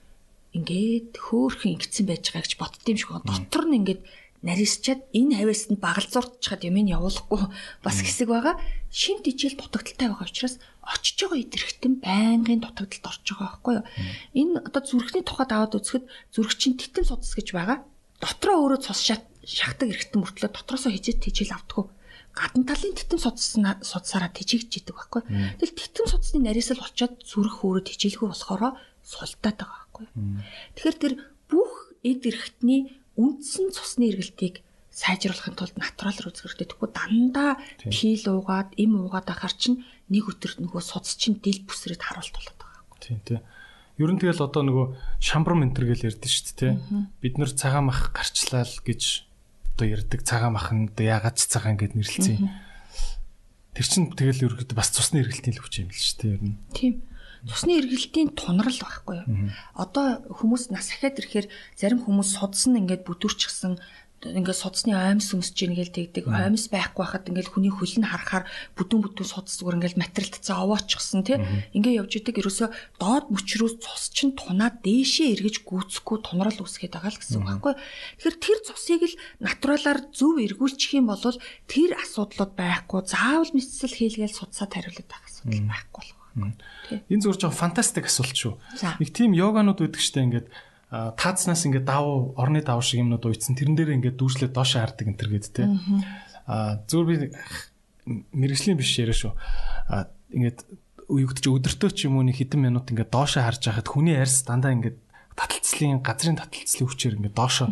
[0.54, 3.10] Ингээд хөөхөн ингэсэн байж байгаа гэж бодд юм шиг.
[3.26, 4.02] Дотор нь ингээд
[4.44, 7.42] нарийсчаад энэ хавьяас нь багалзуурчхад юм ин явуулахгүй
[7.82, 8.60] бас хэсэг байгаа.
[8.92, 13.84] Шимт ижил дутагдaltaй байгаа учраас очиж байгаа идэрхтэн байнгын дутагдалд орж байгаа байхгүй юу?
[14.36, 17.82] Энэ одоо зүрхний тухайд аваад үзэхэд зүрхчин титэм судас гэж байгаа.
[18.20, 21.88] Дотроо өөрөө цус шахдаг эргэтэн мөртлөө дотроосоо хижээд тижил авдаггүй.
[22.36, 25.22] Гадна талын титэм судсаараа тижигж идэг байхгүй.
[25.58, 30.42] Тэгэл титэм судасны нарийсал очоод зүрх өөрөө тижилгүй болохоор султаад байгаа байхгүй.
[30.74, 31.14] Тэгэхээр тэр
[31.46, 36.70] бүх эд эрхтний үндсэн цусны эргэлтийг сайжруулахын тулд натурал руу үзэхэрэгтэй.
[36.70, 37.58] Тэгэхгүй дандаа
[37.90, 42.58] пил уугаад, эм уугаад ахаар чинь нэг өдөр нөгөө судас чинь дил бүсрээд харуулт болоод
[42.58, 43.00] байгаа байхгүй.
[43.02, 43.40] Тий, тий.
[43.98, 44.86] Ер нь тэгэл одоо нөгөө
[45.18, 46.74] шамбар ментер гэж ярьдэн шүү дээ.
[47.22, 49.26] Бид нэр цагаан мах гарчлал гэж
[49.74, 52.38] одоо ярьдаг цагаан мах нь одоо ягаад ч цагаан гэд нэрлэлцэн.
[53.74, 56.58] Тэр чинь тэгэл ерөөдөө бас цусны эргэлтийн л хүч юм л шүү дээ, ер нь.
[56.70, 56.94] Тийм.
[57.44, 59.52] Цусны эргэлтийн тунрал байхгүй юу?
[59.76, 61.46] Одоо хүмүүс нас ахаад ирэхээр
[61.76, 63.76] зарим хүмүүс судас нь ингээд бүдүүрчихсэн
[64.32, 68.48] ингээд судасны оймс өмсөж ийн гээл тэгдэг оймс байхгүй хахад ингээд хүний хөл нь харахаар
[68.72, 71.36] бүдүүн бүдүүн судас зүгээр ингээд материалтцаа овоочсон тий
[71.76, 77.12] ингээд явж идэг ерөөсө доод мөчрөөс цус чинь тунаад дээшээ эргэж гүйцэхгүй тунрал үүсгээд байгаа
[77.12, 81.20] л гэсэн үг байхгүй тэгэхээр тэр цусыг л натуралаар зөв эргүүлчих юм бол
[81.68, 87.52] тэр асуудлууд байхгүй заавал мэдсэл хийлгээл судсаа тариулаад байх асуудал байхгүй болох Энэ зүгээр жоо
[87.54, 88.54] фантастик асуулт шүү.
[88.98, 90.48] Нэг тийм йоганууд байдаг штэ ингээд
[90.90, 95.18] таацнаас ингээд давуу орны давуу шиг юмнууд уйдсан тэрэн дээр ингээд дүүжлээ доошоо хардаг энэ
[95.18, 95.66] төр гээд те.
[96.46, 97.16] А зүгээр би
[98.34, 99.32] мэрэгжлийн биш яриа шүү.
[99.90, 100.66] А ингээд
[101.40, 104.76] чи өдөртөө ч юм уу нэг хэдэн минут ингээд доошоо харж байхад хүний арьс дандаа
[104.76, 104.98] ингээд
[105.34, 107.68] таталцлын газрын таталцлын хүчээр ингээд доошоо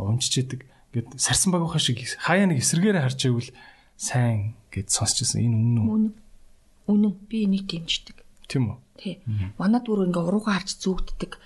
[0.00, 0.60] умчиж идэг.
[0.92, 3.50] Ингээд сарсан багийнхаа шиг хаяа нэг эсэргээрээ харж байвал
[3.96, 5.46] сайн гэд сонсчихсан.
[5.46, 6.23] Энэ үнэн үү?
[6.90, 7.14] Үнэн.
[7.28, 8.16] Би энийг дэмждэг.
[8.48, 8.78] Тийм үү?
[9.00, 9.14] Тий.
[9.58, 11.38] Манад бүр ингээ уруугаа харж зүгддэг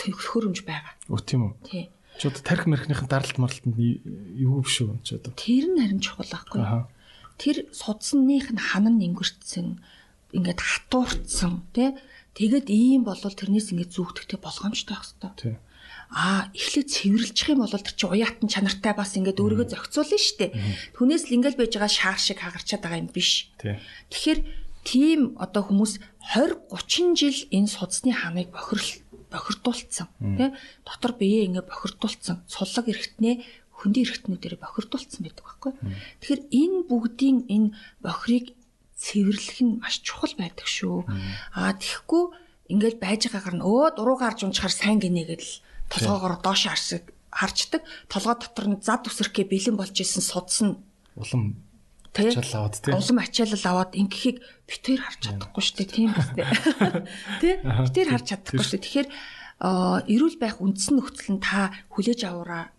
[0.00, 0.94] төхөөрөмж байгаа.
[1.12, 1.52] Өө тийм үү?
[1.68, 1.84] Тий.
[2.20, 5.34] Ч одоо тарих мэрхнийхэн даралт марлтанд юу биш үү ч одоо.
[5.34, 6.62] Тэр нь харин чухал байхгүй.
[7.40, 9.82] Тэр судсных нь ханан нингэрчсэн
[10.32, 11.98] ингээд хатуурцсан тий
[12.34, 15.58] Тэгээд ийм болол тэрнээс ингээд зүгтгтэй болгоомжтой байх хэвээр.
[16.14, 20.54] Аа эхлээд цэвэрлжих юм бол тэр чи уяатан чанартай бас ингээд өөрийгөө зохицуулна штэ.
[20.94, 23.50] Түүнээс л ингээд байж байгаа шаар шиг хагарчаад байгаа юм биш.
[23.58, 24.40] Тэгэхээр
[24.86, 25.98] тийм одоо хүмүүс
[26.38, 30.06] 20 30 жил энэ судасны ханыг бохирл бохирдуулсан
[30.38, 30.48] тий
[30.86, 33.34] дотор биеэ ингээ бохирдуулсан суллаг эргэтнээ
[33.74, 35.72] хөндөй эргэтнүүдээр бохирдуулсан байдаг байхгүй.
[36.22, 37.68] Тэгэхээр энэ бүгдийн энэ
[38.04, 38.54] бохирыг
[38.94, 41.04] цэвэрлэх нь маш чухал байдаг шүү.
[41.58, 42.24] Аа тэгэхгүй
[42.70, 45.52] ингээд байж байгаагаар нь өө дуруу гарч унчхаар сайн гинэ гэдэл
[45.92, 47.82] толгоогоор доош харсаг харчдаг.
[48.08, 50.78] Толгой дотор нь зад үсрэхгээ бэлэн болж исэн судс нь
[51.18, 51.58] улам
[52.14, 54.38] ачаал аваад тийм улам ачаалал аваад ингэхийг
[54.70, 55.90] битээр харж чадахгүй шүү дээ.
[55.90, 59.08] Тийм бас тийм битээр харж чадахгүй шүү тэгэхээр
[60.14, 62.70] эрүүл байх үндсэн нөхцөл нь та хүлээж аваараа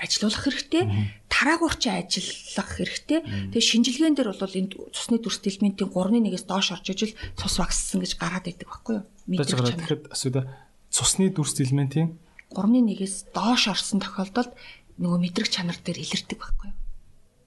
[0.00, 0.84] ажилуулах хэрэгтэй.
[1.28, 3.20] Тараагуурч ажиллах хэрэгтэй.
[3.52, 8.12] Тэгээ шинжилгээн дээр бол энэ цусны дүрс элементийн 3-1-ээс доош орж ижил цус багассан гэж
[8.16, 9.04] гараад идэг байхгүй юу?
[9.28, 10.48] Тэгэхэд асууда
[10.88, 12.16] цусны дүрс элементийн
[12.54, 14.52] 3-1-ээс доош орсон тохиолдолд
[14.98, 16.78] нөгөө мэдрэг чанар дээр илэрдэг байхгүй юу?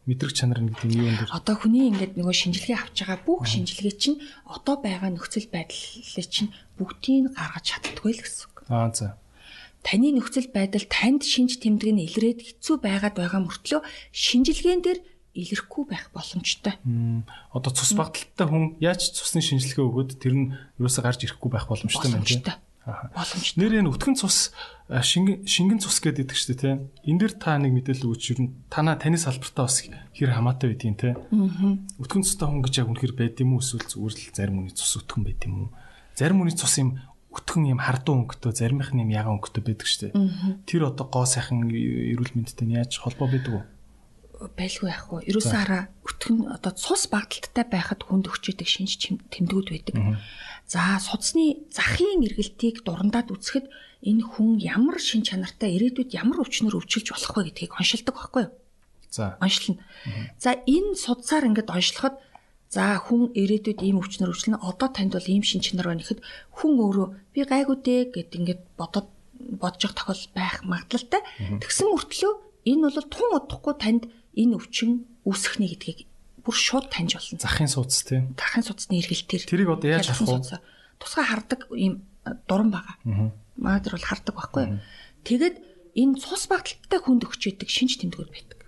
[0.03, 1.31] мэдрэг чанар гэдэг нь юу юм бэ?
[1.31, 6.51] Одоо хүний ингээд нөгөө шинжилгээ авч байгаа бүх шинжилгээ чинь одоо байгаа нөхцөл байдлыг чинь
[6.75, 8.57] бүгдийг гаргаж чаддгүй л гэсэн үг.
[8.67, 9.15] Аа за
[9.83, 14.99] таны нөхцөл байдал танд шинж тэмдэг нь илрээд хэцүү байгаад байгаа мөртлөө шинжилгээн дээр
[15.35, 16.79] илэрхгүй байх боломжтой.
[17.51, 20.47] Одоо цус багталттай хүн яаж цусны шинжилгээ өгөөд тэр нь
[20.79, 22.43] юусаа гарч ирэхгүй байх боломжтой юм тийм.
[22.83, 23.63] Боломжтой.
[23.63, 24.51] Нэр энэ өтгөн цус
[24.91, 26.79] шингэн шингэн цус гэдэг шүү дээ тийм.
[27.07, 31.15] Энд дэр та нэг мэдээлэл өгч нь танаа таны салбартаа бас хэр хамаатай байдгийг тийм.
[31.95, 34.99] Өтгөн цустай хүн гэж яг үнэхэр байд юм уу эсвэл зүгээр л зарим хүний цус
[34.99, 35.69] өтгөн байд юм уу?
[36.19, 36.99] Зарим хүний цус юм
[37.31, 40.67] өтгөн юм хардуу өнгөтэй заримх нь юм ягаан өнгөтэй байдаг шүү дээ.
[40.67, 43.63] Тэр одоо гоо сайхан эрүүл мэндтэй яаж холбоо байдаг вэ?
[44.51, 45.23] байлгүй яах вэ?
[45.31, 48.99] Ерөөсөө хараа өтгөн одоо цус багталттай байхад хүнд өгчээдэг шинж
[49.31, 49.95] тэмдгүүд байдаг.
[50.67, 53.65] За судасны захын эргэлтийг дурандаад үзэхэд
[54.03, 58.53] энэ хүн ямар шин чанартай ирээдүйд ямар өвчнөр өвчилж болох вэ гэдгийг оншилдог байхгүй юу?
[59.13, 59.37] За.
[59.39, 59.79] Оншилно.
[60.39, 62.15] За энэ судсаар ингээд оншлоход
[62.73, 66.25] За хүн ирээдүйд ийм өвчнөр өвчлөн одоо танд бол ийм шин чанар байна гэхэд
[66.57, 67.07] хүн өөрөө
[67.37, 69.13] би гайгүй дээ гэд ингээд бодоод
[69.61, 71.21] бодож явах тохиол байх магадлалтай.
[71.61, 72.33] Тэгсэн мөртлөө
[72.65, 74.03] энэ бол тун удахгүй танд
[74.33, 76.09] энэ өвчин үүсэхнэ гэдгийг
[76.43, 77.39] бүр шууд таньж болно.
[77.39, 78.35] Захын судас тийм.
[78.35, 79.43] Захын судасны эргэлтээр.
[79.47, 80.59] Тэрийг одоо яаж харах вэ?
[80.99, 82.03] Тусгай хардаг ийм
[82.47, 83.31] дуран байгаа.
[83.55, 84.65] Маадэр бол хардаг байхгүй.
[85.23, 85.55] Тэгэд
[85.95, 88.59] энэ цус багталттай хүнд өгч идэг шинж тэмдгүүд байдаг.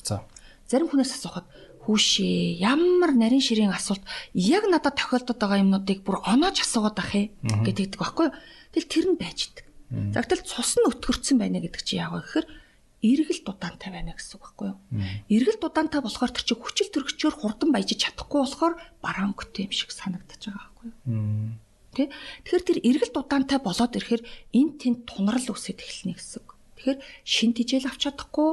[0.00, 0.24] За.
[0.70, 1.44] Зарим хүнээс асуухад
[1.88, 7.32] хүүшээ ямар нарийн ширийн асуулт яг надад тохиолдод байгаа юмнуудыг бүр оноож асуугаад ах ээ
[7.64, 8.28] гэдэг байхгүй.
[8.76, 9.66] Тэгэл тэр нь байж идэг.
[10.12, 12.46] За гэтэл цус нь өтгөрцөн байна гэдэг чи яав гэхээр
[13.02, 14.78] эргэл дудаантай байна гэсэн үг байхгүй юу.
[15.30, 19.94] Эргэл дудаантай болохоор тэр чи хүчил төрөгчөөр хурдан баяжиж чадахгүй болохоор бараан өнгөтэй юм шиг
[19.94, 21.54] санагдаж байгаа байхгүй юу.
[21.94, 22.10] Тэ?
[22.42, 24.22] Тэгэхээр тэр эргэл дудаантай болоод ирэхээр
[24.54, 26.50] эн тэнд тунрал үсэт эхэлнэ гэсэн үг.
[26.78, 28.50] Тэгэхээр шин тижэл авч чадахгүй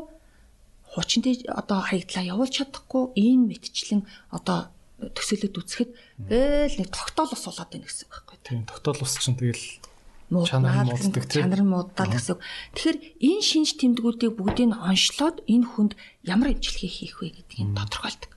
[0.93, 4.01] хуучинтэй одоо хаягдлаа явуулж чадахгүй энэ мэтчлэн
[4.31, 5.89] одоо төсөөлөд үцхэд
[6.31, 8.37] гээл нэг тогтоол ус болоод байна гэсэн үг байхгүй.
[8.47, 9.65] Тийм тогтоол ус чинь тэгэл
[10.29, 12.37] мууддаг чанар муудаад гэсэн.
[12.73, 15.93] Тэгэхээр энэ шинж тэмдгүүдийг бүгдийг нь онцлоод энэ хүнд
[16.25, 18.31] ямар эмчилгээ хийх вэ гэдгийг тодорхойлдог.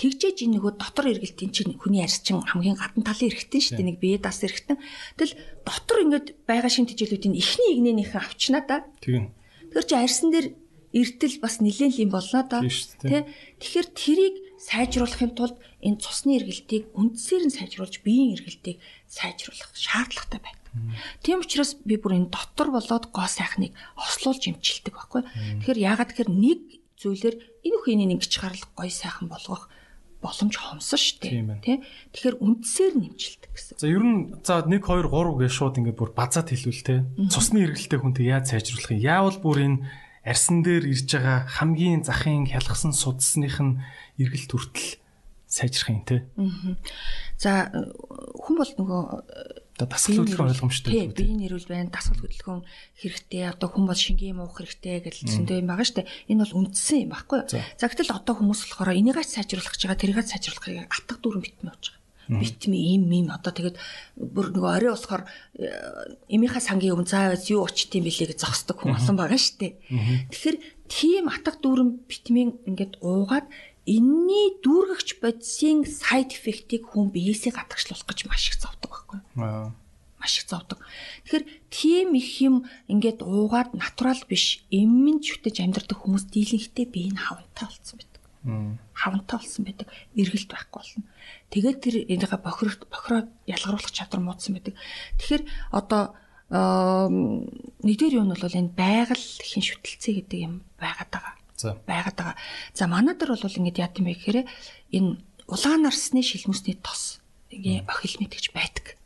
[0.00, 3.98] Тэгжээж энэ нөгөө дотор эргэлтийн чинь хүний арьсчин хамгийн гадна талын эргэтэн шүү дээ нэг
[4.00, 4.80] бие дас эргэтэн.
[5.20, 5.36] Тэгэл
[5.68, 8.84] дотор ингээд байгаа шин тижээлүүдийн эхний игнэнийхэн авчнаа да.
[9.04, 9.36] Тийм.
[9.72, 10.56] Тэр чи арьсан дээр
[10.96, 12.64] эртэл бас нэлээд юм болно да.
[12.64, 13.28] Тэ.
[13.60, 20.60] Тэгэхээр тэрийг сайжруулахын тулд энэ цусны эргэлтийг үндсээр нь сайжруулж биеийн эргэлтийг сайжруулах шаардлагатай байна.
[21.22, 25.22] Тийм учраас би бүр энэ дотор болоод гоо сайхныг ослуулж имчилдэг байхгүй.
[25.62, 26.60] Тэгэхээр яагаад тэгэхээр нэг
[26.96, 29.68] зүйлээр энэ үхний ингэж гарал гой сайхан болгох
[30.24, 31.60] боломж хомсон шүү дээ.
[31.60, 31.84] Тэ?
[32.16, 33.76] Тэгэхээр үндсээр нэмжилдэг гэсэн.
[33.78, 37.04] За ер нь за 1 2 3 гэж шууд ингээд бүр базаад хэлвэл тэ.
[37.28, 39.04] Цусны эргэлттэй хүнтэй яаж сайжруулах юм?
[39.04, 39.78] Яавал бүр энэ
[40.24, 43.78] арьсан дээр ирж байгаа хамгийн захын хялгсан судасных нь
[44.18, 44.98] эргэлт хүртэл
[45.46, 46.26] сайжрах юм те.
[47.38, 49.02] За хүн бол нөгөө
[49.76, 51.92] одоо дасгал хөдөлгөөн ойлгомжтой тийм биеийн нэрвэл байна.
[51.92, 52.62] Дасгал хөдөлгөөн
[52.96, 53.44] хэрэгтэй.
[53.52, 57.10] Одоо хүн бол шингийн муух хэрэгтэй гэж зөндөө юм байгаа штэ энэ бол үндсэн юм
[57.12, 57.60] баггүй за.
[57.76, 62.04] Гэтэл одоо хүмүүс болохоор энийг сайжруулах гэж байгаа тэрийг сайжруулахыг атга дүүрэн битмээ болж байгаа.
[62.26, 63.76] Витамин им им одоо тэгээд
[64.16, 65.22] бүр нөгөө орой болохоор
[66.26, 69.78] эмийнхаа сангийн өмнө заавал юу очт юм бэлээ гэж зогсдог хүн олон байгаа дээ.
[70.34, 70.56] Тэгэхээр
[70.90, 73.46] тийм атга дүүрэн витамин ингээд уугаад
[73.86, 79.42] энэний дүүргэгч бодисын сайд эффектийг хүн биеэсээ гадагшлуулах гэж маш их зовдөг байхгүй юу?
[79.42, 79.70] Аа.
[80.18, 80.82] маш их зовдөг.
[81.24, 87.22] Тэгэхээр тийм их юм ингээд уугаад натурал биш эммэн шүтэж амьдрэх хүмүүс дийлэнхтэй бие нь
[87.22, 88.22] хавантай болсон байдаг.
[88.90, 89.86] Хавантай болсон байдаг.
[90.18, 91.04] Эргэлт байхгүй болно.
[91.54, 94.74] Тэгээд тэр энийхээ бохир бохироо ялгаруулах чадвар муудсан байдаг.
[95.22, 96.02] Тэгэхээр одоо
[96.50, 101.34] нэгдүгээр юм нь бол энэ байгаль хин шүтэлцээ гэдэг юм байгаад байгаа.
[101.86, 102.36] Байгаад байгаа.
[102.74, 104.38] За манай дээр бол ингэж яат юм бэ гэхээр
[104.92, 105.10] энэ
[105.48, 107.20] улаан нарсны шилмүсний тос
[107.50, 108.98] ингээ охилмит гэж байдаг.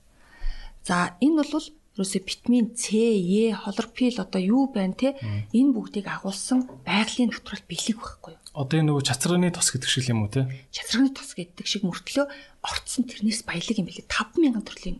[0.82, 1.66] За энэ бол
[2.00, 5.18] ерөөсө витамин С, Е, хлорофилл одоо юу байна те
[5.52, 8.42] энэ бүгдийг агуулсан байгалийн натурал бэлэг байхгүй юу?
[8.56, 10.48] Одоо энэ нөгөө чацрагны тос гэдэг шиг юм уу те?
[10.72, 12.24] Чацрагны тос гэдэг шиг мөртлөө
[12.64, 14.98] орцсон тэрнээс баялаг юм билээ 5000 төрлийн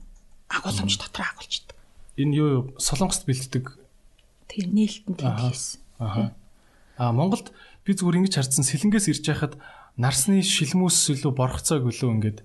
[0.51, 1.77] агууламж дотор агуулждаг.
[2.21, 3.65] Энэ юу солонгост бэлддэг.
[4.51, 5.81] Тэгээ нээлтэн тийм хийсэн.
[6.03, 6.35] Аа.
[7.01, 7.57] Монголд
[7.89, 9.55] би зүгээр ингэж харсан сэлэнгээс ирж байхад
[9.97, 12.39] нарсны шилмүүс илүү борхцоог өлөө ингээд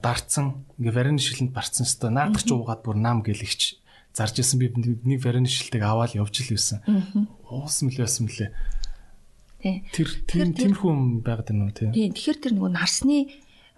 [0.00, 3.78] дарцсан ингээ варины шилэнд барцсан хэвээр наадах ч уугаад бүр нам гэлэгч
[4.16, 6.82] зарж исэн би нэг варины шилдэг аваад явж л байсан.
[7.46, 8.50] Уусан мөлөө байсан мөлөө.
[9.94, 11.92] Тэр тийм тиймэрхүү юм байгаад байна уу тийм.
[11.94, 13.16] Тийм тэгэхээр тэр нөгөө нарсны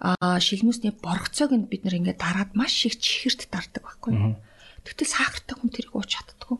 [0.01, 4.37] шилмүсний боргоцоог нь бид нэр ингээ дараад маш их чихэрт дардаг байхгүй.
[4.81, 6.57] Тэгтэл сахартай хүн тэрийг ууч чаддгүй.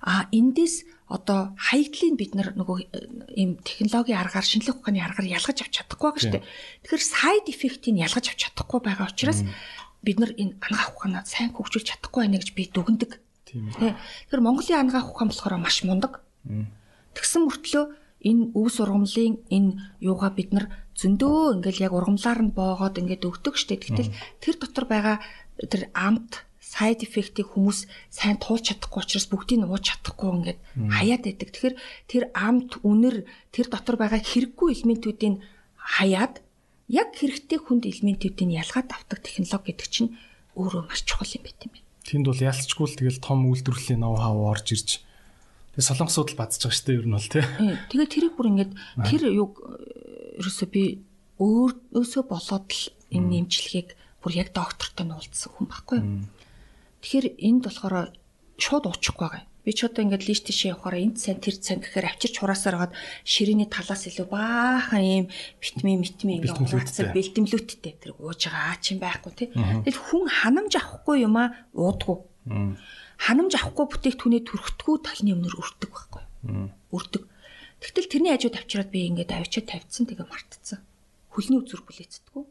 [0.00, 2.88] А эндээс одоо хаягдлыг бид нар нөгөө
[3.36, 6.46] ийм технологийн аргаар шинжлэх ухааны аргаар ялгаж авч чадахгүй байгаа шүү дээ.
[6.88, 9.44] Тэгэхээр side effect-ийг ялгаж авч чадахгүй байгаа учраас
[10.00, 13.12] бид нар энэ ангаах ухаанаа сайн хөгжүүлж чадахгүй байна гэж би дүгндэг.
[13.44, 13.92] Тийм ээ.
[14.32, 16.24] Тэгэхээр Монголын ангаах ухаан болохоор маш мундаг.
[17.12, 17.84] Тэгсэн мөртлөө
[18.24, 23.54] энэ өв сургамлын энэ юугаа бид нар зөндөө ингээл яг ургамлаар нь боогоод ингээд өгдөг
[23.60, 23.84] штеп.
[23.84, 25.16] Тэгтэл тэр дотор байгаа
[25.68, 31.22] тэр амт side effect-ийг хүмүүс сайн туулж чадахгүй учраас бүгдийг нь ууж чадахгүй ингээд хаяад
[31.22, 31.48] байдаг.
[31.54, 31.76] Тэгэхээр
[32.10, 33.16] тэр амт үнэр
[33.54, 35.38] тэр дотор байгаа хэрэггүй элементүүдийг
[35.78, 36.42] хаяад
[36.90, 40.10] яг хэрэгтэй хүнд элементүүдийг ялгаад авдаг технологи гэдэг чинь
[40.58, 41.88] өөрөө маш чухал юм байт юм байна.
[42.04, 44.90] Тэнд бол ялцчгүй л тэгэл том үйлдвэрлэлийн ноу хав орж ирж
[45.78, 47.44] тэгээ солонгосууд л бадж байгаа шүү дээ ер нь бол тий.
[47.88, 48.72] Тэгээ тэрийг бүр ингээд
[49.08, 49.52] тэр юг
[50.42, 50.84] ерөөсөө би
[51.40, 53.88] өөрөөсөө болоод л энэ нэмчлэгийг
[54.20, 56.08] бүр яг доктортой нь уулзсан хүн байхгүй юу?
[57.04, 58.16] Тэгэхээр энд болохоор
[58.56, 59.44] шууд уучихгүй байгаа.
[59.64, 62.96] Би ч одоо ингээд лиш тишээ явахаар энд сайн тэр сайн гэхээр авчирч хураасаар хагаад
[63.28, 65.26] ширээний талаас илүү баахан юм
[65.60, 69.48] витамин витамин ингээд хурцсан бэлтэмлүүттэй тэр ууж байгаа аа чинь байхгүй тий.
[69.52, 72.16] Тэгэл хүн ханамж авахгүй юм аа уудгүй.
[73.20, 76.24] Ханамж авахгүй бүтээгдэхүүнээ төрөхдгүү талны өмнөр өртөг байхгүй.
[76.92, 77.24] Өртөг.
[77.80, 80.80] Тэгтэл тэрний хажууд авчираад би ингээд авчиад тавьчихсан тэгээ мартцсан.
[81.32, 82.44] Хөлний үзүр бүлээцдэггүй.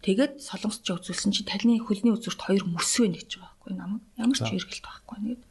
[0.00, 4.02] Тэгээд солонгосч үзүүлсэн чинь талны хөлний үзүрт хоёр мөс вэ гэж байгаа байхгүй намайг.
[4.16, 5.42] Ямар ч эргэлт байхгүй нэгэд.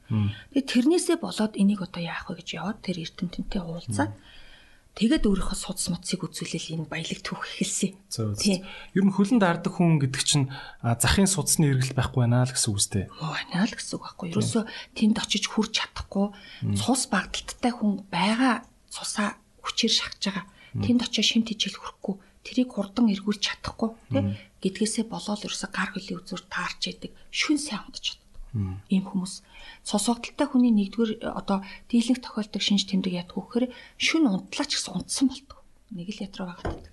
[0.49, 4.13] Тэгээд тэрнээсээ болоод энийг одоо яах вэ гэж яваад тэр эрдэмтэнтэй уулзаад
[4.97, 7.93] тэгээд өөрийнхөө судас мутсыг үзүүлэл энэ баялаг түүх эхэлсэн.
[8.41, 8.65] Тийм.
[8.97, 10.49] Ер нь хөлөнд арддаг хүн гэдэг чинь
[10.81, 13.05] захын судасны эргэлт байхгүй байна л гэсэн үг үстэй.
[13.21, 14.27] Оо байна л гэсэн үг байхгүй.
[14.33, 14.63] Ерөөсөө
[14.97, 16.25] тэнд очиж хүрч чадахгүй
[16.73, 20.45] цус багдалттай хүн байгаа цусаа хүчээр шахаж байгаа.
[20.81, 24.23] Тэнд очиж шимт ижил хүрхгүй тэрийг хурдан эргүүлж чадахгүй тий
[24.63, 28.27] гэдгээсээ болоод ерөөсө гар хөлийн үзүүр таарч яадаг шүн сайн унтж чаддаг.
[28.91, 29.33] Ийм хүмүүс
[29.87, 33.65] цусгдaltaй хүний нэгдүгээр одоо дийлэнх тохиолдог шинж тэмдэг ядгүй гэхээр
[33.99, 35.59] шүн унтлаач гэсэн унтсан болдог.
[35.95, 36.85] Нэг л ятраа байгаад.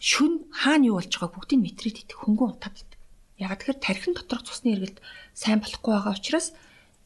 [0.00, 2.98] Шүн хаана юу болж байгааг бүгдийг мэдрээд идэх хөнгөн унтаад байдаг.
[3.38, 4.98] Ягаад тэгэхээр тархин доторх цусны эргэлт
[5.36, 6.56] сайн болохгүй байгаа учраас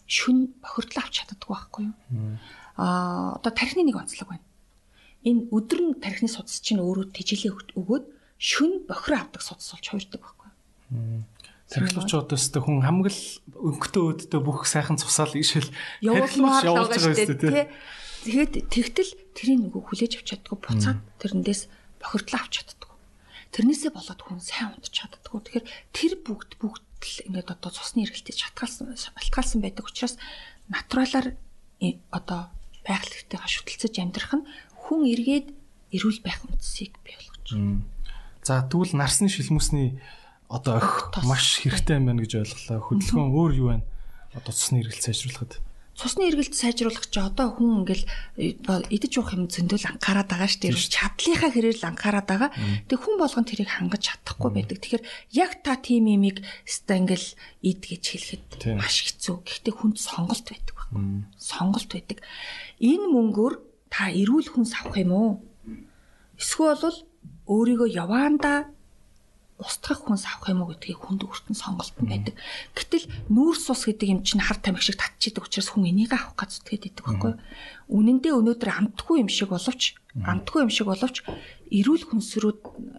[0.06, 1.96] шүн бохирдлоо авч чаддаггүй байхгүй юу?
[2.76, 4.44] Аа одоо тархины нэг онцлог байна
[5.22, 8.04] энэ өдөр нь тархины судас чинь өөрөө тэжээлээ өгөөд
[8.42, 10.50] шүн бохир авдаг судас болж хуурдаг байхгүй.
[11.72, 13.16] Тархилуучуудаас тэ хүн хамгийн
[13.54, 15.70] өнгөтэй өөдтэй бүх сайхан цусаал ишэл
[16.04, 17.70] явуулмаар байгаа шүү дээ
[18.22, 21.66] тэгээд тэгтэл тэрийг нөгөө хүлээж авч чаддгүй буцаад тэрнээс
[22.02, 22.92] бохирдлоо авч чаддгүй.
[23.56, 25.38] Тэрнээсээ болоод хүн сайн унтж чаддгүй.
[25.42, 30.14] Тэгэхээр тэр бүгд бүгд л ингээд одоо цусны эргэлтэд шатгаалсан шалтгаалсан байдаг учраас
[30.70, 31.34] натуралаар
[32.14, 32.40] одоо
[32.86, 34.46] байгаль хэвтэйгээ шүтэлцэж амьдрах нь
[34.88, 35.46] хүн эргээд
[35.92, 37.82] эрүүл байх үндсийг бий болгож байна.
[38.42, 40.00] За тэгвэл нарсны шилмүсний
[40.48, 42.80] одоо өх маш хэрэгтэй юм байна гэж ойлголоо.
[42.82, 43.86] Хөдөлгөөн өөр юу байна?
[44.34, 45.60] Одоо цусны эргэлт сайжруулахад.
[45.92, 48.08] Цусны эргэлт сайжруулах чи одоо хүн ингээл
[48.88, 50.88] идэж уух юм зөндөл анхаарат байгаа шүү дээ.
[50.88, 52.50] Чадлынхаа хэрээр л анхаарат байгаа.
[52.88, 54.80] Тэг хүн болгон тэрийг хангаж чадахгүй байдаг.
[54.80, 55.04] Тэгэхээр
[55.36, 57.28] яг та тийм имийг ста ингээл
[57.60, 59.36] ид гэж хэлэхэд маш хэцүү.
[59.44, 61.28] Гэхдээ хүнд сонголт байдаг байна.
[61.36, 62.18] Сонголт байдаг.
[62.80, 65.32] Энэ мөнгөөр та эрүүл хүнс авах юм уу?
[66.40, 66.98] Эсвэл бол
[67.52, 68.72] өөрийгөө яваандаа
[69.60, 72.34] устгах хүнс авах юм уу гэдгийг хүнд өртөн сонголт нь байдаг.
[72.72, 76.64] Гэтэл нүүрс ус гэдэг юм чинь хар тамхи шиг татчихдаг учраас хүн энийг авах гэж
[76.64, 77.40] зүтгээд идэг байхгүй юу?
[77.92, 81.16] Үнэн дээр өнөөдөр амтгүй юм шиг боловч амтгүй юм шиг боловч
[81.68, 82.52] эрүүл хүнс рүү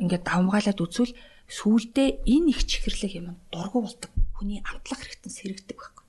[0.05, 1.17] ингээд давмгаалаад үзвэл
[1.49, 6.05] сүулдэ энэ их чихэрлэг юм дургу болдог хүний амтлах хэрэгтэн сэрэгдэг байхгүй.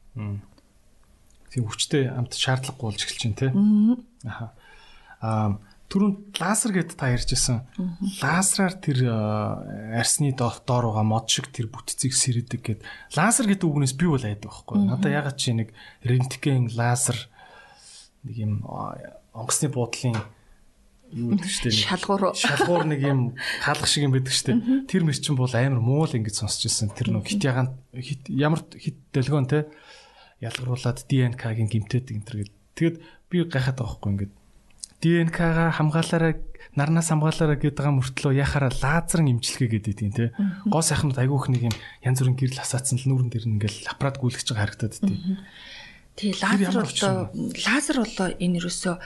[1.51, 3.49] Тийм хүчтэй амт шаардлагагүй болж эхэлж байна те.
[4.29, 4.55] Аа
[5.95, 7.63] түрүүн лазер гэдээ та ярьжсэн.
[8.19, 8.99] Лазераар тэр
[9.95, 12.81] арсны доор байгаа мод шиг тэр бүтцийг сэрдэг гэд.
[13.15, 14.81] Лазер гэдэг үгнээс би бол айдаг байхгүй.
[14.83, 15.71] Надаа ягаад чи нэг
[16.03, 17.31] рентген лазер
[18.27, 18.53] нэг юм
[19.37, 20.19] онгоцны буудлын
[21.15, 22.35] юу гэдэг штеп шалгуур.
[22.35, 23.21] шалгуур нэг юм
[23.63, 24.59] хаалга шиг юм байдаг штеп.
[24.91, 28.67] Тэр мэр чинь бол амар муул ингэж сонсч ирсэн тэр нөх хит ягаан хит ямар
[28.75, 29.71] хит дэлгөөн те
[30.43, 32.97] ялгаруулад ДНК-гийн гимтээд энэ төр гээд тэгэд
[33.31, 34.35] би гайхаад байгаа хгүй ингээд
[35.05, 36.33] ДНК-га хамгаалаараа
[36.75, 40.33] нарнаас хамгаалаараа гэдэг байгаа мөртлөө яхаараа лазерын имчилгээ гэдэг тийм те
[40.65, 44.49] гоо сайхнууд айгүйх нэг юм янз бүрийн гэрэл хасаацсан л нүүрэн дээр ингээл аппарат гүйлгэж
[44.49, 44.95] байгаа харагдаад
[46.17, 46.33] тий.
[46.41, 46.95] Лазер бол
[47.69, 48.97] лазер бол энэ юусоо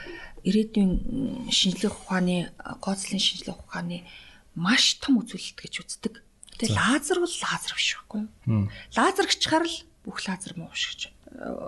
[0.46, 4.06] ирээдүйн шинжлэх ухааны гооцлын шинжлэх ухааны
[4.54, 6.14] маш том үзүүлэлт гэж үздэг.
[6.56, 8.70] Тэгээ лазер бол лазер биш байхгүй юу?
[8.96, 11.12] Лазер гिचхаар л бүх лазер муу шиг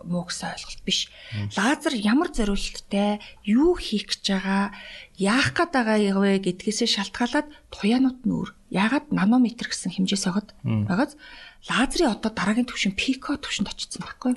[0.09, 1.13] муу гэсэн ойлголт биш.
[1.57, 4.73] Лазер ямар зориулттай, юу хийх гэж байгаа,
[5.21, 8.49] яах гээд байгаа вэ гэдгээсээ шалтгаалаад туяанууд нүүр.
[8.73, 11.19] Ягаад нанометр гэсэн хэмжээс огод байгааз
[11.69, 14.33] лазерын одоо дараагийн түвшин пико түвшинд очсон байхгүй.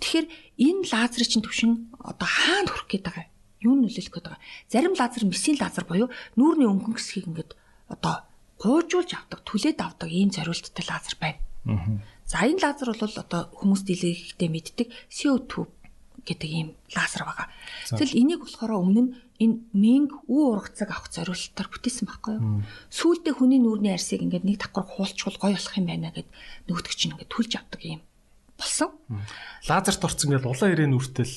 [0.00, 0.26] Тэгэхээр
[0.58, 3.26] энэ лазерын чинь түвшин одоо хаана хүрэх гээд байгаа
[3.64, 4.44] юу нөлөөлөх гээд байгаа.
[4.68, 7.56] Зарим лазер месийн лазер буюу нүүрний өнгөн хэсгийг ингээд
[7.88, 8.28] одоо
[8.60, 11.40] гуйжуулж авдаг, түлээд авдаг ийм зориулттай лазер байна.
[12.24, 15.68] За энэ лазер бол одоо хүмүүс дийлэхдээ мэддэг CO2
[16.24, 17.48] гэдэг ийм лазер байгаа.
[17.92, 19.12] Тэгэл энийг болохоор өмнө нь
[19.44, 22.64] энэ менг үү ургацаг авах зориулалтаар бүтээсэн байхгүй юу?
[22.88, 26.28] Сүүлдээ хүний нүүрний арсыг ингээд нэг давхар хуулчвал гой болох юм байна гэд
[26.70, 28.00] нөгөөдөг чинь ингээд түлж авдаг юм
[28.56, 28.90] болсон.
[29.68, 31.34] Лазерт орсон ингээд улаан ирээн үртэл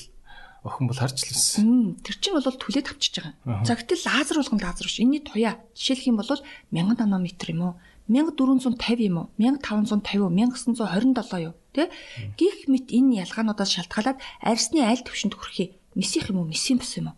[0.64, 2.00] охин бол харж лсэн.
[2.00, 3.64] Тэр чинь бол түлээд авчиж байгаа.
[3.66, 4.98] За гэтэл лазер болгон лазер биш.
[5.02, 6.30] Энийний туяа жишээлх юм бол
[6.72, 7.74] 1000 нанометр юм уу?
[8.08, 9.28] 1450 юм уу?
[9.36, 11.54] 1550 1927 юу?
[11.76, 11.92] Тэ?
[12.40, 16.50] Гих мэт энэ ялгаануудаас шалтгаалаад арьсны аль төвшөнд хүрэхий месих юм уу?
[16.50, 17.16] Месийн бус юм уу?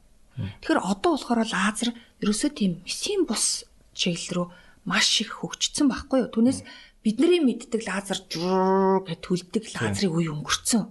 [0.61, 4.47] Тэгэхээр одоо болохоор лазер ерөөсөө тийм месийн бус чиглэл рүү
[4.89, 6.33] маш их хөгжсөн байхгүй юу?
[6.35, 6.67] Түүнээс
[7.05, 10.85] бидний мэддэг лазер гэж түлдэг лазерын үе өнгөрцөн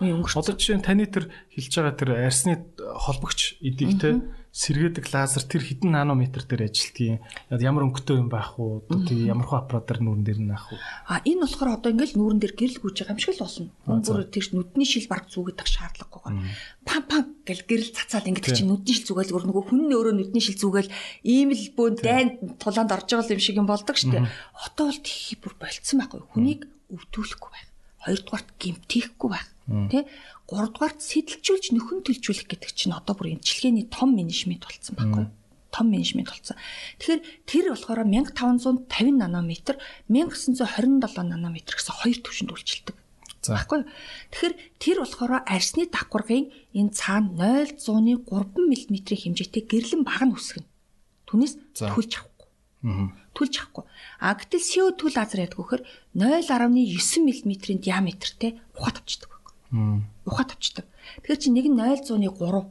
[0.00, 5.06] үе өнгөрцөн одоо жишээ нь таны тэр хэлж байгаа тэр арьсны холбогч эдийг те сэргээдэг
[5.14, 7.22] лазер тэр хэдэн нанометр дээр ажилтгийг
[7.54, 11.46] ямар өнгөтэй юм байх уу тийм ямар хөө аппаратаар нүүрэн дээр наах уу а энэ
[11.46, 13.70] болохоор одоо ингээл нүүрэн дээр гэрэл гүйж байгаа юм шиг л болно.
[14.02, 16.36] Бүр тэр нүдний шил баг зүгээд ах шаардлагагүйгээр
[16.82, 20.42] пам пам гэл гэрэл цацаад ингээд чи нүдний шил зүгээл гөр нөгөө хүн өөрөө нүдний
[20.42, 20.90] шил зүгээл
[21.22, 24.26] ийм л бөөн дайн тулаанд орж байгаа юм шиг юм болдог штэ.
[24.66, 27.68] Одоо бол тийх бүр болцсон байхгүй хүнийг өвдүүлэхгүй байх.
[28.02, 29.46] Хоёрдугаарт гимтээхгүй байх.
[29.94, 30.02] Тий
[30.50, 35.26] гуравдугаарт сэтэлжүүлж нөхөн төлжүүлэх гэдэг чинь одоо бүр эмчилгээний том менежмент болсон байхгүй
[35.70, 36.58] том менежмент болсон.
[36.98, 39.78] Тэгэхээр тэр болохоор 1550 нанометр
[40.10, 42.96] 1927 нанометр гэсэн хоёр түвшинд үйлчилдэг.
[43.40, 43.86] Баггүй.
[44.34, 50.68] Тэгэхээр тэр болохоор арсны давхаргын энэ цаана 0.100-ны 3 мм-ийн хэмжээтэй гэрлэн баг нь үсгэнэ.
[51.24, 52.48] Түүнээс түлж авахгүй.
[53.32, 53.84] Түлж авахгүй.
[54.20, 55.80] А гэтэл CO2 лазер ядг вөхөр
[56.12, 56.68] 0.9
[57.24, 59.39] мм-ийн диаметртэй ухаат авчдаг
[60.26, 60.86] ухаад авчдаг.
[61.22, 62.68] Тэгэхээр чи нэг нь 0.100-ны 3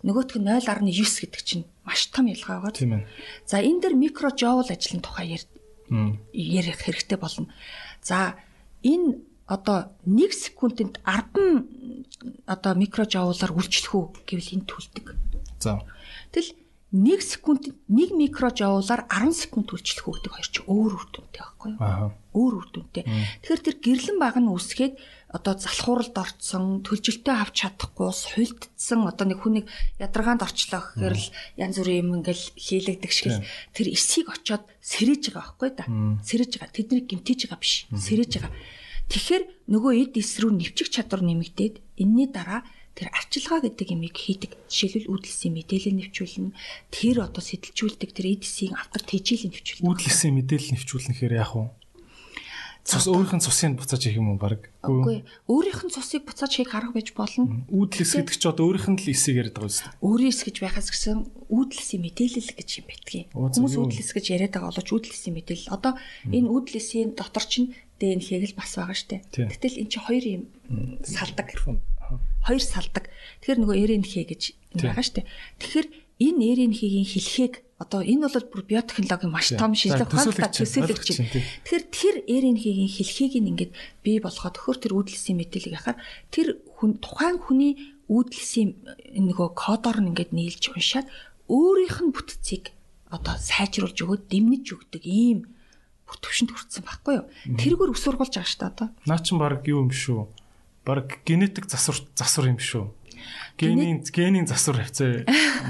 [0.00, 2.72] нөгөөх нь 0.9 гэдэг чинь маш том ялгаа байгаа.
[2.72, 3.04] Тийм ээ.
[3.44, 5.36] За энэ дэр микрожоул ажлын тухай
[6.32, 7.52] ярих хэрэгтэй болно.
[8.00, 8.40] За
[8.80, 15.06] энэ одоо 1 секундэд 10 одоо микрожоулаар үйлчлэх үү гэвэл энэ түлдэг.
[15.60, 15.84] За.
[16.32, 16.56] Тэгэл
[16.94, 21.70] 1 секундэд 1 микрожоулаар 10 секунд үйлчлэх үү гэдэг хоёр чи өөр үр дүнтэй байхгүй
[21.76, 21.80] юу?
[21.82, 22.10] Аа.
[22.32, 23.04] Өөр үр дүнтэй.
[23.42, 24.94] Тэгэхээр тэр гэрлэн баг нь үсгээд
[25.30, 29.66] одоо залхууралд орцсон, төлжилтөө авч чадахгүй, хуйлдсан одоо нэг хүнийг
[30.02, 35.54] ядаргаанд орчлоо гэхээр л янз бүрийн юм ингээл хийлэгдэх шиг тэр эсийг очоод сэрэж байгаа
[35.54, 35.86] байхгүй да.
[36.26, 36.74] Сэрэж байгаа.
[36.74, 37.86] Тэднийг гимтэж байгаа биш.
[37.94, 38.52] Сэрэж байгаа.
[39.10, 42.66] Тэгэхээр нөгөө эд эс рүү нэвчих чадвар нэмэгдээд энэний дараа
[42.98, 44.54] тэр арчилгаа гэдэг юмыг хийдэг.
[44.66, 46.54] Жишээлбэл үүдэлсийн мэдээлэл нэвчүүлнэ.
[46.90, 49.86] Тэр одоо сэтэлжүүлдэг тэр эд эсийн автар тэжээлийн нэвчүүлнэ.
[49.86, 51.79] Үүдэлсийн мэдээлэл нэвчүүлнэхээр яах вэ?
[52.90, 54.66] Цус өөрийнх нь цусыг буцааж хийх юм уу баг?
[54.82, 55.22] Үгүй.
[55.46, 57.62] Өөрийнх нь цусыг буцааж хийх арга байж болно.
[57.70, 59.94] Үүдлэс гэдэг чи одоо өөрийнх нь л эсийг яриад байгаа юм шүү.
[60.02, 63.22] Өөрийн эс гэж байхаас гэсэн үүдлэсийн мэдээлэл гэж юм байтгий.
[63.30, 65.70] Хүмүүс үүдлэс гэж яриад байгаа боловч үүдлэсийн мэдээлэл.
[65.70, 65.92] Одоо
[66.34, 67.70] энэ үүдлэсийн дотор чинь
[68.02, 69.22] ДНХ-г л бас байгаа штэ.
[69.30, 70.42] Гэтэл эн чинь хоёр юм
[71.06, 71.54] салдаг.
[71.54, 73.06] Хоёр салдаг.
[73.44, 74.42] Тэгэхээр нөгөө РНХ гэж
[74.82, 75.28] байгаа штэ.
[75.62, 75.86] Тэгэхээр
[76.26, 81.28] энэ РНХ-гийн хэлхийг одоо энэ бол бүр биотехнологийн маш том шинжлэх ухаантай төсөөлөгч юм.
[81.64, 83.72] Тэгэхээр тэр РНХ-гийн хэлхийг ингээд
[84.04, 85.96] бий болгоод төхөр тэр үүдэлсийн мэдээлэл яхаар
[86.28, 88.70] тэр хүн тухайн хүний үүдэлсийн
[89.16, 91.08] нөгөө кодоор нь ингээд нийлж уншаад
[91.48, 92.76] өөрийнх нь бүтцийг
[93.08, 95.48] одоо сайжруулж өгөөд дэмнэж өгдөг ийм
[96.04, 97.26] бүх төвшөнд хүрсэн байхгүй юу?
[97.56, 98.88] Тэргээр ус сургуулж байгаа шүү дээ одоо.
[99.08, 100.28] Наа чин баг юу юм шүү.
[100.84, 102.90] Баг генетик засвар засвар юм шүү.
[103.60, 105.24] Генийн генийн засвар хавцаа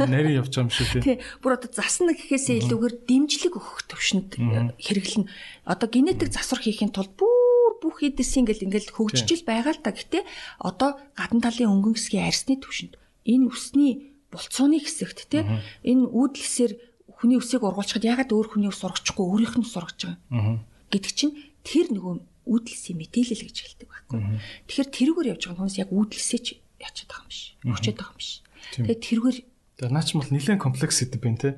[0.07, 1.17] нарийн явж байгаа юм шүү тий.
[1.43, 4.31] Бүр одоо засна гэхээсээ илүүгээр дэмжлэг өгөх төвшөнд
[4.79, 5.27] хэрэглэн.
[5.67, 9.91] Одоо генетик засвар хийхин тулд бүр бүх эдэс ингээл ингээл хөгжиж байгаа л та.
[9.97, 10.23] Гэтэ
[10.61, 12.95] одоо гадна талын өнгөн хэсгийн арсны төвшөнд
[13.27, 16.73] энэ усны булцууны хэсэгт тий энэ үүдлэсээр
[17.20, 19.99] хүний үсийг ургуулчихад ягаад өөр хүний ус ургачихгүй өөрийнх нь ус ургаж
[20.31, 21.35] байгаа гэдэг чинь
[21.67, 22.15] тэр нөгөө
[22.49, 24.20] үүдлэсийн мэдээлэл гэж хэлдэг байхгүй.
[24.67, 26.49] Тэгэхээр тэрүүгээр явж байгаа хүмүүс яг үүдлэсээ ч
[26.81, 27.41] ячаад байгаа юм биш.
[27.62, 28.31] Өчөөд байгаа юм биш.
[28.75, 29.39] Тэгээд тэрүүгээр
[29.81, 31.50] Тэгээ наач бол нэлээд комплекс гэдэг байна те.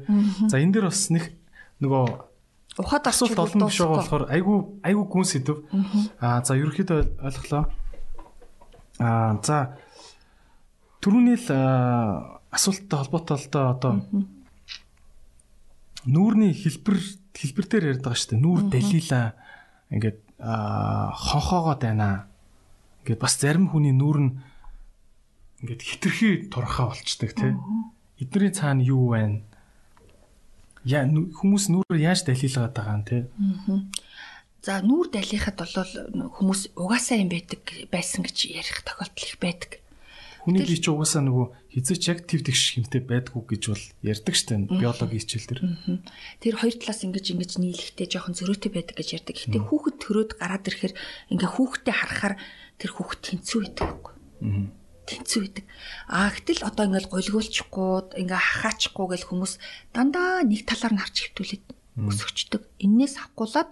[0.47, 1.35] За энэ дээр бас нэг
[1.83, 2.07] нөгөө
[2.79, 5.67] ухаад асуулт олон биш байгаа болохоор айгүй айгүй гүн сэдв.
[6.23, 7.65] Аа за ерөөхдөө ойлголоо.
[9.03, 9.75] Аа за
[11.03, 11.51] түрүүний л
[12.55, 13.93] асуулттай холбоотой л доо одоо
[16.07, 16.97] нүүрний хэлбэр
[17.35, 18.45] хэлбэр дээр яриад байгаа шүү дээ.
[18.47, 19.23] Нүүр далила
[19.91, 22.31] ингээд хонхоогоо дайна.
[23.03, 24.31] Ингээд бас зарим хүний нүүр нь
[25.63, 27.55] ингээд хитрхи турхаа болчдаг тий.
[28.19, 29.47] Эдний цаана юу байна?
[30.83, 33.23] Яа хүмүүс нүүрээр яаж далилгаад байгаа юм тий.
[34.63, 35.75] За нүүр далихад бол
[36.35, 37.63] хүмүүс угаасаа юм байдаг
[37.95, 39.79] байсан гэж ярих тохиолдол их байдаг.
[40.43, 44.67] Хүний бие ч угаасаа нөгөө хизээч яг тв тэгш хэмтэй байдгүй гэж бол ярьдаг штэ
[44.67, 45.63] биологи хичээл дээр.
[46.43, 49.39] Тэр хоёр талаас ингэж ингэж нийлэхдээ жоохон зөрөөтэй байдаг гэж ярьдаг.
[49.39, 50.95] Гэтэ хүүхэд төрөөд гараад ирэхээр
[51.31, 52.35] ингээ хүүхдэд харахаар
[52.83, 54.15] тэр хүүхэд тэнцүү байдаг байхгүй.
[55.03, 55.65] Тэнцүү байдаг.
[56.07, 59.53] А гэтэл одоо ингээл гольгуулчихгүй ингээ хахаачихгүй гэл хүмүүс
[59.91, 61.65] дандаа нэг талаар нь харж хөвтүүлээд
[62.07, 62.63] өсөчдөг.
[62.79, 63.71] Иннээс авахгуулаад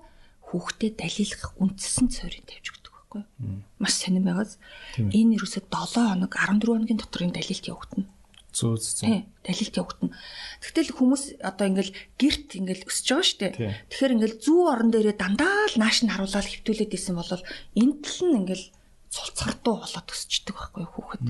[0.50, 3.62] хүүхдэд далилах үндсэн цорын тавьж байхгүй юу?
[3.78, 4.58] Маш сонирн байгаас
[4.98, 8.06] энэ ерөөсөө 7 хоног 14 хоногийн доторын далилт явагдана.
[8.54, 9.26] Зөө зөө.
[9.46, 10.14] Далилт явагдана.
[10.62, 13.54] Тэгтэл хүмүүс одоо ингээл герт ингээл өсөж байгаа шүү дээ.
[13.90, 18.20] Тэгэхээр ингээл зүү орон дээрээ дандаа л нааш нь харуулаад хөвтүүлээд исэн бол энэ тал
[18.26, 18.66] нь ингээл
[19.10, 21.22] цолцгордуу болоод өсчдөг байхгүй хүүхэд.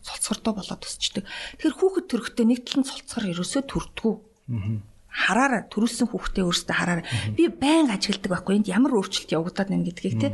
[0.00, 1.24] Цолцгордуу болоод өсчдөг.
[1.60, 4.14] Тэгэхээр хүүхэд төрөхдөө нэг тал нь цолцгор ерөөсөө төрдгүү.
[4.16, 7.08] Аа хараараа төрүүлсэн хүүхдээ өөрөөсөө хараараа.
[7.32, 10.32] Би байн ажигладаг байхгүй энд ямар өөрчлөлт явагдаад байна гэдгийг тий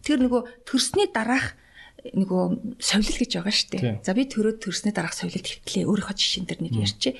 [0.00, 1.52] Тэр нөгөө төрсний дараах
[2.00, 4.00] нөгөө совлил гэж байгаа шүү дээ.
[4.00, 7.12] За би төрөөд төрсний дараах совлилд хөвтлээ өөрийнхөө жишээн дээр нэг ярьчээ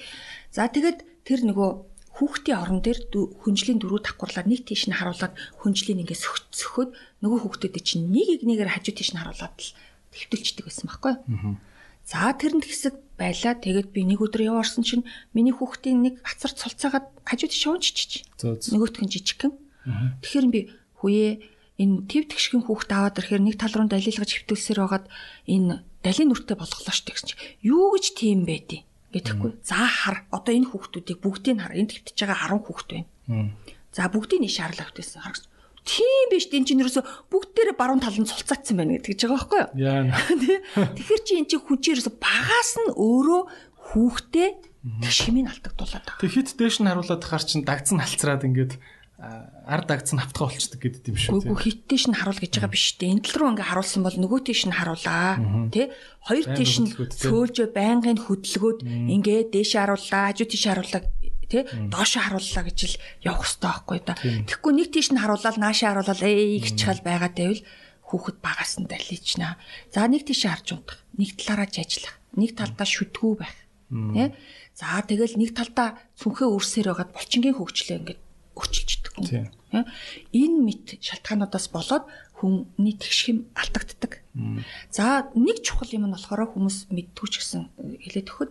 [0.56, 1.70] за тэгээд тэр нөгөө
[2.16, 5.32] хүүхдийн орон дээр хүнжлийн дөрөв давхарлаад нэг тийш нь харуулад
[5.64, 6.18] хүнжлийн ингээ
[6.52, 6.90] сөхөд
[7.24, 9.72] нөгөө хүүхдүүдэд чинь нэг нэгнээр хажуу тийш нь харуулад л
[10.12, 11.14] твтэлчдэг байсан байхгүй
[12.04, 13.54] За тэрэнд хэсэг байлаа.
[13.54, 18.26] Тэгээд би нэг өдөр яваарсан чинь миний хүүхдийн нэг ацар цолцаагаад хажууд шуунччих.
[18.42, 19.54] Нөгөөх нь жижигхэн.
[20.18, 20.60] Тэгэхээр би
[20.98, 21.46] хүүе
[21.78, 25.06] энэ тэв тэгшхэн хүүхд аваад ирэхээр нэг тал руу далилгаж хөвтүүлсээр байгаад
[25.46, 28.82] энэ далийн нүртэй болголоо гэсэн чи юу гэж тийм байдیں۔
[29.12, 29.50] Гэтэхгүй.
[29.62, 33.52] За хар одоо энэ хүүхдүүдийг бүгдийг хар энд твтэж байгаа 10 хүүхд байна.
[33.92, 35.50] За бүгдийг нь шаарлаа хөвтөөсөн хар гэсэн.
[35.82, 39.60] Тийм биш энэ чинь ерөөсө бүгдээрээ баруун тал нь цулцаагдсан байна гэдэг ч байгаа байхгүй
[39.60, 39.70] юу?
[39.82, 40.14] Яа.
[40.96, 43.42] Тэгэхээр чи эн чинь ерөөсө багаас нь өөрөө
[43.90, 44.48] хүүхдээ
[45.10, 46.22] шимийг алдагдуулаад байгаа.
[46.22, 48.72] Тэг хит дээш нь харуулад хар чин дагц нь халцраад ингээд
[49.22, 51.46] ард дагц нь автгаа болчдөг гэдэг юм шүү.
[51.46, 53.06] Үгүй хит дээш нь харуул гэж байгаа биш үү?
[53.06, 55.38] Энд тал руу ингээ харуулсан бол нөгөө тийш нь харуулаа.
[55.70, 55.94] Тэ?
[56.26, 61.02] Хоёр тийш нь сөөлжөө байнгын хөдөлгөөд ингээ дээш харууллаа, хажуу тийш харууллаа
[61.46, 64.14] тий доош харууллаа гэж л явах хэрэгтэй байхгүй да.
[64.18, 67.62] Тэгэхгүй нэг тийш нь харуулаад наашаа харуулаад ээ гिचхэл байгаад байвал
[68.10, 69.60] хүүхэд багаас нь далична.
[69.94, 73.56] За нэг тийш харж унтах, нэг талаараа жажлах, нэг талдаа шүтгүү байх.
[73.92, 74.34] Тий?
[74.74, 78.20] За тэгэл нэг талдаа сүнхээ үрсээр байгаад булчингийн хөгжлөө ингээд
[78.56, 79.52] өчилждөг хүн.
[80.32, 82.04] Энэ мэд шалтгаануудаас болоод
[82.36, 84.24] хүний тэгшхэм алдагддаг.
[84.90, 87.62] За нэг чухал юм нь болохоор хүмүүс мэдтгүү ч гэсэн
[88.02, 88.50] хэлээд өгөхөд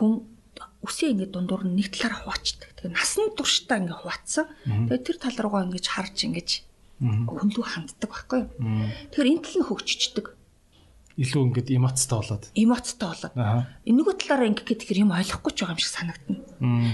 [0.00, 0.24] хүн
[0.80, 2.72] үсээ ингээд дундуур нь нэг талаар хуваачдаг.
[2.80, 4.44] Тэгээ насан туршдаа ингээд хуваацсан.
[4.88, 6.50] Тэгээ тэр тал руугаа ингээд харж ингээд
[7.00, 8.50] хөнлөө ханддаг байхгүй юу.
[9.12, 10.26] Тэгэхээр энэ тал нь хөгжичдэг.
[11.18, 12.44] Илүү ингээд эмоцтой болоод.
[12.54, 13.34] Эмоцтой болоод.
[13.82, 16.38] Нөгөө талаараа ингээд тэгэхээр юм ойлгохгүй ч байгаа юм шиг санагдана.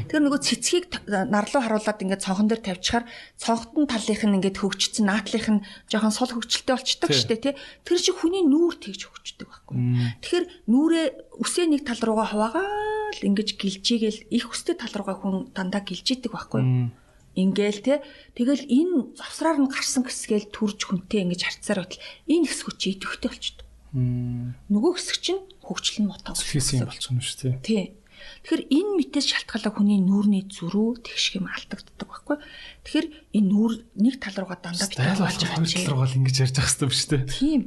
[0.08, 3.04] Тэгэхээр нөгөө цэцгийг нарлуу харуулад ингээд цонхон дээр тавьчихаар
[3.36, 7.54] цонхтон талынх нь ингээд хөгжсөн наатлынх нь жоохон сул хөгжилтэй болчдаг шүү дээ тий.
[7.84, 9.76] Тэр чинь хүний нүүр тэгж хөгждөг байхгүй.
[10.24, 11.06] Тэгэхээр нүрээ
[11.42, 12.66] үсээ нэг тал руугаа хуваагаа
[13.12, 16.94] л ингэж гэлжигээл их өстэй тал руугаа хүн дандаа гэлжидэг байхгүй.
[17.36, 17.94] Ингээл те
[18.32, 22.00] тэгэл энэ завсраар нь гарсан хэсгээл төрж хүнтэй ингэж харцаар байтал
[22.32, 23.65] энэ чи идэвхтэй болчихдээ.
[23.94, 27.94] Нөгөө хэсэг чинь хөгжил нь мутаа болчихсон болчихно шүү тий.
[28.16, 32.36] Тэгэхээр энэ мэтээс шалтгаалаа хүний нүүрний зөрүү тэгш юм алдагддаг байхгүй.
[32.82, 33.06] Тэгэхээр
[33.36, 35.68] энэ нүүр нэг тал руугаа дандаа битүү болж байгаа юм.
[35.68, 37.24] Тал руугаа ингэж ярьж байгаа хэвээр шүү дээ.
[37.28, 37.62] Тийм.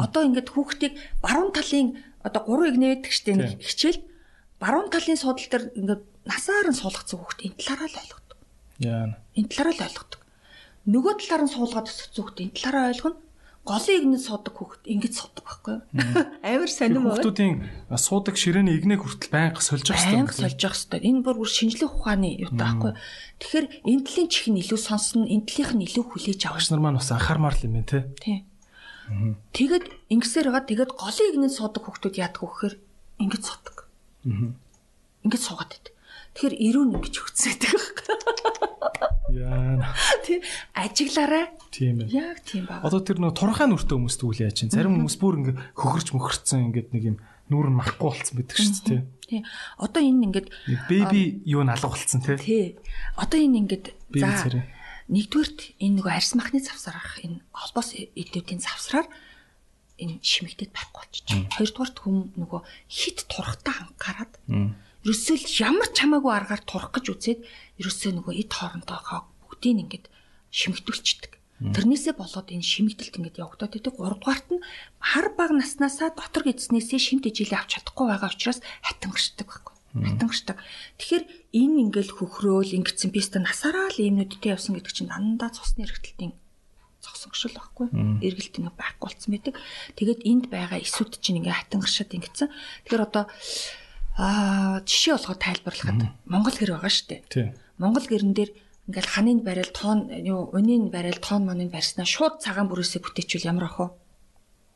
[0.00, 1.88] Одоо ингээд хүүхдийг баруун талын
[2.24, 4.00] одоо 3 игнэвэдэг штеп нэг хичээл
[4.56, 8.38] баруун талын суудал дээр ингээд насаар нь суулгацсан хүүхд энэ талаараа л ойлгодог.
[8.80, 9.06] Яа.
[9.36, 10.20] Энэ талаараа л ойлгодог.
[10.88, 13.18] нөгөө талаар нь суулгаад өсөх зүгт энэ талаараа ойлгоно.
[13.60, 15.84] Голын игнэд суудаг хүүхэд ингэж суудаг байхгүй юу?
[16.48, 17.12] Амар сонирм уу?
[17.12, 17.54] Хүүхдүүдийн
[17.92, 21.00] суудаг ширээний игнэг хүртэл байнга сольж явах Байнга сольж явах хэрэгтэй.
[21.04, 22.96] Энэ бүр бүр шинжлэх ухааны юу таахгүй.
[23.36, 26.64] Тэгэхээр энтлийн чих нь илүү сонсно, энтлийнх нь илүү хүлээж авах.
[26.72, 28.00] Нар маань бас анхаармаар л юм байна те.
[28.16, 28.48] Тийм.
[29.52, 32.74] Тэгэд ингэсээр байгаа тэгэд голын игнэд суудаг хүүхдүүд яадаг вэ гэхээр
[33.20, 33.76] ингэж суудаг.
[34.24, 35.92] Ингэж суугаад байдаг.
[36.34, 38.16] Тэгэхээр ирүүн ингэж өгцөөд байгаа.
[39.30, 39.94] Яа.
[40.26, 40.40] Тийм
[40.74, 41.46] ажиглаарай.
[41.70, 42.08] Тийм ээ.
[42.10, 42.86] Яг тийм байна.
[42.86, 44.74] Одоо тэр нэг турхаа нүртэй хүмүүст үгүй яаж чинь.
[44.74, 47.16] Зарим хүмүүс бүр ингээ хөхөрч мөхөрцөн ингээд нэг юм
[47.50, 49.02] нүур нь махгүй болцсон байдаг шүү дээ.
[49.26, 49.42] Тийм.
[49.78, 50.48] Одоо энэ ингээд
[50.90, 52.38] беби юу нь алга болцсон те.
[52.38, 52.78] тий.
[53.18, 53.86] Одоо энэ ингээд
[54.18, 54.66] за
[55.10, 59.10] нэгдүгürt энэ нөгөө арьс махны завсар ах энэ холбоос эдүүдийн завсраар
[59.98, 61.50] энэ шимэгдэд байхгүй болчих.
[61.58, 64.32] Хоёрдугаарт хүм нөгөө хит турхтаа анхаарад
[65.04, 67.40] ерөөсөө ямар ч хамаагүй аргаар турах гэж үзээд
[67.80, 70.06] ерөөсөө нөгөө эд хоорондоогоо бүгдийг ингээд
[70.52, 71.32] шимэгдүүлчихдэг.
[71.60, 73.92] Тэрнээсээ болоод энэ шимэгдэлт ингээд явагдаад байдаг.
[73.92, 74.64] Гуравдугаарт нь
[74.96, 79.76] хар баг наснаасаа дотор гидснээсээ шимт ижилээ авч чадахгүй байгаа учраас хатангашдаг байхгүй.
[79.92, 80.56] Хатангашдаг.
[80.96, 86.32] Тэгэхээр энэ ингээл хөхрөөл ингэсэн писта насаараа л юмнуудтай явсан гэдэг чинь дандаа цусны эргэлтийн
[87.04, 87.92] зогсогшил байхгүй.
[88.24, 89.54] Эргэлт ингээ байхгүй болцсон байдаг.
[90.00, 92.48] Тэгээд энд байгаа эсүүд чинь ингээ хатангашаад ингэсэн.
[92.88, 93.24] Тэгэхээр одоо
[94.20, 97.20] аа жишээ болгоод тайлбарлахад Монгол гэр байгаа шүү дээ.
[97.32, 97.48] Тийм.
[97.80, 98.50] Монгол гэрэн дээр
[98.92, 103.72] ингээл ханыг барайл тоон юу өнийн барайл тоон моныг барьснаа шууд цагаан бүрээсээ бүтээчвэл ямар
[103.72, 103.88] ах вэ?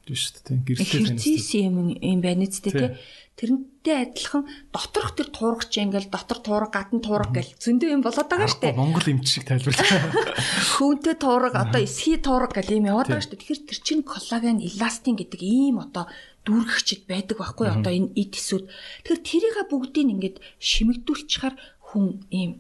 [0.09, 0.59] Тийм шүү дээ.
[0.65, 1.01] Гэрэлтэй.
[1.01, 2.81] Хэрцээс юм юм байна үсттэй Тий.
[2.81, 2.91] тий.
[3.35, 8.47] Тэрнтэй адилхан доторх тэр туургач ингээл дотор туурга гадна туурга гэл зөндөө юм болоод байгаа
[8.47, 8.79] шүү дээ.
[8.79, 10.15] Монгол эмч шиг тайлбарлаа.
[10.79, 13.43] Хөөнтэй туурга одоо эсхий туурга гэл юм яваад байгаа шүү дээ.
[13.43, 16.07] Тэгэхээр тэр чинь коллаген эластин гэдэг ийм одоо
[16.45, 18.65] дүүргэгчд байдаг байхгүй одоо энэ эд эсүүд.
[19.05, 21.55] Тэгэхээр тэрийг бүгдийг ингээд шимэгдүүлчихээр
[21.89, 22.53] хүн ийм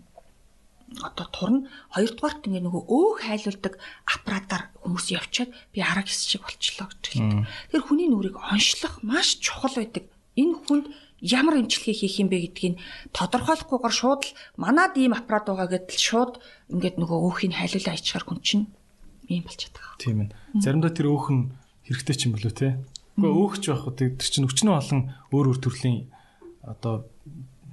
[1.03, 3.75] одоо турна хоёрдугаарт ингээ нөгөө өөх хайлуулдаг
[4.07, 7.49] аппаратаар хүмүүс явчаад би арга хэс шиг болчлоо гэж хэлдэг.
[7.73, 10.07] Тэр хүний нүрийг оншлох маш чухал байдаг.
[10.39, 10.87] Энэ хүнд
[11.25, 12.75] ямар эмчилгээ хийх юм бэ гэдгийг
[13.17, 16.33] тодорхойлохгүйгээр шууд л манад ийм аппарат байгаа гэдэл шууд
[16.71, 18.65] ингээд нөгөө өөхийг хайлуулаа ичгаар хүн чинь
[19.33, 19.99] ийм болчиход байгаа.
[19.99, 20.31] Тийм ээ.
[20.63, 21.43] Заримдаа тэр өөх нь
[21.89, 22.79] хэрэгтэй ч юм болоо те.
[23.15, 26.11] Гэхдээ өөхч байх уу тэр чинь өчнөө олон өөр өөр төрлийн
[26.67, 27.07] одоо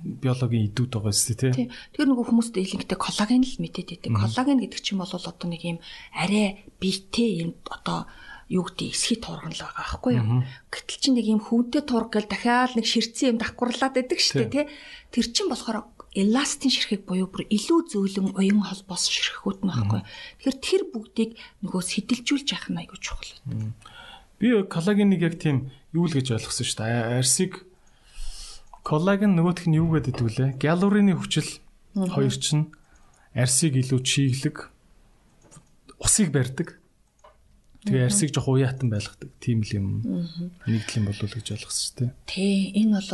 [0.01, 1.69] биологийн идүүд байгаа шүү дээ те.
[1.69, 1.69] Тийм.
[1.93, 4.11] Тэр нөгөө хүмүүст илэнхтэй коллаген л мэдээд байдаг.
[4.17, 5.77] Коллаген гэдэг чинь бол одоо нэг юм
[6.13, 8.09] арай биетэй юм одоо
[8.49, 10.41] юу гэдэг эсхий турган л байгаа байхгүй юу.
[10.73, 14.49] Гэтэл чинь нэг юм хүнтэй тург гэл дахиад нэг ширцэн юм давхарлаад байдаг шүү дээ
[14.51, 14.65] тий.
[15.13, 20.01] Тэр чинь болохоор эластин ширхэг буюу бүр илүү зөөлөн уян холбоос ширхгүүд нь байхгүй.
[20.43, 21.31] Тэгэхээр тэр бүгдийг
[21.63, 23.31] нөгөө сэтэлжүүлж явах нь айгүй чухал.
[24.41, 27.21] Би коллагеныг яг тийм юу л гэж ойлгосон шүү дээ.
[27.21, 27.61] Арсыг
[28.81, 30.49] коллаген нөгөөх нь юу гэдэг вүлээ?
[30.57, 31.61] Гиалурины хүчил
[31.93, 32.73] хоёр чинь
[33.37, 34.73] арсыг илүү чиглэг
[36.01, 36.81] усыг барьдаг.
[37.85, 39.29] Тэгээ арсыг жоох уяатан байлгадаг.
[39.37, 39.87] Тийм л юм.
[40.65, 42.11] Нэгдэл юм болов уу гэж ойлгосон шүү дээ.
[42.25, 43.13] Тий, энэ бол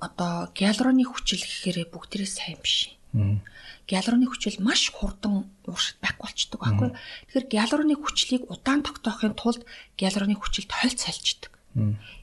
[0.00, 2.96] одоо гиалуроны хүчил гэхээр бүгдээрээ сайн биш.
[3.92, 6.90] Гиалуроны хүчил маш хурдан ууршид байхгүй болчдөг байхгүй.
[7.28, 9.68] Тэгэхээр гиалуроны хүчлийг удаан тогтоохын тулд
[10.00, 11.52] гиалуроны хүчилд хольц сальждаг.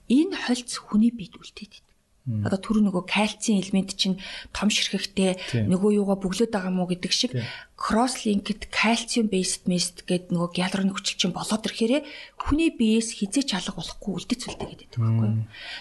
[0.10, 1.86] Энэ хольц хүний биед үлдээд
[2.30, 4.22] Одоо түр нөгөө кальцийн элемент чинь
[4.54, 7.34] том ширхэгтэй нөгөө юугаа бүглөөд байгаа мó гэдэг шиг
[7.74, 12.06] кросс линкд кальциум based mist гэдэг нөгөө гиалуроны хүчил чинь болоод ирэхээрээ
[12.38, 15.30] хүний биеэс хизээч алга болохгүй үлдэж үлдээ гэдэг байхгүй.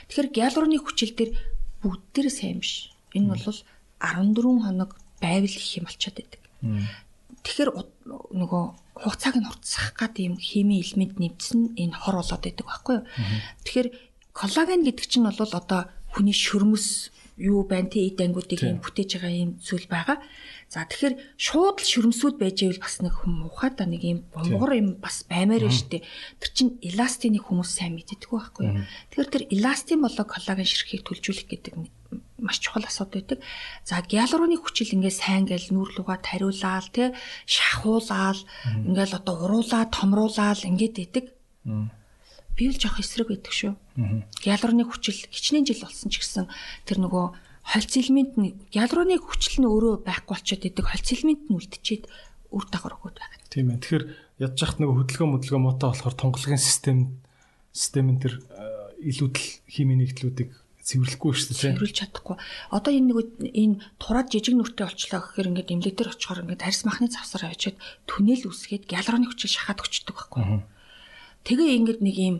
[0.08, 1.31] Тэгэхээр гиалуроны хүчил дээр
[1.84, 2.97] бүгд дээр сайн биш.
[3.12, 3.58] Энэ бол
[4.00, 6.42] 14 хоног байвал их юм болчиход байдаг.
[7.44, 7.70] Тэгэхээр
[8.34, 8.64] нөгөө
[8.98, 13.06] хугацааг нь хурцсах гад юм хими элемент нэвдсэн энэ хор болоод байдаг байхгүй юу.
[13.62, 13.88] Тэгэхээр
[14.34, 19.32] коллаген гэдэг чинь бол одоо хүний шөрмөс юу байна те эд ангиудыг юм бүтээж байгаа
[19.32, 20.18] юм зүйл байгаа.
[20.68, 24.76] За тэгэхээр шууд л шөрмсүүд байж ивэл бас нэг хүм ухаад та нэг юм бомгор
[24.76, 26.05] юм бас баймаар байна штэ.
[26.36, 28.84] Тэр чин эластины хүмүүс сайн мэддэг байхгүй юу.
[29.08, 31.72] Тэгэхээр тэр эластин болоо коллаген ширхгийг төлжүүлэх гэдэг
[32.36, 33.40] маш чухал асуудал байдаг.
[33.88, 37.16] За гиалуроны хүчил ингээ сайн гээл нүүр лугаа тариулаал те
[37.48, 41.24] шахуулаал ингээл одоо уруулаа томруулаал ингээд идэг
[42.58, 43.72] би л жоох эсрэг байдаг шүү.
[44.44, 46.47] Гиалуроны хүчил хичнээн жил болсон ч гэсэн
[46.84, 51.56] тэр нөгөө хольц элемент нь гиалуроны хүчил нь өөрөө байхгүй болчиход идэг хольц элемент нь
[51.60, 52.05] үлдчихэд
[52.48, 53.44] үр дагавар өгöd байгаа.
[53.52, 53.80] Тийм ээ.
[53.84, 54.05] Тэгэхээр
[54.40, 57.20] ядж хат нөгөө хөдөлгөөн модлогоо мотоо болохоор тунгалагын систем
[57.76, 58.40] системэн тэр
[59.05, 60.50] илүүдэл химийн нэгдлүүдийг
[60.88, 61.76] цэвэрлэхгүй шүү дээ.
[61.76, 62.36] Цэвэрлж чадахгүй.
[62.72, 63.18] Одоо энэ нэг
[63.52, 67.76] энэ тураад жижиг нүртэй олчлоо гэхээр ингээд эмнэлэгдэр очихоор ингээд арьс махны завсар авчиад
[68.08, 70.64] түнэл үсгээд гиалуроны хүчил шахаад өчтдөг байхгүй.
[71.44, 72.36] Тэгээ ингээд нэг юм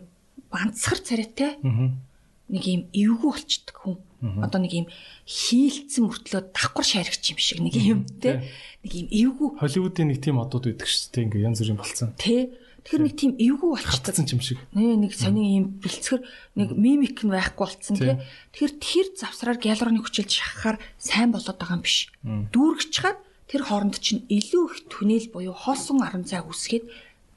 [0.49, 4.01] банцхар царайтай нэг юм эвгүй болчдөг хүн.
[4.19, 4.87] Одоо нэг юм
[5.23, 8.43] хийлцэн мөртлөө давхар шаригч юм шиг нэг юм те.
[8.83, 9.49] Нэг юм эвгүй.
[9.63, 11.23] Холливуудын нэг тийм одууд байдаг шүү дээ.
[11.31, 12.11] Ингээ янз бүрийн болцсон.
[12.19, 12.51] Тэ.
[12.83, 14.59] Тэгэхээр нэг тийм эвгүй болчихсон юм шиг.
[14.75, 16.21] Нэ нэг сони юм бэлцгэр
[16.59, 18.19] нэг мимик нь байхгүй болцсон те.
[18.55, 22.11] Тэгэхээр тэр завсраар гиалурны хүчилж шахахаар сайн болоод байгаа юм биш.
[22.23, 23.19] Дүүргэж чад
[23.51, 26.87] тэр хооронд чинь илүү их түнэл буюу хоосон 10 цаг үсгээд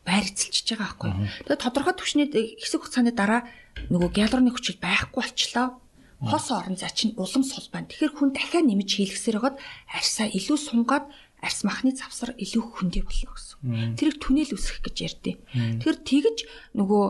[0.06, 1.10] байр эзэлчихэж байгаа байхгүй.
[1.46, 2.26] Тэгээд тодорхой түвшний
[2.58, 3.46] хэсэг хугацааны дараа
[3.90, 5.78] нөгөө гиалурны хүчил байхгүй болчлоо.
[6.22, 7.90] Хос орон зай чинь улам сул байна.
[7.90, 9.58] Тэгэхээр хүн дахиад нэмж хийлгэсээр хагаад
[9.90, 11.06] арьсаа илүү сунгаад
[11.42, 13.98] арьс махны завсар илүү хөндөй болно гэсэн.
[13.98, 15.36] Тэрийг түнэл үсгэх гэж ярьдیں۔
[15.82, 16.38] Тэгэхээр тэгж
[16.78, 17.04] нөгөө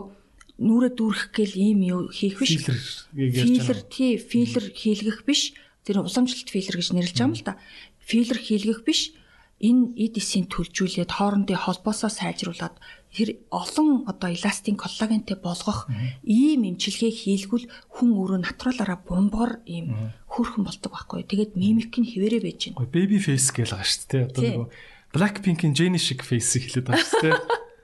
[0.65, 3.05] нүрэ дүүрэх гээл ийм юу хийх биш.
[3.13, 5.53] Филлер тий, филлер хийлгэх биш.
[5.85, 7.57] Тэр уламжлалт филлер гэж нэрлэж байгаа юм л да.
[8.01, 9.13] Филлер хийлгэх биш
[9.61, 12.75] энэ эдисийн төлжүүлээд хоорондын холбоосоо сайжруулад
[13.13, 15.85] тэр олон одоо эластин коллагентэй болгох
[16.25, 21.29] ийм эмчилгээ хийлгүүл хүн өөрөө натуралаараа бомбоор ийм хөөрхөн болдог байхгүй.
[21.29, 22.89] Тэгээд мимик нь хിവэрэ байж байна.
[22.89, 24.23] Baby face гэж байгаа шүү дээ.
[24.33, 24.67] Одоо нөгөө
[25.13, 27.37] Blackpink-ийн Jennie шиг face хэлээд байгаа шүү дээ.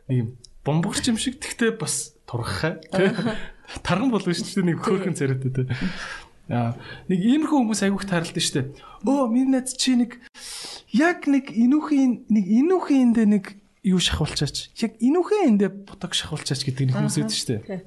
[0.19, 0.27] Юм
[0.65, 2.81] бомбогч юм шиг тэгтээ бас турхахаа.
[3.85, 5.69] Тарган болов шүү дээ нэг хөөрхөн царайтай
[6.49, 8.67] нэг иймэрхүү хүмүүс айгүйх тааралтай шүү дээ.
[9.05, 10.17] Өө миний найз чи нэг
[10.97, 13.45] яг нэг инүүхийн нэг инүүхийн эндээ нэг
[13.85, 14.73] юу шахуулчаач.
[14.81, 17.85] Яг инүүхэн эндээ ботог шахуулчаач гэдэг нэг хүмүүс байдаг шүү дээ.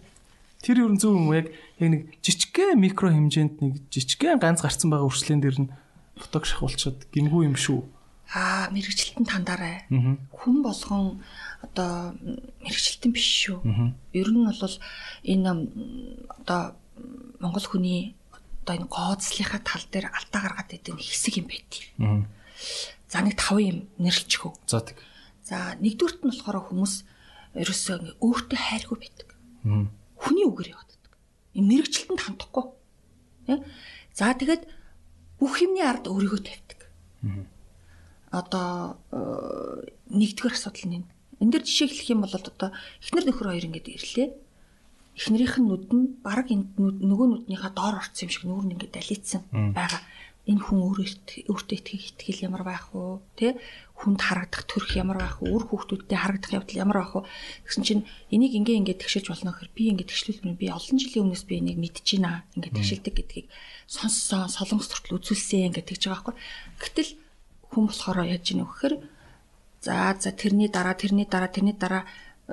[0.63, 1.51] Тэр юу зөв юм яг
[1.83, 5.73] яг нэг жижигхэн микро хэмжээнд нэг жижигхэн ганц гарцсан байгаа үрчлэн дээр нь
[6.15, 7.83] ботог шахуулчаад гимгүү юм шүү.
[8.31, 9.91] Аа мэрэгчлэлтэн тандаарай.
[9.91, 11.21] Хүн болгон
[11.67, 12.15] одоо
[12.63, 13.59] мэрэгчлэлтэн биш шүү.
[14.15, 14.77] Ер нь бол
[15.27, 15.51] энэ
[16.31, 16.79] одоо
[17.43, 18.15] монгол хүний
[18.63, 21.91] одоо энэ гооцлынхаа тал дээр алдаа гаргаад идэг хэсэг юм байдгийг.
[23.11, 24.55] За нэг 5 юм нэрлэлчихв.
[24.71, 24.97] За тэг.
[25.43, 26.95] За нэгдүгürt нь болохоор хүмүүс
[27.59, 29.29] ерөөсөө өөртөө хайргүй байдаг.
[30.17, 31.11] Хүний үгээр явдаг.
[31.59, 32.65] Энэ мэрэгчлэлтэнд хандахгүй.
[33.51, 33.67] Тэ?
[34.15, 34.65] За тэгээд
[35.43, 36.81] бүх юмний ард өөрийгөө тавьдаг.
[38.33, 41.11] Одоо э, нэгдүгээр асуудал нь энэ.
[41.43, 42.71] Энд дэр жишээ хэлэх юм бол одоо
[43.03, 44.29] эхнэр нөхөр хоёр ингэж ирлээ.
[45.19, 48.91] Эхнэрийнх нь нүд нь баг энд нөгөө нүднийхээ доор орсон юм шиг нүүр нь ингэж
[48.97, 49.43] далицсан
[49.77, 50.01] байгаа
[50.43, 51.07] энэ хүн өөрөө
[51.55, 53.23] өөртөө итгэх итгэл ямар байх вэ?
[53.39, 53.63] Тэ?
[53.95, 55.55] Хүнд харагдах төрх ямар байх вэ?
[55.55, 57.23] Үр хүүхдүүдтэй харагдах явдал ямар байх вэ?
[57.63, 58.03] Гэсэн чинь
[58.35, 61.79] энийг ингээ ингээ тэгшилж болно гэхээр би ингээ тэгшлүүлмээр би олон жилийн өмнөөс би энийг
[61.79, 62.43] мэдэж байна.
[62.59, 63.47] Ингээ тэгшилдэг гэдгийг
[63.87, 66.35] сонссон, солонгос төртөл үзүүлсэн ингээ тэгж байгаа байхгүй.
[66.83, 67.11] Гэтэл
[67.71, 68.95] хүн болохоор яаж ийнө гэхээр
[69.79, 72.03] за за тэрний дараа тэрний дараа тэрний дараа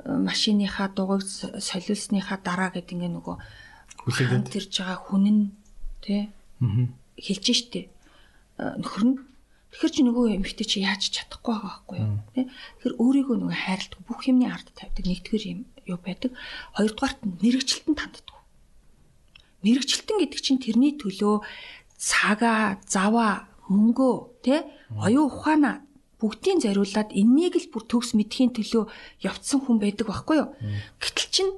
[0.04, 3.36] машиныхаа дугуйг солиулсныхаа дараа гэдэг ингээ нөгөө
[4.04, 5.42] хүлээгээд тэрж байгаа хүн нь
[6.00, 6.32] тий.
[7.20, 7.88] Хэлж штэ
[8.58, 9.16] нөхөр нь
[9.70, 12.18] Тэгэхээр чи нөгөө эмэгтэй чи яаж чадахгүй байгаа байхгүй юу?
[12.34, 12.50] Тэ?
[12.50, 16.34] Тэгэхээр өөрийгөө нөгөө хайрладаг бүх юмны ард тавьдаг нэгдүгээр юм юу байдаг.
[16.74, 18.34] Хоёрдугаарт нь мэрэгчлэлтэн танддаг.
[19.62, 21.46] Мэрэгчлэлтэн гэдэг чинь тэрний төлөө
[21.94, 24.66] цагаа, заваа, мөнгөө, тэ?
[24.90, 25.86] Оюун ухаанаа
[26.20, 28.84] бүгдийг зориулаад энэнийг л бүр төгс мэдхийн төлөө
[29.24, 30.48] явцсан хүн байдаг байхгүй юу?
[31.00, 31.48] Гэтэл чин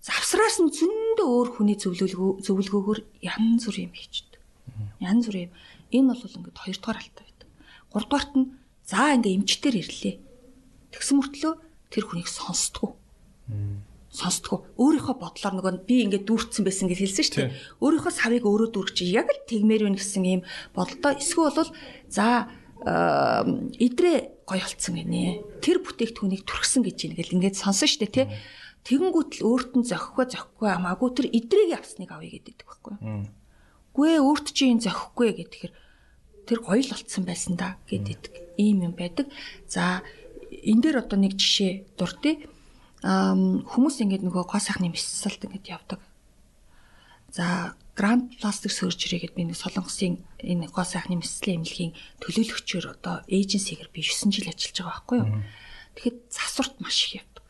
[0.00, 4.30] завсраас нь зөндөө өөр хүний зөвлөгөө зөвлөгөөгөөр янз бүр юм хийчих
[5.00, 5.50] Янз бүрийн
[5.92, 7.48] энэ бол ингээд хоёрдугаар алтай байдаг.
[7.92, 8.50] Гуравдугаарт нь
[8.84, 10.16] за ингээ эмчтэр ирлээ.
[10.92, 11.52] Тэгсэн мөртлөө
[11.92, 12.90] тэр хүнийг сонсдгоо.
[14.10, 14.58] Сонсдгоо.
[14.76, 17.54] Өөрийнхөө бодлоор нөгөө би ингээд дүүрсэн байсан гэж хэлсэн шүү дээ.
[17.80, 20.42] Өөрийнхөө савыг өөрөө дүүрч яг л тэгмээр байна гэсэн ийм
[20.74, 21.14] бодолтой.
[21.18, 21.70] Эсвэл бол
[22.10, 22.50] за
[22.84, 24.16] идрээ
[24.48, 25.44] гоё болцсон гинэ.
[25.60, 28.26] Тэр бүтээгдэхүүнийг түрхсэн гэж ингээд ингээд сонсон дээ тий.
[28.88, 33.28] Тэгэнгүүт л өөрт нь зохихгүй зохихгүй хамаагүй тэр идрийг авсныг авъя гэдэг байхгүй юу?
[33.92, 35.72] Гүй ээ өөрт чи энэ зохихгүй гэхээр
[36.48, 39.28] тэр гоё л болцсон байсан да гэдэг ийм юм байдаг.
[39.68, 40.00] За
[40.48, 42.40] энэ дээр одоо нэг жишээ дурдъя.
[43.04, 46.00] Аа хүмүүс ингээд нөгөө гоо сайхны мэссэлт ингээд явдаг.
[47.28, 53.22] За Grand Plastic Surgery гэдэг би нэг солонгосын энэ гоо сайхны мэслийн эмнэлгийн төлөөлөгчөөр одоо
[53.26, 55.30] эйженсигээр би 9 жил ажиллаж байгаа байхгүй юу.
[55.98, 57.44] Тэгэхэд засварт маш их явдаг.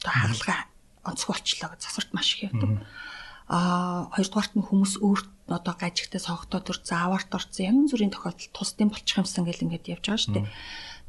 [0.00, 0.60] Одоо хагалгаа
[1.04, 2.70] онцгой болчлоо гэж засварт маш их явдаг.
[2.70, 3.14] Mm -hmm
[3.46, 8.90] а хоёрдугаарт нь хүмүүс өөрт одоо гажигтай согтоо төр зааварт орсон янз бүрийн тохиолдолд тусдын
[8.90, 10.46] болчих юмсан гэл ингээд явж байгаа шүү дээ.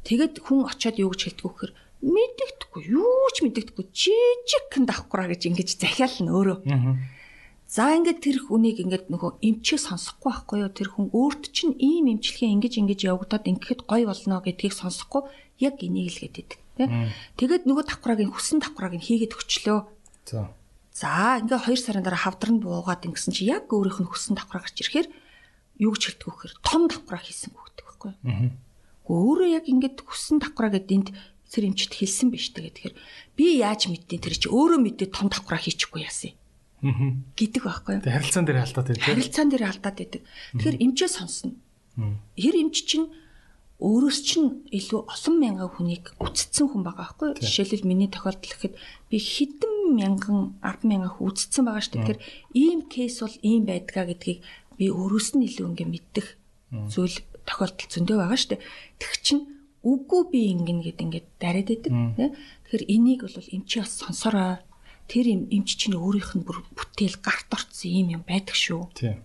[0.06, 5.68] Тэгэд хүн очиод юу гэж хэлдэг вөхөр мэддэгдэхгүй юу ч мэддэгдэхгүй жижигхэн давхраа гэж ингэж
[5.82, 6.58] захиална өөрөө.
[7.68, 12.08] За ингээд тэр хүнийг ингээд нөгөө эмчээ сонсохгүй байхгүй юу тэр хүн өөрт чинь ийм
[12.16, 15.28] эмчилгээ ингэж ингэж явагдаад ингээд гой болно гэдгийг сонсохгүй
[15.60, 16.56] яг энийг л гэдэг.
[17.36, 19.84] Тэгээд нөгөө давхрааг хүссэн давхрааг хийгээд өчлөө.
[20.24, 20.48] За
[20.98, 24.66] За ингээ 2 сарын дараа хавдар нь буугаад ингэсэн чи яг өөрийнх нь хүссэн давхраа
[24.66, 25.06] гарч ирэхээр
[25.78, 28.18] юу гэж хэлдэг вөхөр том давхраа хийсэн гүгдэг байхгүй юу.
[28.26, 28.50] Аа.
[29.06, 31.08] Өөрөө яг ингээд хүссэн давхраа гэдэг энд
[31.46, 32.94] тэр эмчт хэлсэн биш тэгээ тэгэхээр
[33.38, 36.34] би яаж мэдтiin тэр чи өөрөө мэдээ том давхраа хийчихгүй яасан.
[36.82, 38.02] Гэдэг байхгүй юу?
[38.06, 39.06] Харилцаан дээр алдаад байдаг.
[39.06, 40.22] Харилцаан дээр алдаад байдаг.
[40.54, 41.52] Тэгэхээр эмчээ сонсно.
[42.38, 43.10] Хэр эмч чинь
[43.78, 47.38] өөрөөс чинь илүү олон мянган хүнийг үцэтсэн хүн байгаа байхгүй юу?
[47.38, 48.74] Жишээлбэл миний тохиолдол гэхэд
[49.06, 52.02] би хэдэн мянган 10 мянган хүн үцэтсэн байгаа шүү дээ.
[52.02, 52.22] Тэгэхээр
[52.58, 54.42] ийм кейс бол ийм байдгаа гэдгийг
[54.78, 56.26] би өөрөөс нь илүү ингээ мэддэг
[56.90, 57.16] зүйл
[57.46, 58.66] тохиолдол зөндөө байгаа шүү дээ.
[58.98, 59.42] Тэг чинь
[59.86, 61.92] үгүй би ингэн гэд ингээд дараад байдаг.
[62.66, 64.58] Тэгэхээр энийг бол эмчи бас сонсороо.
[65.08, 68.92] Тэр юм эмч чинь өөрийнх нь бүр бүтээл гарт орцсон юм юм байдаг шүү.
[68.92, 69.16] Тий.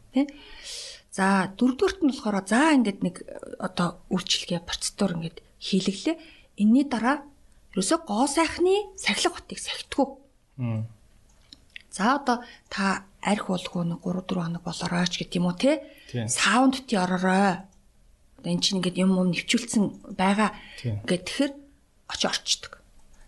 [1.13, 3.15] За дөрөвдүгürt нь болохоор за ингээд нэг
[3.61, 6.17] одоо үйлчлэгээ процедур ингээд хийлэглээ.
[6.57, 7.21] Энийний дараа
[7.75, 10.07] ерөөсөө гоо сайхны сахилга хотыг сахитгүй.
[11.93, 15.85] За одоо та арх болгоо нэг 3 4 хоног болооройч гэдэг юм уу те.
[16.27, 17.61] Саунд ти ороорой.
[18.41, 20.57] Одоо эн чинь ингээд юм юм нэвчүүлсэн байгаа.
[20.81, 21.51] Ингээд тэгэхэр
[22.09, 22.82] очи орчдөг.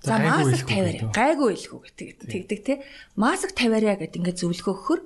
[0.06, 1.10] За маск тавиарай.
[1.10, 2.74] Гайгүй илгүү гэдэг тэгдэг те.
[3.18, 5.02] Маск тавиарай гэдэг ингээд зөвлөгөө өгөхөр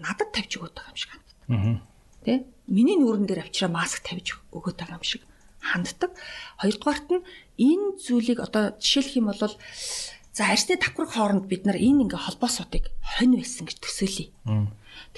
[0.00, 1.10] надад тавьж өгöd байгаа юм шиг
[1.50, 1.82] Аа.
[2.22, 2.46] Тэ?
[2.70, 5.26] Миний нүүрэн дээр авчираа маск тавьж өгöd байгаа юм шиг
[5.58, 6.14] ханддаг.
[6.62, 7.26] Хоёрдугаарт нь
[7.58, 9.54] энэ зүйлийг одоо жишээлх юм бол
[10.30, 14.30] за арьсны давхраг хооронд бид нар энэ ингээ холбоосуудыг хонь байсан гэж төсөөлье.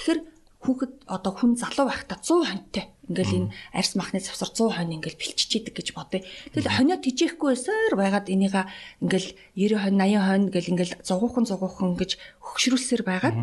[0.00, 0.20] Тэгэхээр
[0.62, 5.18] хүүхэд одоо хүн залуу байхдаа 100 хоньтой ингээл энэ арьс махны завсар 100 хонь ингээл
[5.18, 6.22] бэлччихийдэг гэж бодъё.
[6.54, 8.70] Тэгэл хонио тижээхгүй байсаар байгаад энийга
[9.02, 13.36] ингээл 90 хонь 80 хонь гэл ингээл зугуухан зугуухан гэж хөгшрүүлсээр байгаад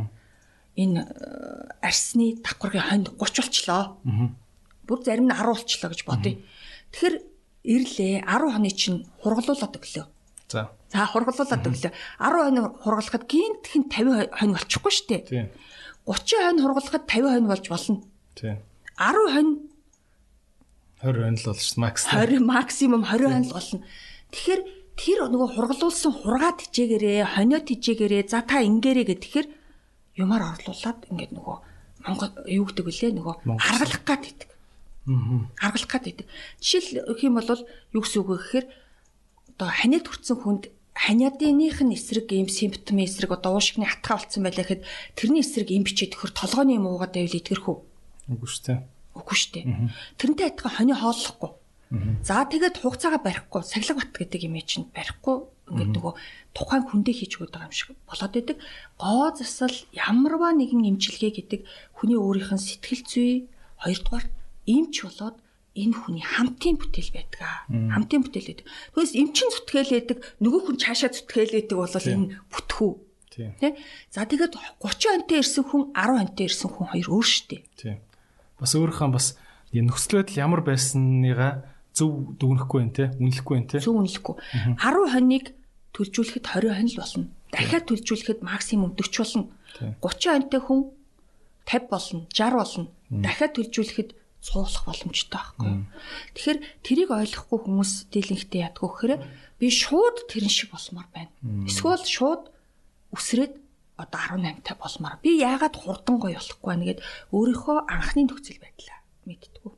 [0.80, 3.84] энэ э, арсны давхаргын хонд 30 болчлоо.
[4.88, 6.40] Бүр зарим нь 10 болчлоо гэж бодъё.
[6.96, 7.16] Тэгэхээр
[7.68, 10.06] ирлээ 10 хоны чинь хургалуулад өглөө.
[10.48, 10.72] За.
[10.88, 11.92] За хургалуулад өглөө.
[11.92, 15.22] 10 хоног хургалахад гинтхэн 50 хоног болчихгүй шүү дээ.
[15.28, 15.48] Тийм.
[16.10, 18.02] 30 хоног хургалахад 50 хоног болж болно.
[18.34, 18.58] Тийм.
[18.98, 19.58] 10 хоног
[21.06, 22.02] 20 хоног л болж макс.
[22.10, 23.80] 20 максимум 20 хоног болно.
[24.34, 24.62] Тэгэхээр
[24.98, 29.48] тэр нөгөө хургалуулсан хургаа тижээгээрээ, хонио тижээгээрээ, за та ингээрээ гэх тэгэхээр
[30.20, 31.58] юмар орлуулад ингээд нөгөө
[32.04, 34.50] Монгол юу гэдэг вүлээ нөгөө харгалах гад идэг.
[35.08, 35.48] Аа.
[35.56, 36.28] Харгалах гад идэг.
[36.60, 37.48] Жишээл өгөх юм бол
[37.96, 38.66] юу гэсэн үг вэ гэхээр
[39.56, 40.64] одоо ханиад хүрсэн хүнд
[41.00, 44.84] ханиадыных нь эсрэг ийм симптомын эсрэг одоо уушигны хатгаа болцсон байлаа гэхэд
[45.16, 47.76] тэрний эсрэг им бичээд төхөр толгойн юм уугаад байвал идгэрхүү.
[48.36, 48.80] Үгүй шүү дээ.
[49.16, 49.66] Үгүй шүү дээ.
[50.20, 51.52] Тэрнтэй адилхан хонио хооллохгүй.
[52.22, 55.42] За тэгээд хугацаагаа барихгүй, сахилга бат гэдэг юм чинь барихгүй
[55.74, 56.14] ингээд нөгөө
[56.54, 58.58] тухайн хүндээ хийж өгöd байгаа юм шиг болоод идэг.
[58.98, 61.62] Гоо засал ямарваа нэгэн имчилгээ гэдэг
[61.98, 63.32] хүний өөрийнх нь сэтгэл зүй
[63.82, 64.26] хоёрдугаар
[64.70, 65.38] имч болоод
[65.80, 67.42] энэ хүний хамтын бүтээл байдаг.
[67.72, 68.68] Хамтын бүтээл байдаг.
[68.68, 72.92] Тэгээс эмчин зүтгээл байдаг, нөгөө хүн цаашаа зүтгээл байдаг бол энэ бүтхүү.
[73.40, 73.80] Тэ?
[74.12, 77.64] За тэгээд 30 онтой ирсэн хүн 10 онтой ирсэн хүн хоёр өөр штэ.
[77.80, 78.04] Тийм.
[78.60, 79.28] Бас өөрийнхөө бас
[79.72, 81.64] нөхцөл байдал ямар байсныгаа
[81.96, 83.80] зөв дүгнэхгүй байх те, үнэлэхгүй байх те.
[83.80, 84.36] Зөв үнэлэхгүй.
[84.76, 85.46] 10 хоног
[85.96, 87.26] төлжүүлэхэд 20 хоног л болно.
[87.54, 89.46] Дахиад төлжүүлэхэд максимум 40 болно.
[90.04, 90.80] 30 онтой хүн
[91.64, 92.88] 50 болно, 60 болно.
[93.10, 94.10] Дахиад төлжүүлэхэд
[94.40, 95.72] суулгах боломжтой байхгүй.
[96.36, 99.14] Тэгэхээр тэрийг ойлгохгүй хүмүүс дийлэнхтэй ядгүй гэхээр
[99.60, 101.32] би шууд тэрэн шиг болмоор байна.
[101.68, 102.48] Эсвэл шууд
[103.12, 103.54] үсрээд
[104.00, 105.20] одоо 18 та болмоор.
[105.20, 107.04] Би яагаад хурдан гоё болохгүй байна гэд
[107.36, 109.72] өөрийнхөө анхны нөхцөл байдлаа мэдтгүү.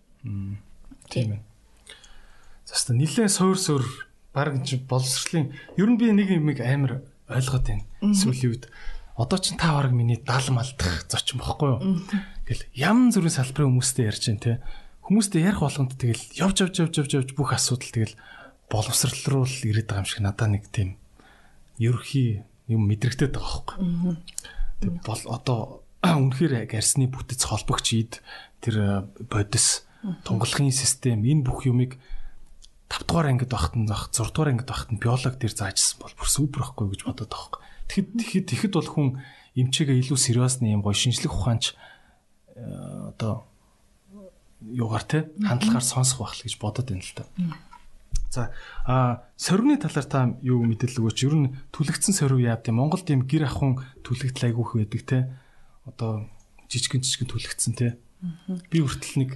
[1.10, 1.42] Тийм ээ.
[2.70, 3.84] Заста нилээ суур суур
[4.34, 7.86] баг чи боловсролын ер нь би нэг юм амар ойлгоод байна.
[8.00, 8.66] Сүүлийн үед
[9.16, 11.80] одоо ч та бараг миний 70 малдах зочин бохгүй юу?
[12.48, 14.54] Гэл ям зүрийн салбарын хүмүүстэй ярьж байна те.
[15.04, 18.16] Хүмүүстэй ярих болгонд тэгэл явж явж явж явж явж бүх асуудал тэгэл
[18.72, 20.96] боловсрал руу л ирээд байгаа юм шиг надаа нэг тийм
[21.76, 24.16] ерөөхий юм мэдрэгдээд байгаа байхгүй.
[24.80, 25.60] Тэг бол одоо
[26.02, 28.14] үнэхээр арсны бүтэц холбогч ид
[28.64, 29.86] тэр бодис
[30.26, 32.00] тунгалахын систем энэ бүх юмыг
[32.90, 36.30] 5 дугаар ангид байхад нь 6 дугаар ангид байхад нь биолог дээр заажсан бол бүр
[36.30, 37.60] супер ахгүй гэж бодоод байгаа.
[37.92, 39.08] Тэгэхэд тэгэхэд бол хүн
[39.60, 41.76] эмчээгээ илүү сериусны юм гоё шинжлэх ухаанч
[42.56, 42.64] э,
[43.11, 43.44] одоо
[44.64, 47.28] юугаар те хандлагаар сонсох байх л гэж бодоод байна л та.
[48.32, 48.56] За
[48.88, 51.20] а сорвны талаар та юу мэдээлэл өгөөч?
[51.28, 55.20] Ер нь түлэгдсэн сорив яа гэв Монголд ийм гэр ахын түлэгдэл айгүйх байдаг те.
[55.84, 56.32] Одоо
[56.72, 58.00] жижигэн жижигэн түлэгдсэн те.
[58.72, 59.32] Би хүртэл нэг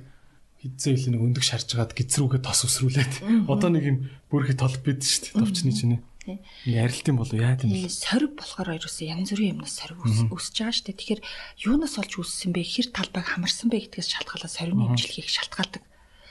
[0.64, 3.98] хизээ хэл нэг өндөг шарж гаад гизрүүгээ тос өсрүүлээд одоо нэг юм
[4.32, 7.90] бүрхий толб бид шүү дээ товчны чинь Нэг арилтын болов яа гэм бэ?
[7.90, 10.02] Сорив болохоор ерөөсөө янз бүрийн юмнаас сорив
[10.34, 10.98] үүсэж байгаа дээ.
[10.98, 11.22] Тэгэхээр
[11.70, 12.62] юунаас олж үүссэн бэ?
[12.66, 15.84] Хэр талбайг хамарсан бэ гэдгээс шалтгаалаад соривны эмчилгээг шалтгаалдаг.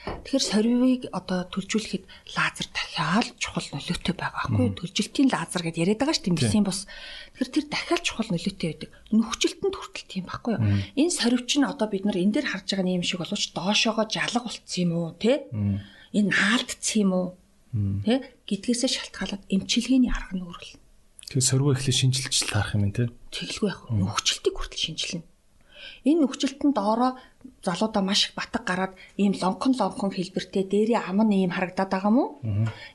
[0.05, 2.05] Тэгэхээр сорвийг одоо төлжүүлэхэд
[2.37, 4.77] лазер дахиад чухал нөлөөтэй байгаа байхгүй юу?
[4.77, 6.37] Төлжилтийн лазер гэдээ яриад байгаа дээ.
[6.37, 6.85] Мөсийн бус.
[7.33, 8.89] Тэгэхээр тэр дахиад чухал нөлөөтэй байдаг.
[9.09, 10.61] Нөхцөлтөнд хүртэл тийм байхгүй юу?
[10.93, 14.45] Энэ сорив чинь одоо бид нар энэ дээр харж байгаа юм шиг боловч доошоогоо жалга
[14.45, 15.49] болцсон юм уу те?
[16.13, 17.27] Энэ наалдсан юм уу?
[17.75, 20.79] Тэ гэдгээсээ шалтгаалаад эмчилгээний арга нь өөрлөлт.
[21.27, 23.11] Тэгээ сорвоо ихлэ шинжилж таарах юм те.
[23.35, 23.81] тэглгүй байх.
[23.91, 25.27] Нөхцөлтийг хүртэл шинжилнэ.
[26.05, 27.17] Энэ нөхцөлтөнд доороо
[27.65, 32.13] залуудаа маш их батг гараад ийм лонхон лонхон хэлбэртэй дээрээ ам нь ийм харагдаад байгаа
[32.13, 32.23] мó?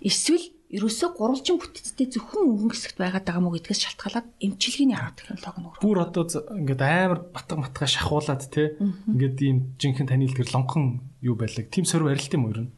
[0.00, 5.59] Эсвэл ерөөсөө гурвалжин бүтцтэй зөвхөн өнгөн хэсэгт байгаад байгаа мó гэдгээс шалтгаалаад эмчилгээний арга технологи
[5.59, 11.02] нь Бүр одоо ингээд амар батга матга шахуулаад те ингээд ийм жинхэнэ танил тэр лонхон
[11.18, 11.67] юу байлаг.
[11.75, 12.70] Тим сөрв арилт юм уу ер нь?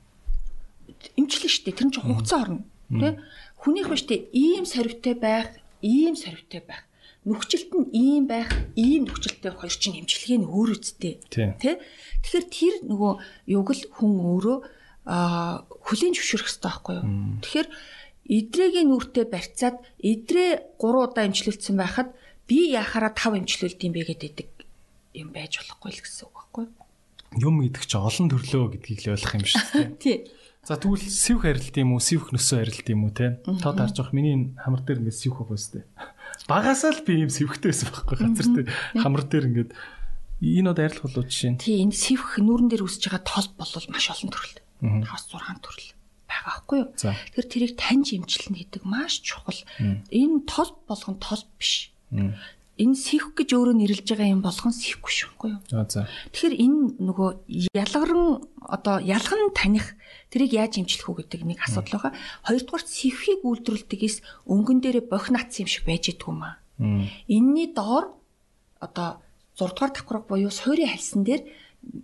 [1.16, 2.62] Эмчлэн штэ тэр нь ч хугацаа орно.
[2.92, 3.18] Тэ?
[3.62, 5.48] Хүнийх ба штэ ийм сорвтой байх,
[5.82, 6.86] ийм сорвтой байх
[7.22, 11.22] нөхцөлт нь ийм байх, ийм нөхцөлтэй хоёр чинь эмчилгээ нь өөр үсттэй.
[11.30, 11.78] Тэ?
[12.18, 13.12] Тэгэхээр тэр нөгөө
[13.46, 14.58] юг л хүн өөрөө
[15.06, 17.06] а хүлийн зөвшөөрөх хэрэгтэй байхгүй юу.
[17.42, 17.68] Тэгэхээр
[18.26, 22.10] идрэгийн нүртээ барьцаад идрээ 3 удаа эмчлүүлсэн байхад
[22.46, 24.48] би яхаараа 5 эмчлүүлд юм бэ гэдэг
[25.18, 26.74] юм байж болохгүй л гэсэн үг байхгүй юу.
[27.38, 29.90] Юм гэдэг чи олон төрлөө гэдгийг л ойлгох юм шүү дээ.
[30.02, 30.18] Тий.
[30.62, 33.42] За тэгвэл сивх арилт юм уу, сивх нөсөө арилт юм уу те?
[33.42, 35.82] Тод харж явах миний хамар дээр ингээд сивх байх өстэй.
[36.46, 41.10] Багасаа л би юм сэвхтэй байсан байхгүй газар дээр хамар дээр ингээд энэ од арилах
[41.10, 41.58] болоо жишээ.
[41.58, 44.62] Тий энэ сэвх нүүрэн дээр үсэж байгаа тол бол маш олон төрөл.
[44.86, 45.90] 5 6 төрөл
[46.30, 46.88] байгаа байхгүй юу.
[46.94, 49.58] Тэгэхээр тэрийг таньж имчилнэ гэдэг маш чухал.
[50.14, 51.90] Энэ тол болгон тол биш.
[52.80, 55.60] Энэ сэвх гэж өөрөө нэрлэж байгаа юм болгон сэвхгүй шүүхгүй юу.
[56.32, 57.30] Тэгэхээр энэ нөгөө
[57.76, 59.92] ялгарн одоо ялган таних
[60.32, 62.16] тэрийг яаж имчлэх үү гэдэг нэг асуудал байгаа.
[62.48, 66.56] Хоёрдугаар сэвхийг үйлдвэрлэдэгээс өнгөн дээрээ бохи нац юм шиг байж идэггүй маа.
[67.28, 68.16] Энийний доор
[68.80, 69.20] одоо
[69.60, 71.44] 6 дугаар давхраг буюу суурийн хальсан дээр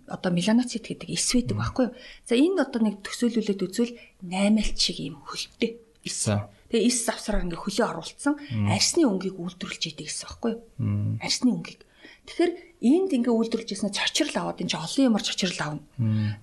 [0.05, 1.95] одоо меланоцит гэдэг эс байдаг байхгүй юу.
[2.29, 5.81] За энэ одоо нэг төсөөлүүлээд үзвэл 8 шиг юм хөлтэй.
[6.05, 6.29] Эс.
[6.69, 8.35] Тэгээ эс завсраар ингээ хөлөө оруулсан
[8.69, 10.61] арсны өнгийг үйлдвэрлэж идэг гэсэн байхгүй юу.
[11.21, 11.81] Арсны өнгийг.
[12.29, 15.83] Тэгэхээр энд ингээ үйлдвэрлэж ирсэн чочрол аваад энэ олон юмар чочрол авна.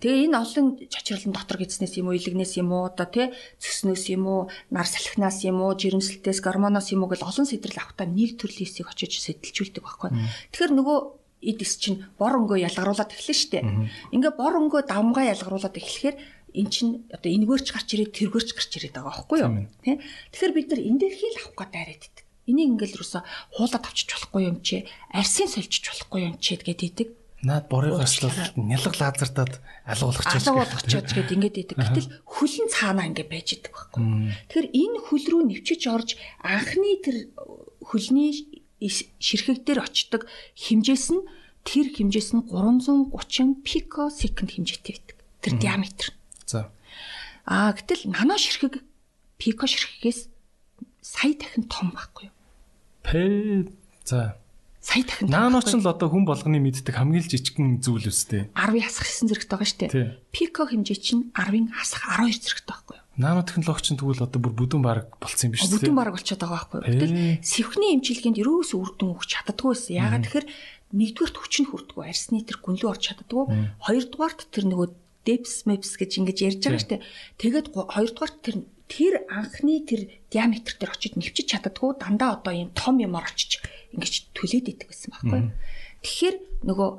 [0.02, 3.30] Тэгээ энэ олон чочролн дотор гидснээс юм уу, илэгнээс юм уу, одоо тий
[3.62, 4.40] цөснөөс юм уу,
[4.74, 8.90] нар салхинаас юм уу, жирэмслэлтээс гормоноос юм уу гэл олон сэтрэл авахтаа нэг төрлийн эсийг
[8.90, 10.10] очиж сэтэлжүүлдэг байхгүй.
[10.52, 10.98] Тэгэхээр нөгөө
[11.46, 13.60] эдс чинь бор өнгөө ялгаруулад эхлэн штэ.
[14.10, 16.16] Ингээ бор өнгөө давмгаа ялгаруулад эхлэхээр
[16.56, 19.68] эн чин одоо энэгээрч гарч ирээд тэргээрч гарч ирээд байгаа байхгүй юу?
[19.84, 20.00] Тэ?
[20.32, 22.24] Тэгэхээр бид нар энэ дээр хил авах гэдэг арайд идэг.
[22.48, 27.08] Энийг ингээл юусаа хуулаад авчиж болохгүй юм чи, арсын сольжиж болохгүй юм чи гэдэг идэг.
[27.44, 31.76] Наад борыгоос л нялга лазертаад алгуулах гэж алгуулах гэж ингээд идэг.
[31.76, 34.02] Гэтэл хөлн цаанаа ингээд байж идэг байхгүй.
[34.48, 37.16] Тэгэхээр энэ хөл рүү нэвчиж орж анхны тэр
[37.84, 38.32] хөлний
[38.80, 40.24] ширхэг дээр очдог
[40.56, 41.22] хэмжээс нь
[41.66, 45.16] тэр хэмжээс нь 330 пикосекунд хэмжээтэй байдаг.
[45.42, 46.06] Тэр диаметр.
[46.46, 46.70] За.
[47.46, 48.82] Аа гэтэл нано ширхэг
[49.38, 50.30] пико ширхгээс
[51.02, 52.34] сая дахин том байхгүй юу?
[53.02, 53.70] Пэ
[54.06, 54.38] за.
[54.78, 55.26] Сая дахин.
[55.26, 58.46] Нано ч л одоо хүн болгоны мэддэг хамгийн жижигхэн зүйл өстэй.
[58.54, 60.30] 10-ын хасах 9 зэрэгтэй байгаа шүү дээ.
[60.30, 63.04] Пико хэмжээ чинь 10-ын хасах 12 зэрэгтэй байхгүй юу?
[63.18, 65.82] Нано технологи чинь тэгвэл одоо бүр бүдүүн баг болцсон юм биш үү?
[65.82, 66.86] Бүдүүн баг болчиход байгаа байхгүй юу?
[66.86, 69.94] Гэтэл сэвхний эмчилгээнд ерөөсөө үр дүн өгч чаддаггүй байсан.
[69.98, 70.46] Ягаад тэгэхээр
[70.94, 73.44] нэгдүгээрт хүч нь хүрдэггүй арсны тэр гүнлүү орч чаддаггүй.
[73.82, 74.88] Хоёрдугаарт тэр нөгөө
[75.26, 77.06] депс мэпс гэж ингэж ярьж байгаа дээ.
[77.42, 78.56] Тэгээд хоёрдугаарт тэр
[78.86, 83.58] тэр анхны тэр диаметр дээр очиж нэвчиж чаддаггүй дандаа одоо ийм том юмар очиж
[83.90, 85.42] ингэж түлээд идэг гэсэн байхгүй.
[86.06, 86.36] Тэгэхээр
[86.70, 86.90] нөгөө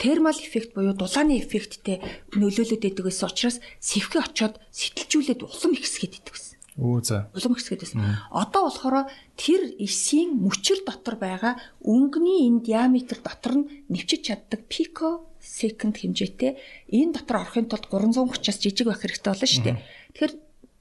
[0.00, 2.00] термал эффект буюу дулааны эффекттэй
[2.32, 6.56] нөлөөлөд идэг гэсэн учраас сэвхээ очоод сэтэлжүүлээд улам ихсгээд идэг гэсэн.
[6.80, 7.28] Өө за.
[7.36, 8.00] Улам ихсгээд байсан.
[8.32, 15.28] Одоо болохоор тэр эсийн мөчр дотор байгаа өнгөний энэ диаметр дотор нь нэвчиж чаддаг пико
[15.54, 16.58] секунд хэмжээтэй
[16.90, 19.78] энэ дотор орохын тулд 330-аас жижиг байх хэрэгтэй болно шүү дээ.
[20.18, 20.34] Тэгэхээр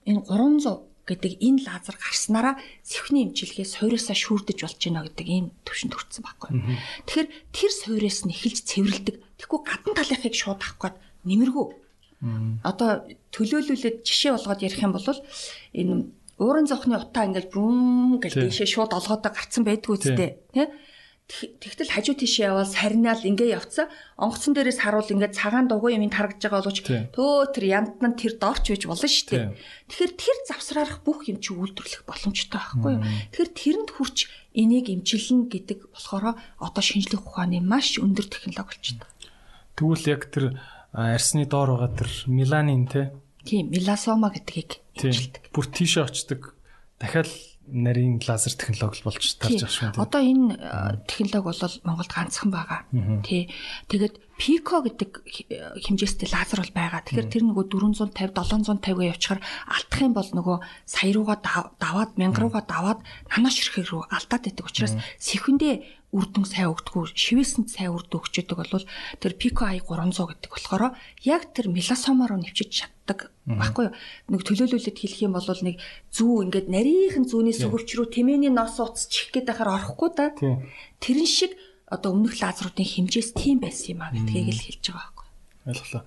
[0.09, 5.93] энэ 300 гэдэг энэ лазер гарснараа сэвхний эмчилгээ суйраасаа шүүрдэж болж байна гэдэг ийм төвшөнд
[5.93, 6.51] төрсэн байхгүй.
[7.05, 9.15] Тэгэхээр тэр суйраас нь эхэлж цэвэрлдэг.
[9.35, 11.65] Тэгэхгүй гадна талынхыг шууд авах гээд нэмэргүй.
[12.63, 12.89] Одоо
[13.35, 15.03] төлөөлүүлээд жишээ болгоод ярих юм бол
[15.75, 16.07] энэ
[16.39, 20.39] уурын зовхны утаа ингээд бүм гэж дэшээ шууд олгоодоо гарцсан байдгүй үстэй.
[20.55, 20.71] Тэ?
[21.23, 23.87] Тэгтэл хажуу тийшээ явал сарниал ингээ явцсан.
[24.19, 28.35] Онгоцон дээрээс харуул ингээ цагаан дугуй юм тарагдж байгаа боловч төө тэр янт нь тэр
[28.37, 29.55] доорч байж болно шүү дээ.
[29.87, 33.03] Тэгэхээр тэр завсраарах бүх юм чи үйлдвэрлэх боломжтой байхгүй юу?
[33.31, 34.17] Тэгэхээр тэрэнд хүрч
[34.51, 39.07] энийг эмчилнэ гэдэг болохоор одоо шинжлэх ухааны маш өндөр технологи болчихсон.
[39.79, 40.59] Тэгвэл яг тэр
[40.91, 43.15] арсны доор байгаа тэр меланин те.
[43.47, 45.49] Тийм, меласома гэдгийг эмчилдэг.
[45.55, 46.53] Бүр тийшээ очдог.
[47.01, 47.31] Дахиад
[47.67, 49.95] нарийн лазер технологи болж тарж байгаа шүү.
[49.95, 50.55] Одоо энэ
[51.07, 52.83] технологи бол Монголд ганцхан байгаа.
[53.23, 53.47] Тий.
[53.87, 55.09] Тэгээд Pico гэдэг
[55.87, 57.01] хэмжээстэй лазер бол байгаа.
[57.07, 61.39] Тэгэхээр тэр нөгөө 450 750-га явчихаар алдах юм бол нөгөө сая руугаа
[61.79, 62.99] даваад 1000 руугаа даваад
[63.31, 64.93] нано ширхэг рүү алдаад байдаг учраас
[65.23, 68.85] сэхэндээ үрдэн сайн өгдөггүй шивээсэнд сайн үрд өгчөдөг бол
[69.17, 70.93] тэр Pico i 300 гэдэг болохоор
[71.25, 73.95] яг тэр меласомоор нэвчиж чаддаг баггүй юу?
[74.29, 75.81] Нэг төлөөлөлөд хэлэх юм бол нэг
[76.13, 80.29] зүү ингээд нарийнхан зүүний сүгвч рүү тэмээний ноос уц чих гээд байхаар орохгүй да.
[81.01, 81.57] Тэрэн шиг
[81.89, 85.23] одоо өмнөх лазруудын хэмжээс тийм байсан юм а гэдгийг л хэлж байгаа байхгүй
[85.63, 86.03] ойлголоо.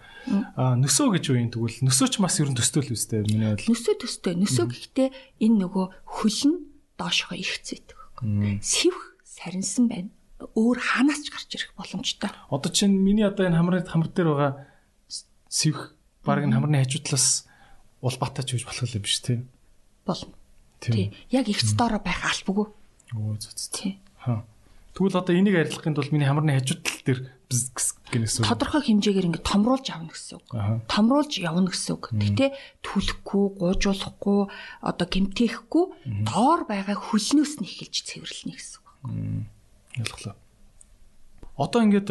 [0.56, 3.72] А нөсөө гэж юм тэгвэл нөсөө ч бас ер нь төстэй л үстэй миний бодлоо
[3.72, 4.34] нөсөө төстэй.
[4.36, 5.08] Нөсөө гэхдээ
[5.40, 6.56] энэ нөгөө хөл нь
[7.00, 7.96] доошоо ихцээдэг
[8.60, 10.10] сэвх сарнсан байна.
[10.56, 12.32] Өөр хаанаас ч гарч ирэх боломжтой.
[12.48, 14.52] Одоо чинь миний одоо энэ хамрын хамар дээр байгаа
[15.48, 15.92] сэвх
[16.24, 17.44] баг энэ хамрын хажуудлаас
[18.00, 19.44] улбаатай ч үж болох юм биш тий.
[20.04, 20.32] Болно.
[20.80, 21.12] Тий.
[21.32, 22.68] Яг ихц доороо байх албагүй.
[23.16, 23.72] Өө зүц.
[23.72, 24.00] Тий.
[24.20, 24.44] Хаа.
[24.96, 28.48] Тэгвэл одоо энийг арилгахын тулд миний хамрын хажуудлал дээр гэнэс үг.
[28.48, 30.48] Тодорхой хэмжээгээр ингэ томруулж авна гэсэн үг.
[30.88, 32.04] Томруулж явна гэсэн үг.
[32.16, 32.46] Гэтэ
[32.82, 34.40] түлэхгүй, гуужуулахгүй,
[34.82, 35.84] одоо гэмтээхгүй
[36.26, 38.85] доор байгаа хөлнөөс нь эхэлж цэвэрлэнэ гэсэн үг.
[39.96, 40.36] Ялглаа.
[41.56, 42.10] Одоо ингээд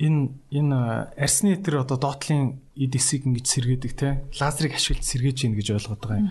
[0.00, 0.78] энэ энэ
[1.16, 4.08] арсны тэр одоо доотлын EDC-г ингэж сэргээдэг те
[4.40, 6.28] лазерыг ашиглаж сэргээж гин гэж ойлгоод байгаа юм.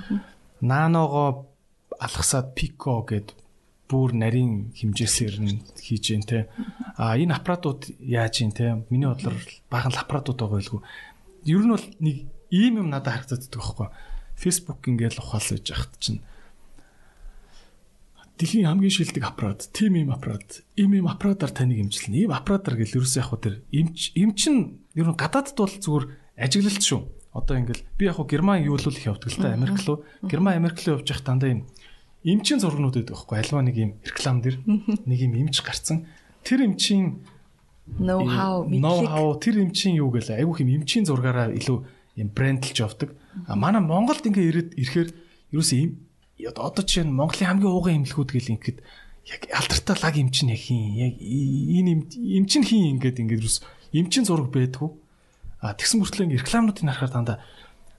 [0.61, 1.49] Наногоо
[2.01, 3.38] алгасаад пико гэд
[3.89, 6.49] бүр нарийн хэмжээсээр нь хийж гин те.
[6.98, 8.81] А энэ аппаратууд яаж гин те.
[8.89, 9.38] Миний бодлоор
[9.69, 10.81] баахан аппаратууд байгаа байлгүй.
[11.45, 12.17] Ер нь бол нэг
[12.49, 13.89] ийм юм надад харагддаг байхгүй.
[14.38, 16.22] Facebook ингээл ухаал гэж яхад чинь
[18.39, 22.23] дэлхийн хамгийн шилдэг аппарат, тим ийм аппарат, ийм ийм аппаратаар таныг имжилнэ.
[22.23, 26.05] Ийм аппаратаар гэл ерөөсөө яг хөө тэр эмч эмчин ер нь гадаадд бол зүгээр
[26.39, 27.01] ажиглалт шүү.
[27.35, 30.07] Одоо ингээл би яг хөө Герман юу л их явдаг л та Америк руу.
[30.23, 31.67] Герман Америк руу явж явах дандаа юм
[32.23, 36.07] эмчин зургнууд байдаг байхгүй альва нэг юм реклам дэр нэг юм эмч гарцсан.
[36.47, 37.19] Тэр эмчийн
[37.99, 41.77] ноу хау ноу хау тэр эмчийн юу гэлээ айгүйх юм эмчийн зургаараа илүү
[42.23, 43.15] юм брендлж явдаг.
[43.47, 45.09] А манай Монголд ингээ ирээд ирэхээр
[45.51, 45.79] ерөөсөө
[46.47, 48.79] одоо чинь Монголын хамгийн ууган эмнэлгүүд гэл ингээд
[49.27, 52.07] яг алдартай лаг эмчин хийн яг энэ
[52.39, 53.59] эмчин хийн ингээд ингээд юус
[53.91, 54.89] эмчин зураг байдгүй.
[55.59, 57.37] А тэгсэн мөртлөө ингээд рекламуудыг харахаар дандаа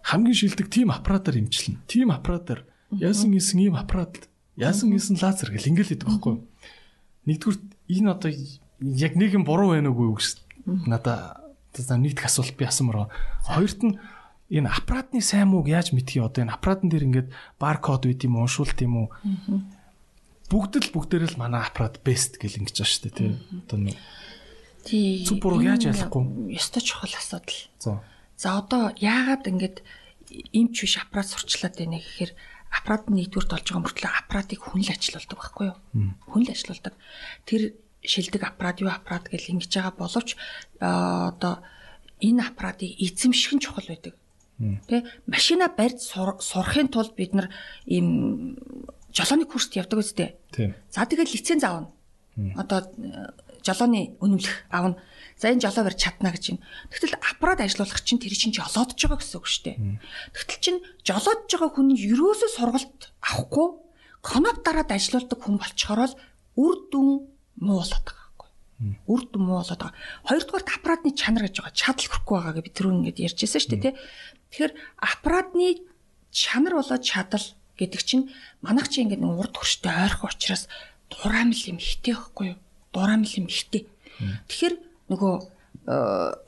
[0.02, 5.68] хамгийн шилдэг тим аппаратаар эмчилнэ тим аппаратаар яасан гисэн ийм аппарат яасан гисэн лазер гэл
[5.70, 6.36] ингээд л идэг байхгүй
[7.28, 7.58] нэгдүгээр
[8.00, 8.30] энэ одоо
[8.80, 10.40] яг нэг юм буруу байна уугүй гэж
[10.88, 11.44] надаа
[11.76, 13.12] нэгдэх асуулт би асуумаар
[13.44, 14.00] хоёрт нь
[14.50, 16.18] энэ аппаратны сайн мууг яаж мэдхий?
[16.18, 17.28] Одоо энэ аппаратн дээр ингээд
[17.62, 19.08] баркод үйт юм уншуулт юм уу?
[20.50, 23.30] Бүгд л бүгдээр л манай аппарат бест гэл ингэж байгаа шүү дээ тий.
[23.62, 23.96] Одоо нэг
[24.82, 27.62] тий зүг буруу яаж ялахгүй ёстой чухал асуудал.
[27.78, 28.02] За
[28.34, 29.86] за одоо яагаад ингээд
[30.50, 32.34] эмч биш аппарат сурчлаад байна гэхээр
[32.74, 35.78] аппарат нэгдүгürt болж байгаа мөртлөө аппаратыг хүн л ажилуулдаг байхгүй юу?
[36.26, 36.94] Хүн л ажилуулдаг.
[37.46, 40.34] Тэр шилдэг аппарат юу аппарат гэж ингэж байгаа боловч
[40.82, 41.62] одоо
[42.18, 44.14] энэ аппаратыг эзэмших нь чухал байдаг
[44.60, 47.48] Тэ машина барьж сурахын тулд бид нар
[47.88, 48.60] ийм
[49.08, 50.36] жолооны курст явдаг үстэй.
[50.92, 51.88] За тэгэл лиценз аавна.
[52.60, 52.92] Одоо
[53.64, 55.00] жолооны үнэмлэх аавна.
[55.40, 56.58] За энэ жолоо барьж чадна гэж юм.
[56.92, 59.76] Тэгтэл аппарат ажилуулах чинь тэр чинь жолоодж байгаа гэсэн үг шүү дээ.
[60.36, 63.68] Тэгтэл чинь жолоодж байгаа хүн ерөөсөө сургалт авахгүй
[64.20, 66.12] коноп дараад ажилуулдаг хүн болчхороо
[66.60, 67.08] үр дүн
[67.64, 68.20] муу болоод байгаа
[68.80, 69.96] үр дүн муу болоод байгаа.
[70.24, 71.76] Хоёрдугаар аппаратны чанар гэж байгаа.
[71.76, 73.94] Чадал хүрхгүй байгаа гэж бид түрүү ингэж ярьжсэн шүү дээ, тий.
[74.50, 75.86] Тэгэхээр аппаратны
[76.30, 77.46] чанар болоод чадал
[77.78, 78.30] гэдэг чинь
[78.60, 80.68] манайх чи ингээд урд хөрштэй ойрхон учраас
[81.10, 82.58] дураамил юм ихтэй байхгүй юу?
[82.92, 83.86] Дураамил юм ихтэй.
[84.50, 84.74] Тэгэхээр
[85.10, 85.96] нөгөө э,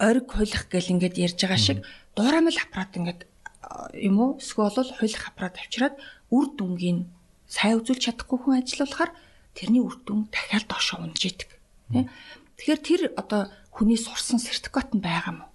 [0.03, 1.79] ориг хулих гэл ингээд ярьж байгаа шиг
[2.15, 4.31] дураамил аппарат ингээд э, юм уу?
[4.39, 5.97] Эсвэл хулих аппарат авчираад
[6.31, 7.09] үр дүнгийн
[7.49, 9.13] сайн үзүүлж чадахгүй хүн ажиллуулахаар
[9.57, 11.51] тэрний үр дүн дахиад доошоо унж идэг.
[11.93, 12.09] Тэ?
[12.57, 15.47] Тэгэхээр тэр одоо хүний сурсан сертификат нь байгаа мó.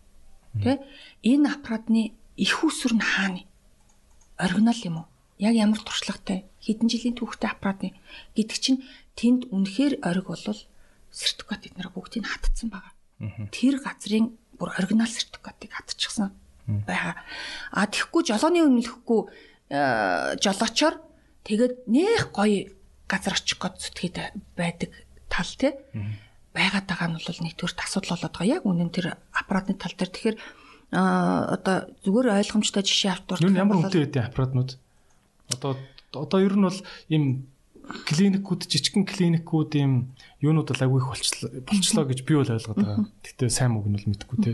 [0.62, 0.82] Тэ?
[1.26, 3.44] Энэ аппаратны их усүр нь хаана?
[4.38, 5.08] Оригинал юм уу?
[5.42, 7.98] Яг ямар туршлагатай хэдэн жилийн түүхтэй аппаратны
[8.38, 8.86] гэдэг чинь
[9.18, 10.62] тэнд үнэхээр ориг болвол
[11.12, 12.94] сертификат эднэр бүгдийг хатцсан байгаа.
[13.50, 16.34] Тэр газрын бүр оригинал сертификатыг хатчихсан
[16.66, 17.18] байгаа.
[17.74, 19.22] А тэгэхгүй жолооны үнэлэхгүй
[19.74, 21.02] э, жолоочоор
[21.46, 22.74] тэгээд нэх гоё
[23.08, 24.16] газар очих гээд зүтгээд
[24.54, 24.92] байдаг
[25.32, 25.80] тал те
[26.54, 28.54] байгаад байгаа нь бол нэгдүгээр асуудал болоод байгаа.
[28.60, 30.38] Яг үнэн тэр аппаратны тал дээр тэгэхээр
[30.92, 34.72] а одоо зүгээр ойлгомжтой жишээ автуурт нь ямар хөдөө өгдөг аппаратнууд
[35.52, 35.76] одоо
[36.16, 36.80] одоо ер нь бол
[37.12, 37.24] им
[37.88, 40.12] клиникүүд жижигхэн клиникүүд им
[40.44, 41.08] юунууд л агүй их
[41.68, 43.08] болчлоо гэж би бол ойлгоод байгаа.
[43.24, 44.52] Гэтэ сайн үг нь л мэдэхгүй те.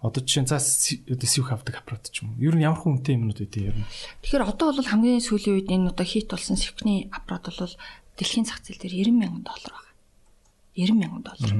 [0.00, 2.32] Одоо жишээ нь цаас сүүх авдаг аппарат ч юм.
[2.40, 3.84] Ер нь ямар хүнтэй юмнууд өгдөг юм.
[4.24, 7.76] Тэгэхээр одоо бол хамгийн сүүлийн үед энэ одоо хит болсон сүүхний аппарат бол
[8.16, 9.92] дэлхийн зах зээл дээр 90 сая доллар байна.
[10.72, 11.52] 90 сая доллар.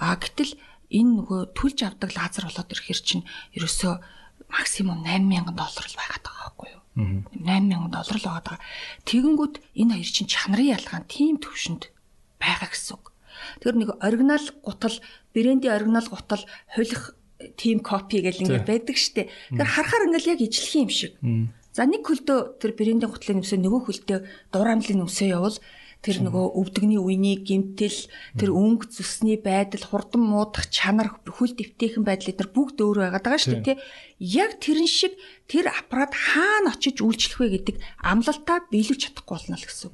[0.00, 0.56] А гэтэл
[0.92, 3.24] энэ нөгөө түлж авдаг лазер болоод ирэхэр чинь
[3.56, 3.94] ерөөсөө
[4.52, 6.82] максимум 8 мянган доллар л байгаад байгаа байхгүй юу?
[7.40, 8.58] 8 мянган доллар л байгаа.
[9.08, 11.88] Тэгэнгүүт энэ хоёр чинь чанарын ялгаан тийм төвшөнд
[12.36, 13.04] байгаа гэсэн үг.
[13.64, 14.96] Тэр нэг оригинал гутал,
[15.32, 16.44] брендийн оригинал гутал
[16.76, 17.16] хулих
[17.56, 19.32] тим копи гэл ингээд байдаг штэ.
[19.50, 21.16] Тэгэхээр харахаар ингээл яг ижлэх юм шиг.
[21.72, 24.18] За нэг хөлдөө тэр брендийн гутлын нөсөө нөгөө хөлдөө
[24.52, 25.56] дуурамлын нөсөө явал
[26.02, 32.34] тэр нөгөө өвдөгний үений гимтэл тэр өнгө зүсний байдал хурдан муудах чанар хүл дэвтэйхэн байдал
[32.34, 33.78] эдгээр бүгд өөр байгаад байгаа шүү дээ тий.
[34.18, 35.14] Яг тэрэн шиг
[35.46, 39.90] тэр аппарат хаана очиж үйлчлэх вэ гэдэг амлалтаа биелүүлж чадахгүй болно л гэсэн.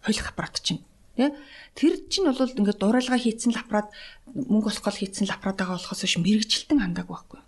[0.00, 0.80] Хойлох аппарат чинь
[1.12, 1.28] тий.
[1.76, 3.92] Тэр чинь бол ингээд дуурайлгаа хийцэн л аппарат
[4.32, 7.40] мөнгө олох гол хийцэн л аппарат байгаа болохоос биш мэрэгчлэн хандаагүй байхгүй.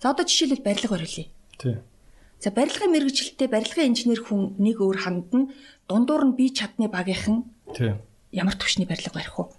[0.00, 1.28] За одоо жишээлбэл барилга барилъя.
[1.60, 1.76] Тий.
[2.42, 5.46] За барилгын мэрэгжилтэй барилгын инженер хүн нэг өөр хандна
[5.92, 7.44] дундуур нь бие чадны багийнхан
[8.32, 9.52] ямар төвшний барилга барих уу?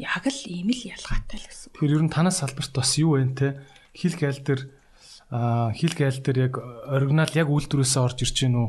[0.00, 1.76] Яг л ийм л ялгаатай л гэсэн.
[1.76, 3.60] Тэгэхээр ер нь танаас салбарт бас юу вэ те?
[3.92, 4.60] Хил гайл дээр
[5.76, 6.54] хил гайл дээр яг
[6.88, 8.68] оригинал яг үйлдвэрээсээ орж ирж гин үү?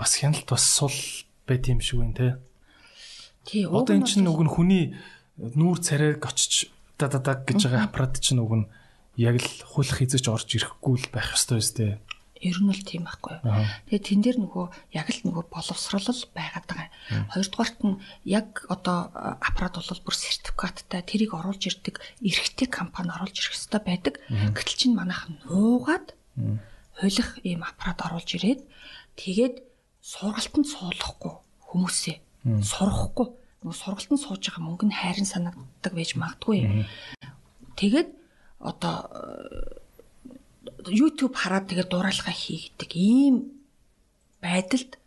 [0.00, 0.96] Бас хяналт бас сул
[1.44, 2.28] байт юм шиг байна те.
[3.44, 3.68] Тий.
[3.68, 4.96] Одоо эн чинь уг нь хүний
[5.36, 8.66] нүүр царайг очиж да да да гэж байгаа аппарат чинь уг нь
[9.20, 12.00] яг л хулах хизэж орж ирэхгүй л байх ёстой өстэй.
[12.44, 13.40] Ер нь л тийм байхгүй.
[13.88, 16.88] Тэгээ тэн дээр нөгөө яг л нөгөө боловсролол байгаад байгаа.
[17.32, 17.96] Хоёрдугаарт нь
[18.28, 19.08] яг одоо
[19.40, 24.14] аппарат бол бүр сертификаттай тэрийг оруулж ирдэг эрхтэй компани оруулж ирэх хэрэгтэй байдаг.
[24.28, 26.12] Гэтэл чинь манайхан нуугаад
[27.00, 28.60] хулих ийм аппарат оруулж ирээд
[29.16, 29.64] тэгээд
[30.04, 31.32] сургалтанд суулгахгүй
[31.72, 33.26] хүмүүсээ сурахгүй
[33.64, 36.84] нөгөө сургалтанд сууж байгаа мөнгө нь хайрын санагддаг байж магадгүй.
[37.80, 38.08] Тэгээд
[38.60, 39.08] одоо
[40.90, 43.54] YouTube хараад тэгээд дуурайлгаа хийгдэг ийм
[44.42, 44.98] байдалд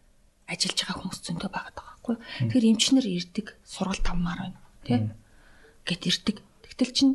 [0.48, 2.16] ажиллаж байгаа хүмүүс зөндөө байгаа байхгүй.
[2.48, 4.60] Тэгэхээр эмчнэр ирдэг, сургалт авмаар байна.
[4.88, 5.12] Тэ?
[5.84, 6.38] Гэт ирдэг.
[6.64, 7.10] Тэгтэл чин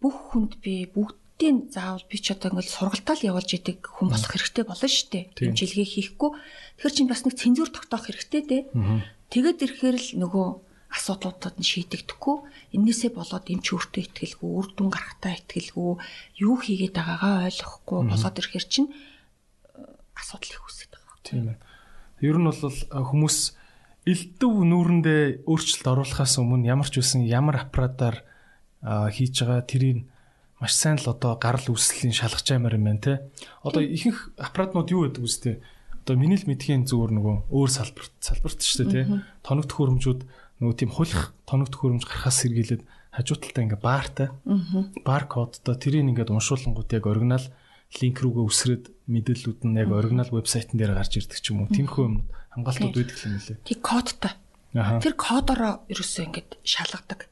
[0.00, 4.32] бүх хүнд би бүгдийн заавал би ч одоо ингээл сургалтаа л явуулж идэг хүн болох
[4.32, 5.24] хэрэгтэй болно шүү дээ.
[5.36, 6.30] Хэмжилгээ хийхгүй.
[6.80, 8.62] Тэгэхээр чин бас нэг цензур тогтоох хэрэгтэй дээ.
[9.30, 10.46] Тэгээд ирэхээр л нөгөө
[10.92, 12.36] асуудлуудад нь шийдэгдэхгүй
[12.76, 15.92] энээсээ болоод эмч өөртөө ихтгэлгүй үр дүн гарахтаа ихтгэлгүй
[16.44, 19.80] юу хийгээд байгаагаа ойлгохгүй болоод ирэхэр чинь э,
[20.12, 21.16] асуудал их үүсэж байгаа.
[21.24, 21.58] Тийм ээ.
[22.20, 23.38] Ер нь бол хүмүүс
[24.04, 28.26] элдв нүүрэндээ өөрчлөлт оруулахаас өмнө ямар ч үсэн ямар аппаратаар
[28.82, 29.98] хийж байгаа тэрийг
[30.58, 33.14] маш сайн л одоо гарал үүслийн шалгаж аймаар юм байна те.
[33.62, 35.54] Одоо ихэнх аппаратнууд юу гэдэг үстэй.
[36.02, 39.22] Одоо миний л мэдхийн зүгээр нөгөө өөр салбарт салбарт шүү дээ те.
[39.46, 40.20] Тоног төхөөрөмжүүд
[40.62, 44.28] нөгөө тийм хулих тоног төхөөрөмж гарахаас сэргийлээд хажуу талдаа ингээ баартай.
[45.02, 47.46] Баар кодтой тэрийг ингээд уншуулангууд яг оригинал
[47.98, 51.74] линк рүүгээ үсрээд мэдээллүүд нь яг оригинал вебсайтн дээр гарч ирдэг ч юм уу.
[51.74, 52.16] Тиймэрхүү юм
[52.54, 53.58] хамгаалтууд байдаг юм лээ.
[53.66, 54.32] Тий кодтой.
[54.72, 57.28] Тэр кодороо ерөөсөө ингээд шалгадаг.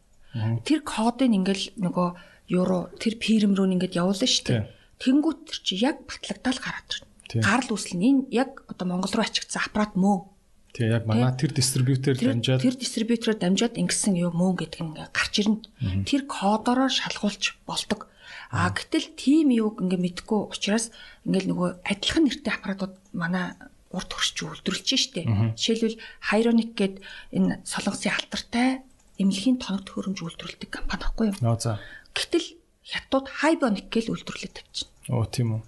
[0.67, 2.09] Тэр кодыг ингээл нөгөө
[2.51, 4.63] евро тэр фирм рүү ингээд явуулна шүү дээ.
[5.01, 7.09] Тэнгүүт тэр чи яг батлагдаал гараад ирнэ.
[7.41, 10.29] Гарал үүсэл нь энэ яг одоо Монгол руу ачигдсан аппарат мөө
[10.75, 15.35] Тэгээ яг манай тэр дистрибьютор дамжаад тэр дистрибьютороор дамжаад ингэсэн юу мөн гэдэг нь гарч
[15.43, 15.67] ирнэ.
[16.07, 18.07] Тэр кодороо шалгуулж болдог.
[18.51, 20.95] А гэтэл тийм юуг ингээ мэдгүй учраас
[21.27, 23.55] ингээл нөгөө адилхан нэртэй аппаратууд манай
[23.91, 25.27] урд хөрч үйлдвэрлэж штэ.
[25.59, 25.99] Жишээлбэл
[26.31, 26.95] Hyronik гээд
[27.35, 28.83] энэ солонгосын алтартай
[29.19, 31.37] эмнэлгийн тоног төхөөрөмж үйлдвэрлэдэг компани байхгүй юу?
[31.43, 31.83] Нөө за.
[32.15, 32.47] Гэтэл
[32.87, 34.95] хятад Hybonic гэж үйлдвэрлэж тавьчихна.
[35.11, 35.63] Оо тийм үү.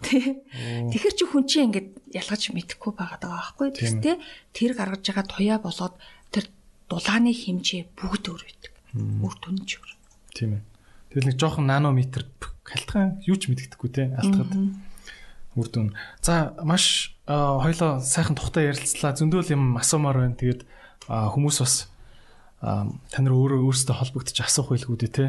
[0.94, 4.22] Тэгэхэр чи хүн чинь ингээд ялгаж мэдэхгүй байгаад байгаа байхгүй тийм
[4.54, 5.98] тэр гаргаж байгаа туяа болоод
[6.30, 6.46] тэр
[6.86, 8.72] дулааны хэмжээ бүгд өөр байдаг.
[8.94, 9.92] Үр дүнж өөр.
[10.30, 10.62] Тийм ээ.
[11.10, 12.30] Тэгэл нэг жоохон нанометр
[12.62, 14.54] халтгаан юу ч мэддэхгүй те алтгад
[15.58, 15.90] үр дүн.
[16.22, 19.18] За маш хоёлоо сайхан тухтай ярилцлаа.
[19.18, 20.38] Зөндөл юм асуумаар байна.
[20.38, 20.62] Тэгээд
[21.10, 21.90] хүмүүс бас
[22.62, 25.26] тань нар өөрөө өөрсдөө холбогдож асуух байлгүй дээ те.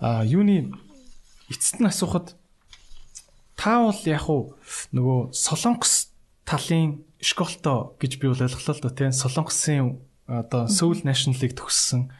[0.00, 0.72] А юуны
[1.52, 2.34] эцэст нь асуухад
[3.62, 4.58] та бол яг уу
[4.90, 6.10] нөгөө Солонгос
[6.42, 12.10] талын школтой гэж би бол ойлголоо л да тийм Солонгосын одоо Seoul National League төгссөн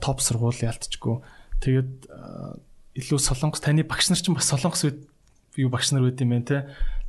[0.00, 1.20] топ сургууль ялтчгүй.
[1.60, 2.08] Тэгээд
[2.96, 4.88] илүү Солонгос таны багш нар ч бас Солонгос
[5.60, 6.58] юу багш нар байд юм байна те.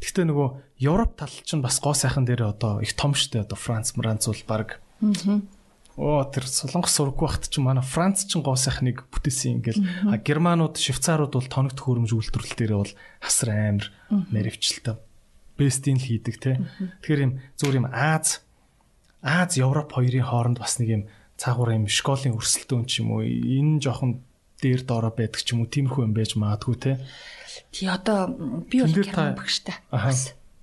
[0.03, 3.95] Гэхдээ нөгөө Европ тал чинь бас гоо сайхан дээр одоо их том штэ одоо Франц,
[3.95, 4.83] Франц бол баг.
[5.97, 11.33] Оо тэр Солонгос сургуу багт чинь манай Франц чинь гоо сайхныг бүтээсэн ингээл Германууд, Швейцарууд
[11.33, 13.89] бол тоног төхөөрөмж үйлдвэрлэл дээр бол хасар амар
[14.29, 15.01] наривчлалтай
[15.57, 16.61] бестийн л хийдэг те.
[17.01, 18.45] Тэгэхээр юм зүгээр юм Аз
[19.25, 21.03] Аз Европ хоёрын хооронд бас нэг юм
[21.41, 24.21] цаагуур юм школийн өрсөлдөөн ч юм уу энэ жоохон
[24.61, 26.91] дээр доороо байдаг ч юм уу тиймэрхүү юм байж магадгүй те.
[27.73, 28.29] Тий одоо
[28.69, 29.81] би бол герман багштай.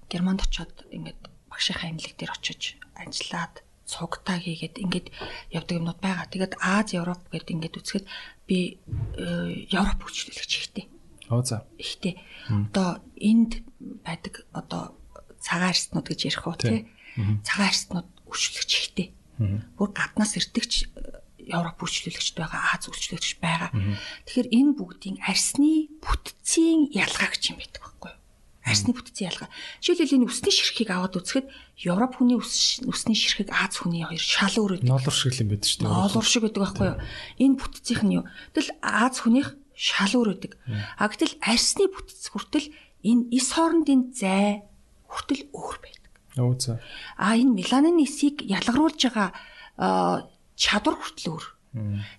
[0.06, 1.18] Германд очиод ингээд
[1.50, 5.06] багшийнхаа имлэг дээр очиж ажиллаад цугтаа хийгээд ингээд
[5.52, 6.26] явдаг юмнууд байгаа.
[6.28, 8.04] Тэгээд Аз, Европ гэдэг ингээд үзэхэд
[8.48, 8.80] би
[9.16, 10.84] э, Европ хөгжүүлэгч ихтэй.
[11.28, 11.64] Оо за.
[11.78, 12.20] Ихтэй.
[12.48, 13.64] Одоо энд
[14.04, 14.96] байдаг одоо
[15.40, 16.88] цагаан арстнууд гэж ярих уу тий.
[17.44, 19.08] Цагаан арстнууд хөгжүүлэгч ихтэй.
[19.76, 20.88] Бүр гаднаас ирдэгч
[21.44, 23.70] Европ үйлчлүүлэгчд байгаа, Аз үйлчлүүлэгч байгаа.
[24.24, 28.23] Тэгэхээр энэ бүгдийн арсны бүтцийн ялгаа гэж юм байдаг байхгүй юу?
[28.64, 29.52] Арсны бүтцийн ялгаа.
[29.84, 31.46] Жишээлбэл энэ үсний ширхгийг аваад үзэхэд
[31.84, 34.88] Европ хүний үсний ширхэг Аз хүний хоёр шал өөр байдаг.
[34.88, 35.92] Ноолур шиг юм байдаг шүү дээ.
[35.92, 36.98] Ноолур шиг байдаг байхгүй юу?
[37.44, 38.24] Энэ бүтцийнх нь юу?
[38.56, 40.52] Тэгэл Аз хүнийх шал өөр байдаг.
[40.96, 42.72] А гэтэл арсны бүтц хүртэл
[43.04, 44.64] энэ эс хоорондын зай
[45.12, 46.12] хүртэл өөр байдаг.
[46.40, 46.80] Өө за.
[47.20, 49.28] А энэ меланин эсийг ялгаруулж байгаа
[50.56, 51.44] чадвар хүртэл өөр.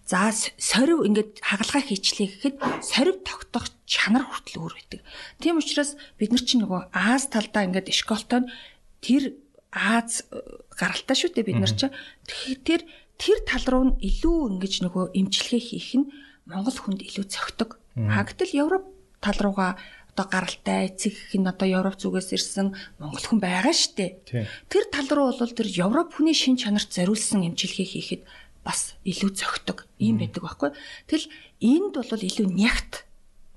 [0.03, 4.99] За сорив ингээд хагалгаа хийчлээ гэхэд сорив тогтох чанар хүртэл өөр байдаг.
[5.39, 8.51] Тийм учраас бид нар чинь нөгөө Аз талдаа ингээд школтой
[8.99, 9.39] тэр
[9.71, 10.39] Аз э,
[10.75, 11.95] гаралтай шүү дээ бид нар чинь.
[12.27, 12.83] Тэгэхээр
[13.15, 16.11] тэр тал руу нь илүү ингэж нөгөө имчилгээ хийх нь
[16.47, 17.79] Монгол хүнд илүү цогтөг.
[17.95, 18.87] Хагтал Европ
[19.23, 19.79] тал руугаа
[20.15, 24.23] одоо гаралтай эцэг нь одоо Европ зүгээс ирсэн монгол хүн байгаа штэ.
[24.71, 28.21] Тэр тал руу бол тэр Европ хүний шин чанарт зориулсан эмчилгээ хийхэд
[28.65, 30.69] бас илүү зөгтөг юм байдаг байхгүй.
[31.05, 31.29] Тэгэл
[31.61, 33.05] энд бол илүү нягт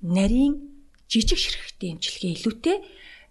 [0.05, 0.55] нарийн
[1.09, 2.79] жижиг ширхэгтэй эмчилгээ илүүтэй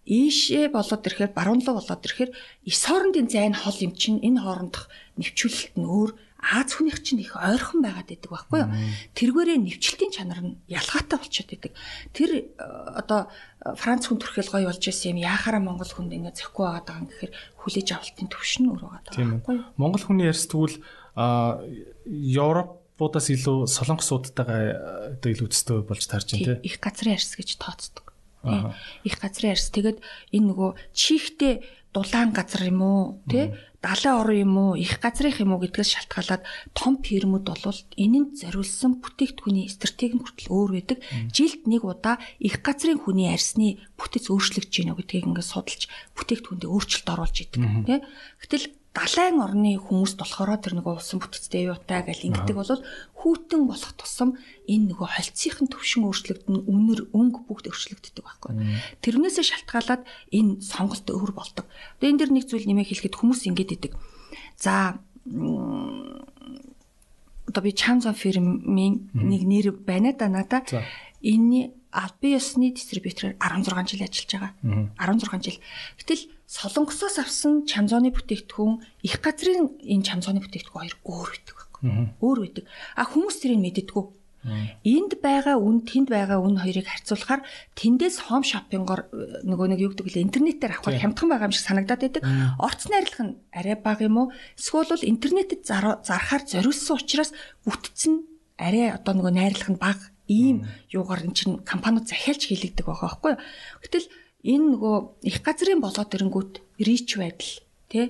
[0.08, 2.32] ийшээ болоод ирэхээр баруун руу болоод ирэхээр
[2.66, 4.90] эс хоорондын зайн хол юм чинь энэ хоорондох
[5.20, 8.70] нэвчүүлэлт нь өөр Аз хүнийх чинь их ойрхон байгаад байдаг байхгүй юу?
[9.18, 11.74] Тэргээрээ нэвчлэлтийн чанар нь ялгаатай болчиход байдаг.
[12.14, 12.46] Тэр э,
[12.94, 13.26] одоо
[13.66, 17.02] э, Франц хүн төрхөл гоё болж ирсэн юм яхаараа Монгол хүнд ингэ зөхгүй байгаад байгаа
[17.02, 19.66] юм гэхээр хүлээж авалтын төвшин өөр байгаа байхгүй юу?
[19.82, 20.78] Монгол хүний ярьс тэгвэл
[21.18, 21.58] а
[22.06, 26.62] Европуудаас илүү солонгосуудтайгаа одоо илүү өстэй болж таарч байна тийм.
[26.62, 28.14] Их газрын ярьс гэж тооцдог.
[29.02, 29.74] Их газрын ярьс.
[29.74, 29.98] Тэгээд
[30.32, 35.54] энэ нөгөө чихтэй дулаан газар юм уу тий далайн орон юм уу их газрынх юм
[35.54, 41.00] уу гэдгээс шалтгаалаад том фирмүүд бол энэнд зориулсан бүтээгдэхүүний стратеги нь хүртэл өөр байдаг.
[41.32, 45.84] Жилд нэг удаа их газрын хүний арсны бүтэц өөрчлөгдөж гинэ гэдгийг ингээд судалж
[46.18, 48.00] бүтээгдэхүүндээ өөрчлөлт оруулж идэг тий.
[48.42, 48.66] Гэтэл
[48.98, 52.82] далайн орны хүмүүс болохоор тэр нэг улсын бүтцтэй юутай гэл ингэдэг бол
[53.22, 58.54] хүүтэн болох тусам энэ нөгөө холцсхийн төвшин өөрчлөгдөн үнэр өнгө бүгд өөрчлөгддөг байхгүй.
[59.06, 60.02] Тэрнээсээ шалтгаалаад
[60.34, 61.70] энэ сонголт өөр болдог.
[62.02, 63.94] Тэгээ энэ дэр нэг зүйл нэмээ хэлэхэд хүмүүс ингэж идэг.
[64.58, 64.98] За
[67.48, 70.66] одоо би Chanson фирмийн нэг нэр байна да надаа.
[71.22, 74.54] Энэний албан ёсны дистрибьютороор 16 жил ажиллаж байгаа.
[75.02, 75.60] 16 жил.
[75.98, 81.90] Гэтэл Солонгосоос авсан чамзооны бүтээгдэхүүн их газрын энэ чамзооны бүтээгдэхүүн хоёр өөр байдаг байхгүй.
[82.22, 82.66] Өөр байдаг.
[82.96, 84.06] А хүмүүс тэрийг мэддэггүй.
[84.48, 87.44] Энд байгаа үн тэнд байгаа үн хоёрыг харьцуулахаар
[87.76, 91.68] тэндээс хом шопингоор э, нөгөө нэг юу гэдэг вэ интернетээр авахар хямдхан байгаа юм шиг
[91.68, 92.24] санагдаад байдаг.
[92.56, 94.28] Орц найрлах нь арай бага юм уу?
[94.56, 97.36] Эсвэл интернетэд зарахаар зориулсан учраас
[97.68, 98.24] бүтцэн
[98.56, 103.32] арай одоо нөгөө найрлах нь бага ийм юугаар эн чин компаниуд захиалж хийлэгдэг байгаа байхгүй
[103.36, 103.42] юу.
[103.84, 104.08] Гэтэл
[104.48, 104.96] энэ нөгөө
[105.28, 107.54] их газрын болоод ирэнгүүт рич байдал
[107.92, 108.06] тий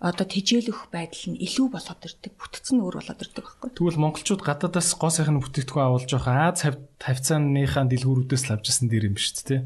[0.00, 2.32] одоо тижээлөх байдал нь илүү болоод ирдэг.
[2.40, 3.68] Бүтц нь өөр болоод ирдэг байхгүй.
[3.76, 6.64] Тэгвэл монголчууд гадаадаас гоо сайхан бүтээгдэхүүн авалж байгаа Аз
[6.96, 9.60] тавьцааныхаа дэлгүүрүүдээс л авч ирсэн дэр юм шүү дээ.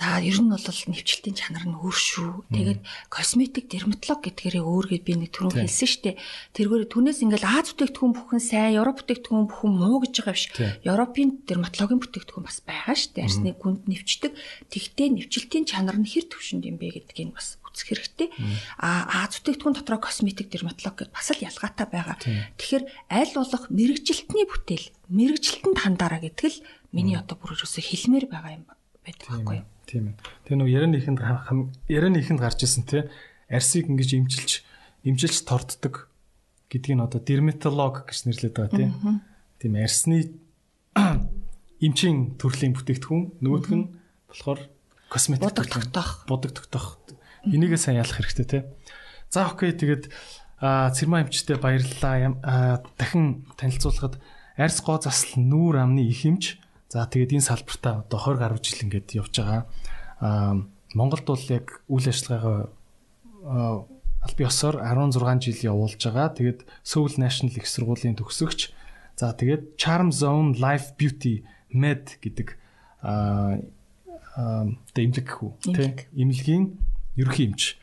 [0.00, 2.48] За ер нь бол нэвчлэлтийн чанар нь өөр шүү.
[2.48, 2.80] Тэгээд
[3.12, 6.16] косметик дерматолог гэдгээрээ өөр гэд би нэг түрүүн хэлсэн штэ.
[6.56, 10.48] Тэргээр түнээс ингээл Аз бүтээгдэхүүн бүхэн сайн, Европ бүтээгдэхүүн бүхэн муу гэж байгаа биш.
[10.88, 13.28] Европын дерматологийн бүтээгдэхүүн бас байгаа штэ.
[13.28, 14.32] Арсны гүнд нэвчдэг.
[14.72, 18.28] Тэгтээ нэвчлэлтийн чанар нь хэр төвшөнд юм бэ гэдгийг бас үзэх хэрэгтэй.
[18.80, 22.16] А Аз бүтээгдэхүүн дотроо косметик дерматолог гэдээ бас л ялгаатай байгаа.
[22.56, 26.64] Тэгэхээр аль болох мэрэгжилтний бүтээл, мэрэгжилтэнд хандаараа гэдэг л
[26.96, 28.64] миний одоо бүр өсө хэлмээр байгаа юм
[29.04, 29.68] байдаг байхгүй юу?
[29.90, 30.16] Тийм ээ.
[30.46, 31.18] Тэгээ нөгөө ярианыхэнд
[31.90, 33.10] ярианыхэнд гарч исэн те
[33.50, 34.62] арсыг ингэж имчилж
[35.02, 36.06] имчилж торддог
[36.70, 38.92] гэдгийг нь одоо дерматолог гэж нэрлэдэг байгаа тийм.
[39.58, 40.30] Тийм арсны
[41.82, 43.90] эмчийн төрлийн бүтээгдэхүүн нөгөөх нь
[44.30, 44.60] болохоор
[45.10, 46.10] косметик бодог тогтоох.
[46.30, 47.02] Бодог тогтоох.
[47.50, 48.64] Энийгээ сайн ялах хэрэгтэй тийм.
[49.26, 50.06] За окей тэгээд
[50.62, 52.86] цэрмаа эмчтэй баярлалаа.
[52.94, 54.22] Дахин танилцуулахад
[54.54, 58.82] арс гоо засал нүүр амны их эмч За тэгээд энэ салбартаа одоо 20 гаруй жил
[58.82, 59.62] ингээд явж байгаа.
[60.18, 60.66] Аа
[60.98, 63.86] Монголд бол яг үйл ажиллагаагаа
[64.26, 66.34] аль биесээр 16 жил явуулж байгаа.
[66.34, 68.74] Тэгээд Seoul National их сургуулийн төгсөгч.
[69.14, 72.58] За тэгээд Charm Zone Life Beauty Med гэдэг
[73.06, 73.62] аа
[74.90, 76.74] дэмлэг хүү тий эмнэлгийн
[77.14, 77.78] ерөнхий эмч.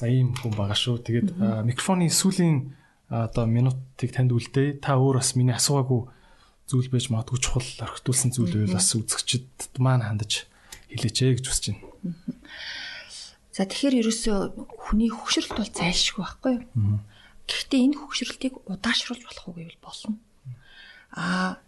[0.00, 1.04] За ийм хүн байгаа шүү.
[1.04, 1.36] Тэгээд
[1.68, 2.72] микрофоны сүүлийн
[3.12, 4.80] одоо минутыг танд үлдээ.
[4.80, 6.08] Та өөр бас миний асуугаагүй
[6.72, 10.48] зүйл байж магадгүй чухал орхитуулсан зүйл байвал бас үзэгчд маань хандаж
[10.88, 11.84] хэлээч ээ гэж хүсэж байна.
[13.52, 14.36] За тэгэхээр ерөөсөө
[14.88, 17.04] хүний хөгшрөлт бол зайлшгүй байхгүй юу?
[17.44, 20.16] Гэхдээ энэ хөгшрөлтийг удаашруулж болох уу гэвэл болно.
[21.12, 21.60] Аа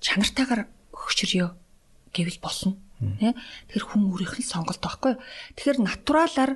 [0.00, 1.52] чанартайгаар хөгшрөё
[2.16, 2.80] гэвэл болно.
[3.20, 3.36] Тэ?
[3.68, 5.22] Тэгэхээр хүн өөрийнх нь сонголт байхгүй юу?
[5.60, 6.52] Тэгэхээр натуралаар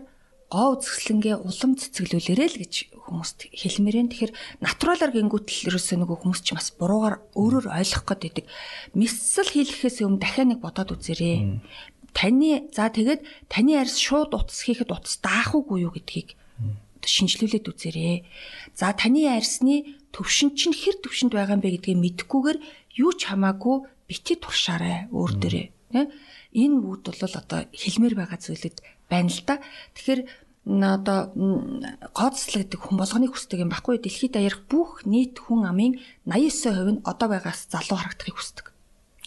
[0.46, 4.10] гоо үзэсгэлэнгээ улам цэцгэлүүлээрэй л гэж хүмүүст хэлмээрэн.
[4.10, 8.46] Тэгэхээр натуралар гингүүтэл ерөөсөө нөгөө хүмүүс ч бас буруугаар өөрөөр ойлгох гээд байдаг.
[8.94, 11.62] Мессэл хийлгэхээс өмнө дахиад нэг бодоод үзээрэй.
[12.14, 16.38] Таны за тэгээд таны арьс шууд утас хийхэд утас даах уугүй юу гэдгийг
[17.06, 18.26] шинжилүүлээд үзээрэй.
[18.74, 22.58] За таны арьсны төвшин чинь хэр төвшөнд байгаа юм бэ гэдгийг мэдэхгүйгээр
[23.02, 25.32] юу ч хамаагүй бити туршаарай өөр.
[25.38, 25.70] Тэ?
[26.56, 29.62] Энэ бүгд бол одоо хэлмээр байгаа зүйлүүд байна л да.
[29.94, 30.20] Тэгэхээр
[30.66, 31.30] одоо
[32.10, 37.04] гоцлог гэдэг хүн болгоны хүсдэг юм баггүй дэлхийд аярах бүх нийт хүн амын 89% нь
[37.06, 38.66] одоо байгаас залуу харагдахыг хүсдэг.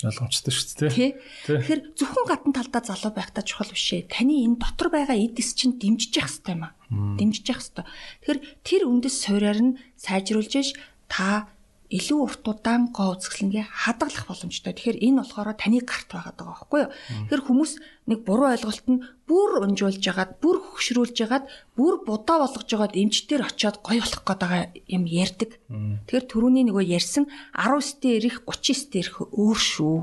[0.04, 1.16] Ойлгомжтой шүү дээ.
[1.48, 4.08] Тэгэхээр зөвхөн гадна талдаа залуу байхдаа чухал биш ээ.
[4.08, 6.76] Таны энэ дотор байгаа эдис чинь дэмжиж явах хэрэгтэй юм аа.
[7.20, 7.86] Дэмжиж явах хэрэгтэй.
[8.24, 10.72] Тэгэхээр тэр үндэс суурьаар нь сайжруулж ш
[11.12, 11.52] та
[11.92, 14.72] илүү урт удаан гоо үзэсгэлэнгээ хадгалах боломжтой.
[14.78, 16.92] Тэгэхээр энэ болохоор таны гарт байгаа даа байхгүй юу?
[17.28, 17.72] Тэгэхээр хүмүүс
[18.08, 21.46] нэг буруу ойлголт нь бүр унжуулж ягаад, бүр хөгшрүүлж ягаад,
[21.78, 25.62] бүр будаа болгож ягаад эмчтэр очиод гой болох байгаа юм ярьдаг.
[25.70, 29.96] Тэгэхээр түрүүний нөгөө ярьсан 19-т ирэх 39-т ирэх өөр шүү.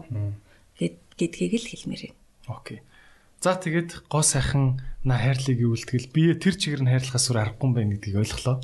[1.17, 2.17] гэдгийг л хэлмээр байна.
[2.47, 2.79] Окей.
[3.41, 7.93] За тэгээд гоо сайхан на хайрлыг үүлтгэл бие тэр чигээр нь хайрлахаас өөр аргагүй байна
[7.97, 8.57] гэдгийг ойлголоо.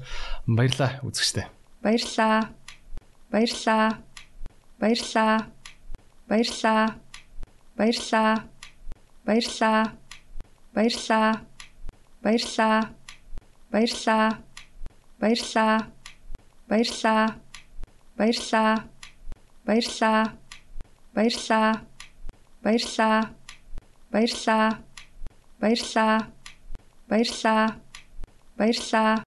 [0.49, 1.49] Баярлаа үзэгчтэй.
[1.81, 2.53] Баярлаа.
[3.33, 4.01] Баярлаа.
[4.81, 5.37] Баярлаа.
[6.29, 6.85] Баярлаа.
[7.77, 8.33] Баярлаа.
[9.25, 10.02] Баярлаа.
[10.75, 11.33] Баярлаа.
[12.23, 12.81] Баярлаа.
[13.71, 14.39] Баярлаа.
[15.21, 15.93] Баярлаа.
[16.69, 17.29] Баярлаа.
[18.17, 18.89] Баярлаа.
[19.67, 20.25] Баярлаа.
[21.15, 21.75] Баярлаа.
[22.63, 23.23] Баярлаа.
[24.11, 24.71] Баярлаа.
[25.61, 26.19] Баярлаа.
[27.09, 27.69] Баярлаа.
[28.57, 29.17] Баярлаа.